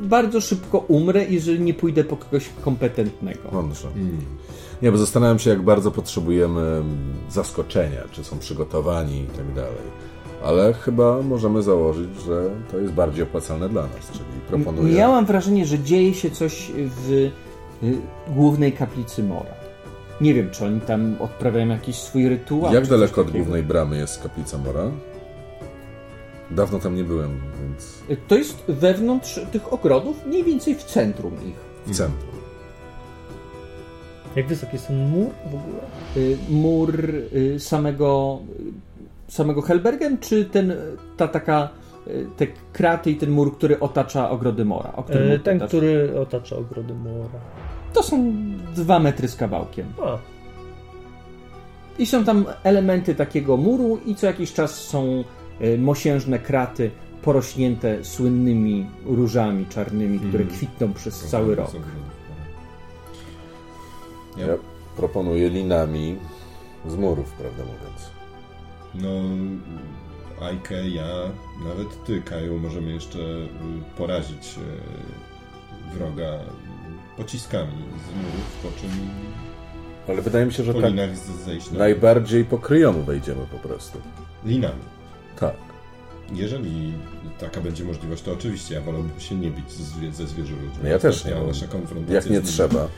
bardzo 0.00 0.40
szybko 0.40 0.78
umrę, 0.78 1.26
jeżeli 1.28 1.60
nie 1.60 1.74
pójdę 1.74 2.04
po 2.04 2.16
kogoś 2.16 2.50
kompetentnego. 2.64 3.50
Mądrze. 3.52 3.88
Mm. 3.88 4.20
Nie, 4.82 4.92
bo 4.92 4.98
zastanawiam 4.98 5.38
się, 5.38 5.50
jak 5.50 5.62
bardzo 5.62 5.90
potrzebujemy 5.90 6.82
zaskoczenia, 7.30 8.02
czy 8.12 8.24
są 8.24 8.38
przygotowani 8.38 9.20
i 9.20 9.26
tak 9.26 9.54
dalej 9.54 10.10
ale 10.44 10.72
chyba 10.72 11.22
możemy 11.22 11.62
założyć, 11.62 12.20
że 12.26 12.50
to 12.70 12.78
jest 12.78 12.92
bardziej 12.92 13.22
opłacalne 13.22 13.68
dla 13.68 13.82
nas, 13.82 14.10
czyli 14.12 14.24
proponuję... 14.48 14.94
Miałam 14.94 15.26
wrażenie, 15.26 15.66
że 15.66 15.78
dzieje 15.78 16.14
się 16.14 16.30
coś 16.30 16.72
w 16.74 17.10
y, 17.10 17.30
głównej 18.28 18.72
kaplicy 18.72 19.22
Mora. 19.22 19.54
Nie 20.20 20.34
wiem, 20.34 20.50
czy 20.50 20.64
oni 20.64 20.80
tam 20.80 21.16
odprawiają 21.20 21.68
jakiś 21.68 21.96
swój 21.96 22.28
rytuał. 22.28 22.74
Jak 22.74 22.86
daleko 22.86 23.20
od 23.20 23.30
głównej 23.30 23.62
bramy 23.62 23.96
jest 23.96 24.22
kaplica 24.22 24.58
Mora? 24.58 24.90
Dawno 26.50 26.78
tam 26.78 26.96
nie 26.96 27.04
byłem, 27.04 27.40
więc... 27.62 28.02
To 28.28 28.36
jest 28.36 28.64
wewnątrz 28.68 29.40
tych 29.52 29.72
ogrodów, 29.72 30.26
mniej 30.26 30.44
więcej 30.44 30.74
w 30.74 30.84
centrum 30.84 31.34
ich. 31.34 31.56
W 31.86 31.96
centrum. 31.96 32.30
Jak 34.36 34.46
wysoki 34.46 34.72
jest 34.72 34.86
ten 34.86 35.08
mur 35.08 35.30
w 35.44 35.54
ogóle? 35.54 35.82
Y, 36.16 36.36
mur 36.48 36.94
y, 37.32 37.60
samego 37.60 38.38
samego 39.30 39.62
Helbergen, 39.62 40.18
czy 40.18 40.44
ten, 40.44 40.72
ta 41.16 41.28
taka 41.28 41.68
te 42.36 42.46
kraty 42.72 43.10
i 43.10 43.16
ten 43.16 43.30
mur, 43.30 43.56
który 43.56 43.80
otacza 43.80 44.30
ogrody 44.30 44.64
Mora? 44.64 44.92
O 44.96 45.08
e, 45.08 45.38
ten, 45.38 45.60
który 45.60 46.20
otacza 46.20 46.56
ogrody 46.56 46.94
Mora. 46.94 47.40
To 47.92 48.02
są 48.02 48.32
dwa 48.74 48.98
metry 48.98 49.28
z 49.28 49.36
kawałkiem. 49.36 49.86
A. 50.02 50.18
I 51.98 52.06
są 52.06 52.24
tam 52.24 52.44
elementy 52.62 53.14
takiego 53.14 53.56
muru 53.56 53.98
i 54.06 54.14
co 54.14 54.26
jakiś 54.26 54.52
czas 54.52 54.74
są 54.74 55.24
e, 55.60 55.78
mosiężne 55.78 56.38
kraty 56.38 56.90
porośnięte 57.22 58.04
słynnymi 58.04 58.86
różami 59.06 59.66
czarnymi, 59.66 60.16
mm. 60.16 60.28
które 60.28 60.44
kwitną 60.44 60.92
przez 60.92 61.24
cały 61.24 61.54
rok. 61.54 61.70
Ja 64.36 64.46
proponuję 64.96 65.48
linami 65.48 66.16
z 66.88 66.96
murów, 66.96 67.32
prawda 67.32 67.62
mówiąc. 67.62 68.19
No, 68.94 69.08
Ajkę, 70.40 70.88
ja, 70.88 71.06
nawet 71.68 72.04
ty, 72.04 72.22
Kaju, 72.22 72.58
możemy 72.58 72.92
jeszcze 72.92 73.18
y, 73.18 73.48
porazić 73.96 74.58
y, 74.58 75.96
wroga 75.98 76.38
pociskami 77.16 77.72
z 77.72 78.16
murów, 78.16 78.58
po 78.62 78.80
czym 78.80 78.90
ale 80.08 80.22
wydaje 80.22 80.46
mi 80.46 80.52
się, 80.52 80.64
że 80.64 80.74
tak 80.74 80.92
zejść 81.44 81.70
najbardziej 81.70 82.44
po 82.44 82.58
kryjomu 82.58 83.02
wejdziemy 83.02 83.46
po 83.50 83.68
prostu. 83.68 83.98
Linami. 84.44 84.82
Tak. 85.40 85.54
Jeżeli 86.32 86.92
taka 87.40 87.60
będzie 87.60 87.84
możliwość, 87.84 88.22
to 88.22 88.32
oczywiście 88.32 88.74
ja 88.74 88.80
wolałbym 88.80 89.20
się 89.20 89.34
nie 89.34 89.50
bić 89.50 89.70
ze, 89.72 90.12
ze 90.12 90.26
zwierzę 90.26 90.52
ludźmi. 90.52 90.78
No 90.82 90.88
ja 90.88 90.98
też 90.98 91.24
nie. 91.24 91.34
Nasza 91.34 91.66
konfrontacja 91.66 92.14
jak 92.14 92.30
nie 92.30 92.40
trzeba. 92.40 92.88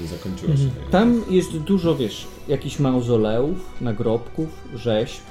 Nie 0.00 0.06
zakończyła 0.06 0.56
się. 0.56 0.62
Mhm. 0.62 0.90
Tam 0.90 1.22
jest 1.30 1.58
dużo, 1.58 1.96
wiesz, 1.96 2.26
jakichś 2.48 2.78
mauzoleów, 2.78 3.56
nagrobków, 3.80 4.48
rzeźb, 4.74 5.22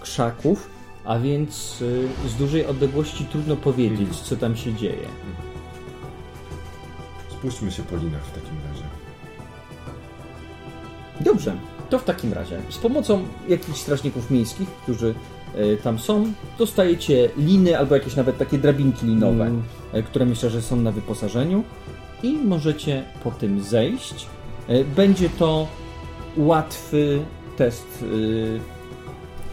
krzaków, 0.00 0.70
a 1.04 1.18
więc 1.18 1.82
y, 1.82 2.08
z 2.28 2.34
dużej 2.34 2.66
odległości 2.66 3.24
trudno 3.24 3.56
powiedzieć, 3.56 4.00
mhm. 4.00 4.24
co 4.24 4.36
tam 4.36 4.56
się 4.56 4.74
dzieje. 4.74 5.08
Spuśćmy 7.30 7.70
się 7.70 7.82
po 7.82 7.96
linach 7.96 8.24
w 8.24 8.32
takim 8.32 8.56
razie. 8.70 8.84
Dobrze, 11.20 11.56
to 11.90 11.98
w 11.98 12.04
takim 12.04 12.32
razie 12.32 12.60
z 12.68 12.78
pomocą 12.78 13.24
jakichś 13.48 13.78
strażników 13.78 14.30
miejskich, 14.30 14.68
którzy 14.68 15.14
y, 15.58 15.78
tam 15.82 15.98
są, 15.98 16.32
dostajecie 16.58 17.30
liny 17.36 17.78
albo 17.78 17.94
jakieś 17.94 18.16
nawet 18.16 18.38
takie 18.38 18.58
drabinki 18.58 19.06
linowe, 19.06 19.44
mm. 19.44 19.62
Y, 19.94 20.02
które 20.02 20.26
myślę, 20.26 20.50
że 20.50 20.62
są 20.62 20.76
na 20.76 20.92
wyposażeniu 20.92 21.64
i 22.24 22.32
możecie 22.32 23.04
po 23.24 23.30
tym 23.30 23.62
zejść. 23.62 24.26
Będzie 24.96 25.28
to 25.28 25.66
łatwy 26.36 27.20
test 27.56 28.04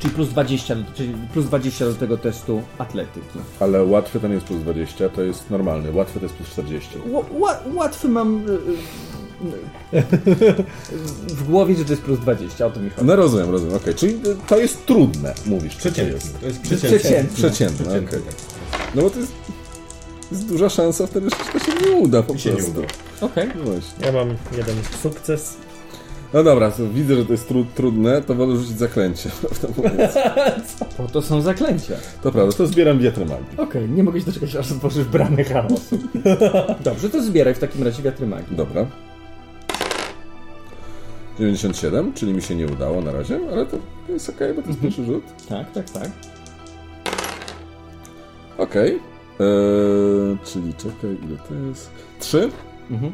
Czyli 0.02 0.14
plus 0.14 0.30
20, 0.30 0.76
czyli 0.94 1.14
plus 1.34 1.46
20 1.46 1.86
do 1.86 1.94
tego 1.94 2.18
testu 2.18 2.62
atletyki. 2.78 3.40
Ale 3.60 3.84
łatwy 3.84 4.20
to 4.20 4.28
nie 4.28 4.34
jest 4.34 4.46
plus 4.46 4.62
20, 4.62 5.10
to 5.10 5.22
jest 5.22 5.50
normalny. 5.50 5.92
Łatwy 5.92 6.20
to 6.20 6.26
jest 6.26 6.36
plus 6.36 6.50
40. 6.50 6.90
Ł 6.98 7.24
łatwy 7.74 8.10
mam 8.10 8.50
y, 8.50 10.02
w 11.28 11.44
głowie, 11.50 11.76
że 11.76 11.86
to 11.86 11.92
jest 11.92 12.04
plus 12.04 12.20
20, 12.20 12.66
o 12.66 12.70
to 12.70 12.80
mi 12.80 12.90
chodzi. 12.90 13.08
No 13.08 13.16
rozumiem, 13.16 13.50
rozumiem, 13.50 13.76
okej. 13.76 13.96
Okay. 13.96 14.00
Czyli 14.00 14.20
to 14.48 14.58
jest 14.58 14.86
trudne, 14.86 15.34
mówisz. 15.46 15.76
Przeciętne. 15.76 16.20
To 16.42 16.48
jest 16.48 16.62
przeciętne. 16.62 17.00
Przeciętne, 17.00 17.36
przeciętne, 17.36 17.86
przeciętne. 17.86 18.08
Okay. 18.08 18.22
No 18.96 19.02
bo 19.02 19.10
to 19.10 19.20
jest, 19.20 19.34
jest 20.32 20.48
duża 20.48 20.70
szansa 20.70 21.08
wtedy, 21.08 21.30
że 21.30 21.60
to 21.60 21.66
się 21.66 21.72
nie 21.90 21.92
uda 21.98 22.24
po 22.24 22.38
się 22.38 22.52
prostu. 22.52 22.82
Okej. 23.22 23.50
Okay. 23.50 23.62
No 23.66 24.06
ja 24.06 24.12
mam 24.12 24.30
jeden 24.58 24.76
sukces. 25.04 25.58
No 26.34 26.44
dobra, 26.44 26.72
to 26.72 26.90
widzę, 26.90 27.16
że 27.16 27.26
to 27.26 27.32
jest 27.32 27.48
tru 27.48 27.66
trudne, 27.76 28.22
to 28.22 28.36
wolę 28.36 28.56
rzucić 28.56 28.78
zaklęcie. 28.78 29.30
Co? 29.62 31.08
To 31.14 31.22
są 31.22 31.42
zaklęcia. 31.42 31.94
To 32.24 32.32
prawda, 32.32 32.58
to 32.58 32.68
zbieram 32.68 33.00
wiatry 33.00 33.26
magii. 33.26 33.54
Okej, 33.54 33.84
okay, 33.84 33.88
nie 33.88 34.04
mogę 34.04 34.20
się 34.20 34.26
doczekać, 34.26 34.56
aż 34.56 34.72
otworzysz 34.72 35.06
bramę 35.06 35.44
chaosu. 35.44 35.98
Dobrze, 36.84 37.10
to 37.10 37.24
zbieraj 37.24 37.54
w 37.54 37.60
takim 37.60 37.84
razie 37.84 38.04
wiatry 38.04 38.28
magii. 38.28 38.58
Dobra. 38.58 38.86
97, 41.40 42.14
czyli 42.14 42.34
mi 42.34 42.42
się 42.42 42.56
nie 42.56 42.66
udało 42.66 43.02
na 43.02 43.12
razie, 43.12 43.40
ale 43.52 43.66
to 43.66 43.78
jest 44.10 44.30
ok, 44.30 44.38
bo 44.56 44.62
to 44.62 44.68
jest 44.68 44.82
pierwszy 44.82 45.06
rzut. 45.06 45.24
Tak, 45.50 45.72
tak, 45.72 45.90
tak. 45.90 46.10
Ok. 48.58 48.76
Eee, 49.42 50.38
czyli 50.46 50.74
czekaj, 50.74 51.18
ile 51.26 51.38
to 51.38 51.54
jest? 51.70 51.90
3? 52.20 52.50
Mhm. 52.92 53.14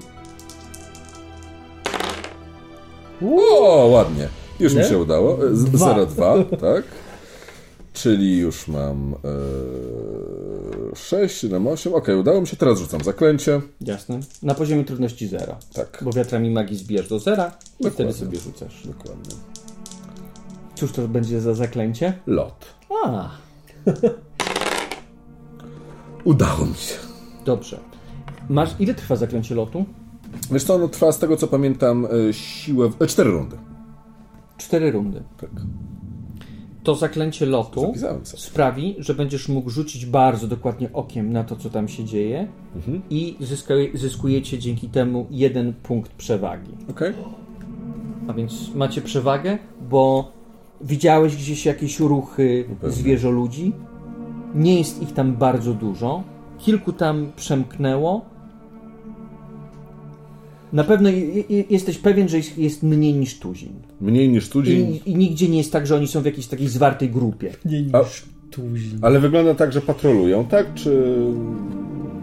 O, 3.39 3.85
ładnie. 3.91 4.27
Już 4.59 4.73
Nie? 4.73 4.81
mi 4.81 4.87
się 4.89 4.97
udało. 4.97 5.37
0,2, 5.37 6.43
tak. 6.73 6.83
Czyli 7.93 8.37
już 8.37 8.67
mam 8.67 9.15
e, 10.93 10.95
6, 10.95 11.37
7, 11.37 11.67
8. 11.67 11.93
Ok, 11.93 12.07
udało 12.19 12.41
mi 12.41 12.47
się. 12.47 12.57
Teraz 12.57 12.79
rzucam 12.79 13.03
zaklęcie. 13.03 13.61
Jasne. 13.81 14.19
Na 14.43 14.53
poziomie 14.55 14.83
trudności 14.85 15.27
0. 15.27 15.55
Tak. 15.73 15.99
Bo 16.01 16.11
wiatrami 16.11 16.49
magii 16.51 16.77
zbierz 16.77 17.09
do 17.09 17.19
zera 17.19 17.51
i 17.79 17.83
Dokładnie. 17.83 17.91
wtedy 17.91 18.13
sobie 18.13 18.39
rzucasz. 18.39 18.87
Dokładnie. 18.87 19.35
Cóż 20.75 20.91
to 20.91 21.07
będzie 21.07 21.41
za 21.41 21.53
zaklęcie? 21.53 22.13
Lot. 22.27 22.65
A. 23.05 23.29
Udało 26.27 26.65
mi 26.65 26.75
się. 26.75 26.95
Dobrze. 27.45 27.79
Masz, 28.49 28.75
ile 28.79 28.93
trwa 28.93 29.15
zaklęcie 29.15 29.55
lotu? 29.55 29.85
Wiesz 30.51 30.63
co, 30.63 30.75
ono 30.75 30.87
trwa 30.87 31.11
z 31.11 31.19
tego 31.19 31.37
co 31.37 31.47
pamiętam 31.47 32.05
e, 32.29 32.33
siłę... 32.33 32.89
W... 32.89 33.01
E, 33.01 33.07
cztery 33.07 33.31
rundy. 33.31 33.57
Cztery 34.57 34.91
rundy. 34.91 35.23
Tak. 35.41 35.49
To 36.83 36.95
zaklęcie 36.95 37.45
lotu 37.45 37.93
sprawi, 38.23 38.95
że 38.99 39.13
będziesz 39.13 39.49
mógł 39.49 39.69
rzucić 39.69 40.05
bardzo 40.05 40.47
dokładnie 40.47 40.89
okiem 40.93 41.31
na 41.33 41.43
to, 41.43 41.55
co 41.55 41.69
tam 41.69 41.87
się 41.87 42.03
dzieje 42.05 42.47
Mhm. 42.75 43.01
i 43.09 43.37
zyska, 43.39 43.73
zyskujecie 43.93 44.59
dzięki 44.59 44.89
temu 44.89 45.27
jeden 45.31 45.73
punkt 45.73 46.11
przewagi. 46.11 46.71
Okej. 46.89 47.13
A 48.27 48.33
więc 48.33 48.75
macie 48.75 49.01
przewagę, 49.01 49.57
bo 49.89 50.31
widziałeś 50.81 51.35
gdzieś 51.35 51.65
jakieś 51.65 51.99
ruchy 51.99 52.65
pewnie. 52.81 52.95
zwierzoludzi. 52.95 53.73
Nie 54.55 54.77
jest 54.77 55.01
ich 55.01 55.13
tam 55.13 55.33
bardzo 55.35 55.73
dużo. 55.73 56.23
Kilku 56.59 56.93
tam 56.93 57.31
przemknęło. 57.35 58.25
Na 60.73 60.83
pewno 60.83 61.09
je- 61.09 61.43
je- 61.49 61.63
jesteś 61.69 61.97
pewien, 61.97 62.29
że 62.29 62.37
ich 62.39 62.57
jest 62.57 62.83
mniej 62.83 63.13
niż 63.13 63.39
tuzin. 63.39 63.73
Mniej 64.01 64.29
niż 64.29 64.49
tydzień. 64.49 64.99
I, 65.05 65.11
I 65.11 65.15
nigdzie 65.15 65.49
nie 65.49 65.57
jest 65.57 65.71
tak, 65.71 65.87
że 65.87 65.95
oni 65.95 66.07
są 66.07 66.21
w 66.21 66.25
jakiejś 66.25 66.47
takiej 66.47 66.67
zwartej 66.67 67.09
grupie. 67.09 67.51
Nie 67.65 67.83
A- 67.93 67.99
niż 67.99 68.25
tuzin. 68.51 68.99
Ale 69.01 69.19
wygląda 69.19 69.55
tak, 69.55 69.73
że 69.73 69.81
patrolują, 69.81 70.45
tak? 70.45 70.73
Czy... 70.73 71.17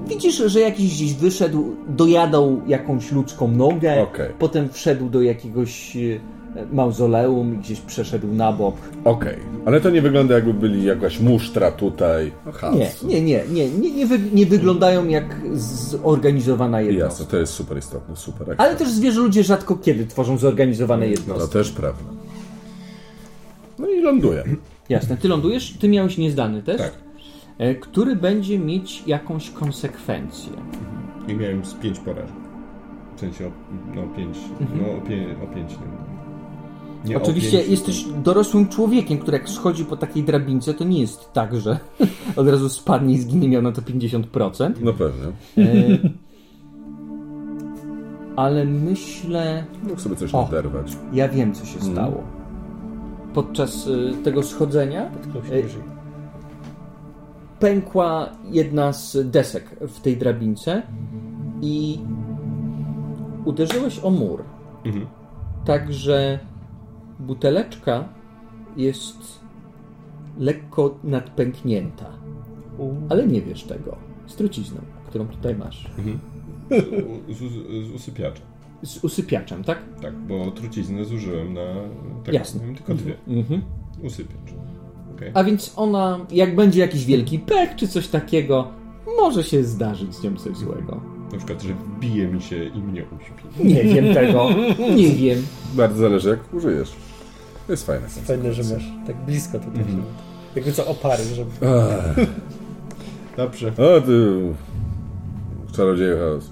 Widzisz, 0.08 0.36
że 0.46 0.60
jakiś 0.60 0.94
gdzieś 0.94 1.14
wyszedł, 1.14 1.64
dojadał 1.88 2.60
jakąś 2.66 3.12
ludzką 3.12 3.48
nogę, 3.50 4.02
Okej. 4.02 4.30
potem 4.38 4.68
wszedł 4.68 5.08
do 5.10 5.22
jakiegoś 5.22 5.96
e, 5.96 6.00
mauzoleum 6.72 7.54
i 7.54 7.58
gdzś 7.58 7.80
przeszedł 7.80 8.26
na 8.34 8.52
bok. 8.52 8.74
Okej. 9.04 9.36
Ale 9.66 9.80
to 9.80 9.90
nie 9.90 10.02
wygląda 10.02 10.34
jakby 10.34 10.54
byli 10.54 10.84
jakaś 10.84 11.20
musztra 11.20 11.70
tutaj. 11.70 12.32
Aha. 12.48 12.72
Nie, 12.74 12.90
nie, 13.08 13.20
nie, 13.22 13.44
nie, 13.52 13.70
nie, 13.70 13.90
nie, 13.90 14.06
wy, 14.06 14.18
nie 14.32 14.46
wyglądają 14.46 15.08
jak 15.08 15.36
zorganizowana 15.52 16.80
jednostka. 16.80 17.08
Jasne, 17.22 17.26
to 17.26 17.36
jest 17.36 17.52
super 17.52 17.78
istotne, 17.78 18.16
super. 18.16 18.54
Ale 18.58 18.76
też 18.76 18.88
zwierzę 18.90 19.20
ludzie 19.20 19.42
rzadko 19.44 19.76
kiedy 19.76 20.06
tworzą 20.06 20.38
zorganizowane 20.38 21.06
No 21.06 21.10
jednostki. 21.10 21.52
też 21.52 21.70
prawda. 21.72 22.04
No 23.78 23.88
i 23.88 24.00
ląduję. 24.00 24.44
Jasne, 24.88 25.16
ty 25.16 25.28
lądujesz, 25.28 25.74
ty 25.80 25.88
miałeś 25.88 26.18
niezdany 26.18 26.62
test, 26.62 26.78
Tak. 26.84 26.92
e, 27.58 27.74
który 27.74 28.16
będzie 28.16 28.58
mieć 28.58 29.02
jakąś 29.06 29.50
konsekwencję. 29.50 30.52
I 31.28 31.34
miałem 31.34 31.64
z 31.64 31.74
pięć 31.74 31.98
porażek. 31.98 32.34
W 33.16 33.20
sensie, 33.20 33.46
o, 33.46 33.50
no 33.94 34.02
pięć, 34.16 34.38
no 34.60 34.98
o, 34.98 35.00
pie, 35.08 35.26
o 35.44 35.54
pięć. 35.54 35.70
Nie, 35.70 35.76
nie 37.04 37.16
Oczywiście 37.16 37.62
jesteś 37.62 38.04
dorosłym 38.24 38.68
człowiekiem, 38.68 39.18
który 39.18 39.38
jak 39.38 39.48
schodzi 39.48 39.84
po 39.84 39.96
takiej 39.96 40.22
drabince, 40.24 40.74
to 40.74 40.84
nie 40.84 41.00
jest 41.00 41.32
tak, 41.32 41.56
że 41.56 41.78
od 42.36 42.48
razu 42.48 42.68
spadnie 42.68 43.14
i 43.14 43.18
zginie, 43.18 43.48
miał 43.48 43.62
na 43.62 43.72
to 43.72 43.82
50%. 43.82 44.72
No 44.80 44.92
pewnie. 44.92 45.26
E, 45.58 45.98
ale 48.36 48.64
myślę, 48.64 49.64
Mógł 49.82 50.00
sobie 50.00 50.16
coś 50.16 50.34
O. 50.34 50.42
naderwać. 50.42 50.92
ja 51.12 51.28
wiem 51.28 51.54
co 51.54 51.66
się 51.66 51.74
Mhm. 51.78 51.92
stało. 51.92 52.22
Podczas 53.34 53.86
y, 53.86 54.12
tego 54.24 54.42
schodzenia 54.42 55.10
wyżej. 55.42 55.82
pękła 57.60 58.28
jedna 58.50 58.92
z 58.92 59.30
desek 59.30 59.76
w 59.80 60.00
tej 60.00 60.16
drabince 60.16 60.82
i 61.62 61.98
uderzyłeś 63.44 64.00
o 64.04 64.10
mur. 64.10 64.42
Mhm. 64.84 65.06
Tak, 65.64 65.92
że 65.92 66.38
buteleczka 67.20 68.08
jest 68.76 69.40
lekko 70.38 70.98
nadpęknięta. 71.04 72.06
Ale 73.08 73.26
nie 73.26 73.40
wiesz 73.42 73.64
tego. 73.64 73.96
Z 74.26 74.34
trucizną, 74.34 74.80
którą 75.06 75.26
tutaj 75.26 75.56
masz. 75.56 75.90
Z, 77.28 77.38
z, 77.38 77.88
z 77.88 77.90
usypiaczem. 77.94 78.46
Z 78.82 79.04
usypiaczem, 79.04 79.64
tak? 79.64 79.78
Tak, 80.02 80.14
bo 80.18 80.50
truciznę 80.50 81.04
zużyłem 81.04 81.54
na. 81.54 81.74
Tak, 82.24 82.34
Jasne. 82.34 82.60
miałem 82.60 82.76
tylko 82.76 82.94
dwie. 82.94 83.14
Mhm. 83.28 83.62
Usypiacz. 84.02 84.54
Okej. 85.14 85.30
A 85.34 85.44
więc 85.44 85.72
ona, 85.76 86.26
jak 86.30 86.56
będzie 86.56 86.80
jakiś 86.80 87.04
wielki 87.04 87.38
pech 87.38 87.76
czy 87.76 87.88
coś 87.88 88.08
takiego, 88.08 88.68
może 89.20 89.44
się 89.44 89.64
zdarzyć 89.64 90.14
z 90.14 90.22
nią 90.22 90.36
coś 90.36 90.56
złego. 90.56 91.13
Na 91.34 91.38
przykład, 91.38 91.62
że 91.62 91.74
wbije 91.74 92.26
mi 92.26 92.42
się 92.42 92.64
i 92.64 92.78
mnie 92.78 93.02
uśpi. 93.02 93.64
Nie 93.64 93.84
wiem 93.84 94.14
tego. 94.14 94.48
Nie 94.96 95.08
wiem. 95.08 95.46
Bardzo 95.74 95.98
zależy, 95.98 96.28
jak 96.28 96.54
użyjesz. 96.54 96.92
To 97.66 97.72
jest 97.72 97.86
fajne. 97.86 98.08
Fajne, 98.08 98.52
że 98.52 98.74
masz 98.74 98.84
tak 99.06 99.16
blisko 99.16 99.58
tutaj. 99.58 99.80
Mhm. 99.80 100.02
Jakby 100.56 100.72
co 100.72 100.86
opary, 100.86 101.24
żeby... 101.24 101.50
Ech. 101.66 102.28
Dobrze. 103.36 103.68
O, 103.68 104.00
ty... 104.00 104.40
Czarodzieju 105.72 106.16
chaos. 106.18 106.50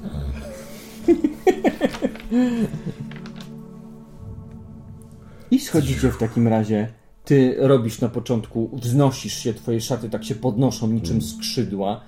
I 5.50 5.60
schodzicie 5.60 6.10
w 6.10 6.18
takim 6.18 6.48
razie. 6.48 6.88
Ty 7.24 7.54
robisz 7.59 8.00
na 8.00 8.09
początku, 8.09 8.70
wznosisz 8.72 9.34
się, 9.34 9.54
twoje 9.54 9.80
szaty 9.80 10.10
tak 10.10 10.24
się 10.24 10.34
podnoszą 10.34 10.88
niczym 10.88 11.22
skrzydła. 11.22 12.00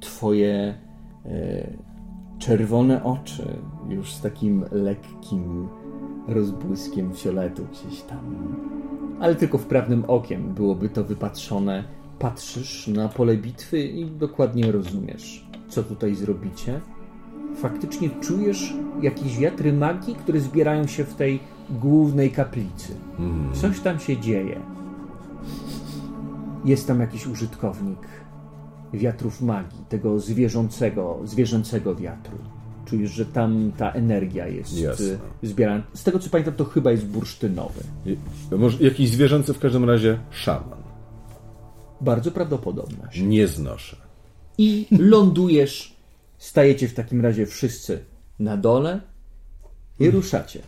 Twoje 0.00 0.78
e, 1.24 1.93
czerwone 2.38 3.04
oczy 3.04 3.56
już 3.88 4.14
z 4.14 4.20
takim 4.20 4.64
lekkim 4.72 5.68
rozbłyskiem 6.28 7.12
fioletu 7.12 7.66
gdzieś 7.72 8.02
tam. 8.02 8.18
Ale 9.20 9.34
tylko 9.34 9.58
wprawnym 9.58 10.04
okiem 10.08 10.54
byłoby 10.54 10.88
to 10.88 11.04
wypatrzone. 11.04 11.84
Patrzysz 12.18 12.88
na 12.88 13.08
pole 13.08 13.36
bitwy 13.36 13.82
i 13.82 14.06
dokładnie 14.06 14.72
rozumiesz, 14.72 15.46
co 15.68 15.82
tutaj 15.82 16.14
zrobicie. 16.14 16.80
Faktycznie 17.56 18.10
czujesz 18.10 18.74
jakieś 19.02 19.38
wiatry 19.38 19.72
magii, 19.72 20.14
które 20.14 20.40
zbierają 20.40 20.86
się 20.86 21.04
w 21.04 21.14
tej 21.14 21.40
głównej 21.70 22.30
kaplicy. 22.30 22.94
Coś 23.52 23.80
tam 23.80 23.98
się 23.98 24.16
dzieje. 24.16 24.60
Jest 26.64 26.88
tam 26.88 27.00
jakiś 27.00 27.26
użytkownik 27.26 27.98
wiatrów 28.98 29.42
magii, 29.42 29.78
tego 29.88 30.20
zwierzącego, 30.20 31.20
zwierzęcego 31.24 31.94
wiatru. 31.94 32.38
Czujesz, 32.84 33.10
że 33.10 33.26
tam 33.26 33.72
ta 33.76 33.90
energia 33.92 34.48
jest 34.48 34.78
Jasne. 34.80 35.06
y, 35.44 35.46
zbierana. 35.46 35.82
Z 35.94 36.04
tego 36.04 36.18
co 36.18 36.30
pamiętam, 36.30 36.54
to 36.54 36.64
chyba 36.64 36.90
jest 36.90 37.06
bursztynowy. 37.06 37.80
Je- 38.04 38.58
Może 38.58 38.84
jakiś 38.84 39.10
zwierzęcy 39.10 39.54
w 39.54 39.58
każdym 39.58 39.84
razie 39.84 40.18
szaman. 40.30 40.78
Bardzo 42.00 42.30
prawdopodobne. 42.30 43.08
Nie 43.22 43.46
znoszę. 43.46 43.96
I 44.58 44.86
lądujesz. 44.90 45.94
Stajecie 46.38 46.88
w 46.88 46.94
takim 46.94 47.20
razie 47.20 47.46
wszyscy 47.46 48.04
na 48.38 48.56
dole 48.56 49.00
i 50.00 50.10
ruszacie 50.10 50.60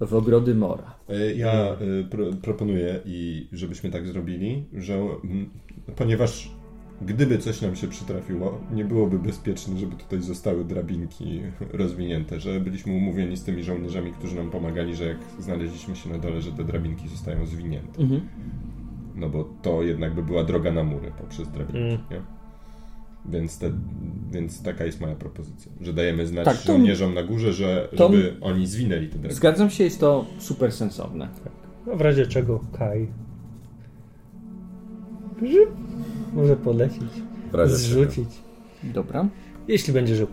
w 0.00 0.14
ogrody 0.14 0.54
Mora. 0.54 0.94
E, 1.08 1.34
Ja 1.34 1.52
e, 1.52 1.76
pro, 2.10 2.24
proponuję, 2.42 3.00
i 3.04 3.48
żebyśmy 3.52 3.90
tak 3.90 4.06
zrobili, 4.06 4.64
że 4.76 4.94
mm, 4.94 5.50
ponieważ 5.96 6.50
gdyby 7.02 7.38
coś 7.38 7.60
nam 7.62 7.76
się 7.76 7.88
przytrafiło, 7.88 8.58
nie 8.74 8.84
byłoby 8.84 9.18
bezpieczne, 9.18 9.78
żeby 9.78 9.96
tutaj 9.96 10.20
zostały 10.22 10.64
drabinki 10.64 11.40
rozwinięte, 11.72 12.40
że 12.40 12.60
byliśmy 12.60 12.92
umówieni 12.92 13.36
z 13.36 13.44
tymi 13.44 13.62
żołnierzami, 13.64 14.12
którzy 14.12 14.36
nam 14.36 14.50
pomagali, 14.50 14.96
że 14.96 15.04
jak 15.04 15.18
znaleźliśmy 15.38 15.96
się 15.96 16.10
na 16.10 16.18
dole, 16.18 16.42
że 16.42 16.52
te 16.52 16.64
drabinki 16.64 17.08
zostają 17.08 17.46
zwinięte. 17.46 18.02
Mhm. 18.02 18.20
No 19.16 19.28
bo 19.28 19.48
to 19.62 19.82
jednak 19.82 20.14
by 20.14 20.22
była 20.22 20.44
droga 20.44 20.72
na 20.72 20.84
mury 20.84 21.12
poprzez 21.18 21.48
drabinki, 21.48 21.78
Mm. 21.78 21.98
nie? 22.10 22.20
Więc, 23.32 23.58
te, 23.58 23.70
więc 24.32 24.62
taka 24.62 24.84
jest 24.84 25.00
moja 25.00 25.14
propozycja, 25.14 25.72
że 25.80 25.92
dajemy 25.92 26.26
znać 26.26 26.44
Tak, 26.44 26.56
to- 26.56 26.66
żołnierzom 26.72 27.14
na 27.14 27.22
górze, 27.22 27.52
że, 27.52 27.88
to- 27.96 28.12
żeby 28.12 28.36
oni 28.40 28.66
zwinęli 28.66 29.06
te 29.06 29.12
drabinki. 29.12 29.36
Zgadzam 29.36 29.70
się, 29.70 29.84
jest 29.84 30.00
to 30.00 30.26
super 30.38 30.72
sensowne. 30.72 31.28
No 31.86 31.96
w 31.96 32.00
razie 32.00 32.26
czego 32.26 32.60
Kaj. 32.78 33.08
Może 36.32 36.56
polecić, 36.56 37.10
zrzucić. 37.66 38.28
Dobra. 38.82 39.28
Jeśli 39.68 39.92
będzie 39.92 40.16
żył. 40.16 40.26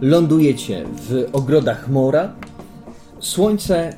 Lądujecie 0.00 0.84
w 0.86 1.28
ogrodach 1.32 1.88
Mora. 1.88 2.32
Słońce 3.20 3.96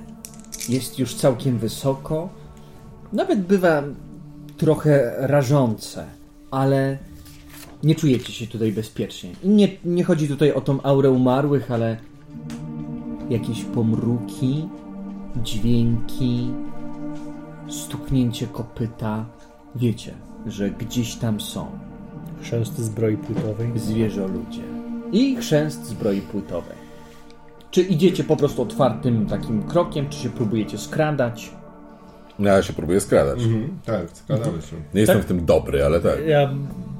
jest 0.68 0.98
już 0.98 1.14
całkiem 1.14 1.58
wysoko. 1.58 2.28
Nawet 3.12 3.40
bywa 3.40 3.82
trochę 4.56 5.14
rażące, 5.18 6.04
ale 6.50 6.98
nie 7.82 7.94
czujecie 7.94 8.32
się 8.32 8.46
tutaj 8.46 8.72
bezpiecznie. 8.72 9.30
Nie, 9.44 9.68
nie 9.84 10.04
chodzi 10.04 10.28
tutaj 10.28 10.52
o 10.52 10.60
tą 10.60 10.82
aurę 10.82 11.10
umarłych, 11.10 11.70
ale 11.70 11.96
jakieś 13.30 13.64
pomruki, 13.64 14.68
dźwięki, 15.42 16.50
stuknięcie 17.68 18.46
kopyta. 18.46 19.26
Wiecie, 19.74 20.14
że 20.46 20.70
gdzieś 20.70 21.16
tam 21.16 21.40
są 21.40 21.66
Chrzęst 22.42 22.78
zbroi 22.78 23.16
płytowej. 23.16 23.70
zwierzę 23.76 24.28
ludzie 24.28 24.62
i 25.12 25.36
chrzęst 25.36 25.86
zbroi 25.86 26.20
płytowej. 26.20 26.76
Czy 27.70 27.82
idziecie 27.82 28.24
po 28.24 28.36
prostu 28.36 28.62
otwartym 28.62 29.26
takim 29.26 29.62
krokiem, 29.62 30.08
czy 30.08 30.18
się 30.18 30.30
próbujecie 30.30 30.78
skradać? 30.78 31.50
Ja 32.38 32.62
się 32.62 32.72
próbuję 32.72 33.00
skradać. 33.00 33.42
Mhm, 33.42 33.78
tak, 33.84 34.10
skradamy 34.12 34.62
się. 34.62 34.76
Nie 34.94 35.00
jestem 35.00 35.20
w 35.22 35.24
tym 35.24 35.44
dobry, 35.44 35.84
ale 35.84 36.00
tak. 36.00 36.26
Ja 36.26 36.50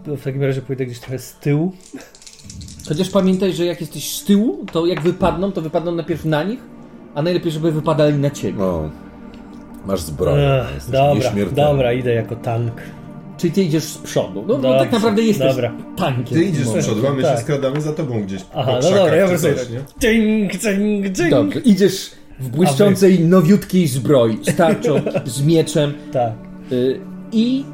w 0.07 0.23
takim 0.25 0.43
razie 0.43 0.63
pójdę 0.63 0.87
gdzieś 0.87 1.01
trochę 1.01 1.19
z 1.19 1.35
tyłu. 1.35 1.73
Chociaż 2.89 3.11
pamiętaj, 3.11 3.53
że 3.53 3.65
jak 3.65 3.81
jesteś 3.81 4.17
z 4.17 4.25
tyłu, 4.25 4.67
to 4.73 4.87
jak 4.87 5.01
wypadną, 5.01 5.53
to 5.53 5.63
wypadną 5.63 5.93
najpierw 5.93 6.25
na 6.25 6.43
nich, 6.43 6.61
a 7.15 7.23
najlepiej, 7.23 7.53
żeby 7.53 7.73
wypadali 7.73 8.19
na 8.19 8.31
ciebie. 8.31 8.59
No. 8.59 8.91
Masz 9.87 10.01
zbroję. 10.01 10.63
Ech, 10.63 10.75
jesteś 10.75 10.93
dobra, 10.93 11.33
dobra, 11.53 11.93
idę 11.93 12.15
jako 12.15 12.37
tank. 12.37 12.73
Czyli 13.37 13.53
ty 13.53 13.63
idziesz 13.63 13.85
z 13.85 13.99
przodu. 13.99 14.45
No, 14.49 14.55
no 14.57 14.63
Dobrze, 14.63 14.79
tak 14.79 14.93
naprawdę 14.93 15.23
jesteś 15.23 15.49
dobra. 15.51 15.73
tankiem. 15.97 16.39
Ty 16.39 16.45
idziesz 16.45 16.67
z 16.69 16.75
No. 16.75 16.83
przodu, 16.83 17.07
a 17.07 17.13
my 17.13 17.23
Tak. 17.23 17.37
się 17.37 17.43
skradamy 17.43 17.81
za 17.81 17.93
tobą 17.93 18.23
gdzieś 18.23 18.41
Aha, 18.55 18.73
po 18.73 18.91
no 18.91 18.97
dobra, 18.97 19.17
ja 19.17 19.27
nie? 19.27 20.11
Ding, 20.11 20.53
ding, 20.53 21.09
ding. 21.09 21.31
Dobrze, 21.31 21.61
idziesz 21.61 22.11
w 22.41 22.49
błyszczącej, 22.49 23.21
nowiutkiej 23.21 23.87
zbroi, 23.89 24.39
z 24.43 24.57
tarczą, 24.57 24.95
z 25.25 25.43
mieczem 25.43 25.93
Tak. 26.13 26.33
y, 26.73 27.01
i 27.33 27.65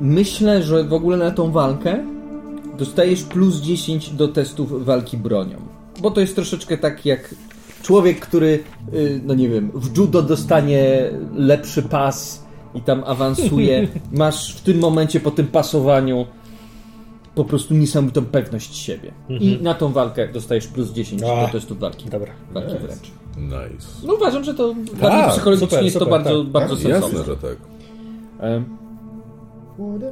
myślę, 0.00 0.62
że 0.62 0.84
w 0.84 0.92
ogóle 0.92 1.16
na 1.16 1.30
tą 1.30 1.52
walkę 1.52 2.04
dostajesz 2.78 3.22
plus 3.22 3.60
10 3.60 4.10
do 4.10 4.28
testów 4.28 4.84
walki 4.84 5.16
bronią. 5.16 5.56
Bo 6.00 6.10
to 6.10 6.20
jest 6.20 6.34
troszeczkę 6.34 6.78
tak 6.78 7.06
jak 7.06 7.34
człowiek, 7.86 8.20
który, 8.20 8.64
y, 8.94 9.20
no 9.24 9.34
nie 9.34 9.48
wiem, 9.48 9.70
w 9.74 9.96
judo 9.98 10.22
dostanie 10.22 11.10
lepszy 11.34 11.82
pas 11.82 12.44
i 12.74 12.80
tam 12.80 13.02
awansuje. 13.06 13.88
Masz 14.12 14.54
w 14.56 14.60
tym 14.60 14.78
momencie 14.78 15.20
po 15.20 15.30
tym 15.30 15.46
pasowaniu 15.46 16.26
po 17.34 17.44
prostu 17.44 17.74
niesamowitą 17.74 18.24
pewność 18.24 18.76
siebie. 18.76 19.12
I 19.28 19.58
na 19.62 19.74
tą 19.74 19.92
walkę 19.92 20.28
dostajesz 20.28 20.66
plus 20.66 20.92
10 20.92 21.20
do 21.20 21.42
A. 21.42 21.48
testów 21.48 21.78
walki. 21.78 22.08
Dobra. 22.10 22.32
Walki 22.52 22.78
wręcz. 22.78 23.10
Nice. 23.36 23.86
No 24.04 24.14
uważam, 24.14 24.44
że 24.44 24.54
to 24.54 24.74
dla 24.74 25.10
Tak, 25.10 25.30
psychologicznie 25.30 25.68
super, 25.68 25.84
jest 25.84 25.98
to 25.98 26.04
super, 26.04 26.22
bardzo, 26.22 26.42
tak. 26.44 26.52
bardzo 26.52 26.88
Jasne, 26.88 27.08
sensowne. 27.08 27.24
że 27.24 27.36
tak. 27.36 27.56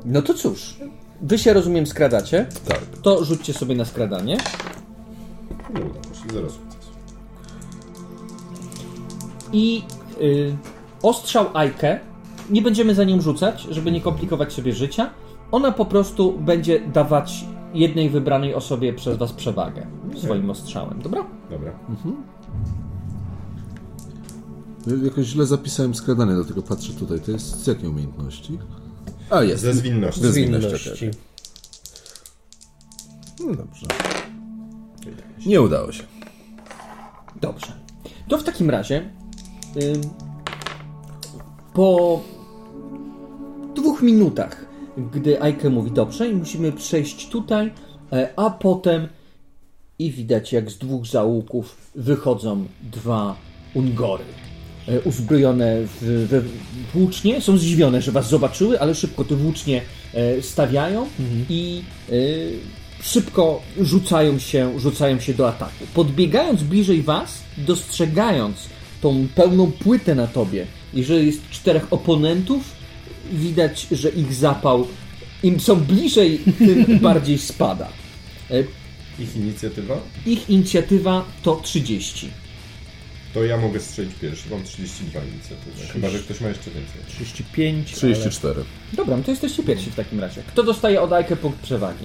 No 0.05 0.23
to 0.23 0.35
cóż, 0.35 0.77
wy 1.23 1.39
się 1.39 1.53
rozumiem 1.53 1.87
skradacie, 1.87 2.47
Tak. 2.69 2.81
to 3.03 3.25
rzućcie 3.25 3.53
sobie 3.53 3.75
na 3.75 3.85
skradanie. 3.85 4.37
Zero 6.33 6.51
sukcesu. 6.51 6.74
I 9.55 9.83
y, 10.21 10.57
ostrzał 11.03 11.47
Ajkę, 11.55 12.01
nie 12.51 12.63
będziemy 12.63 12.95
za 12.95 13.05
nią 13.05 13.21
rzucać, 13.21 13.67
żeby 13.71 13.93
nie 13.93 14.01
komplikować 14.01 14.53
sobie 14.53 14.73
życia. 14.73 15.11
Ona 15.53 15.73
po 15.73 15.85
prostu 15.85 16.39
będzie 16.39 16.81
dawać 16.81 17.45
jednej 17.75 18.11
wybranej 18.11 18.55
osobie 18.55 18.93
przez 18.93 19.19
was 19.19 19.33
przewagę 19.33 19.87
swoim 20.17 20.51
ostrzałem, 20.51 21.03
dobra? 21.03 21.27
Dobra. 21.51 21.73
Ja 24.87 25.05
Jakoś 25.05 25.27
źle 25.27 25.47
zapisałem 25.47 25.95
skradanie, 25.95 26.35
dlatego 26.35 26.63
patrzę 26.63 26.93
tutaj. 26.93 27.21
To 27.21 27.31
jest 27.31 27.65
z 27.65 27.67
jakiej 27.67 27.89
umiejętności? 27.89 28.59
A, 29.31 29.43
jest. 29.43 29.63
Ze 29.63 29.75
zwinności. 29.75 30.21
Ze 30.21 30.33
zwinności. 30.33 31.11
No 33.41 33.55
dobrze. 33.55 33.87
Nie 35.47 35.61
udało 35.61 35.93
się. 35.93 36.03
Dobrze. 37.41 37.67
To 38.29 38.39
w 38.39 38.43
takim 38.45 38.71
razie 38.71 39.11
po 41.75 42.21
dwóch 43.75 44.03
minutach, 44.03 44.67
gdy 45.13 45.43
Ajke 45.43 45.71
mówi 45.71 45.91
dobrze 45.91 46.29
i 46.29 46.35
musimy 46.35 46.73
przejść 46.73 47.29
tutaj, 47.29 47.73
e, 48.13 48.29
a 48.37 48.51
potem 48.51 49.09
i 49.99 50.11
widać 50.11 50.53
jak 50.53 50.71
z 50.71 50.79
dwóch 50.79 51.07
załuków 51.07 51.77
wychodzą 51.95 52.67
dwa 52.83 53.37
Ungory. 53.75 54.25
E, 54.89 55.01
Uzbrojone 55.01 55.77
w, 55.87 56.27
we 56.29 56.43
włócznie, 56.95 57.41
są 57.41 57.59
zdziwione, 57.59 58.03
że 58.03 58.13
was 58.13 58.29
zobaczyły, 58.29 58.81
ale 58.81 58.95
szybko 58.95 59.25
te 59.25 59.35
włócznie 59.35 59.83
e, 60.15 60.43
stawiają 60.43 61.07
i 61.51 61.83
e, 62.09 62.15
szybko 63.03 63.63
rzucają 63.81 64.39
się, 64.39 64.81
rzucają 64.81 65.21
się 65.21 65.35
do 65.35 65.49
ataku. 65.49 65.85
Podbiegając 65.95 66.63
bliżej 66.63 67.03
was, 67.03 67.43
dostrzegając 67.59 68.57
tą 69.05 69.29
pełną 69.35 69.73
płytę 69.73 70.15
na 70.15 70.27
tobie, 70.27 70.67
jeżeli 70.95 71.27
jest 71.27 71.51
czterech 71.51 71.87
oponentów, 71.93 72.63
widać, 73.33 73.87
że 73.93 74.09
ich 74.09 74.35
zapał, 74.35 74.87
im 75.43 75.61
są 75.61 75.77
bliżej, 75.77 76.41
tym 76.59 76.99
bardziej 77.09 77.39
spada. 77.39 77.89
E, 78.51 78.65
Ich 79.19 79.37
inicjatywa? 79.37 79.97
Ich 80.27 80.51
inicjatywa 80.51 81.25
to 81.43 81.57
30. 81.57 82.29
To 83.35 83.45
ja 83.45 83.57
mogę 83.57 83.81
strzelić 83.81 84.13
pierwszy. 84.21 84.51
Mam 84.51 84.63
32 84.65 85.21
inicjatywy. 85.21 85.87
Chyba, 85.93 86.09
że 86.11 86.19
ktoś 86.19 86.41
ma 86.41 86.49
jeszcze 86.49 86.71
więcej. 86.71 87.01
35. 87.09 87.93
34. 87.93 88.65
Dobra, 88.93 89.17
no 89.17 89.23
to 89.23 89.31
jesteście 89.31 89.63
pierwsi 89.63 89.91
w 89.91 89.95
takim 89.95 90.21
razie. 90.21 90.43
Kto 90.49 90.63
dostaje 90.63 91.01
od 91.03 91.13
Ajkę 91.13 91.37
punkt 91.37 91.61
przewagi? 91.61 92.05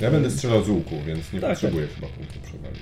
Ja 0.00 0.10
będę 0.10 0.30
strzelał 0.30 0.64
z 0.64 0.68
łuku, 0.68 0.96
więc 1.06 1.32
nie 1.32 1.40
Tak, 1.40 1.50
potrzebuję 1.50 1.86
chyba 1.94 2.06
punktu 2.06 2.40
przewagi. 2.40 2.78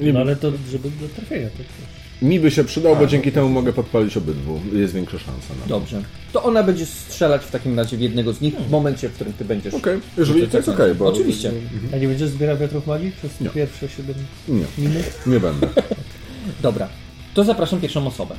Ale, 0.00 0.12
no, 0.12 0.20
ale 0.20 0.36
to 0.36 0.52
żeby 0.70 0.90
do 1.00 1.08
trafienia. 1.16 1.48
To, 1.50 2.26
Mi 2.26 2.40
by 2.40 2.50
się 2.50 2.64
przydał, 2.64 2.96
bo 2.96 3.06
dzięki 3.06 3.32
temu 3.32 3.48
mogę 3.48 3.72
podpalić 3.72 4.16
obydwu. 4.16 4.60
Jest 4.72 4.94
większa 4.94 5.18
szansa 5.18 5.54
na 5.60 5.62
to. 5.62 5.68
Dobrze. 5.68 6.02
To 6.32 6.42
ona 6.42 6.62
będzie 6.62 6.86
strzelać 6.86 7.42
w 7.44 7.50
takim 7.50 7.76
razie 7.78 7.96
w 7.96 8.00
jednego 8.00 8.32
z 8.32 8.40
nich 8.40 8.54
w 8.54 8.70
momencie, 8.70 9.08
w 9.08 9.12
którym 9.12 9.32
ty 9.32 9.44
będziesz. 9.44 9.74
Okej, 9.74 10.00
jeżeli 10.18 10.48
to 10.48 10.56
jest 10.56 10.68
okej, 10.68 10.94
bo... 10.94 11.06
Oczywiście. 11.06 11.52
a 11.94 11.96
nie 11.96 12.08
będziesz 12.08 12.28
zbierał 12.30 12.56
wiatrów 12.58 12.86
magii 12.86 13.12
przez 13.18 13.40
Nie. 13.40 13.50
pierwsze 13.50 13.88
7 13.88 14.14
Nie, 14.48 14.64
minut? 14.78 15.04
nie 15.26 15.40
będę. 15.40 15.68
Dobra. 16.62 16.88
To 17.34 17.44
zapraszam 17.44 17.80
pierwszą 17.80 18.06
osobę. 18.06 18.34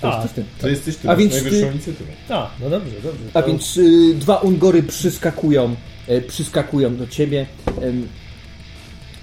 To 0.00 0.12
A, 0.12 0.22
jesteś 0.22 0.32
ty. 0.34 0.44
To 0.60 0.68
jesteś 0.68 0.96
ty, 0.96 1.08
A 1.08 1.12
masz 1.12 1.18
więc 1.20 1.32
najwyższą 1.32 1.66
ty- 1.66 1.72
inicjatywę. 1.72 2.12
A, 2.28 2.50
no 2.60 2.70
dobrze, 2.70 2.94
dobrze. 3.02 3.24
A 3.34 3.42
To- 3.42 3.48
więc 3.48 3.76
y, 3.76 4.14
dwa 4.14 4.36
Ungory 4.36 4.82
przyskakują, 4.82 5.76
e, 6.08 6.20
przyskakują 6.20 6.96
do 6.96 7.06
ciebie. 7.06 7.46
Em, 7.82 8.06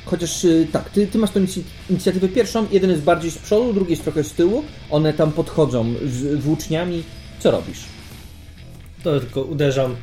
chociaż 0.05 0.45
y, 0.45 0.67
tak, 0.71 0.89
ty, 0.89 1.07
ty 1.07 1.17
masz 1.17 1.31
tą 1.31 1.45
inicjatywę 1.89 2.30
pierwszą, 2.30 2.65
jeden 2.71 2.89
jest 2.89 3.03
bardziej 3.03 3.31
z 3.31 3.38
przodu, 3.38 3.73
drugi 3.73 3.91
jest 3.91 4.03
trochę 4.03 4.23
z 4.23 4.34
tyłu. 4.34 4.63
One 4.89 5.13
tam 5.13 5.31
podchodzą 5.31 5.93
z 6.05 6.39
włóczniami. 6.39 7.03
Co 7.39 7.51
robisz? 7.51 7.80
To 9.03 9.19
tylko 9.19 9.41
uderzam 9.41 9.95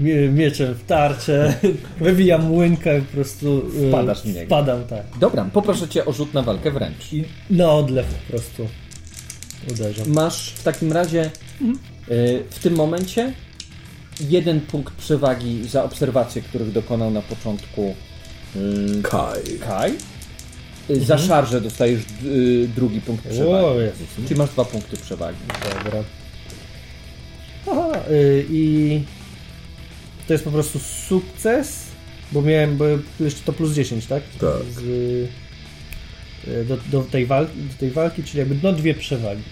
mie- 0.00 0.28
mieczem 0.28 0.74
w 0.74 0.84
tarczę, 0.84 1.54
wywijam 2.00 2.44
młynkę 2.44 2.98
i 2.98 3.02
po 3.02 3.12
prostu 3.12 3.62
y, 3.82 3.88
Wpadasz 3.88 4.22
w 4.22 4.26
niego. 4.26 4.46
Wpadam, 4.46 4.84
tak. 4.84 5.02
Dobra, 5.20 5.44
poproszę 5.52 5.88
cię 5.88 6.04
o 6.04 6.12
rzut 6.12 6.34
na 6.34 6.42
walkę 6.42 6.70
wręcz. 6.70 7.12
I 7.12 7.24
na 7.50 7.72
odlew 7.72 8.06
po 8.06 8.30
prostu 8.30 8.68
uderzam. 9.72 10.08
Masz 10.08 10.50
w 10.50 10.62
takim 10.62 10.92
razie 10.92 11.30
y, 12.10 12.42
w 12.50 12.58
tym 12.58 12.74
momencie 12.76 13.32
jeden 14.28 14.60
punkt 14.60 14.94
przewagi 14.94 15.68
za 15.68 15.84
obserwacje, 15.84 16.42
których 16.42 16.72
dokonał 16.72 17.10
na 17.10 17.22
początku 17.22 17.94
y, 18.56 19.02
Kaj. 19.02 19.42
Kai. 19.68 19.92
Y, 20.90 21.04
Za 21.04 21.18
szarżę 21.18 21.60
dostajesz 21.60 22.00
y, 22.24 22.68
drugi 22.76 23.00
punkt 23.00 23.24
przewagi. 23.28 23.64
O 23.64 23.80
Jezus. 23.80 24.06
Czyli 24.28 24.38
masz 24.40 24.50
dwa 24.50 24.64
punkty 24.64 24.96
przewagi. 24.96 25.38
Dobra. 25.84 26.04
Aha, 27.70 27.92
y, 28.10 28.46
i 28.50 29.00
to 30.26 30.32
jest 30.32 30.44
po 30.44 30.50
prostu 30.50 30.78
sukces, 30.78 31.82
bo 32.32 32.42
miałem, 32.42 32.76
bo 32.76 32.84
jeszcze 33.20 33.40
to 33.44 33.52
plus 33.52 33.72
10, 33.72 34.06
tak? 34.06 34.22
Tak. 34.40 34.50
Z, 34.74 34.78
y, 34.82 35.28
do, 36.68 36.76
do, 36.92 37.02
tej 37.02 37.26
walki, 37.26 37.56
do 37.62 37.74
tej 37.80 37.90
walki, 37.90 38.22
czyli 38.24 38.38
jakby 38.38 38.56
no 38.62 38.72
dwie 38.72 38.94
przewagi. 38.94 39.42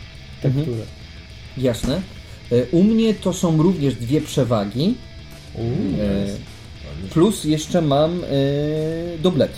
Te, 0.43 0.49
Mhm. 0.49 0.67
które. 0.67 0.83
Jasne. 1.59 2.03
Y, 2.53 2.67
U 2.73 2.85
mnie 2.85 3.15
to 3.15 3.33
są 3.33 3.63
również 3.63 3.95
dwie 3.95 4.21
przewagi. 4.21 4.95
Y, 5.59 5.61
Plus 7.11 7.45
jeszcze 7.45 7.83
mam 7.83 8.25
y, 8.25 9.19
doblet. 9.23 9.53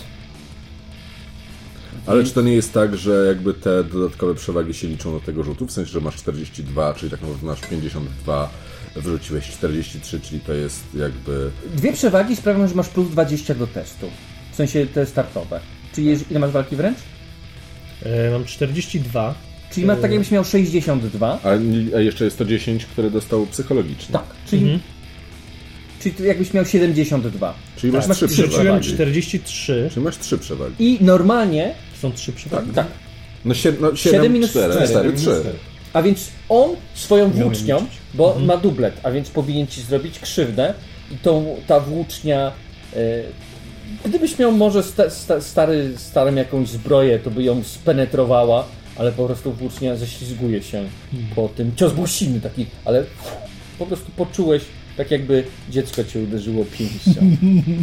Ale 2.05 2.23
czy 2.23 2.31
to 2.31 2.41
nie 2.41 2.53
jest 2.53 2.73
tak, 2.73 2.97
że 2.97 3.25
jakby 3.27 3.53
te 3.53 3.83
dodatkowe 3.83 4.35
przewagi 4.35 4.73
się 4.73 4.87
liczą 4.87 5.11
do 5.11 5.19
tego 5.19 5.43
rzutu? 5.43 5.65
W 5.65 5.71
sensie, 5.71 5.91
że 5.91 6.01
masz 6.01 6.15
42, 6.15 6.93
czyli 6.93 7.11
tak 7.11 7.21
naprawdę 7.21 7.45
masz 7.45 7.61
52, 7.61 8.49
wyrzuciłeś 8.95 9.49
43, 9.49 10.19
czyli 10.19 10.41
to 10.41 10.53
jest 10.53 10.83
jakby... 10.95 11.51
Dwie 11.75 11.93
przewagi 11.93 12.35
sprawią, 12.35 12.67
że 12.67 12.75
masz 12.75 12.89
plus 12.89 13.09
20 13.09 13.55
do 13.55 13.67
testu. 13.67 14.07
W 14.51 14.55
sensie 14.55 14.85
te 14.85 15.05
startowe. 15.05 15.59
Czyli 15.93 16.17
ile 16.31 16.39
masz 16.39 16.51
walki 16.51 16.75
wręcz? 16.75 16.97
E, 18.03 18.31
mam 18.31 18.45
42. 18.45 19.35
Czyli 19.71 19.85
masz 19.85 20.01
tak 20.01 20.11
jakbyś 20.11 20.31
miał 20.31 20.43
62. 20.45 21.39
A, 21.43 21.49
a 21.97 21.99
jeszcze 21.99 22.25
jest 22.25 22.37
to 22.37 22.45
10, 22.45 22.85
które 22.85 23.11
dostał 23.11 23.45
psychologicznie. 23.45 24.13
Tak. 24.13 24.25
Czyli, 24.47 24.79
czyli 26.01 26.27
jakbyś 26.27 26.53
miał 26.53 26.65
72. 26.65 27.53
Czyli 27.75 27.93
masz 27.93 28.07
masz 28.07 28.17
3 28.17 28.27
trzy 28.27 28.35
Wrzuciłem 28.41 28.65
przewagi. 28.79 28.93
43. 28.93 29.89
Czyli 29.93 30.05
masz 30.05 30.17
3 30.17 30.37
przewagi. 30.37 30.75
I 30.79 30.97
normalnie, 31.03 31.73
Są 32.01 32.11
trzy 32.11 32.31
przewagi. 32.33 32.71
tak, 32.71 32.87
No, 33.45 33.53
sie, 33.53 33.73
no 33.81 33.95
7, 33.95 33.97
Siedem 34.19 34.33
minus 34.33 34.49
4, 34.49 34.73
cztery. 34.73 34.87
4, 34.87 35.13
3. 35.13 35.43
A 35.93 36.01
więc 36.01 36.27
on 36.49 36.69
swoją 36.93 37.29
włócznią, 37.29 37.85
bo 38.13 38.37
ma 38.39 38.57
dublet, 38.57 38.93
a 39.03 39.11
więc 39.11 39.29
powinien 39.29 39.67
ci 39.67 39.81
zrobić 39.81 40.19
krzywdę 40.19 40.73
i 41.11 41.15
tą, 41.17 41.55
ta 41.67 41.79
włócznia, 41.79 42.51
e, 42.95 42.99
gdybyś 44.05 44.39
miał 44.39 44.51
może 44.51 44.83
sta, 44.83 45.09
sta, 45.09 45.41
stary, 45.41 45.93
starą 45.97 46.35
jakąś 46.35 46.69
zbroję, 46.69 47.19
to 47.19 47.31
by 47.31 47.43
ją 47.43 47.63
spenetrowała, 47.63 48.65
ale 48.95 49.11
po 49.11 49.25
prostu 49.25 49.51
włócznia 49.51 49.95
ześlizguje 49.95 50.63
się 50.63 50.85
po 51.35 51.49
tym. 51.49 51.71
Cios 51.75 51.93
był 51.93 52.07
silny 52.07 52.41
taki, 52.41 52.65
ale 52.85 53.03
po 53.79 53.85
prostu 53.85 54.11
poczułeś 54.17 54.63
tak 54.97 55.11
jakby 55.11 55.43
dziecko 55.69 56.03
cię 56.03 56.19
uderzyło 56.19 56.65
pięścią. 56.65 57.21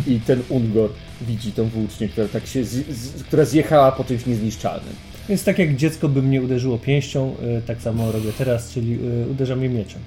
I 0.07 0.21
ten 0.21 0.43
Ungor 0.49 0.91
widzi 1.21 1.53
tą 1.53 1.69
włócznię, 1.69 2.09
która 2.09 2.29
tak 2.29 2.47
się 2.47 2.65
z, 2.65 2.71
z, 2.97 3.23
która 3.23 3.45
zjechała 3.45 3.93
po 3.93 4.05
czymś 4.05 4.27
niezniszczalnym. 4.27 4.95
Więc 5.29 5.45
tak 5.45 5.59
jak 5.59 5.77
dziecko 5.77 6.09
by 6.09 6.23
mnie 6.23 6.43
uderzyło 6.43 6.79
pięścią, 6.79 7.35
y, 7.59 7.63
tak 7.67 7.83
samo 7.83 8.13
robię 8.13 8.33
teraz, 8.39 8.73
czyli 8.73 8.93
y, 9.25 9.29
uderzam 9.31 9.63
je 9.63 9.69
mieczem. 9.69 10.01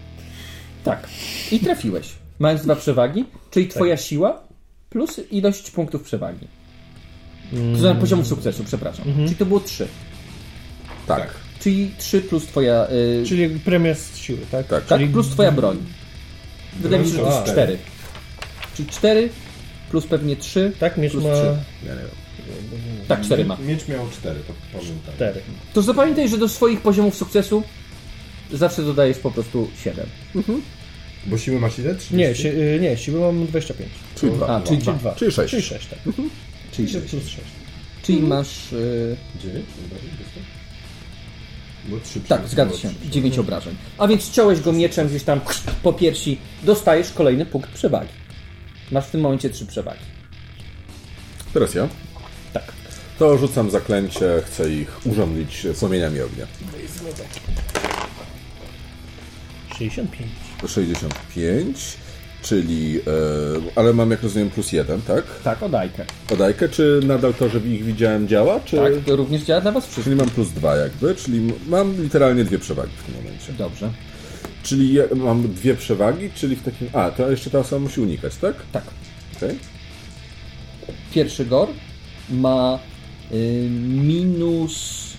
Tak. 0.83 1.07
I 1.51 1.59
trafiłeś. 1.59 2.09
Mając 2.39 2.61
dwa 2.61 2.75
przewagi, 2.75 3.25
czyli 3.51 3.67
twoja 3.67 3.97
siła 3.97 4.43
plus 4.89 5.19
ilość 5.31 5.71
punktów 5.71 6.03
przewagi. 6.03 6.47
To 7.73 7.79
znaczy 7.79 7.99
poziomu 7.99 8.25
sukcesu, 8.25 8.63
przepraszam. 8.63 9.05
Czyli 9.25 9.35
to 9.35 9.45
było 9.45 9.59
trzy. 9.59 9.87
Tak. 11.07 11.33
Czyli 11.59 11.91
trzy 11.97 12.21
plus 12.21 12.45
twoja... 12.45 12.87
y, 13.21 13.25
Czyli 13.27 13.49
premia 13.59 13.95
z 13.95 14.17
siły, 14.17 14.39
tak? 14.51 14.67
Tak. 14.67 14.85
tak, 14.85 14.99
czyli- 14.99 15.13
plus 15.13 15.27
twoja 15.27 15.51
broń. 15.51 15.77
Wydaje 16.79 17.03
mi 17.03 17.09
się, 17.09 17.15
że 17.15 17.21
to 17.21 17.35
jest 17.35 17.51
4. 17.51 17.77
Czyli 18.75 18.89
4 18.89 19.29
plus 19.89 20.07
pewnie 20.07 20.35
3. 20.35 20.71
Tak, 20.79 20.97
miecz 20.97 21.11
plus 21.11 21.23
ma. 21.23 21.33
3. 21.33 21.45
Tak, 23.07 23.21
4 23.21 23.45
ma. 23.45 23.57
Miecz 23.57 23.87
miał 23.87 24.09
4, 24.09 24.39
to 24.39 24.53
pamiętam. 24.73 25.13
4. 25.15 25.41
To 25.73 25.81
zapamiętaj, 25.81 26.29
że 26.29 26.37
do 26.37 26.49
swoich 26.49 26.81
poziomów 26.81 27.15
sukcesu 27.15 27.63
zawsze 28.53 28.83
dodajesz 28.83 29.17
po 29.17 29.31
prostu 29.31 29.69
7. 29.83 30.05
Mhm. 30.35 30.61
Bo 31.25 31.37
siły 31.37 31.59
masz 31.59 31.79
ile? 31.79 31.95
30? 31.95 32.15
Nie, 32.15 32.35
si 32.35 32.47
y, 32.47 32.79
nie, 32.81 32.97
siły 32.97 33.19
mam 33.19 33.47
25. 33.47 33.89
Czyli 34.15 34.31
2. 34.31 34.61
Czyli 34.61 34.77
2. 34.77 34.93
2. 34.93 35.15
Czyli 35.15 35.31
6. 35.31 35.51
Czyli 35.51 35.63
6, 35.63 35.87
tak. 35.87 35.99
Mhm. 36.07 36.29
Czyli 36.71 36.89
6. 36.89 37.09
Czyli, 37.09 37.21
6. 37.21 37.37
czyli 38.03 38.21
masz... 38.21 38.73
Y 38.73 39.17
9? 39.43 39.65
Tak, 42.27 42.47
zgadza 42.47 42.77
się. 42.77 42.89
trzy. 42.89 43.09
9 43.09 43.39
obrażeń. 43.39 43.75
A 43.97 44.07
więc 44.07 44.31
ciąłeś 44.31 44.61
go 44.61 44.73
mieczem 44.73 45.07
gdzieś 45.07 45.23
tam 45.23 45.41
po 45.83 45.93
piersi, 45.93 46.37
dostajesz 46.63 47.11
kolejny 47.11 47.45
punkt 47.45 47.71
przewagi. 47.71 48.09
Masz 48.91 49.05
w 49.07 49.11
tym 49.11 49.21
momencie 49.21 49.49
3 49.49 49.65
przewagi. 49.65 49.99
Teraz 51.53 51.73
ja. 51.73 51.87
Tak. 52.53 52.63
To 53.19 53.37
rzucam 53.37 53.71
zaklęcie, 53.71 54.41
chcę 54.45 54.69
ich 54.73 55.05
urządlić 55.05 55.67
płomieniami 55.79 56.21
ognia. 56.21 56.47
65. 59.77 60.31
65, 60.67 61.97
czyli... 62.41 62.99
E, 62.99 63.01
ale 63.75 63.93
mam, 63.93 64.11
jak 64.11 64.23
rozumiem, 64.23 64.49
plus 64.49 64.71
jeden, 64.71 65.01
tak? 65.01 65.23
Tak, 65.43 65.63
odajkę. 65.63 66.05
Podajkę, 66.27 66.69
czy 66.69 66.99
nadal 67.03 67.33
to, 67.33 67.49
że 67.49 67.59
ich 67.59 67.85
widziałem 67.85 68.27
działa, 68.27 68.59
czy... 68.59 68.77
Tak, 68.77 68.93
to 69.05 69.15
również 69.15 69.41
działa 69.41 69.61
dla 69.61 69.71
was 69.71 69.83
wszystkich. 69.83 70.03
Czyli 70.03 70.15
mam 70.15 70.29
plus 70.29 70.49
dwa 70.49 70.75
jakby, 70.75 71.15
czyli 71.15 71.53
mam 71.67 72.03
literalnie 72.03 72.43
dwie 72.43 72.59
przewagi 72.59 72.91
w 72.97 73.03
tym 73.03 73.15
momencie. 73.15 73.53
Dobrze. 73.53 73.91
Czyli 74.63 74.93
ja 74.93 75.03
mam 75.15 75.53
dwie 75.53 75.75
przewagi, 75.75 76.29
czyli 76.35 76.55
w 76.55 76.63
takim... 76.63 76.87
A, 76.93 77.11
to 77.11 77.31
jeszcze 77.31 77.49
ta 77.49 77.59
osoba 77.59 77.79
musi 77.81 78.01
unikać, 78.01 78.35
tak? 78.35 78.55
Tak. 78.71 78.83
Okej. 79.37 79.59
Pierwszy 81.13 81.45
gor 81.45 81.67
ma 82.29 82.79
y, 83.31 83.69
minus. 83.87 85.10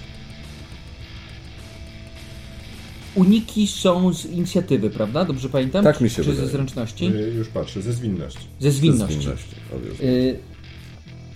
Uniki 3.14 3.66
są 3.66 4.14
z 4.14 4.26
inicjatywy, 4.26 4.90
prawda? 4.90 5.24
Dobrze 5.24 5.48
pamiętam? 5.48 5.84
Tak 5.84 6.00
mi 6.00 6.10
się 6.10 6.16
Czy 6.16 6.22
wydaje. 6.30 6.46
ze 6.46 6.52
zręczności? 6.52 7.06
Y, 7.06 7.32
Już 7.36 7.48
patrzę, 7.48 7.82
ze 7.82 7.92
zwinności. 7.92 8.46
Ze 8.60 8.70
zwinności. 8.70 9.14
zwinności, 9.16 9.54
obviously. 9.76 10.06
Y, 10.06 10.38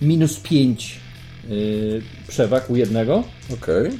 minus 0.01 0.39
5 0.39 0.99
y, 1.49 2.01
przewag 2.27 2.69
u 2.69 2.75
jednego 2.75 3.23
Okej. 3.53 3.91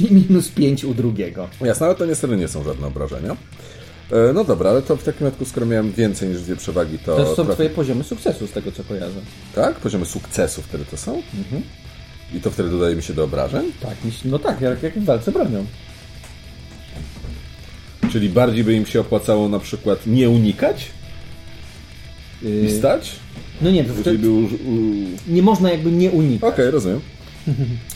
i 0.00 0.14
minus 0.14 0.48
5 0.48 0.84
u 0.84 0.94
drugiego. 0.94 1.48
Jasne, 1.64 1.86
ale 1.86 1.94
to 1.94 2.06
niestety 2.06 2.36
nie 2.36 2.48
są 2.48 2.64
żadne 2.64 2.86
obrażenia. 2.86 3.36
E, 4.12 4.32
No 4.32 4.44
dobra, 4.44 4.70
ale 4.70 4.82
to 4.82 4.96
w 4.96 5.02
takim 5.04 5.20
wypadku, 5.26 5.44
skoro 5.44 5.66
miałem 5.66 5.92
więcej 5.92 6.28
niż 6.28 6.40
dwie 6.42 6.56
przewagi, 6.56 6.98
to... 6.98 7.16
To 7.16 7.36
są 7.36 7.44
trafi- 7.44 7.52
twoje 7.54 7.70
poziomy 7.70 8.04
sukcesu, 8.04 8.46
z 8.46 8.50
tego 8.50 8.72
co 8.72 8.84
kojarzę. 8.84 9.20
Tak? 9.54 9.74
Poziomy 9.74 10.04
sukcesu 10.06 10.62
wtedy 10.62 10.84
to 10.84 10.96
są? 10.96 11.22
I 12.34 12.40
to 12.40 12.50
wtedy 12.50 12.70
dodaje 12.70 12.96
mi 12.96 13.02
się 13.02 13.14
do 13.14 13.24
obrażeń? 13.24 13.72
Tak, 13.82 13.96
no 14.24 14.38
tak, 14.38 14.60
jak, 14.60 14.82
jak 14.82 14.98
w 14.98 15.04
walce 15.04 15.32
bronią. 15.32 15.66
Czyli 18.12 18.28
bardziej 18.28 18.64
by 18.64 18.74
im 18.74 18.86
się 18.86 19.00
opłacało 19.00 19.48
na 19.48 19.58
przykład 19.58 20.06
nie 20.06 20.30
unikać 20.30 20.86
i 22.42 22.70
stać? 22.78 23.12
no 23.62 23.70
nie, 23.70 23.84
to 23.84 23.92
uż... 24.10 24.52
u- 24.52 25.32
nie 25.32 25.42
można 25.42 25.70
jakby 25.70 25.92
nie 25.92 26.10
unikać. 26.10 26.54
Okej, 26.54 26.70
rozumiem. 26.70 27.00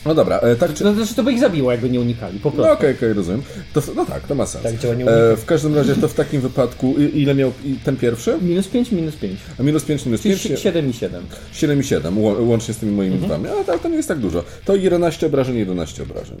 No 0.05 0.15
dobra, 0.15 0.39
e, 0.39 0.55
tak 0.55 0.73
czy... 0.73 0.83
To 0.83 0.93
znaczy 0.93 1.15
to 1.15 1.23
by 1.23 1.31
ich 1.33 1.39
zabiło, 1.39 1.71
jakby 1.71 1.89
nie 1.89 1.99
unikali, 2.01 2.39
po 2.39 2.49
No 2.49 2.55
prostu. 2.55 2.73
okej, 2.73 2.95
okej, 2.95 3.13
rozumiem. 3.13 3.41
To, 3.73 3.81
no 3.95 4.05
tak, 4.05 4.27
to 4.27 4.35
ma 4.35 4.45
sens. 4.45 4.63
Tak 4.63 4.79
działa 4.79 4.95
nie 4.95 5.05
e, 5.05 5.37
w 5.37 5.45
każdym 5.45 5.75
razie 5.75 5.95
to 5.95 6.07
w 6.07 6.13
takim 6.13 6.41
wypadku, 6.41 6.95
ile 7.13 7.35
miał 7.35 7.51
ten 7.83 7.95
pierwszy? 7.97 8.37
Minus 8.41 8.67
5, 8.67 8.91
minus 8.91 9.15
5. 9.15 9.39
A 9.59 9.63
minus 9.63 9.83
5, 9.83 10.05
minus 10.05 10.21
Czyli 10.21 10.35
5, 10.39 10.59
7 10.59 10.89
i 10.89 10.93
7. 10.93 11.23
7 11.53 11.79
i 11.79 11.83
7, 11.83 12.17
ło- 12.19 12.41
łącznie 12.43 12.73
z 12.73 12.77
tymi 12.77 12.91
moimi 12.91 13.17
dwoma. 13.17 13.49
Ale 13.49 13.63
tak, 13.65 13.79
to 13.81 13.89
nie 13.89 13.95
jest 13.95 14.07
tak 14.07 14.19
dużo. 14.19 14.43
To 14.65 14.75
11 14.75 15.27
obrażeń, 15.27 15.55
11 15.57 16.03
obrażeń. 16.03 16.37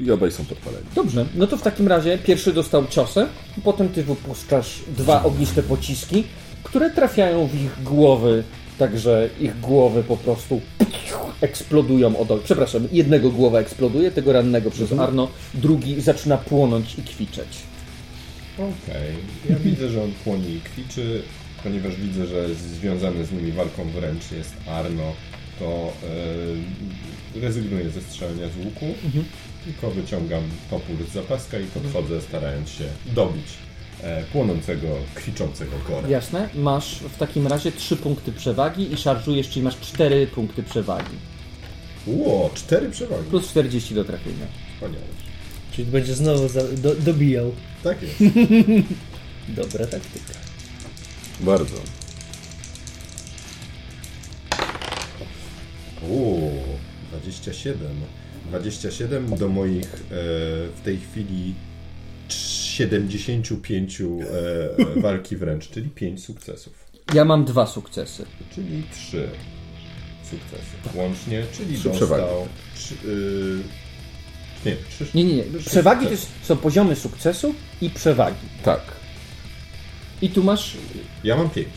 I 0.00 0.10
obaj 0.10 0.32
są 0.32 0.44
podpaleni. 0.44 0.84
Dobrze, 0.94 1.26
no 1.34 1.46
to 1.46 1.56
w 1.56 1.62
takim 1.62 1.88
razie 1.88 2.18
pierwszy 2.18 2.52
dostał 2.52 2.86
ciosę, 2.86 3.26
potem 3.64 3.88
ty 3.88 4.04
wypuszczasz 4.04 4.80
dwa 4.96 5.22
ogniste 5.22 5.62
pociski, 5.62 6.24
które 6.62 6.90
trafiają 6.90 7.46
w 7.46 7.54
ich 7.54 7.82
głowy, 7.82 8.44
także 8.78 9.30
ich 9.40 9.60
głowy 9.60 10.02
po 10.02 10.16
prostu 10.16 10.60
eksplodują 11.40 12.18
od 12.18 12.40
Przepraszam, 12.40 12.88
jednego 12.92 13.30
głowa 13.30 13.60
eksploduje, 13.60 14.10
tego 14.10 14.32
rannego 14.32 14.70
przez 14.70 14.92
Arno, 14.92 15.28
drugi 15.54 16.00
zaczyna 16.00 16.38
płonąć 16.38 16.98
i 16.98 17.02
kwiczeć. 17.02 17.58
Okej. 18.54 19.14
Ja 19.50 19.56
widzę, 19.56 19.88
że 19.88 20.02
on 20.02 20.12
płonie 20.24 20.48
i 20.48 20.60
kwiczy, 20.60 21.22
ponieważ 21.62 21.96
widzę, 21.96 22.26
że 22.26 22.54
związany 22.54 23.24
z 23.24 23.32
nimi 23.32 23.52
walką 23.52 23.90
wręcz 23.90 24.32
jest 24.32 24.54
Arno, 24.66 25.12
to 25.58 25.92
e, 27.36 27.40
rezygnuję 27.40 27.90
ze 27.90 28.00
strzelania 28.00 28.48
z 28.48 28.64
łuku, 28.64 28.86
tylko 29.64 29.90
wyciągam 29.90 30.42
topór 30.70 30.96
z 31.10 31.12
zapaska 31.12 31.58
i 31.58 31.64
podchodzę, 31.64 32.20
starając 32.20 32.70
się 32.70 32.84
dobić 33.06 33.46
e, 34.02 34.24
płonącego, 34.24 34.88
kwiczącego 35.14 35.72
gora. 35.88 36.08
Jasne, 36.08 36.48
masz 36.54 36.94
w 36.94 37.16
takim 37.18 37.46
razie 37.46 37.72
trzy 37.72 37.96
punkty 37.96 38.32
przewagi 38.32 38.92
i 38.92 38.96
szarżujesz, 38.96 39.48
czyli 39.48 39.62
masz 39.62 39.80
cztery 39.80 40.26
punkty 40.26 40.62
przewagi. 40.62 41.16
Ło, 42.06 42.50
cztery 42.54 42.90
przewagi. 42.90 43.30
Plus 43.30 43.48
40 43.48 43.94
do 43.94 44.04
trafienia. 44.04 44.46
Wspaniale. 44.74 45.04
Czyli 45.72 45.90
będzie 45.90 46.14
znowu 46.14 46.48
za, 46.48 46.60
do, 46.62 46.94
dobijał. 46.94 47.52
Tak 47.82 48.02
jest. 48.02 48.16
Dobra 49.48 49.86
taktyka. 49.86 50.34
Bardzo. 51.40 51.76
Uuu, 56.08 56.62
27. 57.10 57.88
27 58.50 59.36
do 59.36 59.48
moich 59.48 59.84
e, 59.94 59.98
w 60.76 60.80
tej 60.84 60.98
chwili 60.98 61.54
75 62.28 64.00
e, 64.00 64.04
e, 64.96 65.00
walki 65.00 65.36
wręcz, 65.36 65.68
czyli 65.68 65.90
5 65.90 66.24
sukcesów. 66.24 66.90
Ja 67.14 67.24
mam 67.24 67.44
dwa 67.44 67.66
sukcesy. 67.66 68.26
Czyli 68.54 68.82
3 68.92 69.28
sukcesy. 70.30 70.98
Łącznie, 70.98 71.44
czyli 71.52 71.74
Trzy 71.78 71.88
dostał. 71.88 72.08
przewagi. 72.08 72.24
Trzy, 72.76 72.94
y, 73.04 73.58
nie, 74.66 74.76
trzy, 74.90 75.06
Nie, 75.14 75.24
nie, 75.24 75.34
nie. 75.34 75.44
Przewagi 75.66 76.04
to 76.06 76.10
jest, 76.12 76.28
są 76.42 76.56
poziomy 76.56 76.96
sukcesu 76.96 77.54
i 77.82 77.90
przewagi. 77.90 78.46
Tak. 78.64 78.80
I 80.22 80.30
tu 80.30 80.42
masz, 80.44 80.76
Ja 81.24 81.36
mam 81.36 81.50
5, 81.50 81.68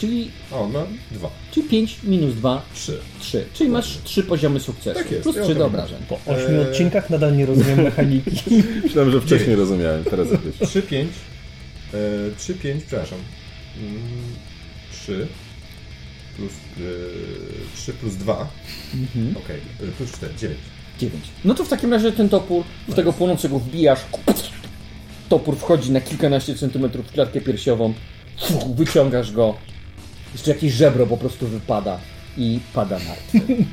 czyli, 0.00 0.30
a 0.52 0.56
on 0.56 0.72
ma 0.72 0.86
2. 1.10 1.30
czyli 1.52 1.68
5 1.68 1.98
minus 2.04 2.34
2, 2.34 2.62
3. 2.74 2.98
3. 3.20 3.44
Czyli 3.54 3.70
masz 3.70 3.98
3 4.04 4.22
poziomy 4.22 4.60
sukcesu. 4.60 4.98
Tak 5.00 5.10
jest, 5.10 5.22
plus 5.22 5.36
ja 5.36 5.42
3 5.42 5.52
o 5.52 5.54
do 5.54 5.66
obrażeń. 5.66 5.98
Po 6.08 6.14
ośmiu 6.26 6.60
Eee. 6.60 6.68
odcinkach 6.68 7.10
nadal 7.10 7.36
nie 7.36 7.46
rozumiem 7.46 7.82
mechaniki. 7.90 8.30
Myślałem, 8.82 9.10
że 9.10 9.20
wcześniej 9.20 9.56
rozumiałem, 9.56 10.04
teraz 10.04 10.28
jakieś. 10.32 10.68
3, 10.68 10.82
5. 10.82 11.12
3, 12.38 12.54
5, 12.54 12.84
przepraszam. 12.84 13.18
3 14.92 15.26
plus, 16.36 16.52
y, 16.80 16.92
3 17.76 17.92
plus 17.92 18.14
2. 18.16 18.48
Mhm. 18.94 19.36
Okej, 19.36 19.56
y, 19.88 19.92
plus 19.92 20.12
4, 20.12 20.34
9. 20.38 20.58
9. 20.98 21.24
No 21.44 21.54
to 21.54 21.64
w 21.64 21.68
takim 21.68 21.92
razie 21.92 22.12
ten 22.12 22.28
topór, 22.28 22.64
w 22.88 22.94
tego 22.94 23.12
płonącego 23.12 23.58
wbijasz. 23.58 24.00
Topór 25.28 25.56
wchodzi 25.56 25.90
na 25.92 26.00
kilkanaście 26.00 26.54
centymetrów 26.54 27.06
w 27.06 27.12
klatkę 27.12 27.40
piersiową. 27.40 27.94
Wyciągasz 28.76 29.32
go. 29.32 29.54
Jeszcze 30.32 30.50
jakieś 30.50 30.72
żebro 30.72 31.06
po 31.06 31.16
prostu 31.16 31.48
wypada 31.48 32.00
i 32.36 32.60
pada 32.74 32.98
martwy. 32.98 33.40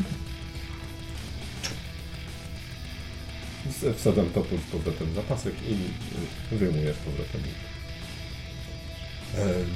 Wsadzam 3.97 4.29
topór 4.29 4.59
z 4.67 4.71
powrotem 4.71 5.07
w 5.11 5.15
zapasek 5.15 5.53
i 5.69 5.75
wyjmuję 6.55 6.93
z 6.93 6.97
powrotem. 6.97 7.41
Em, 9.35 9.67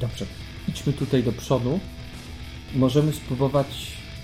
Dobrze. 0.00 0.26
Idźmy 0.68 0.92
tutaj 0.92 1.22
do 1.22 1.32
przodu. 1.32 1.80
Możemy 2.74 3.12
spróbować 3.12 3.66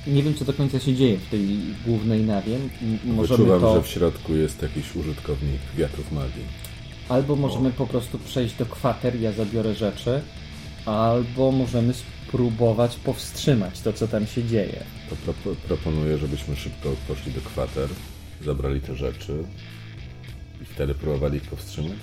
nie 0.07 0.23
wiem, 0.23 0.35
co 0.35 0.45
do 0.45 0.53
końca 0.53 0.81
się 0.81 0.95
dzieje 0.95 1.19
w 1.19 1.31
tej 1.31 1.59
głównej 1.87 2.25
nawie. 2.25 2.59
Możemy 3.05 3.39
Wyczuwam, 3.39 3.61
to... 3.61 3.75
że 3.75 3.83
w 3.83 3.87
środku 3.87 4.35
jest 4.35 4.63
jakiś 4.63 4.97
użytkownik 4.97 5.61
wiatrów 5.77 6.13
magii. 6.13 6.45
Albo 7.09 7.37
możemy 7.37 7.69
o. 7.69 7.73
po 7.73 7.87
prostu 7.87 8.19
przejść 8.19 8.55
do 8.55 8.67
kwater, 8.67 9.21
ja 9.21 9.33
zabiorę 9.33 9.75
rzeczy, 9.75 10.23
albo 10.89 11.53
możemy 11.53 11.95
spróbować 11.95 12.97
powstrzymać 12.97 13.81
to, 13.81 13.93
co 13.93 14.09
tam 14.09 14.27
się 14.27 14.45
dzieje. 14.45 14.85
To 15.11 15.33
pro 15.33 15.55
proponuję, 15.55 16.19
żebyśmy 16.19 16.57
szybko 16.57 16.97
poszli 17.09 17.33
do 17.33 17.41
kwater, 17.41 17.89
zabrali 18.45 18.81
te 18.81 18.97
rzeczy 18.97 19.45
i 20.63 20.65
wtedy 20.65 20.95
próbowali 20.95 21.37
ich 21.37 21.43
powstrzymać. 21.43 21.99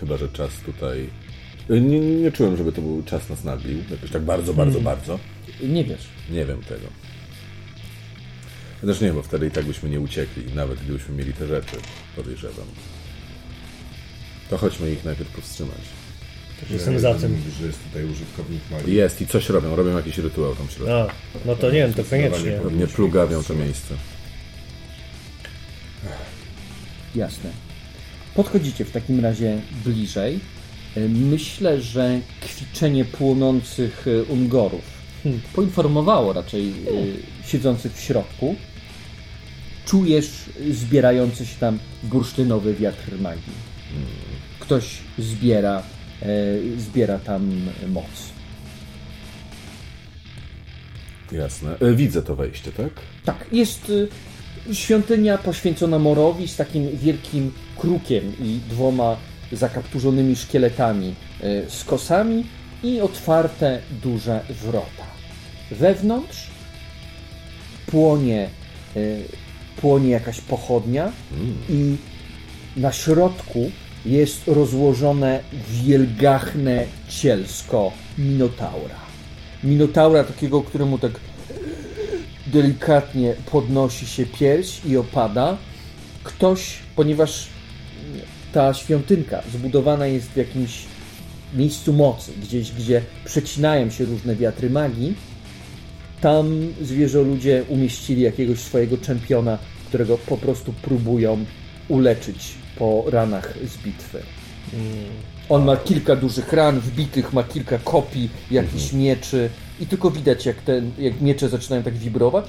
Chyba, 0.00 0.16
że 0.16 0.28
czas 0.28 0.50
tutaj... 0.66 1.10
Nie, 1.68 2.00
nie 2.00 2.32
czułem, 2.32 2.56
żeby 2.56 2.72
to 2.72 2.82
był 2.82 3.02
czas 3.02 3.28
nas 3.28 3.44
naglił. 3.44 3.78
Jakoś 3.90 4.10
tak 4.10 4.22
bardzo, 4.22 4.54
bardzo, 4.54 4.80
hmm. 4.80 4.84
bardzo. 4.96 5.18
Nie 5.62 5.84
wiesz. 5.84 6.06
Nie 6.30 6.44
wiem 6.44 6.62
tego. 6.62 6.86
Chociaż 8.80 9.00
nie, 9.00 9.12
bo 9.12 9.22
wtedy 9.22 9.46
i 9.46 9.50
tak 9.50 9.64
byśmy 9.64 9.88
nie 9.90 10.00
uciekli, 10.00 10.44
nawet 10.54 10.80
gdybyśmy 10.80 11.14
mieli 11.14 11.32
te 11.32 11.46
rzeczy, 11.46 11.76
podejrzewam. 12.16 12.66
To 14.50 14.58
chodźmy 14.58 14.92
ich 14.92 15.04
najpierw 15.04 15.30
powstrzymać. 15.30 15.99
Jestem 16.70 16.98
za 16.98 17.14
tym. 17.14 17.32
Mówisz, 17.32 17.54
że 17.54 17.66
jest 17.66 17.84
tutaj 17.84 18.04
użytkownik 18.04 18.60
magii. 18.70 18.94
Jest 18.94 19.20
i 19.20 19.26
coś 19.26 19.48
robią, 19.48 19.76
robią 19.76 19.96
jakiś 19.96 20.18
rytuał 20.18 20.54
tam 20.54 20.66
w 20.66 20.72
środku. 20.72 20.92
A, 20.92 21.08
no 21.46 21.56
to 21.56 21.66
nie 21.66 21.78
wiem, 21.78 21.94
to 21.94 22.04
koniecznie. 22.04 22.52
Pewnie 22.62 22.86
plugawią 22.86 23.42
to 23.42 23.54
miejsce. 23.54 23.94
Jasne. 27.14 27.50
Podchodzicie 28.34 28.84
w 28.84 28.90
takim 28.90 29.20
razie 29.20 29.60
bliżej. 29.84 30.40
E, 30.96 31.00
myślę, 31.08 31.80
że 31.80 32.20
kwiczenie 32.40 33.04
płonących 33.04 34.06
e, 34.08 34.22
ungorów 34.22 34.84
hmm, 35.22 35.40
poinformowało 35.54 36.32
raczej 36.32 36.68
e, 36.68 37.46
siedzących 37.46 37.92
w 37.92 38.00
środku. 38.00 38.56
Czujesz 39.86 40.30
zbierający 40.70 41.46
się 41.46 41.56
tam 41.60 41.78
bursztynowy 42.02 42.74
wiatr 42.74 43.18
magii. 43.20 43.52
Hmm. 43.92 44.08
Ktoś 44.60 44.98
zbiera, 45.18 45.82
zbiera 46.78 47.18
tam 47.18 47.50
moc. 47.88 48.04
Jasne. 51.32 51.76
Widzę 51.94 52.22
to 52.22 52.36
wejście, 52.36 52.72
tak? 52.72 52.90
Tak. 53.24 53.46
Jest 53.52 53.92
świątynia 54.72 55.38
poświęcona 55.38 55.98
Morowi 55.98 56.48
z 56.48 56.56
takim 56.56 56.96
wielkim 56.96 57.52
krukiem 57.76 58.32
i 58.40 58.60
dwoma 58.70 59.16
zakapturzonymi 59.52 60.36
szkieletami 60.36 61.14
e, 61.40 61.70
z 61.70 61.84
kosami 61.84 62.44
i 62.82 63.00
otwarte 63.00 63.80
duże 64.02 64.40
wrota. 64.48 65.06
Wewnątrz 65.70 66.50
płonie, 67.86 68.48
e, 68.96 69.00
płonie 69.76 70.10
jakaś 70.10 70.40
pochodnia 70.40 71.12
i 71.68 71.96
na 72.76 72.92
środku 72.92 73.70
jest 74.06 74.48
rozłożone 74.48 75.40
wielgachne 75.70 76.84
cielsko 77.08 77.92
Minotaura. 78.18 79.00
Minotaura 79.64 80.24
takiego, 80.24 80.62
któremu 80.62 80.98
tak 80.98 81.12
delikatnie 82.46 83.34
podnosi 83.50 84.06
się 84.06 84.26
pierś 84.26 84.80
i 84.84 84.96
opada. 84.96 85.56
Ktoś, 86.24 86.78
ponieważ 86.96 87.46
ta 88.52 88.74
świątynka 88.74 89.42
zbudowana 89.52 90.06
jest 90.06 90.26
w 90.26 90.36
jakimś 90.36 90.84
miejscu 91.54 91.92
mocy, 91.92 92.32
gdzieś, 92.42 92.72
gdzie 92.72 93.02
przecinają 93.24 93.90
się 93.90 94.04
różne 94.04 94.36
wiatry 94.36 94.70
magii, 94.70 95.14
tam 96.20 96.72
zwierzoludzie 96.82 97.64
umieścili 97.68 98.22
jakiegoś 98.22 98.58
swojego 98.58 98.98
czempiona, 98.98 99.58
którego 99.88 100.18
po 100.18 100.36
prostu 100.36 100.72
próbują 100.72 101.44
uleczyć 101.88 102.59
po 102.80 103.04
ranach 103.10 103.54
z 103.64 103.76
bitwy. 103.84 104.22
Mm. 104.72 104.84
On 105.48 105.64
ma 105.64 105.76
kilka 105.76 106.16
dużych 106.16 106.52
ran, 106.52 106.80
wbitych, 106.80 107.32
ma 107.32 107.42
kilka 107.42 107.78
kopii, 107.78 108.30
jakichś 108.50 108.84
mhm. 108.84 109.02
mieczy 109.02 109.50
i 109.80 109.86
tylko 109.86 110.10
widać, 110.10 110.46
jak, 110.46 110.56
te, 110.56 110.82
jak 110.98 111.20
miecze 111.20 111.48
zaczynają 111.48 111.82
tak 111.82 111.94
wibrować 111.94 112.44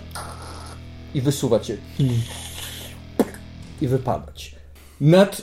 i 1.13 1.21
wysuwać 1.21 1.69
je 1.69 1.77
i 3.81 3.87
wypadać. 3.87 4.55
Nad 5.01 5.41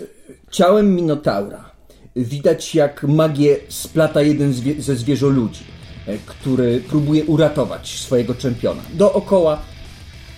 ciałem 0.50 0.94
Minotaura 0.94 1.70
widać, 2.16 2.74
jak 2.74 3.02
magię 3.02 3.56
splata 3.68 4.22
jeden 4.22 4.54
ze 4.78 4.96
zwierzoludzi, 4.96 5.64
e, 6.06 6.18
który 6.18 6.80
próbuje 6.80 7.24
uratować 7.24 7.98
swojego 7.98 8.34
czempiona. 8.34 8.82
Dookoła 8.94 9.62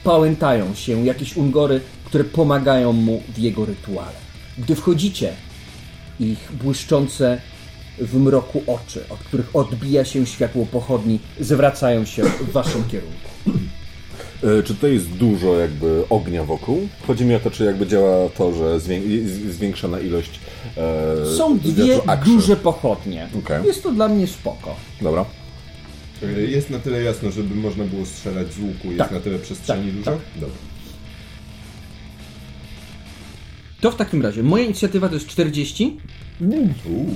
pałętają 0.04 0.74
się 0.74 1.06
jakieś 1.06 1.36
ungory, 1.36 1.80
które 2.04 2.24
pomagają 2.24 2.92
mu 2.92 3.22
w 3.34 3.38
jego 3.38 3.64
rytuale. 3.64 4.29
Gdy 4.58 4.74
wchodzicie, 4.74 5.32
ich 6.20 6.52
błyszczące 6.52 7.40
w 7.98 8.16
mroku 8.16 8.62
oczy, 8.66 9.04
od 9.08 9.18
których 9.18 9.56
odbija 9.56 10.04
się 10.04 10.26
światło 10.26 10.66
pochodni, 10.66 11.18
zwracają 11.40 12.04
się 12.04 12.22
w 12.22 12.52
waszym 12.52 12.84
kierunku. 12.84 13.30
E, 14.42 14.62
czy 14.62 14.74
tutaj 14.74 14.92
jest 14.92 15.08
dużo 15.08 15.58
jakby 15.58 16.04
ognia 16.10 16.44
wokół? 16.44 16.88
Chodzi 17.06 17.24
mi 17.24 17.34
o 17.34 17.40
to, 17.40 17.50
czy 17.50 17.64
jakby 17.64 17.86
działa 17.86 18.28
to, 18.28 18.52
że 18.52 18.80
zwiększona 19.50 20.00
ilość 20.00 20.40
e, 20.76 21.36
Są 21.36 21.58
dwie 21.58 22.00
duże 22.24 22.56
pochodnie. 22.56 23.28
Okay. 23.38 23.66
Jest 23.66 23.82
to 23.82 23.92
dla 23.92 24.08
mnie 24.08 24.26
spoko. 24.26 24.76
Dobra. 25.00 25.24
E, 26.22 26.40
jest 26.40 26.70
na 26.70 26.78
tyle 26.78 27.02
jasno, 27.02 27.30
żeby 27.30 27.54
można 27.54 27.84
było 27.84 28.06
strzelać 28.06 28.52
z 28.52 28.58
łuku. 28.58 28.86
Jest 28.86 28.98
tak. 28.98 29.10
na 29.10 29.20
tyle 29.20 29.38
przestrzeni 29.38 29.86
tak, 29.86 29.94
dużo? 29.94 30.10
Tak. 30.10 30.20
Dobra. 30.34 30.69
To 33.80 33.90
w 33.90 33.96
takim 33.96 34.22
razie 34.22 34.42
moja 34.42 34.64
inicjatywa 34.64 35.08
to 35.08 35.14
jest 35.14 35.26
40 35.26 35.96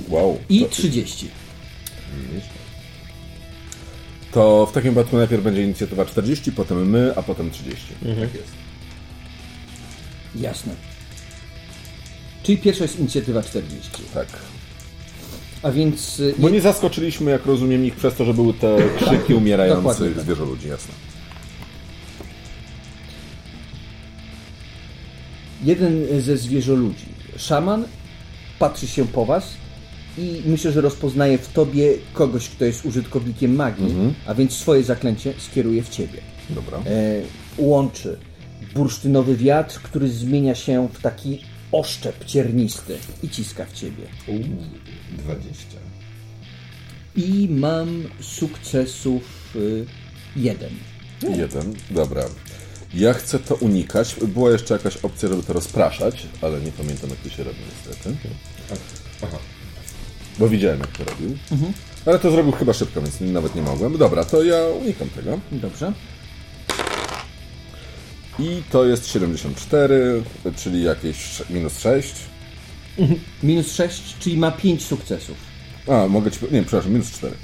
wow. 0.09 0.39
i 0.49 0.67
30. 0.71 1.29
To 4.33 4.67
w 4.67 4.73
takim 4.73 4.95
wypadku 4.95 5.17
najpierw 5.17 5.43
będzie 5.45 5.63
inicjatywa 5.63 6.05
40, 6.05 6.53
potem 6.53 6.91
my, 6.91 7.13
a 7.17 7.23
potem 7.23 7.51
30. 7.51 7.83
Mhm. 8.05 8.29
Tak 8.29 8.35
jest. 8.35 8.53
Jasne. 10.35 10.75
Czyli 12.43 12.59
pierwsza 12.59 12.85
jest 12.85 12.99
inicjatywa 12.99 13.43
40. 13.43 13.91
Tak. 14.15 14.27
A 15.63 15.71
więc... 15.71 16.21
Y, 16.21 16.35
Bo 16.39 16.49
nie 16.49 16.61
zaskoczyliśmy, 16.61 17.31
jak 17.31 17.47
rozumiem, 17.47 17.87
ich 17.87 17.97
przez 17.97 18.15
to, 18.15 18.25
że 18.25 18.35
były 18.35 18.55
te 18.55 18.77
krzyki 18.97 19.35
umierających 19.35 20.15
tak. 20.15 20.25
zwierzoludzi, 20.25 20.69
jasne. 20.69 20.95
Jeden 25.63 26.21
ze 26.21 26.37
zwierzoludzi, 26.37 27.07
szaman, 27.37 27.85
patrzy 28.59 28.87
się 28.87 29.07
po 29.07 29.27
was 29.27 29.55
i 30.19 30.43
myślę, 30.47 30.73
że 30.73 30.81
rozpoznaje 30.81 31.39
w 31.39 31.49
tobie 31.49 31.95
kogoś, 32.13 32.49
kto 32.49 32.65
jest 32.65 32.85
użytkownikiem 32.85 33.55
magii, 33.55 33.85
mhm. 33.85 34.15
a 34.27 34.35
więc 34.35 34.53
swoje 34.53 34.83
zaklęcie 34.83 35.35
skieruje 35.39 35.83
w 35.83 35.89
ciebie. 35.89 36.21
Dobra. 36.51 36.79
E, 36.79 36.83
łączy 37.59 38.19
bursztynowy 38.75 39.37
wiatr, 39.37 39.81
który 39.83 40.09
zmienia 40.09 40.55
się 40.55 40.89
w 40.93 41.01
taki 41.01 41.41
oszczep 41.73 42.25
ciernisty 42.25 42.99
i 43.23 43.29
ciska 43.29 43.65
w 43.65 43.73
ciebie. 43.73 44.05
Uuu, 44.27 44.39
20. 45.19 45.65
I 47.17 47.49
mam 47.51 48.05
sukcesów 48.21 49.57
y, 49.57 49.87
jeden. 50.37 50.71
Jeden, 51.23 51.75
dobra. 51.91 52.25
Ja 52.95 53.15
chcę 53.15 53.39
to 53.39 53.55
unikać. 53.55 54.17
Była 54.23 54.51
jeszcze 54.51 54.75
jakaś 54.75 54.97
opcja, 54.97 55.29
żeby 55.29 55.43
to 55.43 55.53
rozpraszać, 55.53 56.27
ale 56.43 56.61
nie 56.61 56.73
pamiętam 56.73 57.11
jak 57.11 57.19
to 57.19 57.29
się 57.29 57.45
robi 57.45 57.59
niestety. 57.71 58.17
Aha. 59.23 59.39
Bo 60.39 60.49
widziałem 60.49 60.81
jak 60.81 60.91
to 60.99 61.05
robił. 61.05 61.37
Mhm. 61.53 61.73
Ale 62.07 62.19
to 62.19 62.31
zrobił 62.31 62.53
chyba 62.53 62.73
szybko, 62.73 63.03
więc 63.03 63.21
nawet 63.21 63.55
nie 63.55 63.63
mogłem. 63.63 63.99
Dobra, 63.99 64.25
to 64.25 64.43
ja 64.43 64.57
unikam 64.83 65.09
tego. 65.09 65.39
Dobrze. 65.53 65.93
I 68.39 68.63
to 68.71 68.85
jest 68.85 69.09
74, 69.09 70.23
czyli 70.57 70.83
jakieś 70.83 71.43
minus 71.51 71.79
6. 71.79 72.15
Mhm. 72.99 73.21
Minus 73.43 73.73
6, 73.73 74.17
czyli 74.21 74.37
ma 74.37 74.51
5 74.51 74.85
sukcesów. 74.85 75.37
A, 75.89 76.09
mogę 76.09 76.31
ci... 76.31 76.39
Nie, 76.51 76.63
przepraszam, 76.63 76.93
minus 76.93 77.11
4. 77.11 77.35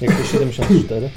Jak 0.00 0.18
to 0.18 0.24
74? 0.24 1.10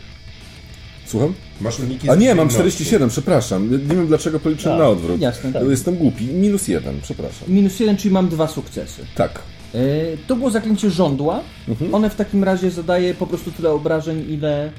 Słucham? 1.12 1.34
Masz 1.62 1.80
uniki 1.80 2.10
A 2.10 2.16
nie, 2.16 2.36
mam 2.36 2.50
47, 2.50 3.10
przepraszam. 3.10 3.72
Nie 3.72 3.96
wiem 3.96 4.08
dlaczego 4.08 4.40
policzyłem 4.40 4.78
tak, 4.78 4.86
na 4.86 4.90
odwrót. 4.90 5.22
Jasne, 5.22 5.54
tak. 5.54 5.64
Jestem 5.70 5.96
głupi. 5.96 6.26
Minus 6.26 6.68
1, 6.68 7.00
przepraszam. 7.02 7.48
Minus 7.48 7.80
1, 7.80 7.98
czyli 7.98 8.14
mam 8.14 8.30
dwa 8.30 8.48
sukcesy. 8.48 9.06
Tak. 9.16 9.40
E, 9.76 9.80
to 10.28 10.36
było 10.36 10.50
zaklęcie 10.50 10.90
żądła. 10.90 11.40
Mhm. 11.68 11.96
One 11.96 12.10
w 12.10 12.16
takim 12.16 12.44
razie 12.44 12.72
zadaje 12.72 13.14
po 13.14 13.28
prostu 13.28 13.52
tyle 13.52 13.70
obrażeń, 13.70 14.26
ile... 14.30 14.66
E, 14.66 14.72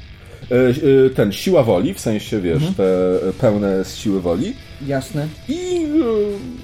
e, 1.06 1.10
ten, 1.10 1.32
siła 1.32 1.62
woli, 1.62 1.94
w 1.94 2.00
sensie, 2.00 2.40
wiesz, 2.40 2.62
mhm. 2.62 2.74
te 2.74 2.84
pełne 3.32 3.84
z 3.84 3.96
siły 3.96 4.20
woli. 4.20 4.54
Jasne. 4.86 5.26
I 5.48 5.86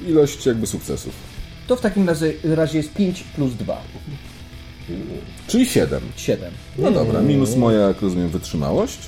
ilość 0.08 0.46
jakby 0.46 0.66
sukcesów. 0.66 1.12
To 1.66 1.76
w 1.76 1.80
takim 1.80 2.08
razie, 2.08 2.32
razie 2.44 2.78
jest 2.78 2.94
5 2.94 3.24
plus 3.36 3.54
2. 3.54 3.82
Czyli 5.46 5.66
7. 5.66 6.00
7. 6.16 6.50
No 6.78 6.90
dobra, 6.90 7.22
minus 7.22 7.56
moja, 7.56 7.80
jak 7.80 8.02
rozumiem, 8.02 8.28
wytrzymałość. 8.28 8.98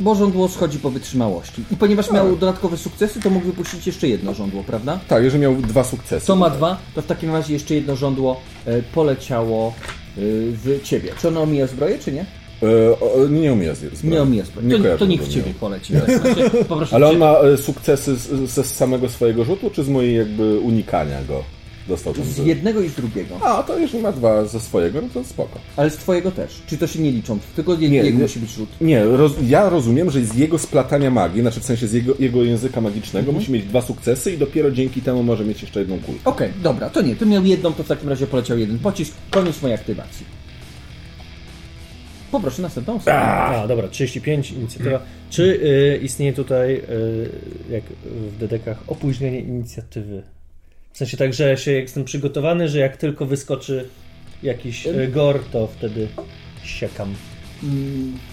Bo 0.00 0.14
żądło 0.14 0.48
schodzi 0.48 0.78
po 0.78 0.90
wytrzymałości. 0.90 1.62
I 1.70 1.76
ponieważ 1.76 2.10
miał 2.10 2.36
dodatkowe 2.36 2.76
sukcesy, 2.76 3.20
to 3.20 3.30
mógł 3.30 3.46
wypuścić 3.46 3.86
jeszcze 3.86 4.08
jedno 4.08 4.34
żądło, 4.34 4.62
prawda? 4.64 5.00
Tak, 5.08 5.24
jeżeli 5.24 5.42
miał 5.42 5.56
dwa 5.56 5.84
sukcesy. 5.84 6.26
Co 6.26 6.36
ma 6.36 6.50
dwa, 6.50 6.76
to 6.94 7.02
w 7.02 7.06
takim 7.06 7.30
razie 7.32 7.52
jeszcze 7.54 7.74
jedno 7.74 7.96
żądło 7.96 8.40
e, 8.66 8.82
poleciało 8.82 9.68
e, 9.68 9.72
w 10.52 10.80
ciebie. 10.84 11.12
Czy 11.20 11.28
ono 11.28 11.42
omija 11.42 11.66
zbroję, 11.66 11.98
czy 11.98 12.12
nie? 12.12 12.20
E, 12.62 13.00
o, 13.00 13.26
nie 13.30 13.52
umie 13.52 13.74
zbroję. 13.74 13.96
Nie 14.04 14.22
omija 14.22 14.44
zbroję. 14.44 14.68
Nie 14.68 14.74
To, 14.78 14.82
to 14.98 15.06
go, 15.06 15.06
w 15.06 15.08
nie. 15.08 15.28
ciebie 15.28 15.54
poleci. 15.60 15.92
Tak, 15.92 16.10
znaczy, 16.66 16.94
Ale 16.94 17.08
on 17.08 17.18
ma 17.18 17.32
e, 17.38 17.56
sukcesy 17.56 18.16
z- 18.16 18.50
ze 18.50 18.64
samego 18.64 19.08
swojego 19.08 19.44
rzutu, 19.44 19.70
czy 19.70 19.84
z 19.84 19.88
mojej 19.88 20.16
jakby 20.16 20.58
unikania 20.60 21.18
go? 21.28 21.44
Dostał 21.88 22.12
ten 22.14 22.24
Z 22.24 22.38
jednego 22.38 22.80
i 22.80 22.88
z 22.88 22.94
drugiego. 22.94 23.38
A, 23.42 23.62
to 23.62 23.78
jeżeli 23.78 24.02
ma 24.02 24.12
dwa 24.12 24.44
ze 24.44 24.60
swojego, 24.60 25.00
no 25.02 25.08
to 25.14 25.24
spoko. 25.24 25.58
Ale 25.76 25.90
z 25.90 25.96
twojego 25.96 26.30
też. 26.30 26.62
Czy 26.66 26.78
to 26.78 26.86
się 26.86 26.98
nie 27.00 27.10
liczą? 27.12 27.38
Tylko 27.56 27.76
Nie, 27.76 27.88
jego 27.88 28.16
nie. 28.18 28.22
musi 28.22 28.38
być 28.40 28.50
rzut. 28.50 28.68
Nie, 28.80 29.04
roz, 29.04 29.32
ja 29.48 29.68
rozumiem, 29.68 30.10
że 30.10 30.24
z 30.24 30.34
jego 30.36 30.58
splatania 30.58 31.10
magii, 31.10 31.40
znaczy 31.40 31.60
w 31.60 31.64
sensie 31.64 31.86
z 31.86 31.92
jego, 31.92 32.14
jego 32.18 32.44
języka 32.44 32.80
magicznego, 32.80 33.26
Mhm. 33.28 33.36
musi 33.38 33.52
mieć 33.52 33.64
dwa 33.64 33.82
sukcesy 33.82 34.32
i 34.32 34.38
dopiero 34.38 34.70
dzięki 34.70 35.02
temu 35.02 35.22
może 35.22 35.44
mieć 35.44 35.62
jeszcze 35.62 35.80
jedną 35.80 35.98
kulkę. 35.98 36.20
Okej, 36.24 36.50
dobra, 36.62 36.90
to 36.90 37.02
nie. 37.02 37.16
Ty 37.16 37.26
miał 37.26 37.44
jedną, 37.44 37.72
to 37.72 37.82
w 37.82 37.88
takim 37.88 38.08
razie 38.08 38.26
poleciał 38.26 38.58
jeden 38.58 38.78
pocisk. 38.78 39.14
Koniec 39.30 39.62
mojej 39.62 39.74
aktywacji. 39.74 40.26
Poproszę 42.32 42.62
następną 42.62 42.94
osobę. 42.96 43.14
A, 43.18 43.66
dobra, 43.68 43.88
35, 43.88 44.50
inicjatywa. 44.52 45.00
Czy 45.30 45.42
y, 45.42 46.00
istnieje 46.02 46.32
tutaj, 46.32 46.74
y, 46.74 46.82
jak 47.70 47.82
w 48.04 48.38
dedekach, 48.38 48.82
opóźnienie 48.86 49.40
inicjatywy? 49.40 50.22
W 50.92 50.98
sensie 50.98 51.16
tak, 51.16 51.34
że 51.34 51.56
się 51.56 51.72
jestem 51.72 52.04
przygotowany, 52.04 52.68
że 52.68 52.78
jak 52.78 52.96
tylko 52.96 53.26
wyskoczy 53.26 53.88
jakiś 54.42 54.86
y, 54.86 55.08
gor, 55.08 55.40
to 55.52 55.66
wtedy 55.66 56.08
siekam. 56.64 57.14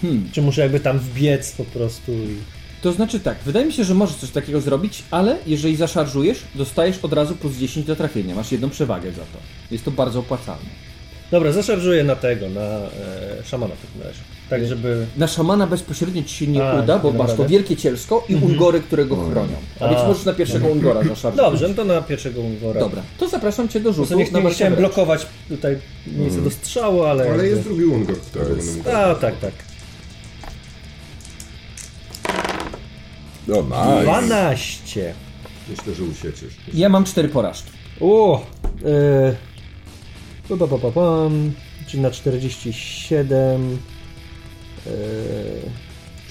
Hmm. 0.01 0.29
Czy 0.31 0.41
muszę 0.41 0.61
jakby 0.61 0.79
tam 0.79 0.99
wbiec 0.99 1.51
po 1.51 1.65
prostu 1.65 2.11
i... 2.11 2.35
To 2.81 2.91
znaczy 2.91 3.19
tak, 3.19 3.37
wydaje 3.45 3.65
mi 3.65 3.73
się, 3.73 3.83
że 3.83 3.95
możesz 3.95 4.15
coś 4.15 4.31
takiego 4.31 4.61
zrobić, 4.61 5.03
ale 5.11 5.37
jeżeli 5.45 5.75
zaszarżujesz, 5.75 6.39
dostajesz 6.55 6.97
od 7.03 7.13
razu 7.13 7.35
plus 7.35 7.57
10 7.57 7.85
do 7.85 7.95
trafienia. 7.95 8.35
Masz 8.35 8.51
jedną 8.51 8.69
przewagę 8.69 9.11
za 9.11 9.21
to. 9.21 9.37
Jest 9.71 9.85
to 9.85 9.91
bardzo 9.91 10.19
opłacalne. 10.19 10.69
Dobra, 11.31 11.51
zaszarżuję 11.51 12.03
na 12.03 12.15
tego, 12.15 12.49
na 12.49 12.61
e, 12.61 12.89
szamana 13.45 13.75
w 13.75 13.81
takim 13.81 14.01
razie. 14.01 14.38
Tak, 14.49 14.65
żeby... 14.65 15.05
Na 15.17 15.27
szamana 15.27 15.67
bezpośrednio 15.67 16.23
ci 16.23 16.35
się 16.35 16.47
nie 16.47 16.63
A, 16.69 16.81
uda, 16.81 16.99
bo 16.99 17.11
masz 17.11 17.33
to 17.33 17.47
wielkie 17.47 17.75
cielsko 17.77 18.25
i 18.29 18.35
ungory, 18.35 18.79
które 18.81 19.05
go 19.05 19.15
chronią. 19.15 19.55
A 19.79 19.89
więc 19.89 20.01
A. 20.01 20.07
możesz 20.07 20.25
na 20.25 20.33
pierwszego 20.33 20.67
ungora 20.67 21.03
zaszarżować. 21.03 21.35
Dobrze, 21.51 21.67
no 21.67 21.73
to 21.73 21.85
na 21.85 22.01
pierwszego 22.01 22.41
ungora. 22.41 22.79
Dobra, 22.79 23.01
to 23.17 23.29
zapraszam 23.29 23.69
cię 23.69 23.79
do 23.79 23.93
rzutu. 23.93 24.15
nie, 24.17 24.25
nie 24.43 24.49
chciałem 24.51 24.75
blokować 24.75 25.25
tutaj 25.49 25.77
miejsca 26.07 26.41
do 26.41 26.51
strzału, 26.51 27.03
ale... 27.03 27.31
Ale 27.31 27.47
jest 27.47 27.61
drugi 27.63 27.85
Ungor, 27.85 28.19
którego 28.21 28.55
jest- 28.55 28.67
będę 28.67 28.89
mógł. 28.89 28.97
A, 28.97 29.15
tak, 29.15 29.39
tak. 29.39 29.51
O, 33.47 33.61
nice. 33.63 34.03
12. 34.03 35.13
Myślę, 35.69 35.93
że 35.93 36.03
usieczysz. 36.03 36.53
Ja 36.73 36.89
mam 36.89 37.03
cztery 37.05 37.29
porażki. 37.29 37.71
O! 38.01 38.45
Yy, 38.85 39.35
pa, 40.49 40.57
pa, 40.57 40.67
pa, 40.67 40.77
pa, 40.77 40.91
pam, 40.91 41.51
czyli 41.87 42.03
na 42.03 42.11
47. 42.11 43.77
Yy, 44.85 44.91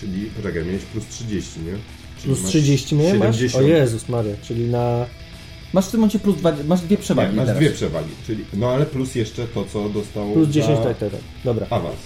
Czyli, 0.00 0.30
poczekaj, 0.36 0.64
miałeś 0.64 0.82
plus 0.82 1.06
30, 1.06 1.60
nie? 1.60 1.72
Czyli 2.20 2.26
plus 2.26 2.40
masz 2.42 2.50
30 2.50 2.94
mnie 2.94 3.14
masz? 3.14 3.36
70. 3.36 3.64
O 3.64 3.68
Jezus 3.68 4.08
Maria, 4.08 4.34
czyli 4.42 4.68
na... 4.68 5.06
Masz 5.72 5.86
w 5.86 5.90
tym 5.90 6.00
momencie 6.00 6.18
plus 6.18 6.36
dwa, 6.36 6.52
masz 6.66 6.80
dwie 6.80 6.96
przewagi 6.96 7.30
Nie, 7.30 7.36
masz 7.36 7.46
teraz. 7.46 7.60
dwie 7.62 7.70
przewagi. 7.70 8.08
Czyli, 8.26 8.44
no 8.54 8.70
ale 8.70 8.86
plus 8.86 9.14
jeszcze 9.14 9.46
to, 9.46 9.64
co 9.64 9.88
dostał 9.88 10.32
Plus 10.32 10.48
10, 10.48 10.78
za 10.78 10.84
tak, 10.84 10.98
tak, 10.98 11.10
tak. 11.10 11.20
Dobra. 11.44 11.66
awans. 11.70 11.96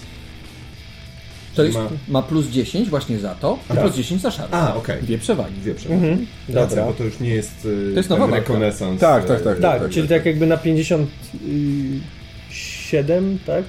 To 1.55 1.64
jest, 1.64 1.77
Ma- 1.78 1.89
ma 2.09 2.23
plus 2.23 2.47
10 2.47 2.89
właśnie 2.90 3.19
za 3.19 3.35
to, 3.35 3.59
a 3.69 3.74
plus 3.74 3.97
10 3.97 4.23
za 4.23 4.31
szarż. 4.31 4.48
A, 4.52 4.74
okej. 4.74 5.02
Dwie 5.02 5.19
przewagi. 5.19 5.55
Dwie 5.55 5.74
przewagi. 5.74 6.05
Mhm. 6.06 6.27
Racja, 6.48 6.77
Dobra. 6.77 6.85
bo 6.86 6.93
to 6.93 7.05
już 7.05 7.20
nie 7.20 7.31
jest, 7.31 7.64
y, 7.64 7.90
To 7.93 7.98
jest 7.98 8.10
nowa 8.10 8.27
rekonesans. 8.27 9.01
Tak, 9.01 9.24
y, 9.24 9.28
tak, 9.28 9.43
tak. 9.44 9.60
Tak, 9.60 9.90
czyli 9.90 10.09
tak 10.09 10.27
jakby 10.27 10.47
na 10.47 10.56
57, 10.56 13.39
tak? 13.47 13.64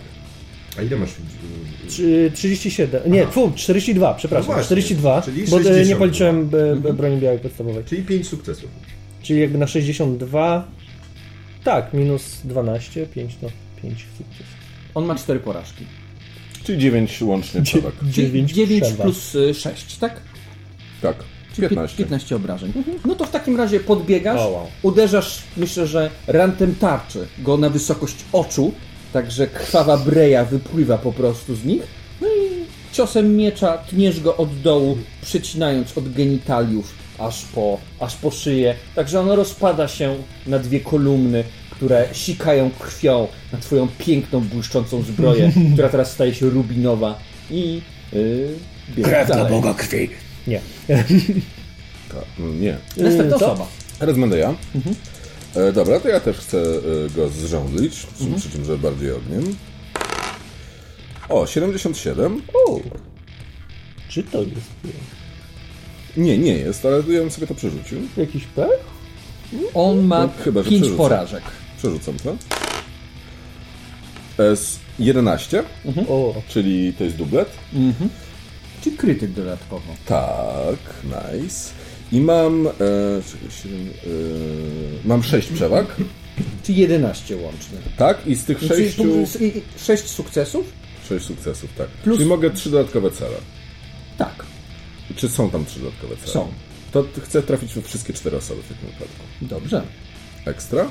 A 0.77 0.81
ile 0.81 0.97
masz? 0.97 1.09
y, 1.09 1.91
Czy 1.91 2.31
37, 2.35 3.01
nie, 3.11 3.27
fu, 3.27 3.51
42, 3.55 4.13
przepraszam, 4.13 4.47
No 4.47 4.53
właśnie, 4.53 4.65
42, 4.65 5.21
czyli 5.21 5.47
bo 5.47 5.57
e, 5.57 5.59
nie 5.59 5.65
60. 5.65 5.99
policzyłem 5.99 6.49
b, 6.49 6.75
b, 6.75 6.93
broni 6.93 7.17
białej 7.17 7.39
podstawowej. 7.39 7.83
Czyli 7.83 8.03
5 8.03 8.27
sukcesów. 8.27 8.69
Czyli 9.21 9.39
jakby 9.39 9.57
na 9.57 9.67
62, 9.67 10.67
tak, 11.63 11.93
minus 11.93 12.39
12, 12.43 13.05
5 13.07 13.35
no, 13.41 13.49
5 13.81 14.05
sukcesów. 14.17 14.45
On 14.95 15.05
ma 15.05 15.15
cztery 15.15 15.39
porażki. 15.39 15.85
Czyli 16.63 16.79
9 16.79 17.21
łącznie 17.21 17.61
przewag. 17.61 17.93
Czyli 17.99 18.11
9 18.11 18.51
9 18.51 18.81
przewag. 18.83 19.01
plus 19.01 19.37
6, 19.53 19.97
tak? 19.97 20.19
Tak, 21.01 21.15
Czyli 21.55 21.67
15. 21.69 21.97
15 21.97 22.35
obrażeń. 22.35 22.73
No 23.05 23.15
to 23.15 23.25
w 23.25 23.31
takim 23.31 23.57
razie 23.57 23.79
podbiegasz, 23.79 24.39
O, 24.39 24.47
wow. 24.49 24.67
uderzasz, 24.81 25.43
myślę, 25.57 25.87
że 25.87 26.09
rantem 26.27 26.75
tarczy 26.75 27.27
go 27.39 27.57
na 27.57 27.69
wysokość 27.69 28.15
oczu, 28.33 28.73
także 29.13 29.47
krwawa 29.47 29.97
breja 29.97 30.45
wypływa 30.45 30.97
po 30.97 31.11
prostu 31.11 31.55
z 31.55 31.65
nich. 31.65 31.81
No 32.21 32.27
i 32.27 32.65
ciosem 32.91 33.35
miecza 33.37 33.77
tniesz 33.77 34.19
go 34.19 34.37
od 34.37 34.61
dołu, 34.61 34.97
przecinając 35.21 35.97
od 35.97 36.13
genitaliów 36.13 36.93
aż 37.19 37.45
po, 37.45 37.77
aż 37.99 38.15
po 38.15 38.31
szyję. 38.31 38.75
Także 38.95 39.19
on 39.19 39.29
rozpada 39.29 39.87
się 39.87 40.15
na 40.47 40.59
dwie 40.59 40.79
kolumny, 40.79 41.43
które 41.69 42.07
sikają 42.13 42.71
krwią 42.79 43.27
na 43.53 43.59
twoją 43.59 43.87
piękną, 43.97 44.39
błyszczącą 44.39 45.01
zbroję, 45.01 45.51
która 45.73 45.89
teraz 45.89 46.11
staje 46.11 46.33
się 46.33 46.49
rubinowa 46.49 47.19
i 47.51 47.81
yy, 48.13 48.49
biega 48.95 49.25
dalej. 49.25 49.61
krwi. 49.77 50.09
Nie. 50.47 50.61
No 52.39 52.47
nie. 52.53 52.77
Następna 52.97 53.37
Co? 53.37 53.45
osoba. 53.45 53.67
Teraz 53.99 54.17
będę 54.17 54.37
ja. 54.37 54.53
E, 55.55 55.71
dobra, 55.73 55.99
to 55.99 56.09
ja 56.09 56.19
też 56.19 56.37
chcę 56.37 56.57
e, 56.57 57.09
go 57.15 57.29
zrządlić, 57.29 57.93
przy, 57.93 58.25
przy 58.39 58.49
czym, 58.49 58.65
że 58.65 58.77
bardziej 58.77 59.11
ogniem. 59.11 59.55
O, 61.29 61.47
77. 61.47 62.41
O, 62.67 62.79
czy 64.09 64.23
to 64.23 64.41
jest 64.41 64.51
Nie, 66.17 66.37
nie 66.37 66.53
jest, 66.53 66.85
ale 66.85 66.95
ja 66.97 67.01
bym 67.21 67.31
sobie 67.31 67.47
to 67.47 67.55
przerzucił. 67.55 67.99
jakiś 68.17 68.43
pech? 68.45 68.93
On 69.73 69.99
ma 70.05 70.19
No, 70.25 70.29
chyba, 70.43 70.63
że 70.63 70.69
5 70.69 70.81
przerzucę. 70.81 70.97
porażek. 70.97 71.43
Przerzucam 71.77 72.15
to. 72.23 72.35
S 74.43 74.79
11, 74.99 75.63
O, 76.09 76.35
czyli 76.49 76.93
to 76.93 77.03
jest 77.03 77.15
dublet. 77.15 77.49
Czy 78.81 78.91
krytyk 78.91 79.31
dodatkowo? 79.31 79.93
Tak, 80.05 80.77
nice. 81.03 81.69
I 82.13 82.21
mam. 82.21 82.67
E, 82.67 82.71
czekaj, 83.31 83.49
siedem, 83.63 83.79
e, 83.81 85.07
mam 85.07 85.23
6 85.23 85.47
przewag. 85.47 85.95
Czy 86.63 86.73
11 86.73 87.35
łącznie? 87.37 87.77
Tak, 87.97 88.27
i 88.27 88.35
z 88.35 88.43
tych 88.45 88.59
Czyli 88.59 88.91
6. 88.91 88.97
6 89.77 90.03
sukcesów? 90.07 90.65
6 91.09 91.25
sukcesów, 91.25 91.69
tak. 91.77 91.87
Plus- 91.87 92.17
Czyli 92.17 92.29
mogę 92.29 92.49
3 92.51 92.69
dodatkowe 92.69 93.11
cele. 93.11 93.37
Tak, 94.17 94.45
Czy 95.15 95.29
są 95.29 95.49
tam 95.49 95.65
3 95.65 95.79
dodatkowe 95.79 96.15
cele? 96.17 96.31
są. 96.31 96.47
To 96.91 97.05
chcę 97.23 97.43
trafić 97.43 97.73
we 97.73 97.81
wszystkie 97.81 98.13
4 98.13 98.37
osoby 98.37 98.61
w 98.63 98.67
takim 98.67 98.85
wypadku. 98.85 99.23
Dobrze. 99.41 99.81
Ekstra. 100.45 100.89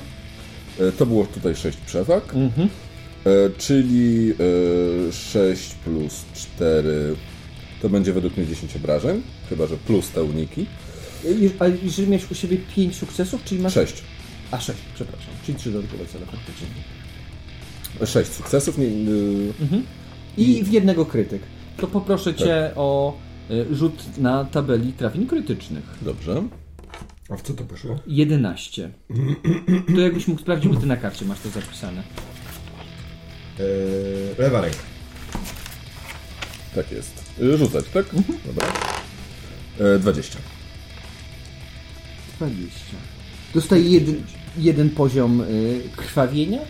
E, 0.81 0.93
To 0.93 1.07
było 1.07 1.27
tutaj 1.27 1.57
6 1.57 1.79
przewag. 1.87 2.35
Mhm. 2.35 2.69
E, 3.25 3.31
czyli 3.59 4.33
e, 5.09 5.13
6 5.13 5.75
plus 5.85 6.25
4 6.35 7.17
to 7.83 7.89
będzie 7.89 8.13
według 8.13 8.37
mnie 8.37 8.47
10 8.47 8.77
obrażeń. 8.77 9.23
Chyba, 9.49 9.67
że 9.67 9.77
plus 9.77 10.09
te 10.11 10.23
uniki. 10.23 10.67
A 11.59 11.67
jeżeli 11.67 12.09
miałeś 12.09 12.31
u 12.31 12.35
siebie 12.35 12.57
5 12.77 12.97
sukcesów, 12.97 13.45
czyli 13.45 13.63
masz... 13.63 13.75
6. 13.75 14.03
A 14.51 14.61
6, 14.61 14.79
przepraszam. 14.95 15.31
Czyli 15.47 15.59
3 15.59 15.71
dodatkowe 15.71 16.07
cele 16.07 16.27
faktycznie. 16.27 16.67
6 18.07 18.31
sukcesów. 18.33 18.79
Nie, 18.79 18.85
y, 18.87 19.53
I 20.37 20.65
w 20.65 20.73
jednego 20.73 21.07
krytyk. 21.07 21.43
To 21.77 21.87
poproszę 21.87 22.33
Tak. 22.35 22.47
Cię 22.47 22.71
o 22.77 23.17
y, 23.51 23.75
rzut 23.75 24.19
na 24.19 24.45
tabeli 24.45 24.93
trafień 24.93 25.27
krytycznych. 25.27 25.85
Dobrze. 26.03 26.43
A 27.29 27.37
w 27.37 27.43
co 27.43 27.53
to 27.55 27.65
poszło? 27.65 27.99
11. 28.07 28.91
To 29.95 30.01
jakbyś 30.01 30.29
mógł 30.29 30.41
sprawdzić, 30.41 30.73
bo 30.73 30.81
Ty 30.81 30.87
na 30.87 30.97
karcie 30.97 31.25
masz 31.25 31.41
to 31.41 31.49
zapisane. 31.49 32.03
Eee, 33.61 33.65
lewa 34.39 34.61
ręka. 34.61 34.79
Tak 36.75 36.93
jest. 36.93 37.25
Rzucać, 37.59 37.85
tak? 37.95 38.07
Dobra. 38.47 38.67
E, 39.81 39.99
20. 39.99 40.39
20. 42.51 42.71
Dostaje 43.55 43.83
jeden, 43.91 44.23
jeden 44.59 44.91
poziom 44.91 45.41
y, 45.41 45.81
krwawienia. 45.97 46.61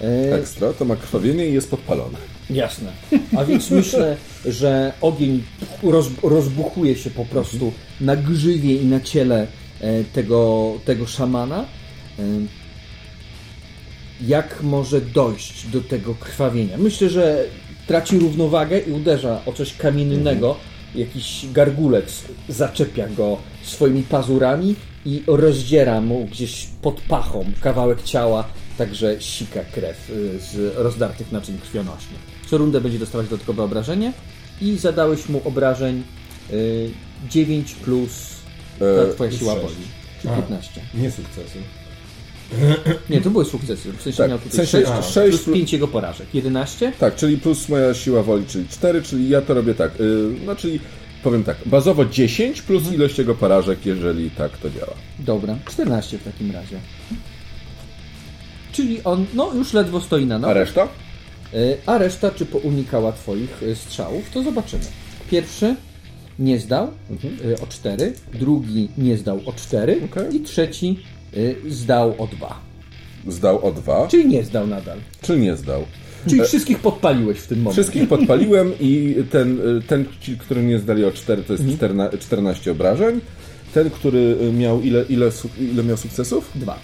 E, 0.00 0.34
Ekstra. 0.34 0.72
To 0.72 0.84
ma 0.84 0.96
krwawienie 0.96 1.46
i 1.46 1.52
jest 1.52 1.70
podpalone. 1.70 2.18
Jasne. 2.50 2.92
A 3.36 3.44
więc 3.44 3.70
myślę, 3.70 4.16
że 4.46 4.92
ogień 5.00 5.42
roz, 5.82 6.06
rozbuchuje 6.22 6.96
się 6.96 7.10
po 7.10 7.24
prostu 7.24 7.72
na 8.00 8.16
grzywie 8.16 8.74
i 8.76 8.86
na 8.86 9.00
ciele 9.00 9.46
e, 9.80 10.04
tego, 10.04 10.72
tego 10.84 11.06
szamana. 11.06 11.64
E, 12.18 12.22
Jak 14.26 14.62
może 14.62 15.00
dojść 15.00 15.66
do 15.66 15.80
tego 15.80 16.14
krwawienia? 16.14 16.78
Myślę, 16.78 17.08
że 17.10 17.44
traci 17.86 18.18
równowagę 18.18 18.78
i 18.78 18.92
uderza 18.92 19.40
o 19.46 19.52
coś 19.52 19.76
kamiennego, 19.76 20.56
jakiś 20.94 21.46
gargulec 21.52 22.24
zaczepia 22.48 23.08
go 23.08 23.36
swoimi 23.62 24.02
pazurami 24.02 24.74
i 25.04 25.22
rozdziera 25.26 26.00
mu 26.00 26.24
gdzieś 26.24 26.66
pod 26.82 27.00
pachą 27.00 27.44
kawałek 27.60 28.02
ciała, 28.02 28.44
także 28.78 29.16
sika 29.20 29.60
krew 29.64 30.10
y, 30.10 30.38
z 30.40 30.76
rozdartych 30.76 31.32
naczyń 31.32 31.58
krwionośnych. 31.58 32.20
Co 32.50 32.58
rundę 32.58 32.80
będzie 32.80 32.98
dostawać 32.98 33.28
dodatkowe 33.28 33.62
obrażenie 33.62 34.12
i 34.60 34.76
zadałeś 34.78 35.28
mu 35.28 35.42
obrażeń 35.44 36.02
y, 36.52 36.90
9 37.30 37.74
plus 37.74 38.10
ta 38.78 39.14
twoja 39.14 39.30
siła 39.32 39.54
woli, 39.54 39.74
czyli 40.22 40.34
15. 40.34 40.80
Nie 40.94 41.10
sukcesu. 41.10 41.58
Nie, 43.10 43.20
to 43.20 43.30
były 43.30 43.44
sukcesy. 43.44 43.92
W 43.92 44.02
sensie 44.02 44.18
Tak, 44.18 44.28
miał 44.30 44.38
w 44.38 44.42
tutaj 44.42 44.66
sensie 44.66 44.86
6, 45.02 45.08
sześć 45.14 45.30
plus 45.30 45.44
plus- 45.44 45.54
5 45.56 45.72
jego 45.72 45.88
porażek. 45.88 46.26
11? 46.34 46.92
Tak, 46.98 47.16
czyli 47.16 47.38
plus 47.38 47.68
moja 47.68 47.94
siła 47.94 48.22
woli, 48.22 48.44
czyli 48.46 48.68
4, 48.68 49.02
czyli 49.02 49.28
ja 49.28 49.40
to 49.42 49.54
robię 49.54 49.74
tak. 49.74 50.00
Yy, 50.00 50.34
no 50.46 50.56
czyli 50.56 50.80
powiem 51.22 51.44
tak, 51.44 51.56
bazowo 51.66 52.04
10 52.04 52.62
plus 52.62 52.78
Mhm. 52.82 52.94
ilość 52.96 53.18
jego 53.18 53.34
porażek, 53.34 53.86
jeżeli 53.86 54.30
tak 54.30 54.58
to 54.58 54.70
działa. 54.70 54.94
Dobra, 55.18 55.56
14 55.70 56.18
w 56.18 56.24
takim 56.24 56.50
razie. 56.50 56.78
Czyli 58.72 59.04
on, 59.04 59.26
no 59.34 59.54
już 59.54 59.72
ledwo 59.72 60.00
stoi 60.00 60.26
na 60.26 60.34
A 60.34 60.38
nogach. 60.38 60.56
reszta? 60.56 60.88
Y, 61.54 61.76
A 61.86 61.98
reszta, 61.98 62.30
czy 62.30 62.46
pounikała 62.46 63.12
twoich 63.12 63.62
y, 63.62 63.76
strzałów, 63.76 64.30
to 64.30 64.42
zobaczymy. 64.42 64.84
Pierwszy 65.30 65.74
nie 66.38 66.58
zdał 66.60 66.88
y, 67.44 67.60
o 67.62 67.66
4, 67.66 68.12
drugi 68.34 68.88
nie 68.98 69.16
zdał 69.16 69.40
o 69.46 69.52
4 69.52 70.00
Okej. 70.04 70.36
i 70.36 70.40
trzeci 70.40 70.98
zdał 71.68 72.14
o 72.18 72.26
2. 72.26 72.60
Zdał 73.28 73.66
o 73.66 73.72
2, 73.72 74.08
Czyli 74.08 74.26
nie 74.28 74.44
zdał 74.44 74.66
nadal. 74.66 74.98
czy 75.22 75.38
nie 75.38 75.56
zdał? 75.56 75.84
Czyli 76.28 76.44
wszystkich 76.44 76.78
podpaliłeś 76.78 77.38
w 77.38 77.46
tym 77.46 77.58
momencie. 77.58 77.82
Wszystkich 77.82 78.08
podpaliłem 78.08 78.72
i 78.80 79.16
ten, 79.30 79.60
y, 79.78 79.82
ten 79.82 80.04
który 80.38 80.62
nie 80.62 80.78
zdali 80.78 81.04
o 81.04 81.12
4, 81.12 81.42
to 81.42 81.52
jest 81.52 81.64
Mhm. 81.64 81.78
14, 81.78 82.18
14 82.18 82.70
obrażeń. 82.70 83.20
Ten, 83.74 83.90
który 83.90 84.36
y, 84.42 84.52
miał 84.52 84.80
ile, 84.82 85.04
ile, 85.08 85.30
ile 85.60 85.82
miał 85.84 85.96
sukcesów? 85.96 86.50
Dwa. 86.54 86.78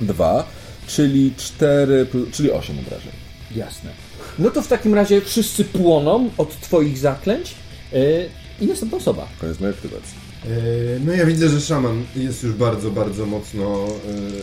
2, 0.00 0.46
czyli 0.86 1.32
4, 1.36 2.06
czyli 2.32 2.52
8 2.52 2.78
obrażeń. 2.78 3.12
Jasne. 3.56 3.90
No 4.38 4.50
to 4.50 4.62
w 4.62 4.68
takim 4.68 4.94
razie 4.94 5.20
wszyscy 5.20 5.64
płoną 5.64 6.30
od 6.38 6.60
twoich 6.60 6.98
zaklęć 6.98 7.54
y, 7.92 8.28
i 8.60 8.66
następna 8.66 8.98
osoba. 8.98 9.28
Koniec 9.40 9.60
mojej 9.60 9.74
aktywacji. 9.74 10.25
Yy, 10.46 11.00
No 11.04 11.12
ja 11.12 11.26
widzę, 11.26 11.48
że 11.48 11.60
szaman 11.60 12.04
jest 12.16 12.42
już 12.42 12.52
bardzo, 12.52 12.90
bardzo 12.90 13.26
mocno 13.26 13.86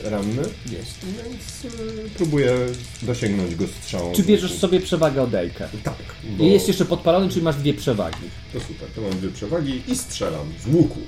yy, 0.03 0.09
ranny, 0.09 0.41
Jest. 0.71 0.97
więc 1.05 1.73
yy, 1.73 2.09
próbuję 2.17 2.55
dosięgnąć 3.01 3.55
go 3.55 3.65
strzałą. 3.67 4.13
Czy 4.13 4.23
bierzesz 4.23 4.53
sobie 4.53 4.79
przewagę 4.81 5.21
o 5.21 5.27
Dejkę? 5.27 5.69
Tak. 5.83 5.95
Bo 6.37 6.43
I 6.43 6.47
jest 6.51 6.67
jeszcze 6.67 6.85
podpalony, 6.85 7.29
czyli 7.29 7.41
masz 7.41 7.55
dwie 7.55 7.73
przewagi. 7.73 8.29
To 8.53 8.59
super, 8.59 8.89
to 8.95 9.01
mam 9.01 9.11
dwie 9.11 9.29
przewagi 9.29 9.81
i 9.87 9.95
strzelam 9.95 10.53
z 10.63 10.73
łuku 10.75 10.99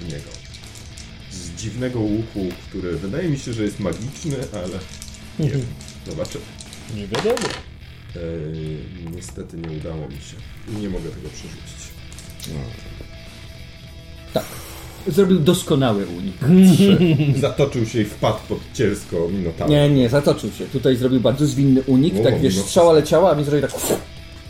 w 0.00 0.04
niego. 0.04 0.30
Z 1.32 1.50
dziwnego 1.60 2.00
łuku, 2.00 2.46
który 2.68 2.96
wydaje 2.96 3.28
mi 3.28 3.38
się, 3.38 3.52
że 3.52 3.62
jest 3.62 3.80
magiczny, 3.80 4.36
ale 4.52 4.78
nie 5.38 5.50
wiem. 5.50 5.66
Zobaczymy. 6.06 6.44
Nie 6.96 7.06
wiadomo. 7.06 7.48
Yy, 8.14 8.78
niestety 9.16 9.56
nie 9.56 9.76
udało 9.76 10.08
mi 10.08 10.14
się. 10.16 10.36
Nie 10.80 10.88
mogę 10.88 11.10
tego 11.10 11.28
przerzucić. 11.28 11.84
Tak. 14.34 14.44
Zrobił 15.06 15.38
doskonały 15.38 16.06
unik. 16.06 16.36
Zatoczył 17.40 17.86
się 17.86 18.00
i 18.00 18.04
wpadł 18.04 18.38
pod 18.48 18.58
cielsko 18.74 19.28
minotaura. 19.28 19.70
Nie, 19.72 19.90
nie, 19.90 20.08
zatoczył 20.08 20.52
się. 20.52 20.66
Tutaj 20.66 20.96
zrobił 20.96 21.20
bardzo 21.20 21.46
zwinny 21.46 21.82
unik. 21.82 22.14
O, 22.20 22.22
tak 22.22 22.40
wiesz, 22.40 22.56
no. 22.56 22.62
strzała 22.62 22.92
leciała, 22.92 23.30
a 23.30 23.34
więc 23.34 23.48
zrobił 23.48 23.68
tak 23.68 23.80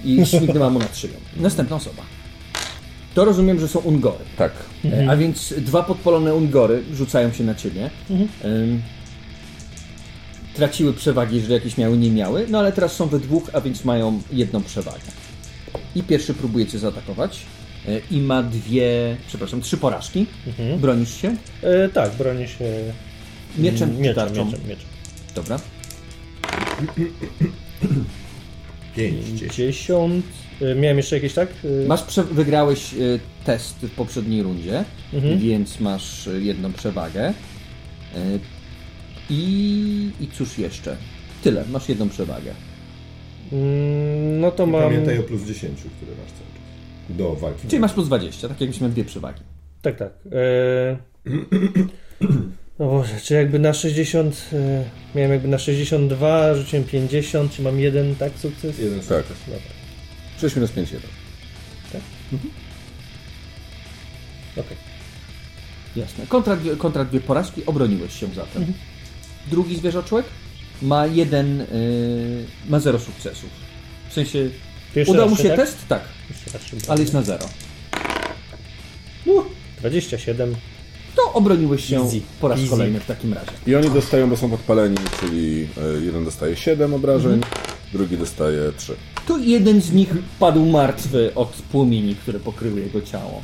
i 0.04 0.26
śmignęła 0.26 0.70
mu 0.70 0.78
nad 0.78 0.96
szyją. 0.96 1.14
Następna 1.36 1.76
osoba. 1.76 2.02
To 3.14 3.24
rozumiem, 3.24 3.60
że 3.60 3.68
są 3.68 3.78
ungory. 3.78 4.24
Tak. 4.36 4.52
E, 4.84 5.10
A 5.10 5.16
więc 5.16 5.54
dwa 5.58 5.82
podpalone 5.82 6.34
ungory 6.34 6.82
rzucają 6.94 7.32
się 7.32 7.44
na 7.44 7.54
ciebie. 7.54 7.90
Ym, 8.10 8.82
traciły 10.54 10.92
przewagi, 10.92 11.36
jeżeli 11.36 11.54
jakieś 11.54 11.78
miały, 11.78 11.96
nie 11.98 12.10
miały. 12.10 12.46
No 12.48 12.58
ale 12.58 12.72
teraz 12.72 12.92
są 12.92 13.06
we 13.06 13.18
dwóch, 13.18 13.50
a 13.52 13.60
więc 13.60 13.84
mają 13.84 14.20
jedną 14.32 14.62
przewagę. 14.62 14.98
I 15.96 16.02
pierwszy 16.02 16.34
próbuje 16.34 16.66
cię 16.66 16.78
zaatakować. 16.78 17.40
E, 17.88 18.00
I 18.10 18.20
ma 18.20 18.42
dwie, 18.42 19.16
przepraszam, 19.26 19.60
trzy 19.60 19.76
porażki. 19.76 20.26
Bronisz 20.78 21.14
się? 21.20 21.36
E, 21.62 21.88
tak, 21.88 22.12
bronię 22.14 22.48
się 22.48 22.64
Mieczem 23.58 23.98
mieczem, 23.98 24.14
tarczą? 24.14 24.44
mieczem, 24.44 24.60
mieczem. 24.68 24.86
Dobra. 25.34 25.60
5, 28.96 29.24
10. 29.24 29.54
10. 29.56 30.24
E, 30.62 30.74
miałem 30.74 30.96
jeszcze 30.96 31.16
jakieś, 31.16 31.34
tak? 31.34 31.48
E, 31.84 31.86
Masz 31.86 32.02
prze- 32.02 32.24
wygrałeś 32.24 32.94
test 33.44 33.76
w 33.76 33.90
poprzedniej 33.90 34.42
rundzie, 34.42 34.84
Mhm. 35.14 35.38
więc 35.38 35.80
masz 35.80 36.28
jedną 36.38 36.72
przewagę. 36.72 37.34
I, 39.30 40.10
I 40.20 40.26
cóż 40.38 40.58
jeszcze? 40.58 40.96
Tyle, 41.42 41.64
masz 41.70 41.88
jedną 41.88 42.08
przewagę. 42.08 42.54
mm, 43.52 44.40
No 44.40 44.50
to 44.50 44.66
mam. 44.66 44.82
Pamiętaj 44.82 45.18
o 45.18 45.22
plus 45.22 45.42
10, 45.42 45.78
który 45.80 46.10
masz 46.10 46.30
cały. 46.32 46.53
Do 47.08 47.34
walki. 47.34 47.68
Czyli 47.68 47.80
masz 47.80 47.92
plus 47.92 48.06
20, 48.06 48.48
tak 48.48 48.60
jakbyś 48.60 48.80
miał 48.80 48.90
dwie 48.90 49.04
przewagi. 49.04 49.40
Tak, 49.82 49.96
tak. 49.98 50.12
E... 50.32 50.96
No 52.78 52.86
Boże, 52.86 53.20
czy 53.22 53.34
jakby 53.34 53.58
na 53.58 53.72
60. 53.74 54.50
E... 54.52 54.84
Miałem 55.14 55.32
jakby 55.32 55.48
na 55.48 55.58
62, 55.58 56.54
rzuciłem 56.54 56.84
50, 56.84 57.52
czy 57.52 57.62
mam 57.62 57.80
jeden, 57.80 58.16
tak, 58.16 58.32
sukces? 58.38 58.78
Jeden 58.78 59.00
Tak. 59.00 59.08
sukces. 59.08 59.36
Dobra. 59.46 59.60
6 60.40 60.56
minus 60.56 60.70
5, 60.70 60.92
1. 60.92 61.10
Okej. 64.56 64.76
Jasne. 65.96 66.26
Kontra, 66.26 66.56
dwie- 66.56 66.76
kontra 66.76 67.04
dwie 67.04 67.20
porażki, 67.20 67.66
obroniłeś 67.66 68.20
się 68.20 68.26
zatem. 68.34 68.72
Drugi 69.50 69.76
zwierzoczłek 69.76 70.26
ma 70.82 71.06
jeden, 71.06 71.60
e, 71.60 71.66
ma 72.68 72.80
zero 72.80 72.98
sukcesów. 72.98 73.50
W 74.10 74.12
sensie, 74.12 74.50
Pierwszy 74.94 75.12
udał 75.12 75.30
mu 75.30 75.36
się 75.36 75.48
tak? 75.48 75.56
test? 75.56 75.88
Tak, 75.88 76.02
ale 76.88 77.00
jest 77.00 77.12
na 77.12 77.22
zero. 77.22 77.46
27. 79.78 80.54
To 81.16 81.32
obroniłeś 81.32 81.84
się 81.84 82.00
Easy. 82.00 82.20
po 82.40 82.48
raz 82.48 82.58
Easy. 82.58 82.70
kolejny 82.70 83.00
w 83.00 83.06
takim 83.06 83.32
razie. 83.34 83.50
I 83.66 83.74
oni 83.74 83.90
dostają, 83.90 84.30
bo 84.30 84.36
są 84.36 84.50
podpaleni, 84.50 84.96
czyli 85.20 85.68
e, 86.00 86.04
jeden 86.04 86.24
dostaje 86.24 86.56
7 86.56 86.94
obrażeń, 86.94 87.40
drugi 87.92 88.18
dostaje 88.18 88.72
3. 88.76 88.96
To 89.26 89.38
jeden 89.38 89.80
z 89.80 89.92
nich 89.92 90.08
padł 90.38 90.66
martwy 90.66 91.34
od 91.34 91.48
płomieni, 91.48 92.14
które 92.14 92.40
pokryły 92.40 92.80
jego 92.80 93.02
ciało. 93.02 93.42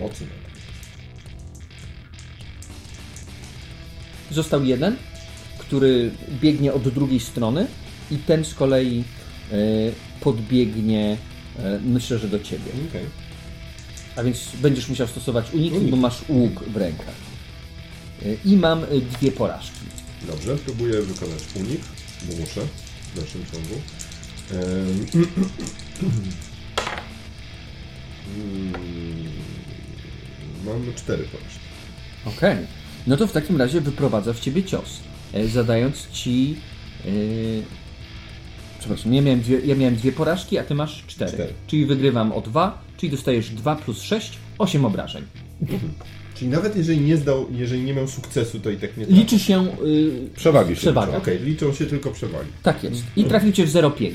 Mocno. 0.00 0.26
Został 4.30 4.64
jeden, 4.64 4.96
który 5.58 6.10
biegnie 6.40 6.72
od 6.72 6.88
drugiej 6.88 7.20
strony 7.20 7.66
i 8.10 8.16
ten 8.16 8.44
z 8.44 8.54
kolei 8.54 9.04
podbiegnie, 10.20 11.16
e, 11.58 11.80
myślę, 11.84 12.18
że 12.18 12.28
do 12.28 12.40
ciebie. 12.40 12.72
Okej. 12.88 13.06
A 14.16 14.22
więc 14.22 14.48
będziesz 14.62 14.88
musiał 14.88 15.06
stosować 15.06 15.50
uniki, 15.54 15.76
Uniki. 15.76 15.90
bo 15.90 15.96
masz 15.96 16.28
łuk 16.28 16.64
w 16.64 16.76
rękach. 16.76 17.14
E, 18.22 18.34
I 18.44 18.56
mam 18.56 18.84
e, 18.84 18.86
dwie 19.18 19.32
porażki. 19.32 19.80
Dobrze, 20.26 20.56
próbuję 20.56 21.02
wykonać 21.02 21.42
unik, 21.54 21.80
bo 22.22 22.36
muszę 22.36 22.60
w 23.12 23.16
dalszym 23.16 23.44
ciągu. 23.52 23.80
Mam 30.66 30.94
cztery 30.94 31.24
porażki. 31.24 31.60
Okej. 32.24 32.56
No 33.06 33.16
to 33.16 33.26
w 33.26 33.32
takim 33.32 33.56
razie 33.56 33.80
wyprowadza 33.80 34.32
w 34.32 34.40
ciebie 34.40 34.64
cios, 34.64 35.00
e, 35.32 35.48
zadając 35.48 36.10
ci. 36.10 36.56
E, 37.04 37.81
przepraszam, 38.82 39.14
ja 39.14 39.22
miałem, 39.22 39.40
dwie, 39.40 39.60
ja 39.60 39.74
miałem 39.74 39.96
dwie 39.96 40.12
porażki, 40.12 40.58
a 40.58 40.64
ty 40.64 40.74
masz 40.74 41.04
cztery. 41.06 41.32
Cztery. 41.32 41.52
Czyli 41.66 41.86
wygrywam 41.86 42.32
o 42.32 42.40
dwa, 42.40 42.82
czyli 42.96 43.10
dostajesz 43.12 43.50
2 43.50 43.76
plus 43.76 44.02
6, 44.02 44.38
8 44.58 44.84
obrażeń. 44.84 45.22
Czyli 46.34 46.50
nawet 46.50 46.76
jeżeli 46.76 47.00
nie 47.00 47.16
zdał, 47.16 47.46
jeżeli 47.50 47.82
nie 47.82 47.94
miał 47.94 48.08
sukcesu, 48.08 48.60
to 48.60 48.70
i 48.70 48.76
tak 48.76 48.96
nie 48.96 49.06
trafi. 49.06 49.20
Liczy 49.20 49.38
się 49.38 49.66
y, 49.84 50.30
Przewagi 50.36 50.70
się 50.74 50.80
przewaga. 50.80 51.16
Okej, 51.16 51.38
liczą 51.38 51.74
się 51.74 51.86
tylko 51.86 52.10
przewagi. 52.10 52.50
Tak 52.62 52.84
jest. 52.84 53.02
I 53.16 53.24
trafił 53.24 53.52
cię 53.52 53.66
w 53.66 53.70
0,5. 53.70 54.12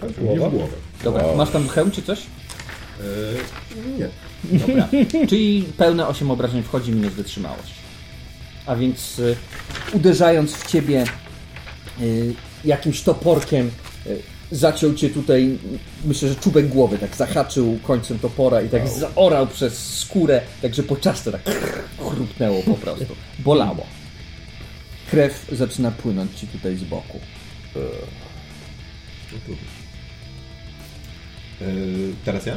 Trafił 0.00 0.24
mnie 0.24 0.36
w 0.36 0.38
głowę. 0.38 0.66
Dobra, 1.04 1.24
Wow. 1.26 1.36
masz 1.36 1.50
tam 1.50 1.68
hełm 1.68 1.90
czy 1.90 2.02
coś? 2.02 2.18
Eee, 2.18 3.98
nie. 3.98 4.08
Dobra. 4.58 4.88
Czyli 5.28 5.64
pełne 5.76 6.08
8 6.08 6.30
obrażeń 6.30 6.62
wchodzi 6.62 6.92
minus 6.92 7.12
wytrzymałość. 7.12 7.74
A 8.66 8.76
więc 8.76 9.18
y, 9.18 9.36
uderzając 9.92 10.52
w 10.54 10.66
ciebie 10.66 11.04
jakimś 12.64 13.02
toporkiem, 13.02 13.70
y, 14.06 14.22
zaciął 14.50 14.94
cię 14.94 15.10
tutaj, 15.10 15.58
myślę, 16.04 16.28
że 16.28 16.34
czubek 16.34 16.68
głowy 16.68 16.98
tak 16.98 17.16
zahaczył 17.16 17.78
końcem 17.82 18.18
topora 18.18 18.62
i 18.62 18.68
tak 18.68 18.88
zaorał 18.88 19.46
przez 19.46 19.98
skórę, 19.98 20.42
także 20.62 20.82
po 20.82 20.96
czaszce 20.96 21.32
tak 21.32 21.42
chrupnęło 21.98 22.62
po 22.62 22.74
prostu. 22.74 23.16
Bolało. 23.38 23.86
Krew 25.10 25.46
zaczyna 25.52 25.90
płynąć 25.90 26.34
ci 26.34 26.46
tutaj 26.46 26.76
z 26.76 26.84
boku. 26.84 27.20
Yy, 31.60 32.14
teraz 32.24 32.46
ja? 32.46 32.56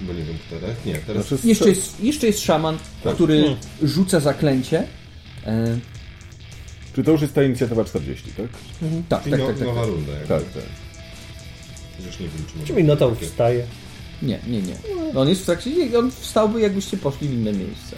Bo 0.00 0.12
nie 0.12 0.22
wiem, 0.22 0.38
teraz. 0.50 0.76
Nie, 0.86 0.94
teraz. 0.94 1.28
Znaczy, 1.28 1.48
jeszcze, 1.48 1.68
jest, 1.68 2.00
jeszcze 2.00 2.26
jest 2.26 2.40
szaman, 2.40 2.78
tak. 3.04 3.14
który 3.14 3.40
hmm. 3.40 3.58
rzuca 3.82 4.20
zaklęcie. 4.20 4.86
E... 5.46 5.78
Czy 6.94 7.04
to 7.04 7.10
już 7.10 7.20
jest 7.20 7.34
ta 7.34 7.42
inicjatywa 7.42 7.84
40, 7.84 8.30
tak? 8.32 8.46
Mhm. 8.82 9.02
Tak, 9.08 9.22
tak, 9.22 9.40
no, 9.40 9.46
tak, 9.46 9.58
tak, 9.58 9.66
Nowa 9.66 9.80
tak. 9.80 9.90
runda. 9.90 10.12
Tak, 10.28 10.42
tak. 10.44 10.62
Już 12.06 12.20
nie 12.20 12.28
wiem, 12.28 12.44
czy, 12.46 12.66
czy 12.66 12.72
Minotaur 12.72 13.16
wstaje. 13.16 13.66
Nie, 14.22 14.38
nie, 14.46 14.62
nie. 14.62 14.74
No 15.14 15.20
on 15.20 15.28
jest 15.28 15.42
w 15.42 15.44
trakcie, 15.44 15.70
on 15.98 16.10
wstałby 16.10 16.60
jakbyście 16.60 16.96
poszli 16.96 17.28
w 17.28 17.32
inne 17.32 17.52
miejsce. 17.52 17.96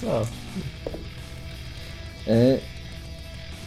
E, 2.28 2.58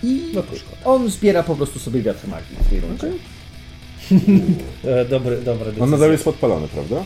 I 0.03 0.21
no 0.33 0.43
on 0.85 1.09
zbiera 1.09 1.43
po 1.43 1.55
prostu 1.55 1.79
sobie 1.79 2.01
wiatr 2.01 2.27
magii 2.27 2.55
w 2.61 2.69
tej 2.69 2.79
rundzie. 2.79 3.07
Okay. 3.07 3.19
e, 5.01 5.05
dobry, 5.05 5.41
dobra 5.41 5.71
On 5.79 5.89
nadal 5.89 6.11
jest 6.11 6.23
podpalony, 6.23 6.67
prawda? 6.67 7.05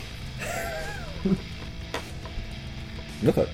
No 3.22 3.32
tak. 3.32 3.46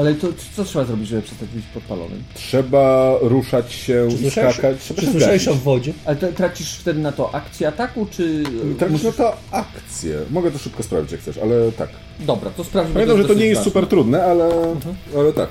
Ale 0.00 0.14
to 0.14 0.28
co 0.56 0.64
trzeba 0.64 0.84
zrobić, 0.84 1.08
żeby 1.08 1.22
przestać 1.22 1.48
być 1.48 1.64
podpalonym? 1.74 2.22
Trzeba 2.34 3.14
ruszać 3.20 3.72
się, 3.72 4.08
czy 4.10 4.30
skakać. 4.30 4.76
Czy 4.96 5.06
słyszałeś 5.06 5.48
o 5.48 5.54
wodzie? 5.54 5.92
Ale 6.04 6.16
tracisz 6.16 6.74
wtedy 6.74 7.00
na 7.00 7.12
to 7.12 7.34
akcję 7.34 7.68
ataku, 7.68 8.06
czy... 8.10 8.42
Tracisz 8.78 8.92
musisz... 9.02 9.18
na 9.18 9.24
to 9.24 9.36
akcję. 9.50 10.18
Mogę 10.30 10.50
to 10.50 10.58
szybko 10.58 10.82
sprawdzić, 10.82 11.12
jak 11.12 11.20
chcesz, 11.20 11.38
ale 11.38 11.72
tak. 11.72 11.90
Dobra, 12.20 12.50
to 12.50 12.64
sprawdźmy. 12.64 12.94
Pamiętam, 12.94 13.18
że 13.18 13.24
to 13.24 13.34
nie 13.34 13.46
jest 13.46 13.62
super 13.62 13.86
trudne, 13.86 14.24
ale, 14.24 14.44
mhm. 14.44 14.96
ale 15.16 15.32
tak. 15.32 15.48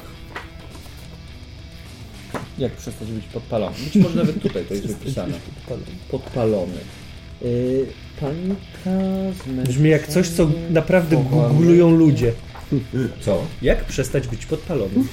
Jak 2.57 2.71
przestać 2.71 3.07
być 3.07 3.25
podpalony? 3.25 3.75
Być 3.83 3.95
może 3.95 4.15
nawet 4.15 4.41
tutaj 4.41 4.65
to 4.65 4.73
jest 4.73 4.87
wypisane. 4.87 5.33
Podpalony. 6.11 6.77
Yy, 7.41 7.85
panika, 8.19 9.03
Brzmi 9.63 9.89
jak 9.89 10.07
coś, 10.07 10.29
co 10.29 10.49
naprawdę 10.69 11.25
googlują 11.31 11.91
ludzie. 11.91 12.33
Co? 13.21 13.41
Jak 13.61 13.85
przestać 13.85 14.27
być 14.27 14.45
podpalonym? 14.45 15.07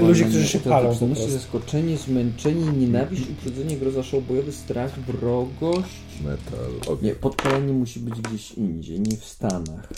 ludzie, 0.00 0.24
którzy 0.24 0.48
się 0.48 0.58
palą. 0.58 0.98
Myślę, 1.08 1.28
zaskoczenie, 1.28 1.96
zmęczenie, 1.96 2.72
nienawiść, 2.72 3.22
uprzedzenie, 3.30 3.76
groza, 3.76 4.02
bojowy, 4.28 4.52
strach, 4.52 5.00
wrogość. 5.00 5.88
Metal. 6.24 6.98
Nie, 7.02 7.14
podpalenie 7.14 7.72
musi 7.72 8.00
być 8.00 8.20
gdzieś 8.20 8.52
indziej, 8.52 9.00
nie 9.00 9.16
w 9.16 9.24
Stanach. 9.24 9.88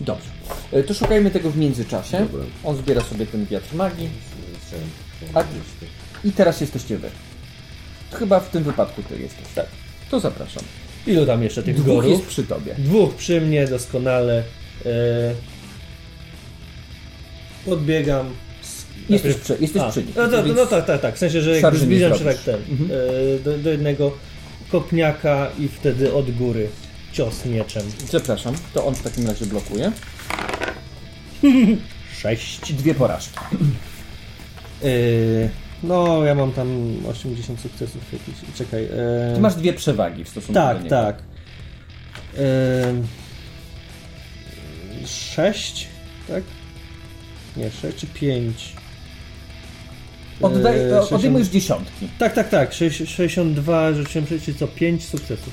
Dobrze. 0.00 0.28
E, 0.72 0.82
to 0.82 0.94
szukajmy 0.94 1.30
tego 1.30 1.50
w 1.50 1.56
międzyczasie. 1.56 2.18
Dobra. 2.18 2.46
On 2.64 2.76
zbiera 2.76 3.00
sobie 3.00 3.26
ten 3.26 3.46
wiatr 3.46 3.74
magii. 3.74 4.08
A, 5.34 5.44
I 6.24 6.32
teraz 6.32 6.60
jesteście 6.60 6.98
wy. 6.98 7.10
Chyba 8.12 8.40
w 8.40 8.50
tym 8.50 8.64
wypadku 8.64 9.02
ty 9.02 9.18
jesteś. 9.18 9.44
Tak. 9.54 9.66
To 10.10 10.20
zapraszam. 10.20 10.64
Ilu 11.06 11.26
tam 11.26 11.42
jeszcze 11.42 11.62
tych 11.62 11.76
Dwóch 11.76 11.86
gorów? 11.86 12.10
jest 12.10 12.26
przy 12.26 12.44
tobie. 12.44 12.74
Dwóch 12.78 13.14
przy 13.14 13.40
mnie, 13.40 13.66
doskonale. 13.66 14.42
E... 14.86 14.90
Podbiegam. 17.64 18.34
Jesteś, 19.08 19.34
przy, 19.36 19.56
jesteś 19.60 19.82
A, 19.82 19.90
przy 19.90 20.04
nich. 20.04 20.16
No, 20.16 20.28
to, 20.28 20.42
no, 20.42 20.66
tak, 20.66 20.86
tak, 20.86 21.00
tak. 21.00 21.14
W 21.14 21.18
sensie, 21.18 21.42
że 21.42 21.60
jakby 21.60 21.78
zbliżam 21.78 22.18
się 22.18 22.24
tak 22.24 22.36
ten, 22.36 22.60
mhm. 22.70 22.90
e, 22.90 23.38
do, 23.38 23.58
do, 23.58 23.70
jednego 23.70 24.12
kopniaka 24.72 25.50
i 25.58 25.68
wtedy 25.68 26.12
od 26.12 26.30
góry 26.30 26.68
cios 27.12 27.44
mieczem. 27.44 27.82
Przepraszam, 28.08 28.54
to 28.74 28.86
on 28.86 28.94
w 28.94 29.02
takim 29.02 29.26
razie 29.26 29.46
blokuje. 29.46 29.92
Sześć. 32.22 32.72
Dwie 32.72 32.94
porażki. 32.94 33.38
E, 34.84 34.88
no, 35.82 36.24
ja 36.24 36.34
mam 36.34 36.52
tam 36.52 36.96
80 37.10 37.60
sukcesów 37.60 38.12
jakichś. 38.12 38.38
Czekaj. 38.54 38.84
E... 38.84 39.32
Ty 39.34 39.40
masz 39.40 39.54
dwie 39.54 39.72
przewagi 39.72 40.24
w 40.24 40.28
stosunku 40.28 40.54
tak, 40.54 40.76
do 40.76 40.84
niego. 40.84 40.96
Tak, 40.96 41.16
tak. 41.16 41.24
E... 42.38 43.28
6, 45.06 45.88
tak? 46.28 46.42
Nie, 47.56 47.70
6 47.70 47.96
czy 47.96 48.06
5. 48.06 48.74
Oddaj, 50.42 50.80
e, 50.80 51.00
odejmujesz 51.00 51.48
dziesiątki. 51.48 52.08
Tak, 52.18 52.34
tak, 52.34 52.48
tak. 52.48 52.72
62, 52.72 53.92
rzuciłem 53.92 54.26
przecież 54.26 54.56
co? 54.56 54.68
5 54.68 55.04
sukcesów. 55.04 55.52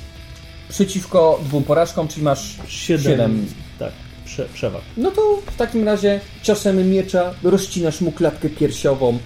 Przeciwko 0.68 1.40
dwóm 1.44 1.64
porażkom, 1.64 2.08
czyli 2.08 2.22
masz 2.22 2.56
7. 2.68 3.12
7. 3.12 3.46
Tak, 3.78 3.92
prze, 4.24 4.44
przewag. 4.44 4.82
No 4.96 5.10
to 5.10 5.42
w 5.46 5.56
takim 5.56 5.84
razie 5.84 6.20
ciosem 6.42 6.90
miecza 6.90 7.34
rozcinasz 7.42 8.00
mu 8.00 8.12
klatkę 8.12 8.48
piersiową, 8.48 9.18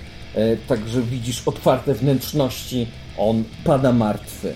także 0.68 1.02
widzisz 1.02 1.42
otwarte 1.46 1.94
wnętrzności, 1.94 2.86
on 3.18 3.44
pada 3.64 3.92
martwy. 3.92 4.54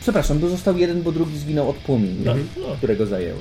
Przepraszam, 0.00 0.38
bo 0.38 0.48
został 0.48 0.78
jeden, 0.78 1.02
bo 1.02 1.12
drugi 1.12 1.38
zginął 1.38 1.70
od 1.70 1.76
płomieni, 1.76 2.24
no. 2.24 2.34
którego 2.76 3.06
zajęły 3.06 3.40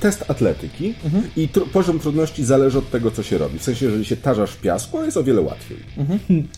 test 0.00 0.24
atletyki 0.30 0.94
mhm. 1.04 1.22
i 1.36 1.48
tr 1.48 1.60
poziom 1.72 1.98
trudności 1.98 2.44
zależy 2.44 2.78
od 2.78 2.90
tego, 2.90 3.10
co 3.10 3.22
się 3.22 3.38
robi. 3.38 3.58
W 3.58 3.62
sensie, 3.62 3.86
jeżeli 3.86 4.04
się 4.04 4.16
tarzasz 4.16 4.50
w 4.50 4.60
piasku, 4.60 5.04
jest 5.04 5.16
o 5.16 5.24
wiele 5.24 5.40
łatwiej. 5.40 5.78
Mhm. 5.96 6.48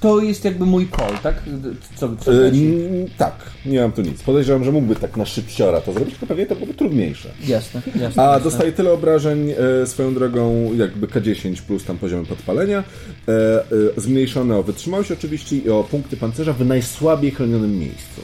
To 0.00 0.20
jest 0.20 0.44
jakby 0.44 0.66
mój 0.66 0.88
call, 0.96 1.18
tak? 1.22 1.42
Co, 1.96 2.16
co 2.16 2.30
tak, 3.18 3.34
nie 3.66 3.80
mam 3.80 3.92
tu 3.92 4.02
nic. 4.02 4.22
Podejrzewam, 4.22 4.64
że 4.64 4.72
mógłby 4.72 4.96
tak 4.96 5.16
na 5.16 5.24
szybciora 5.26 5.80
to 5.80 5.92
zrobić, 5.92 6.10
tylko 6.10 6.26
pewnie 6.26 6.46
to 6.46 6.54
byłoby 6.54 6.74
trudniejsze. 6.74 7.28
Jasne, 7.46 7.82
jasne. 8.00 8.22
A 8.22 8.32
jasne. 8.32 8.50
dostaje 8.50 8.72
tyle 8.72 8.92
obrażeń 8.92 9.50
e, 9.82 9.86
swoją 9.86 10.14
drogą, 10.14 10.74
jakby 10.74 11.06
K10 11.06 11.62
plus 11.62 11.84
tam 11.84 11.98
poziomy 11.98 12.26
podpalenia, 12.26 12.84
e, 13.28 13.32
e, 13.32 13.64
zmniejszone 13.96 14.56
o 14.56 14.62
wytrzymałość 14.62 15.12
oczywiście 15.12 15.56
i 15.56 15.70
o 15.70 15.84
punkty 15.84 16.16
pancerza 16.16 16.52
w 16.52 16.66
najsłabiej 16.66 17.30
chronionym 17.30 17.78
miejscu. 17.78 18.20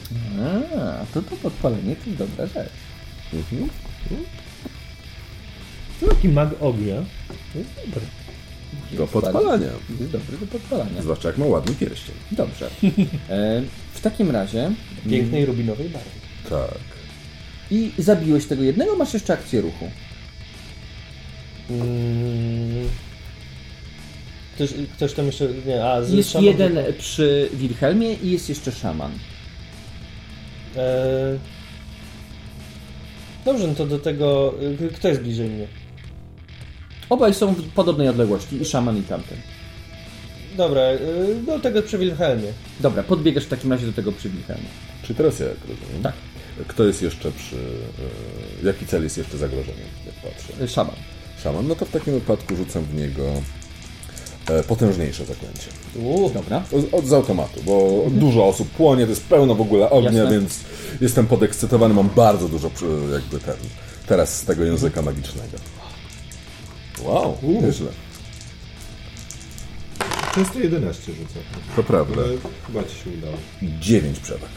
A, 0.78 1.04
to 1.14 1.22
to 1.22 1.36
podpalenie 1.42 1.96
to 1.96 2.10
jest 2.10 2.18
dobra 2.18 2.46
rzecz. 2.46 2.93
Mhm. 3.34 3.70
Taki 6.08 6.28
mag 6.28 6.48
ognia 6.60 7.04
to 7.52 7.58
jest 7.58 7.70
dobry. 7.86 8.06
Do 8.92 9.06
podpalania. 9.06 9.70
Jest 10.00 10.12
dobry 10.12 10.38
do 10.38 10.46
podpalania. 10.46 11.02
Zwłaszcza 11.02 11.28
jak 11.28 11.38
ma 11.38 11.46
ładny 11.46 11.74
pierścień. 11.74 12.14
Dobrze. 12.30 12.70
E, 13.30 13.62
w 13.92 14.00
takim 14.00 14.30
razie... 14.30 14.70
Pięknej 15.10 15.46
rubinowej 15.46 15.88
barwy. 15.88 16.10
Tak. 16.50 16.78
I 17.70 17.92
zabiłeś 17.98 18.46
tego 18.46 18.62
jednego, 18.62 18.96
masz 18.96 19.14
jeszcze 19.14 19.32
akcję 19.32 19.60
ruchu. 19.60 19.90
Hmm. 21.68 22.88
Ktoś, 24.54 24.70
ktoś 24.96 25.12
tam 25.12 25.26
jeszcze... 25.26 25.48
Nie, 25.66 25.84
a, 25.84 26.00
jest 26.00 26.30
szaman... 26.30 26.44
jeden 26.44 26.78
przy 26.98 27.48
Wilhelmie 27.52 28.14
i 28.14 28.30
jest 28.30 28.48
jeszcze 28.48 28.72
szaman. 28.72 29.12
E... 30.76 31.53
Dobrze, 33.44 33.68
no 33.68 33.74
to 33.74 33.86
do 33.86 33.98
tego. 33.98 34.54
Y, 34.80 34.88
kto 34.88 35.08
jest 35.08 35.20
bliżej 35.20 35.50
mnie? 35.50 35.66
Obaj 37.10 37.34
są 37.34 37.54
w 37.54 37.68
podobnej 37.68 38.08
odległości, 38.08 38.62
i 38.62 38.64
szaman, 38.64 38.98
i 38.98 39.02
tamten. 39.02 39.38
Dobra, 40.56 40.82
y, 40.92 41.34
do 41.46 41.58
tego 41.58 41.82
przy 41.82 41.98
Wilhelmie. 41.98 42.52
Dobra, 42.80 43.02
podbiegasz 43.02 43.44
w 43.44 43.48
takim 43.48 43.72
razie 43.72 43.86
do 43.86 43.92
tego 43.92 44.12
przy 44.12 44.30
Wilhelmie. 44.30 44.68
Czy 45.02 45.14
teraz 45.14 45.40
ja 45.40 45.46
jak 45.46 45.60
rozumiem? 45.60 46.02
Tak. 46.02 46.14
Kto 46.68 46.84
jest 46.84 47.02
jeszcze 47.02 47.32
przy. 47.32 47.56
Y, 47.56 48.66
jaki 48.66 48.86
cel 48.86 49.02
jest 49.02 49.18
jeszcze 49.18 49.38
zagrożeniem, 49.38 49.88
jak 50.06 50.32
patrzę? 50.32 50.68
Szaman. 50.68 50.96
Szaman, 51.42 51.68
no 51.68 51.74
to 51.74 51.84
w 51.84 51.90
takim 51.90 52.14
wypadku 52.14 52.56
rzucam 52.56 52.84
w 52.84 52.94
niego 52.94 53.24
potężniejsze 54.68 55.24
zaklęcie. 55.24 55.68
Uuu, 55.96 56.30
dobra. 56.30 56.62
Od, 56.92 57.06
z 57.06 57.12
automatu, 57.12 57.60
bo 57.66 58.02
mhm. 58.04 58.18
dużo 58.18 58.46
osób 58.46 58.68
płonie, 58.68 59.04
to 59.04 59.10
jest 59.10 59.24
pełno 59.24 59.54
w 59.54 59.60
ogóle 59.60 59.90
ognia, 59.90 60.12
Jasne. 60.12 60.30
więc 60.30 60.60
jestem 61.00 61.26
podekscytowany, 61.26 61.94
mam 61.94 62.10
bardzo 62.16 62.48
dużo 62.48 62.70
jakby 63.12 63.38
ten, 63.38 63.56
teraz 64.06 64.38
z 64.38 64.44
tego 64.44 64.64
języka 64.64 65.00
mhm. 65.00 65.16
magicznego. 65.16 65.58
Wow, 67.02 67.38
Uuu. 67.42 67.62
nieźle. 67.62 67.88
Często 70.34 70.58
11 70.58 71.12
rzucę. 71.12 71.40
To 71.76 71.82
prawda. 71.82 72.22
Ale 72.22 72.36
chyba 72.66 72.84
ci 72.84 72.96
się 72.96 73.10
udało. 73.18 73.36
9 73.80 74.20
przewag. 74.20 74.50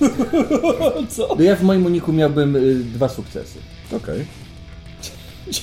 Co? 1.16 1.36
Ja 1.42 1.56
w 1.56 1.62
moim 1.62 1.86
uniku 1.86 2.12
miałbym 2.12 2.56
y, 2.56 2.74
dwa 2.74 3.08
sukcesy. 3.08 3.58
Okej. 3.86 3.98
Okay. 3.98 4.26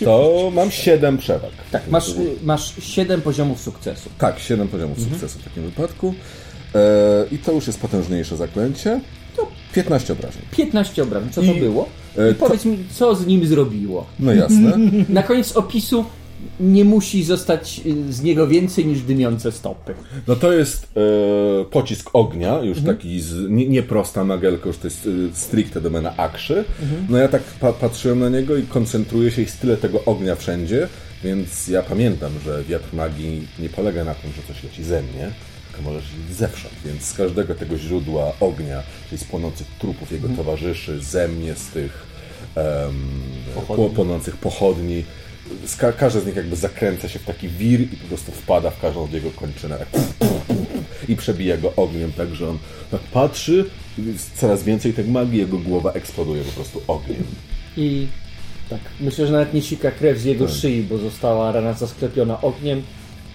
To 0.03 0.51
mam 0.53 0.71
7 0.71 1.17
przewag. 1.17 1.51
Tak, 1.71 1.87
masz, 1.87 2.11
masz 2.43 2.73
7 2.79 3.21
poziomów 3.21 3.61
sukcesu. 3.61 4.09
Tak, 4.17 4.39
7 4.39 4.67
poziomów 4.67 4.97
mhm. 4.97 5.13
sukcesu 5.13 5.39
w 5.39 5.43
takim 5.43 5.63
wypadku. 5.63 6.13
E, 6.75 7.25
I 7.31 7.37
to 7.37 7.51
już 7.51 7.67
jest 7.67 7.79
potężniejsze 7.79 8.37
zaklęcie. 8.37 8.99
To 9.35 9.47
15 9.73 10.13
obrażeń. 10.13 10.41
15 10.51 11.03
obrażeń, 11.03 11.29
co 11.29 11.41
I, 11.41 11.47
to 11.47 11.53
było? 11.53 11.89
I 12.31 12.35
powiedz 12.35 12.63
to... 12.63 12.69
mi, 12.69 12.77
co 12.91 13.15
z 13.15 13.27
nim 13.27 13.47
zrobiło. 13.47 14.05
No 14.19 14.33
jasne. 14.33 14.77
Na 15.09 15.23
koniec 15.23 15.51
opisu 15.51 16.05
nie 16.59 16.85
musi 16.85 17.23
zostać 17.23 17.81
y, 17.85 18.13
z 18.13 18.21
niego 18.21 18.47
więcej 18.47 18.85
niż 18.85 19.01
dymiące 19.01 19.51
stopy. 19.51 19.93
No 20.27 20.35
to 20.35 20.53
jest 20.53 20.87
e, 21.61 21.65
pocisk 21.65 22.09
ognia, 22.13 22.59
już 22.59 22.77
mhm. 22.77 22.97
taki 22.97 23.21
z, 23.21 23.49
nie, 23.49 23.67
nie, 23.67 23.83
prosta 23.83 24.23
magelka, 24.23 24.67
już 24.67 24.77
to 24.77 24.87
jest 24.87 25.05
y, 25.05 25.29
stricte 25.33 25.81
domena 25.81 26.17
akrzy. 26.17 26.65
Mhm. 26.81 27.07
No 27.09 27.17
ja 27.17 27.27
tak 27.27 27.41
pa 27.41 27.73
patrzyłem 27.73 28.19
na 28.19 28.29
niego 28.29 28.57
i 28.57 28.63
koncentruję 28.63 29.31
się 29.31 29.41
i 29.41 29.45
jest 29.45 29.61
tyle 29.61 29.77
tego 29.77 30.05
ognia 30.05 30.35
wszędzie, 30.35 30.87
więc 31.23 31.67
ja 31.67 31.83
pamiętam, 31.83 32.31
że 32.45 32.63
wiatr 32.63 32.93
magii 32.93 33.47
nie 33.59 33.69
polega 33.69 34.03
na 34.03 34.15
tym, 34.15 34.31
że 34.31 34.53
coś 34.53 34.63
leci 34.63 34.83
ze 34.83 35.01
mnie, 35.01 35.31
Tylko 35.67 35.91
możesz 35.91 36.03
iść 36.03 36.37
zewsząd, 36.37 36.73
więc 36.85 37.03
z 37.03 37.13
każdego 37.13 37.55
tego 37.55 37.77
źródła 37.77 38.31
ognia, 38.39 38.83
czyli 39.09 39.21
z 39.21 39.23
płonących 39.23 39.67
trupów 39.79 40.11
jego 40.11 40.27
mhm. 40.27 40.37
towarzyszy, 40.37 40.99
ze 40.99 41.27
mnie, 41.27 41.55
z 41.55 41.67
tych 41.67 42.05
um, 43.75 43.93
płonących 43.95 44.37
pochodni, 44.37 45.03
ka 45.77 45.91
każdy 45.91 46.21
z 46.21 46.25
nich 46.25 46.35
jakby 46.35 46.55
zakręca 46.55 47.09
się 47.09 47.19
w 47.19 47.23
taki 47.23 47.49
wir 47.49 47.81
i 47.81 47.97
po 47.97 48.07
prostu 48.07 48.31
wpada 48.31 48.69
w 48.69 48.79
każdą 48.79 49.07
z 49.07 49.11
jego 49.11 49.31
kończynę 49.31 49.77
tak, 49.77 49.87
i 51.09 51.15
przebija 51.15 51.57
go 51.57 51.73
ogniem, 51.75 52.11
tak 52.11 52.35
że 52.35 52.49
on 52.49 52.57
tak 52.91 53.01
patrzy, 53.01 53.65
coraz 54.35 54.63
więcej 54.63 54.93
tej 54.93 55.05
magii, 55.05 55.39
jego 55.39 55.57
głowa 55.57 55.91
eksploduje 55.91 56.43
po 56.43 56.51
prostu 56.51 56.81
ogniem. 56.87 57.23
I 57.77 58.07
tak, 58.69 58.79
myślę, 58.99 59.27
że 59.27 59.33
nawet 59.33 59.53
nie 59.53 59.61
sika 59.61 59.91
krew 59.91 60.19
z 60.19 60.23
jego 60.23 60.45
tak. 60.45 60.55
szyi, 60.55 60.83
bo 60.83 60.97
została 60.97 61.51
rana 61.51 61.73
zasklepiona 61.73 62.41
ogniem. 62.41 62.83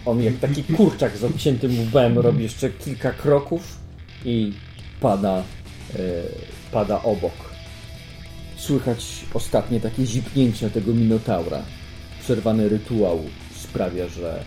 On 0.07 0.23
jak 0.23 0.39
taki 0.39 0.65
kurczak 0.65 1.17
z 1.17 1.25
obciętym 1.25 1.81
łbem 1.81 2.19
robi 2.19 2.43
jeszcze 2.43 2.71
kilka 2.71 3.13
kroków 3.13 3.77
i 4.25 4.53
pada, 5.01 5.39
e, 5.39 5.43
pada 6.73 7.03
obok. 7.03 7.51
Słychać 8.57 9.07
ostatnie 9.35 9.81
takie 9.81 10.07
zipnięcia 10.07 10.71
tego 10.71 10.93
minotaura. 10.93 11.63
Przerwany 12.31 12.69
rytuał 12.69 13.25
sprawia, 13.57 14.09
że 14.09 14.45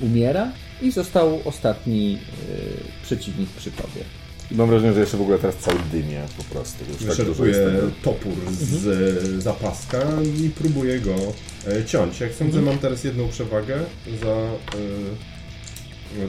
umiera 0.00 0.52
i 0.82 0.90
został 0.90 1.40
ostatni 1.44 2.18
e, 2.18 3.02
przeciwnik 3.02 3.50
przy 3.50 3.70
tobie. 3.70 4.00
I 4.50 4.54
mam 4.54 4.68
wrażenie, 4.68 4.92
że 4.92 5.00
jeszcze 5.00 5.16
w 5.16 5.20
ogóle 5.20 5.38
teraz 5.38 5.56
cały 5.56 5.78
dymie 5.92 6.22
po 6.36 6.44
prostu. 6.44 6.84
Już 7.06 7.16
tak 7.16 7.26
topór 8.02 8.32
z 8.50 8.86
mhm. 8.86 9.40
zapaska 9.40 9.98
i 10.40 10.50
próbuję 10.50 11.00
go 11.00 11.14
e, 11.66 11.84
ciąć. 11.84 12.20
Jak 12.20 12.32
sądzę, 12.32 12.58
mhm. 12.58 12.64
mam 12.64 12.78
teraz 12.78 13.04
jedną 13.04 13.28
przewagę 13.28 13.78
za, 14.22 14.36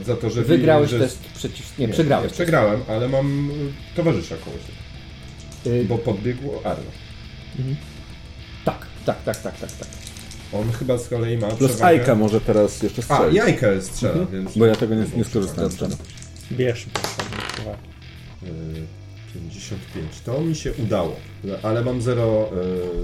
e, 0.00 0.04
za 0.04 0.16
to, 0.16 0.30
że... 0.30 0.42
Wygrałeś 0.42 0.90
że... 0.90 0.98
test 0.98 1.18
przeciw... 1.34 1.78
Nie, 1.78 1.86
nie 1.86 1.92
przegrałeś. 1.92 2.30
Nie, 2.30 2.34
przegrałem, 2.34 2.80
ale 2.88 3.08
mam 3.08 3.50
e, 3.50 3.52
towarzysza 3.96 4.36
koło 4.36 4.56
siebie. 4.56 5.80
Y... 5.80 5.84
Bo 5.84 5.98
podbiegł 5.98 6.50
Arno. 6.64 6.90
Mhm. 7.58 7.76
Tak, 8.64 8.86
tak, 9.06 9.22
tak, 9.24 9.42
tak, 9.42 9.58
tak, 9.58 9.72
tak. 9.72 10.09
On 10.52 10.72
chyba 10.72 10.98
z 10.98 11.08
kolei 11.08 11.38
ma 11.38 11.48
Plus 11.48 11.70
przewagę... 11.70 11.86
Ajka 11.86 12.14
może 12.14 12.40
teraz 12.40 12.82
jeszcze 12.82 13.02
strzelić. 13.02 13.40
A, 13.40 13.44
Jajka 13.44 13.66
strzela, 13.80 14.12
mhm. 14.12 14.28
więc... 14.32 14.58
Bo 14.58 14.66
ja 14.66 14.76
tego 14.76 14.94
nie, 14.94 15.04
nie 15.16 15.24
skorzystałem. 15.24 15.70
Bierz, 16.52 16.86
proszę. 16.92 17.76
55. 19.34 20.20
To 20.24 20.40
mi 20.40 20.56
się 20.56 20.72
udało, 20.72 21.16
ale 21.62 21.84
mam 21.84 22.02
0 22.02 22.50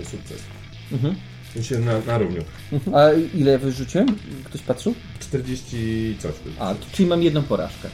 y, 0.00 0.04
sukcesów. 0.04 0.46
Mhm. 0.92 1.14
W 1.50 1.52
sensie 1.52 1.78
na, 1.78 2.00
na 2.00 2.18
równiu. 2.18 2.42
Mhm. 2.72 2.96
A 2.96 3.12
ile 3.34 3.58
wyrzuciłem? 3.58 4.06
Ktoś 4.44 4.62
patrzył? 4.62 4.94
40 5.20 6.16
coś. 6.18 6.32
A, 6.58 6.74
czyli 6.92 7.08
mam 7.08 7.22
jedną 7.22 7.42
porażkę. 7.42 7.88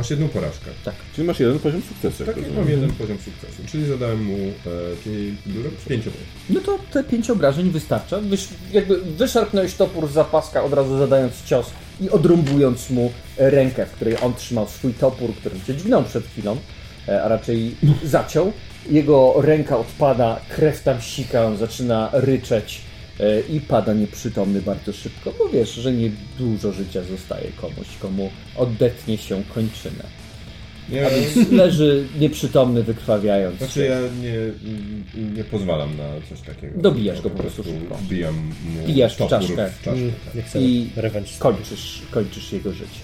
Masz 0.00 0.10
jedną 0.10 0.28
porażkę. 0.28 0.66
Tak. 0.84 0.94
Czyli 1.14 1.26
masz 1.26 1.40
jeden 1.40 1.58
poziom 1.58 1.82
sukcesu. 1.82 2.24
Tak, 2.24 2.36
mam 2.56 2.68
jeden 2.68 2.90
poziom 2.90 3.18
sukcesu. 3.18 3.62
Czyli 3.66 3.86
zadałem 3.86 4.24
mu 4.24 4.36
e, 4.36 5.88
pięć 5.88 6.06
obrażeń. 6.06 6.26
No 6.50 6.60
to 6.60 6.78
te 6.92 7.04
pięć 7.04 7.30
obrażeń 7.30 7.70
wystarcza. 7.70 8.18
Wysz, 8.18 8.48
jakby 8.72 9.00
wyszarpnąłeś 9.00 9.74
topór 9.74 10.08
z 10.08 10.12
zapaska, 10.12 10.64
od 10.64 10.72
razu 10.72 10.98
zadając 10.98 11.44
cios 11.44 11.70
i 12.00 12.10
odrąbując 12.10 12.90
mu 12.90 13.12
rękę, 13.36 13.86
w 13.86 13.90
której 13.90 14.16
on 14.22 14.34
trzymał 14.34 14.68
swój 14.68 14.94
topór, 14.94 15.34
którym 15.34 15.60
cię 15.66 15.76
dźgnął 15.76 16.04
przed 16.04 16.26
chwilą. 16.26 16.56
E, 17.08 17.22
a 17.22 17.28
raczej 17.28 17.74
zaciął. 18.04 18.52
Jego 18.90 19.34
ręka 19.36 19.78
odpada, 19.78 20.40
krew 20.48 20.82
tam 20.82 21.00
sika, 21.00 21.44
on 21.44 21.56
zaczyna 21.56 22.10
ryczeć 22.12 22.80
i 23.48 23.60
pada 23.60 23.94
nieprzytomny 23.94 24.62
bardzo 24.62 24.92
szybko, 24.92 25.32
bo 25.38 25.48
wiesz, 25.48 25.74
że 25.74 25.92
nie 25.92 26.10
dużo 26.38 26.72
życia 26.72 27.02
zostaje 27.02 27.48
komuś, 27.60 27.86
komu 28.00 28.30
oddetnie 28.56 29.18
się 29.18 29.42
kończynę. 29.54 30.04
Nie, 30.88 31.06
A 31.06 31.10
więc 31.10 31.52
leży 31.52 32.08
nieprzytomny, 32.18 32.82
wykrwawiając. 32.82 33.58
Znaczy 33.58 33.84
ja 33.84 33.98
nie, 34.22 34.34
nie 35.36 35.44
pozwalam 35.44 35.96
na 35.96 36.04
coś 36.28 36.40
takiego. 36.40 36.80
Dobijasz 36.80 37.20
go 37.20 37.30
po 37.30 37.38
prostu 37.38 37.64
szybko. 37.64 37.94
Wbijam 37.94 38.34
mu 38.36 38.82
Wbijasz 38.82 39.14
w 39.14 39.28
czaszkę, 39.28 39.70
w 39.70 39.82
czaszkę 39.82 40.52
tak. 40.52 40.62
i 40.62 40.90
kończysz, 41.38 42.02
kończysz 42.10 42.52
jego 42.52 42.72
życie. 42.72 43.00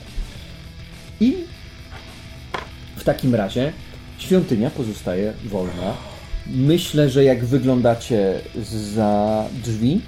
I 1.20 1.34
w 2.96 3.04
takim 3.04 3.34
razie 3.34 3.72
Świątynia 4.18 4.70
pozostaje 4.70 5.32
wolna. 5.44 6.15
Myślę, 6.54 7.10
że 7.10 7.24
jak 7.24 7.44
wyglądacie 7.44 8.40
za 8.94 9.44
drzwi, 9.64 10.00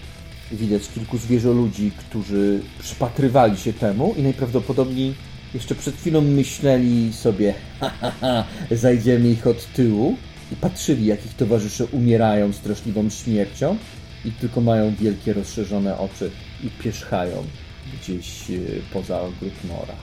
widać 0.52 0.88
kilku 0.88 1.18
zwierzoludzi, 1.18 1.90
którzy 1.90 2.60
przypatrywali 2.78 3.56
się 3.56 3.72
temu 3.72 4.14
i 4.16 4.22
najprawdopodobniej 4.22 5.14
jeszcze 5.54 5.74
przed 5.74 5.96
chwilą 5.96 6.20
myśleli 6.20 7.12
sobie, 7.12 7.54
ha, 7.80 7.90
ha, 8.00 8.12
ha, 8.20 8.44
zajdziemy 8.70 9.28
ich 9.28 9.46
od 9.46 9.72
tyłu 9.72 10.16
i 10.52 10.56
patrzyli, 10.56 11.06
jak 11.06 11.26
ich 11.26 11.34
towarzysze 11.34 11.86
umierają 11.86 12.52
straszliwą 12.52 13.10
śmiercią 13.10 13.76
i 14.24 14.32
tylko 14.32 14.60
mają 14.60 14.94
wielkie, 14.94 15.32
rozszerzone 15.32 15.98
oczy 15.98 16.30
i 16.64 16.70
pierzchają 16.70 17.44
gdzieś 18.00 18.50
e, 18.50 18.54
poza 18.92 19.20
ogród 19.20 19.64
Mora. 19.64 19.94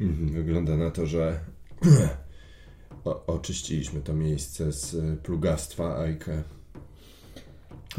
Mhm, 0.00 0.32
wygląda 0.32 0.76
na 0.76 0.90
to, 0.90 1.06
że 1.06 1.40
o, 3.06 3.22
oczyściliśmy 3.26 4.00
to 4.00 4.14
miejsce 4.14 4.72
z 4.72 4.94
y, 4.94 5.16
plugastwa 5.22 5.98
Ajkę. 5.98 6.42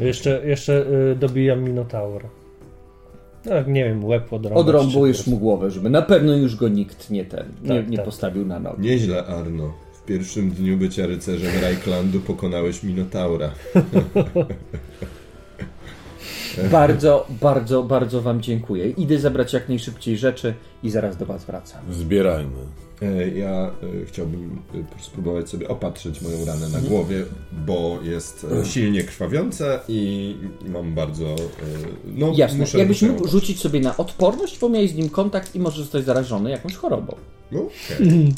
Jeszcze, 0.00 0.46
jeszcze 0.46 0.86
y, 1.12 1.16
dobijam 1.16 1.64
Minotaur. 1.64 2.24
No, 3.44 3.52
nie 3.66 3.84
wiem, 3.84 4.04
łeb 4.04 4.32
odrąbać. 4.32 4.60
Odrąbujesz 4.60 5.26
mu 5.26 5.36
głowę, 5.36 5.70
żeby 5.70 5.90
na 5.90 6.02
pewno 6.02 6.36
już 6.36 6.56
go 6.56 6.68
nikt 6.68 7.10
nie 7.10 7.24
ten, 7.24 7.46
nie, 7.62 7.68
tak, 7.68 7.90
nie 7.90 7.96
tak. 7.96 8.06
postawił 8.06 8.46
na 8.46 8.60
nogi. 8.60 8.82
Nieźle, 8.82 9.26
Arno. 9.26 9.74
W 9.92 10.04
pierwszym 10.04 10.50
dniu 10.50 10.76
bycia 10.76 11.06
rycerzem 11.06 11.62
Rajklandu 11.62 12.20
pokonałeś 12.20 12.82
Minotaura. 12.82 13.50
bardzo, 16.70 17.26
bardzo, 17.40 17.82
bardzo 17.82 18.22
Wam 18.22 18.40
dziękuję. 18.40 18.90
Idę 18.90 19.18
zabrać 19.18 19.52
jak 19.52 19.68
najszybciej 19.68 20.18
rzeczy 20.18 20.54
i 20.82 20.90
zaraz 20.90 21.16
do 21.16 21.26
Was 21.26 21.44
wracam. 21.44 21.80
Zbierajmy. 21.92 22.87
E, 23.02 23.28
ja 23.28 23.70
e, 24.02 24.06
chciałbym 24.06 24.62
e, 24.74 25.02
spróbować 25.02 25.48
sobie 25.48 25.68
opatrzyć 25.68 26.22
moją 26.22 26.44
ranę 26.44 26.60
na 26.60 26.66
mhm. 26.66 26.86
głowie, 26.86 27.24
bo 27.66 27.98
jest 28.02 28.46
silnie 28.64 29.04
krwawiąca 29.04 29.80
i 29.88 30.34
mam 30.68 30.94
bardzo. 30.94 31.36
No, 32.04 32.32
Jasne. 32.36 32.58
Muszę 32.58 32.78
Jakbyś 32.78 33.02
mógł 33.02 33.28
rzucić 33.28 33.60
sobie 33.60 33.80
na 33.80 33.96
odporność, 33.96 34.58
bo 34.58 34.68
miałeś 34.68 34.90
z 34.90 34.94
nim 34.94 35.08
kontakt 35.08 35.54
i 35.54 35.60
możesz 35.60 35.80
zostać 35.80 36.04
zarażony 36.04 36.50
jakąś 36.50 36.74
chorobą. 36.74 37.16
No, 37.52 37.60
okay. 37.60 38.32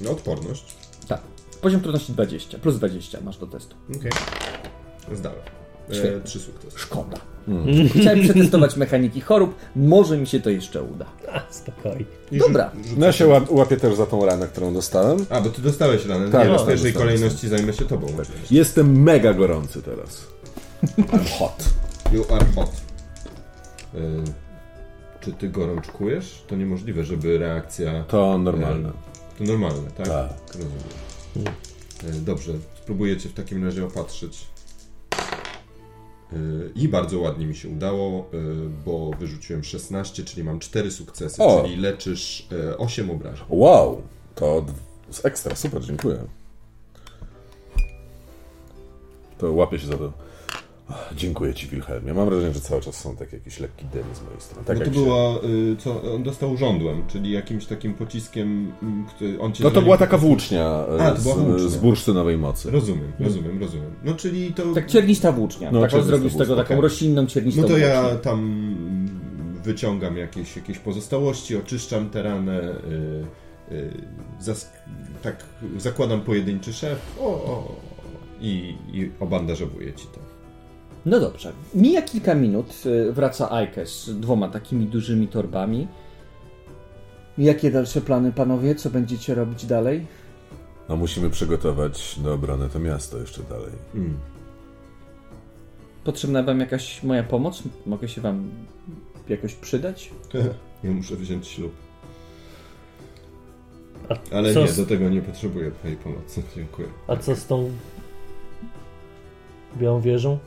Na 0.00 0.10
odporność. 0.10 0.76
Tak. 1.08 1.20
Poziom 1.60 1.80
trudności 1.80 2.12
20, 2.12 2.58
plus 2.58 2.76
20 2.76 3.20
masz 3.20 3.38
do 3.38 3.46
testu. 3.46 3.76
Okej. 3.96 4.10
Okay. 5.06 5.16
Zdałem. 5.16 5.55
E, 5.90 6.20
trzy 6.20 6.40
sukcesy. 6.40 6.78
Szkoda. 6.78 7.16
Hmm. 7.46 7.88
Chciałem 7.88 8.20
przetestować 8.20 8.76
mechaniki 8.76 9.20
chorób. 9.20 9.54
Może 9.76 10.18
mi 10.18 10.26
się 10.26 10.40
to 10.40 10.50
jeszcze 10.50 10.82
uda. 10.82 11.06
A, 11.32 11.42
spokojnie. 11.50 12.04
Dobra. 12.32 12.70
No 12.96 13.06
ja 13.06 13.12
się 13.12 13.40
łapię 13.50 13.76
też 13.76 13.94
za 13.94 14.06
tą 14.06 14.26
ranę, 14.26 14.46
którą 14.46 14.74
dostałem. 14.74 15.26
A, 15.30 15.40
bo 15.40 15.50
ty 15.50 15.62
dostałeś 15.62 16.06
ranę. 16.06 16.30
Tak, 16.30 16.48
nie, 16.48 16.54
no, 16.54 16.64
w 16.64 16.68
pierwszej 16.68 16.92
kolejności 16.92 17.48
zajmę 17.48 17.72
się 17.72 17.84
tobą. 17.84 18.06
Jestem 18.50 19.02
mega 19.02 19.34
gorący 19.34 19.82
teraz. 19.82 20.26
I'm 20.98 21.38
hot. 21.38 21.64
You 22.12 22.24
are 22.34 22.46
hot. 22.54 22.72
Y 23.94 24.46
czy 25.26 25.32
ty 25.32 25.48
gorączkujesz? 25.48 26.42
To 26.46 26.56
niemożliwe, 26.56 27.04
żeby 27.04 27.38
reakcja... 27.38 28.04
To 28.04 28.38
normalne. 28.38 28.92
to 29.38 29.44
normalne, 29.44 29.90
tak? 29.90 30.06
Tak. 30.06 30.30
Rozumiem. 30.54 30.78
Hmm. 31.34 32.24
dobrze, 32.24 32.52
spróbuję 32.82 33.16
cię 33.16 33.28
w 33.28 33.32
takim 33.32 33.64
razie 33.64 33.84
opatrzyć. 33.84 34.46
I 36.74 36.88
bardzo 36.88 37.20
ładnie 37.20 37.46
mi 37.46 37.54
się 37.54 37.68
udało, 37.68 38.26
y, 38.34 38.68
bo 38.84 39.10
wyrzuciłem 39.18 39.64
16, 39.64 40.24
czyli 40.24 40.44
mam 40.44 40.58
4 40.58 40.90
sukcesy, 40.90 41.42
o. 41.42 41.62
czyli 41.62 41.76
leczysz 41.76 42.48
8 42.78 43.10
y, 43.10 43.12
obrażeń. 43.12 43.46
Wow, 43.48 44.02
to 44.34 44.64
ekstra, 45.24 45.56
super, 45.56 45.84
dziękuję. 45.84 46.18
To 49.38 49.52
łapię 49.52 49.78
się 49.78 49.86
za 49.86 49.96
to. 49.96 50.25
Dziękuję 51.16 51.54
Ci, 51.54 51.66
Wilhelmie. 51.66 52.14
Mam 52.14 52.28
wrażenie, 52.28 52.54
że 52.54 52.60
cały 52.60 52.80
czas 52.80 53.00
są 53.00 53.16
takie 53.16 53.36
jakieś 53.36 53.60
lekki 53.60 53.84
dym 53.84 54.04
z 54.14 54.22
mojej 54.22 54.40
strony. 54.40 54.66
Tak 54.66 54.78
no 54.78 54.84
to 54.84 54.90
było, 54.90 55.44
y, 55.44 55.76
co, 55.78 56.14
on 56.14 56.22
dostał 56.22 56.56
żądłem, 56.56 57.06
czyli 57.06 57.30
jakimś 57.30 57.66
takim 57.66 57.94
pociskiem, 57.94 58.72
który 59.08 59.40
on 59.40 59.52
cię 59.52 59.64
No 59.64 59.70
to 59.70 59.82
była 59.82 59.98
taka 59.98 60.18
włócznia, 60.18 60.86
A, 61.00 61.14
z, 61.14 61.22
włócznia. 61.22 61.68
z 61.68 61.76
bursztynowej 61.76 62.38
mocy. 62.38 62.70
Rozumiem, 62.70 63.12
rozumiem, 63.20 63.60
rozumiem. 63.60 63.90
No 64.04 64.14
czyli 64.14 64.54
to... 64.54 64.74
Tak 64.74 64.86
ciernista 64.86 65.32
włócznia. 65.32 65.70
No, 65.70 65.80
tak 65.80 66.02
zrobił 66.02 66.30
z 66.30 66.36
tego 66.36 66.56
taką 66.56 66.74
okay. 66.74 66.80
roślinną 66.80 67.26
ciernistą 67.26 67.62
No 67.62 67.68
to 67.68 67.78
ja 67.78 68.16
tam 68.16 68.76
wyciągam 69.64 70.16
jakieś, 70.16 70.56
jakieś 70.56 70.78
pozostałości, 70.78 71.56
oczyszczam 71.56 72.10
tę 72.10 72.22
ranę, 72.22 72.74
yy, 73.70 73.76
yy, 73.76 73.90
zas- 74.40 74.70
tak 75.22 75.44
zakładam 75.78 76.20
pojedynczy 76.20 76.72
szef 76.72 77.16
o, 77.20 77.24
o, 77.24 77.76
i, 78.40 78.76
i 78.92 79.10
obandażowuję 79.20 79.92
ci 79.92 80.06
to. 80.06 80.25
No 81.06 81.20
dobrze. 81.20 81.52
Mija 81.74 82.02
kilka 82.02 82.34
minut, 82.34 82.86
y, 82.86 83.12
wraca 83.12 83.52
Aike 83.52 83.86
z 83.86 84.20
dwoma 84.20 84.48
takimi 84.48 84.86
dużymi 84.86 85.28
torbami 85.28 85.88
Jakie 87.38 87.70
dalsze 87.70 88.00
plany, 88.00 88.32
panowie? 88.32 88.74
Co 88.74 88.90
będziecie 88.90 89.34
robić 89.34 89.66
dalej? 89.66 90.06
No 90.88 90.96
musimy 90.96 91.30
przygotować 91.30 92.18
do 92.18 92.34
obrony 92.34 92.68
to 92.68 92.78
miasto 92.78 93.18
jeszcze 93.18 93.42
dalej. 93.42 93.72
Hmm. 93.92 94.18
Potrzebna 96.04 96.42
wam 96.42 96.60
jakaś 96.60 97.02
moja 97.02 97.22
pomoc? 97.22 97.62
Mogę 97.86 98.08
się 98.08 98.20
wam 98.20 98.50
jakoś 99.28 99.54
przydać? 99.54 100.10
Ja 100.84 100.92
muszę 100.92 101.16
wziąć 101.16 101.46
ślub. 101.48 101.72
Ale 104.32 104.54
nie, 104.54 104.68
z... 104.68 104.76
do 104.76 104.86
tego 104.86 105.08
nie 105.08 105.22
potrzebuję 105.22 105.70
twojej 105.70 105.96
pomocy. 105.96 106.42
Dziękuję. 106.56 106.88
A 107.08 107.16
co 107.16 107.36
z 107.36 107.46
tą 107.46 107.70
białą 109.76 110.00
wieżą? 110.00 110.38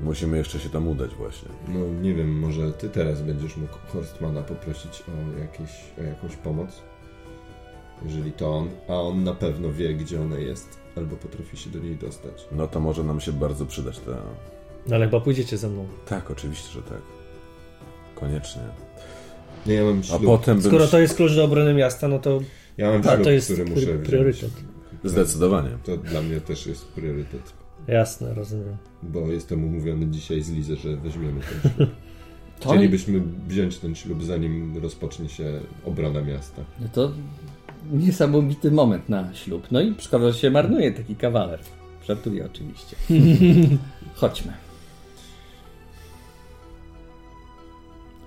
Musimy 0.00 0.36
jeszcze 0.36 0.60
się 0.60 0.70
tam 0.70 0.88
udać 0.88 1.14
właśnie. 1.14 1.48
No 1.68 1.78
nie 2.02 2.14
wiem, 2.14 2.38
może 2.38 2.72
ty 2.72 2.88
teraz 2.88 3.22
będziesz 3.22 3.56
mógł 3.56 3.74
Horstmana 3.92 4.42
poprosić 4.42 5.02
o, 5.02 5.40
jakieś, 5.40 5.70
o 5.98 6.02
jakąś 6.02 6.36
pomoc? 6.36 6.82
Jeżeli 8.04 8.32
to 8.32 8.56
on, 8.56 8.68
a 8.88 8.92
on 8.92 9.24
na 9.24 9.34
pewno 9.34 9.72
wie, 9.72 9.94
gdzie 9.94 10.20
ona 10.20 10.38
jest, 10.38 10.78
albo 10.96 11.16
potrafi 11.16 11.56
się 11.56 11.70
do 11.70 11.78
niej 11.78 11.96
dostać. 11.96 12.48
No 12.52 12.68
to 12.68 12.80
może 12.80 13.04
nam 13.04 13.20
się 13.20 13.32
bardzo 13.32 13.66
przydać 13.66 13.98
ta... 13.98 14.12
No 14.86 14.96
ale 14.96 15.04
chyba 15.04 15.20
pójdziecie 15.20 15.56
ze 15.56 15.68
mną. 15.68 15.86
Tak, 16.08 16.30
oczywiście, 16.30 16.72
że 16.72 16.82
tak. 16.82 17.02
Koniecznie. 18.14 18.62
Nie, 19.66 19.74
ja 19.74 19.84
mam 19.84 20.02
ślub. 20.02 20.20
A 20.22 20.26
potem 20.26 20.62
Skoro 20.62 20.78
bym... 20.78 20.88
to 20.88 20.98
jest 20.98 21.16
klucz 21.16 21.34
do 21.34 21.44
obrony 21.44 21.74
miasta, 21.74 22.08
no 22.08 22.18
to 22.18 22.40
ja 22.78 22.92
mam 22.92 23.02
ślub, 23.02 23.24
to 23.24 23.30
jest 23.30 23.52
który 23.52 23.70
muszę 23.70 23.98
priorytet. 23.98 24.50
Wziąć. 24.50 24.66
Zdecydowanie. 25.04 25.70
To 25.84 25.96
dla 25.96 26.22
mnie 26.22 26.40
też 26.40 26.66
jest 26.66 26.88
priorytet. 26.88 27.52
Jasne, 27.88 28.34
rozumiem. 28.34 28.76
Bo 29.02 29.20
jestem 29.20 29.64
umówiony 29.64 30.06
dzisiaj 30.06 30.42
z 30.42 30.50
Lizę, 30.50 30.76
że 30.76 30.96
weźmiemy 30.96 31.40
ten 31.40 31.72
ślub. 31.72 31.90
Chcielibyśmy 32.60 33.22
wziąć 33.48 33.78
ten 33.78 33.94
ślub, 33.94 34.24
zanim 34.24 34.78
rozpocznie 34.82 35.28
się 35.28 35.60
obrona 35.84 36.20
miasta. 36.22 36.62
No 36.80 36.88
to 36.92 37.10
niesamowity 37.92 38.70
moment 38.70 39.08
na 39.08 39.34
ślub. 39.34 39.66
No 39.70 39.80
i 39.80 39.94
szkoda, 39.98 40.32
że 40.32 40.38
się 40.38 40.50
marnuje 40.50 40.92
taki 40.92 41.16
kawaler. 41.16 41.60
Żartuję 42.06 42.46
oczywiście. 42.46 42.96
Chodźmy. 44.14 44.52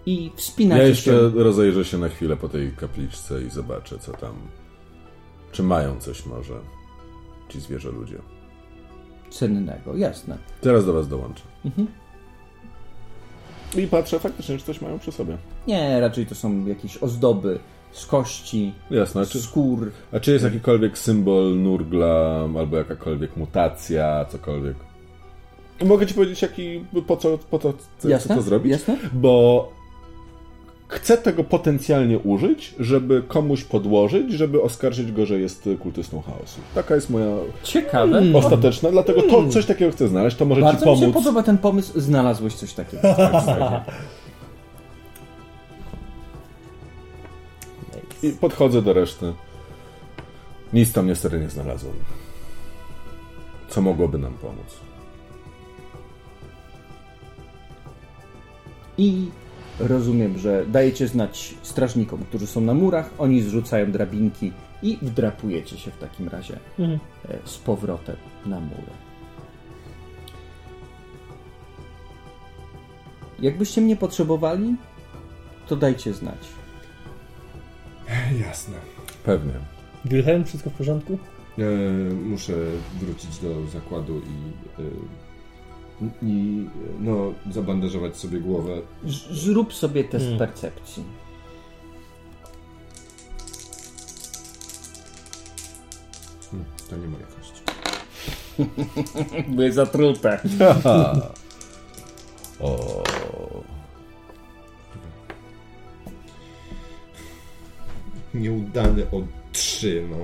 I 0.06 0.32
wspinacie 0.36 0.82
Ja 0.82 0.88
jeszcze 0.88 1.12
się. 1.12 1.30
rozejrzę 1.44 1.86
się 1.86 1.98
na 1.98 2.10
chwilę 2.10 2.38
po 2.38 2.50
tej 2.50 2.72
kapliczce 2.72 3.44
i 3.44 3.50
zobaczę, 3.50 4.00
co 4.00 4.12
tam. 4.12 4.34
Czy 5.52 5.64
mają 5.64 6.00
coś 6.00 6.26
może 6.26 6.54
ci 7.50 7.60
zwierzę 7.62 7.92
ludzie. 7.92 8.18
Cennego, 9.30 9.98
jasne. 9.98 10.38
Teraz 10.62 10.86
do 10.86 10.94
was 10.94 11.08
dołączę. 11.08 11.44
Mhm. 11.66 11.88
I 13.78 13.88
patrzę 13.88 14.20
faktycznie, 14.20 14.58
czy 14.58 14.66
coś 14.66 14.82
mają 14.82 15.00
przy 15.00 15.12
sobie. 15.12 15.38
Nie, 15.68 16.00
raczej 16.00 16.26
to 16.26 16.36
są 16.36 16.66
jakieś 16.66 16.98
ozdoby 16.98 17.60
z 17.92 18.06
kości, 18.06 18.74
Jasne, 18.92 19.26
czy, 19.26 19.42
skór. 19.42 19.92
A 20.12 20.20
czy 20.20 20.32
jest 20.32 20.46
jakikolwiek 20.46 20.98
symbol 20.98 21.58
nurgla, 21.58 22.48
albo 22.58 22.78
jakakolwiek 22.78 23.38
mutacja, 23.38 24.26
cokolwiek? 24.26 24.76
Mogę 25.86 26.08
ci 26.08 26.14
powiedzieć, 26.14 26.42
jaki, 26.42 26.86
po 27.08 27.18
co, 27.18 27.38
po 27.38 27.60
co, 27.60 27.74
Jasne? 28.04 28.36
co 28.36 28.42
to 28.42 28.42
zrobić? 28.42 28.72
Jasne? 28.72 28.98
Bo 29.14 29.72
chcę 30.90 31.18
tego 31.18 31.44
potencjalnie 31.44 32.20
użyć, 32.20 32.76
żeby 32.80 33.24
komuś 33.28 33.64
podłożyć, 33.64 34.32
żeby 34.32 34.62
oskarżyć 34.62 35.12
go, 35.12 35.26
że 35.26 35.40
jest 35.40 35.70
kultystą 35.80 36.22
chaosu. 36.22 36.60
Taka 36.76 36.96
jest 36.96 37.10
moja 37.10 37.36
Ciekawe. 37.64 38.14
Hmm. 38.14 38.36
ostateczna, 38.36 38.92
dlatego 38.92 39.22
to 39.22 39.50
coś 39.50 39.66
takiego 39.66 39.92
chcę 39.92 40.08
znaleźć, 40.08 40.38
to 40.38 40.46
może 40.46 40.62
Bardzo 40.62 40.80
ci 40.80 40.86
pomóc. 40.86 41.00
mi 41.02 41.08
się 41.08 41.14
podoba 41.14 41.44
ten 41.44 41.58
pomysł, 41.58 42.00
znalazłeś 42.00 42.54
coś 42.54 42.74
takiego. 42.74 43.04
I 48.24 48.30
podchodzę 48.30 48.82
do 48.82 48.94
reszty. 48.94 49.34
Nic 50.74 50.94
tam 50.94 51.08
niestety 51.08 51.40
nie 51.40 51.50
znalazłem. 51.50 51.94
Co 53.70 53.82
mogłoby 53.82 54.18
nam 54.18 54.34
pomóc? 54.34 54.78
I 58.98 59.28
rozumiem, 59.80 60.38
że 60.38 60.66
dajecie 60.66 61.08
znać 61.08 61.56
strażnikom, 61.62 62.24
którzy 62.24 62.48
są 62.48 62.62
na 62.62 62.74
murach, 62.74 63.10
oni 63.18 63.42
zrzucają 63.42 63.92
drabinki 63.92 64.52
i 64.84 64.98
wdrapujecie 65.02 65.78
się 65.78 65.92
w 65.92 65.98
takim 65.98 66.28
razie 66.28 66.60
mhm. 66.80 67.00
E, 67.30 67.38
z 67.44 67.58
powrotem 67.58 68.16
na 68.46 68.60
mury. 68.60 68.92
Jakbyście 73.40 73.82
mnie 73.82 73.96
potrzebowali, 73.96 74.76
to 75.68 75.76
dajcie 75.76 76.14
znać. 76.14 76.38
Jasne. 78.48 78.76
Pewnie. 79.24 79.54
Wilhelm, 80.06 80.46
wszystko 80.46 80.70
w 80.70 80.74
porządku? 80.74 81.18
E, 81.60 81.64
muszę 82.14 82.54
wrócić 83.00 83.40
do 83.40 83.68
zakładu 83.68 84.18
i, 84.18 84.82
e, 84.82 84.86
i 86.22 86.66
no, 87.00 87.34
zabandażować 87.52 88.18
sobie 88.18 88.40
głowę. 88.40 88.82
Zrób 89.32 89.74
sobie 89.74 90.04
test 90.04 90.26
hmm. 90.26 90.40
percepcji. 90.40 91.04
Hmm, 96.52 96.68
to 96.90 96.98
nie 96.98 97.08
moja 97.08 97.26
kość. 97.26 97.64
Były 99.56 99.72
zatrute. 99.72 100.40
o. 102.60 103.04
Nieudany 108.34 109.04
o 109.12 109.22
3, 109.52 110.08
no. 110.10 110.18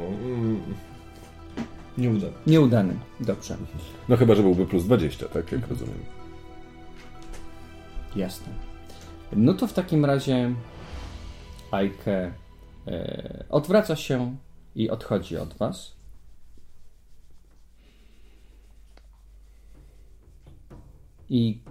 Nieudany. 1.98 2.34
Nieudany, 2.48 3.00
dobrze. 3.20 3.58
No 4.10 4.18
chyba, 4.18 4.36
że 4.36 4.44
byłby 4.44 4.66
plus 4.66 4.84
20, 4.84 5.28
tak 5.28 5.52
jak 5.52 5.68
rozumiem. 5.68 6.00
Jasne. 8.16 8.48
No 9.36 9.54
to 9.54 9.68
w 9.68 9.74
takim 9.74 10.06
razie 10.06 10.56
Ajke 11.72 12.34
e, 12.88 13.46
odwraca 13.50 13.96
się 13.96 14.36
i 14.76 14.90
odchodzi 14.90 15.38
od 15.38 15.54
was. 15.54 15.96
I 21.30 21.62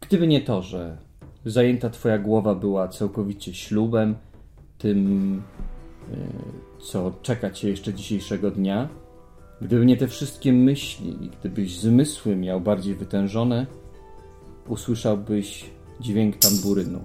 gdyby 0.00 0.26
nie 0.26 0.40
to, 0.40 0.62
że 0.62 0.98
zajęta 1.44 1.90
twoja 1.90 2.18
głowa 2.18 2.54
była 2.54 2.88
całkowicie 2.88 3.54
ślubem, 3.54 4.16
tym, 4.78 5.42
e, 6.12 6.16
co 6.82 7.12
czeka 7.22 7.50
cię 7.50 7.68
jeszcze 7.68 7.94
dzisiejszego 7.94 8.50
dnia. 8.50 8.88
Gdyby 9.60 9.86
nie 9.86 9.96
te 9.96 10.08
wszystkie 10.08 10.52
myśli 10.52 11.30
gdybyś 11.40 11.78
zmysły 11.78 12.36
miał 12.36 12.60
bardziej 12.60 12.94
wytężone, 12.94 13.66
usłyszałbyś 14.68 15.70
dźwięk 16.00 16.36
tamburynu. 16.36 17.04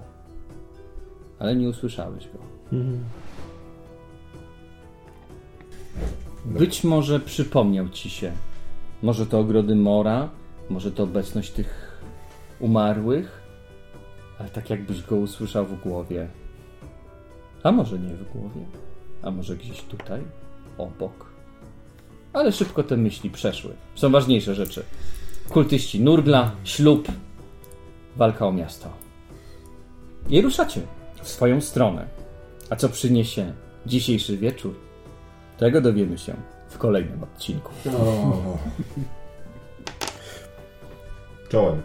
Ale 1.38 1.56
nie 1.56 1.68
usłyszałeś 1.68 2.24
go. 2.24 2.38
Mhm. 2.76 3.04
Być 6.44 6.84
może 6.84 7.20
przypomniał 7.20 7.88
ci 7.88 8.10
się. 8.10 8.32
Może 9.02 9.26
to 9.26 9.38
ogrody 9.38 9.76
Mora, 9.76 10.28
może 10.70 10.92
to 10.92 11.02
obecność 11.02 11.50
tych 11.50 12.00
umarłych, 12.60 13.42
ale 14.38 14.48
tak 14.48 14.70
jakbyś 14.70 15.02
go 15.02 15.16
usłyszał 15.16 15.66
w 15.66 15.80
głowie. 15.82 16.28
A 17.62 17.72
może 17.72 17.98
nie 17.98 18.14
w 18.14 18.32
głowie, 18.32 18.66
a 19.22 19.30
może 19.30 19.56
gdzieś 19.56 19.82
tutaj, 19.82 20.22
obok. 20.78 21.23
Ale 22.34 22.52
szybko 22.52 22.82
te 22.82 22.96
myśli 22.96 23.30
przeszły. 23.30 23.70
Są 23.94 24.10
ważniejsze 24.10 24.54
rzeczy. 24.54 24.82
Kultyści 25.48 26.00
Nurgla, 26.00 26.50
ślub, 26.64 27.08
walka 28.16 28.46
o 28.46 28.52
miasto. 28.52 28.88
I 30.28 30.42
ruszacie 30.42 30.80
w 31.22 31.28
swoją 31.28 31.60
stronę. 31.60 32.06
A 32.70 32.76
co 32.76 32.88
przyniesie 32.88 33.52
dzisiejszy 33.86 34.36
wieczór? 34.36 34.74
Tego 35.58 35.80
dowiemy 35.80 36.18
się 36.18 36.34
w 36.68 36.78
kolejnym 36.78 37.22
odcinku. 37.22 37.72
Czołem. 41.48 41.82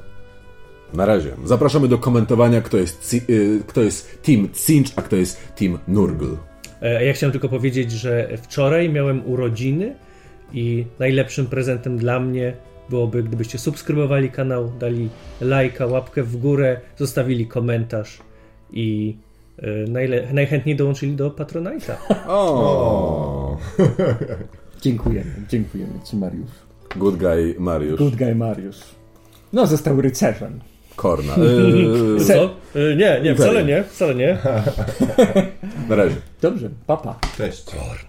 Na 0.93 1.05
razie. 1.05 1.31
Zapraszamy 1.45 1.87
do 1.87 1.97
komentowania, 1.97 2.61
kto 2.61 2.77
jest, 2.77 3.13
y, 3.29 3.63
kto 3.67 3.81
jest 3.81 4.21
Team 4.23 4.49
Cinch, 4.65 4.91
a 4.95 5.01
kto 5.01 5.15
jest 5.15 5.55
Team 5.55 5.79
Nurgle. 5.87 6.37
E, 6.81 7.05
ja 7.05 7.13
chciałem 7.13 7.31
tylko 7.31 7.49
powiedzieć, 7.49 7.91
że 7.91 8.37
wczoraj 8.37 8.89
miałem 8.89 9.25
urodziny 9.25 9.95
i 10.53 10.85
najlepszym 10.99 11.45
prezentem 11.45 11.97
dla 11.97 12.19
mnie 12.19 12.53
byłoby, 12.89 13.23
gdybyście 13.23 13.57
subskrybowali 13.57 14.31
kanał, 14.31 14.71
dali 14.79 15.09
lajka, 15.41 15.85
łapkę 15.85 16.23
w 16.23 16.37
górę, 16.37 16.79
zostawili 16.97 17.47
komentarz 17.47 18.17
i 18.73 19.15
e, 19.57 19.67
najle- 19.87 20.33
najchętniej 20.33 20.75
dołączyli 20.75 21.15
do 21.15 21.29
Patronite'a. 21.29 21.93
O! 22.27 23.57
dziękujemy, 24.81 25.31
dziękujemy 25.49 25.93
Ci 26.05 26.17
Mariusz. 26.17 26.51
Good 26.95 27.15
guy 27.17 27.55
Mariusz. 27.59 27.99
Good 27.99 28.15
guy 28.15 28.35
Mariusz. 28.35 28.79
No, 29.53 29.67
został 29.67 30.01
rycerzem. 30.01 30.59
Korna. 30.95 31.33
Yy, 32.17 32.25
Co? 32.25 32.49
Yy, 32.79 32.95
nie, 32.95 33.21
nie, 33.23 33.35
wcale 33.35 33.63
nie, 33.65 33.83
wcale 33.83 34.15
nie. 34.15 34.37
Na 35.89 35.95
razie. 35.95 36.15
Dobrze, 36.41 36.69
papa. 36.87 37.19
Cześć. 37.37 37.63
Korna. 37.65 38.08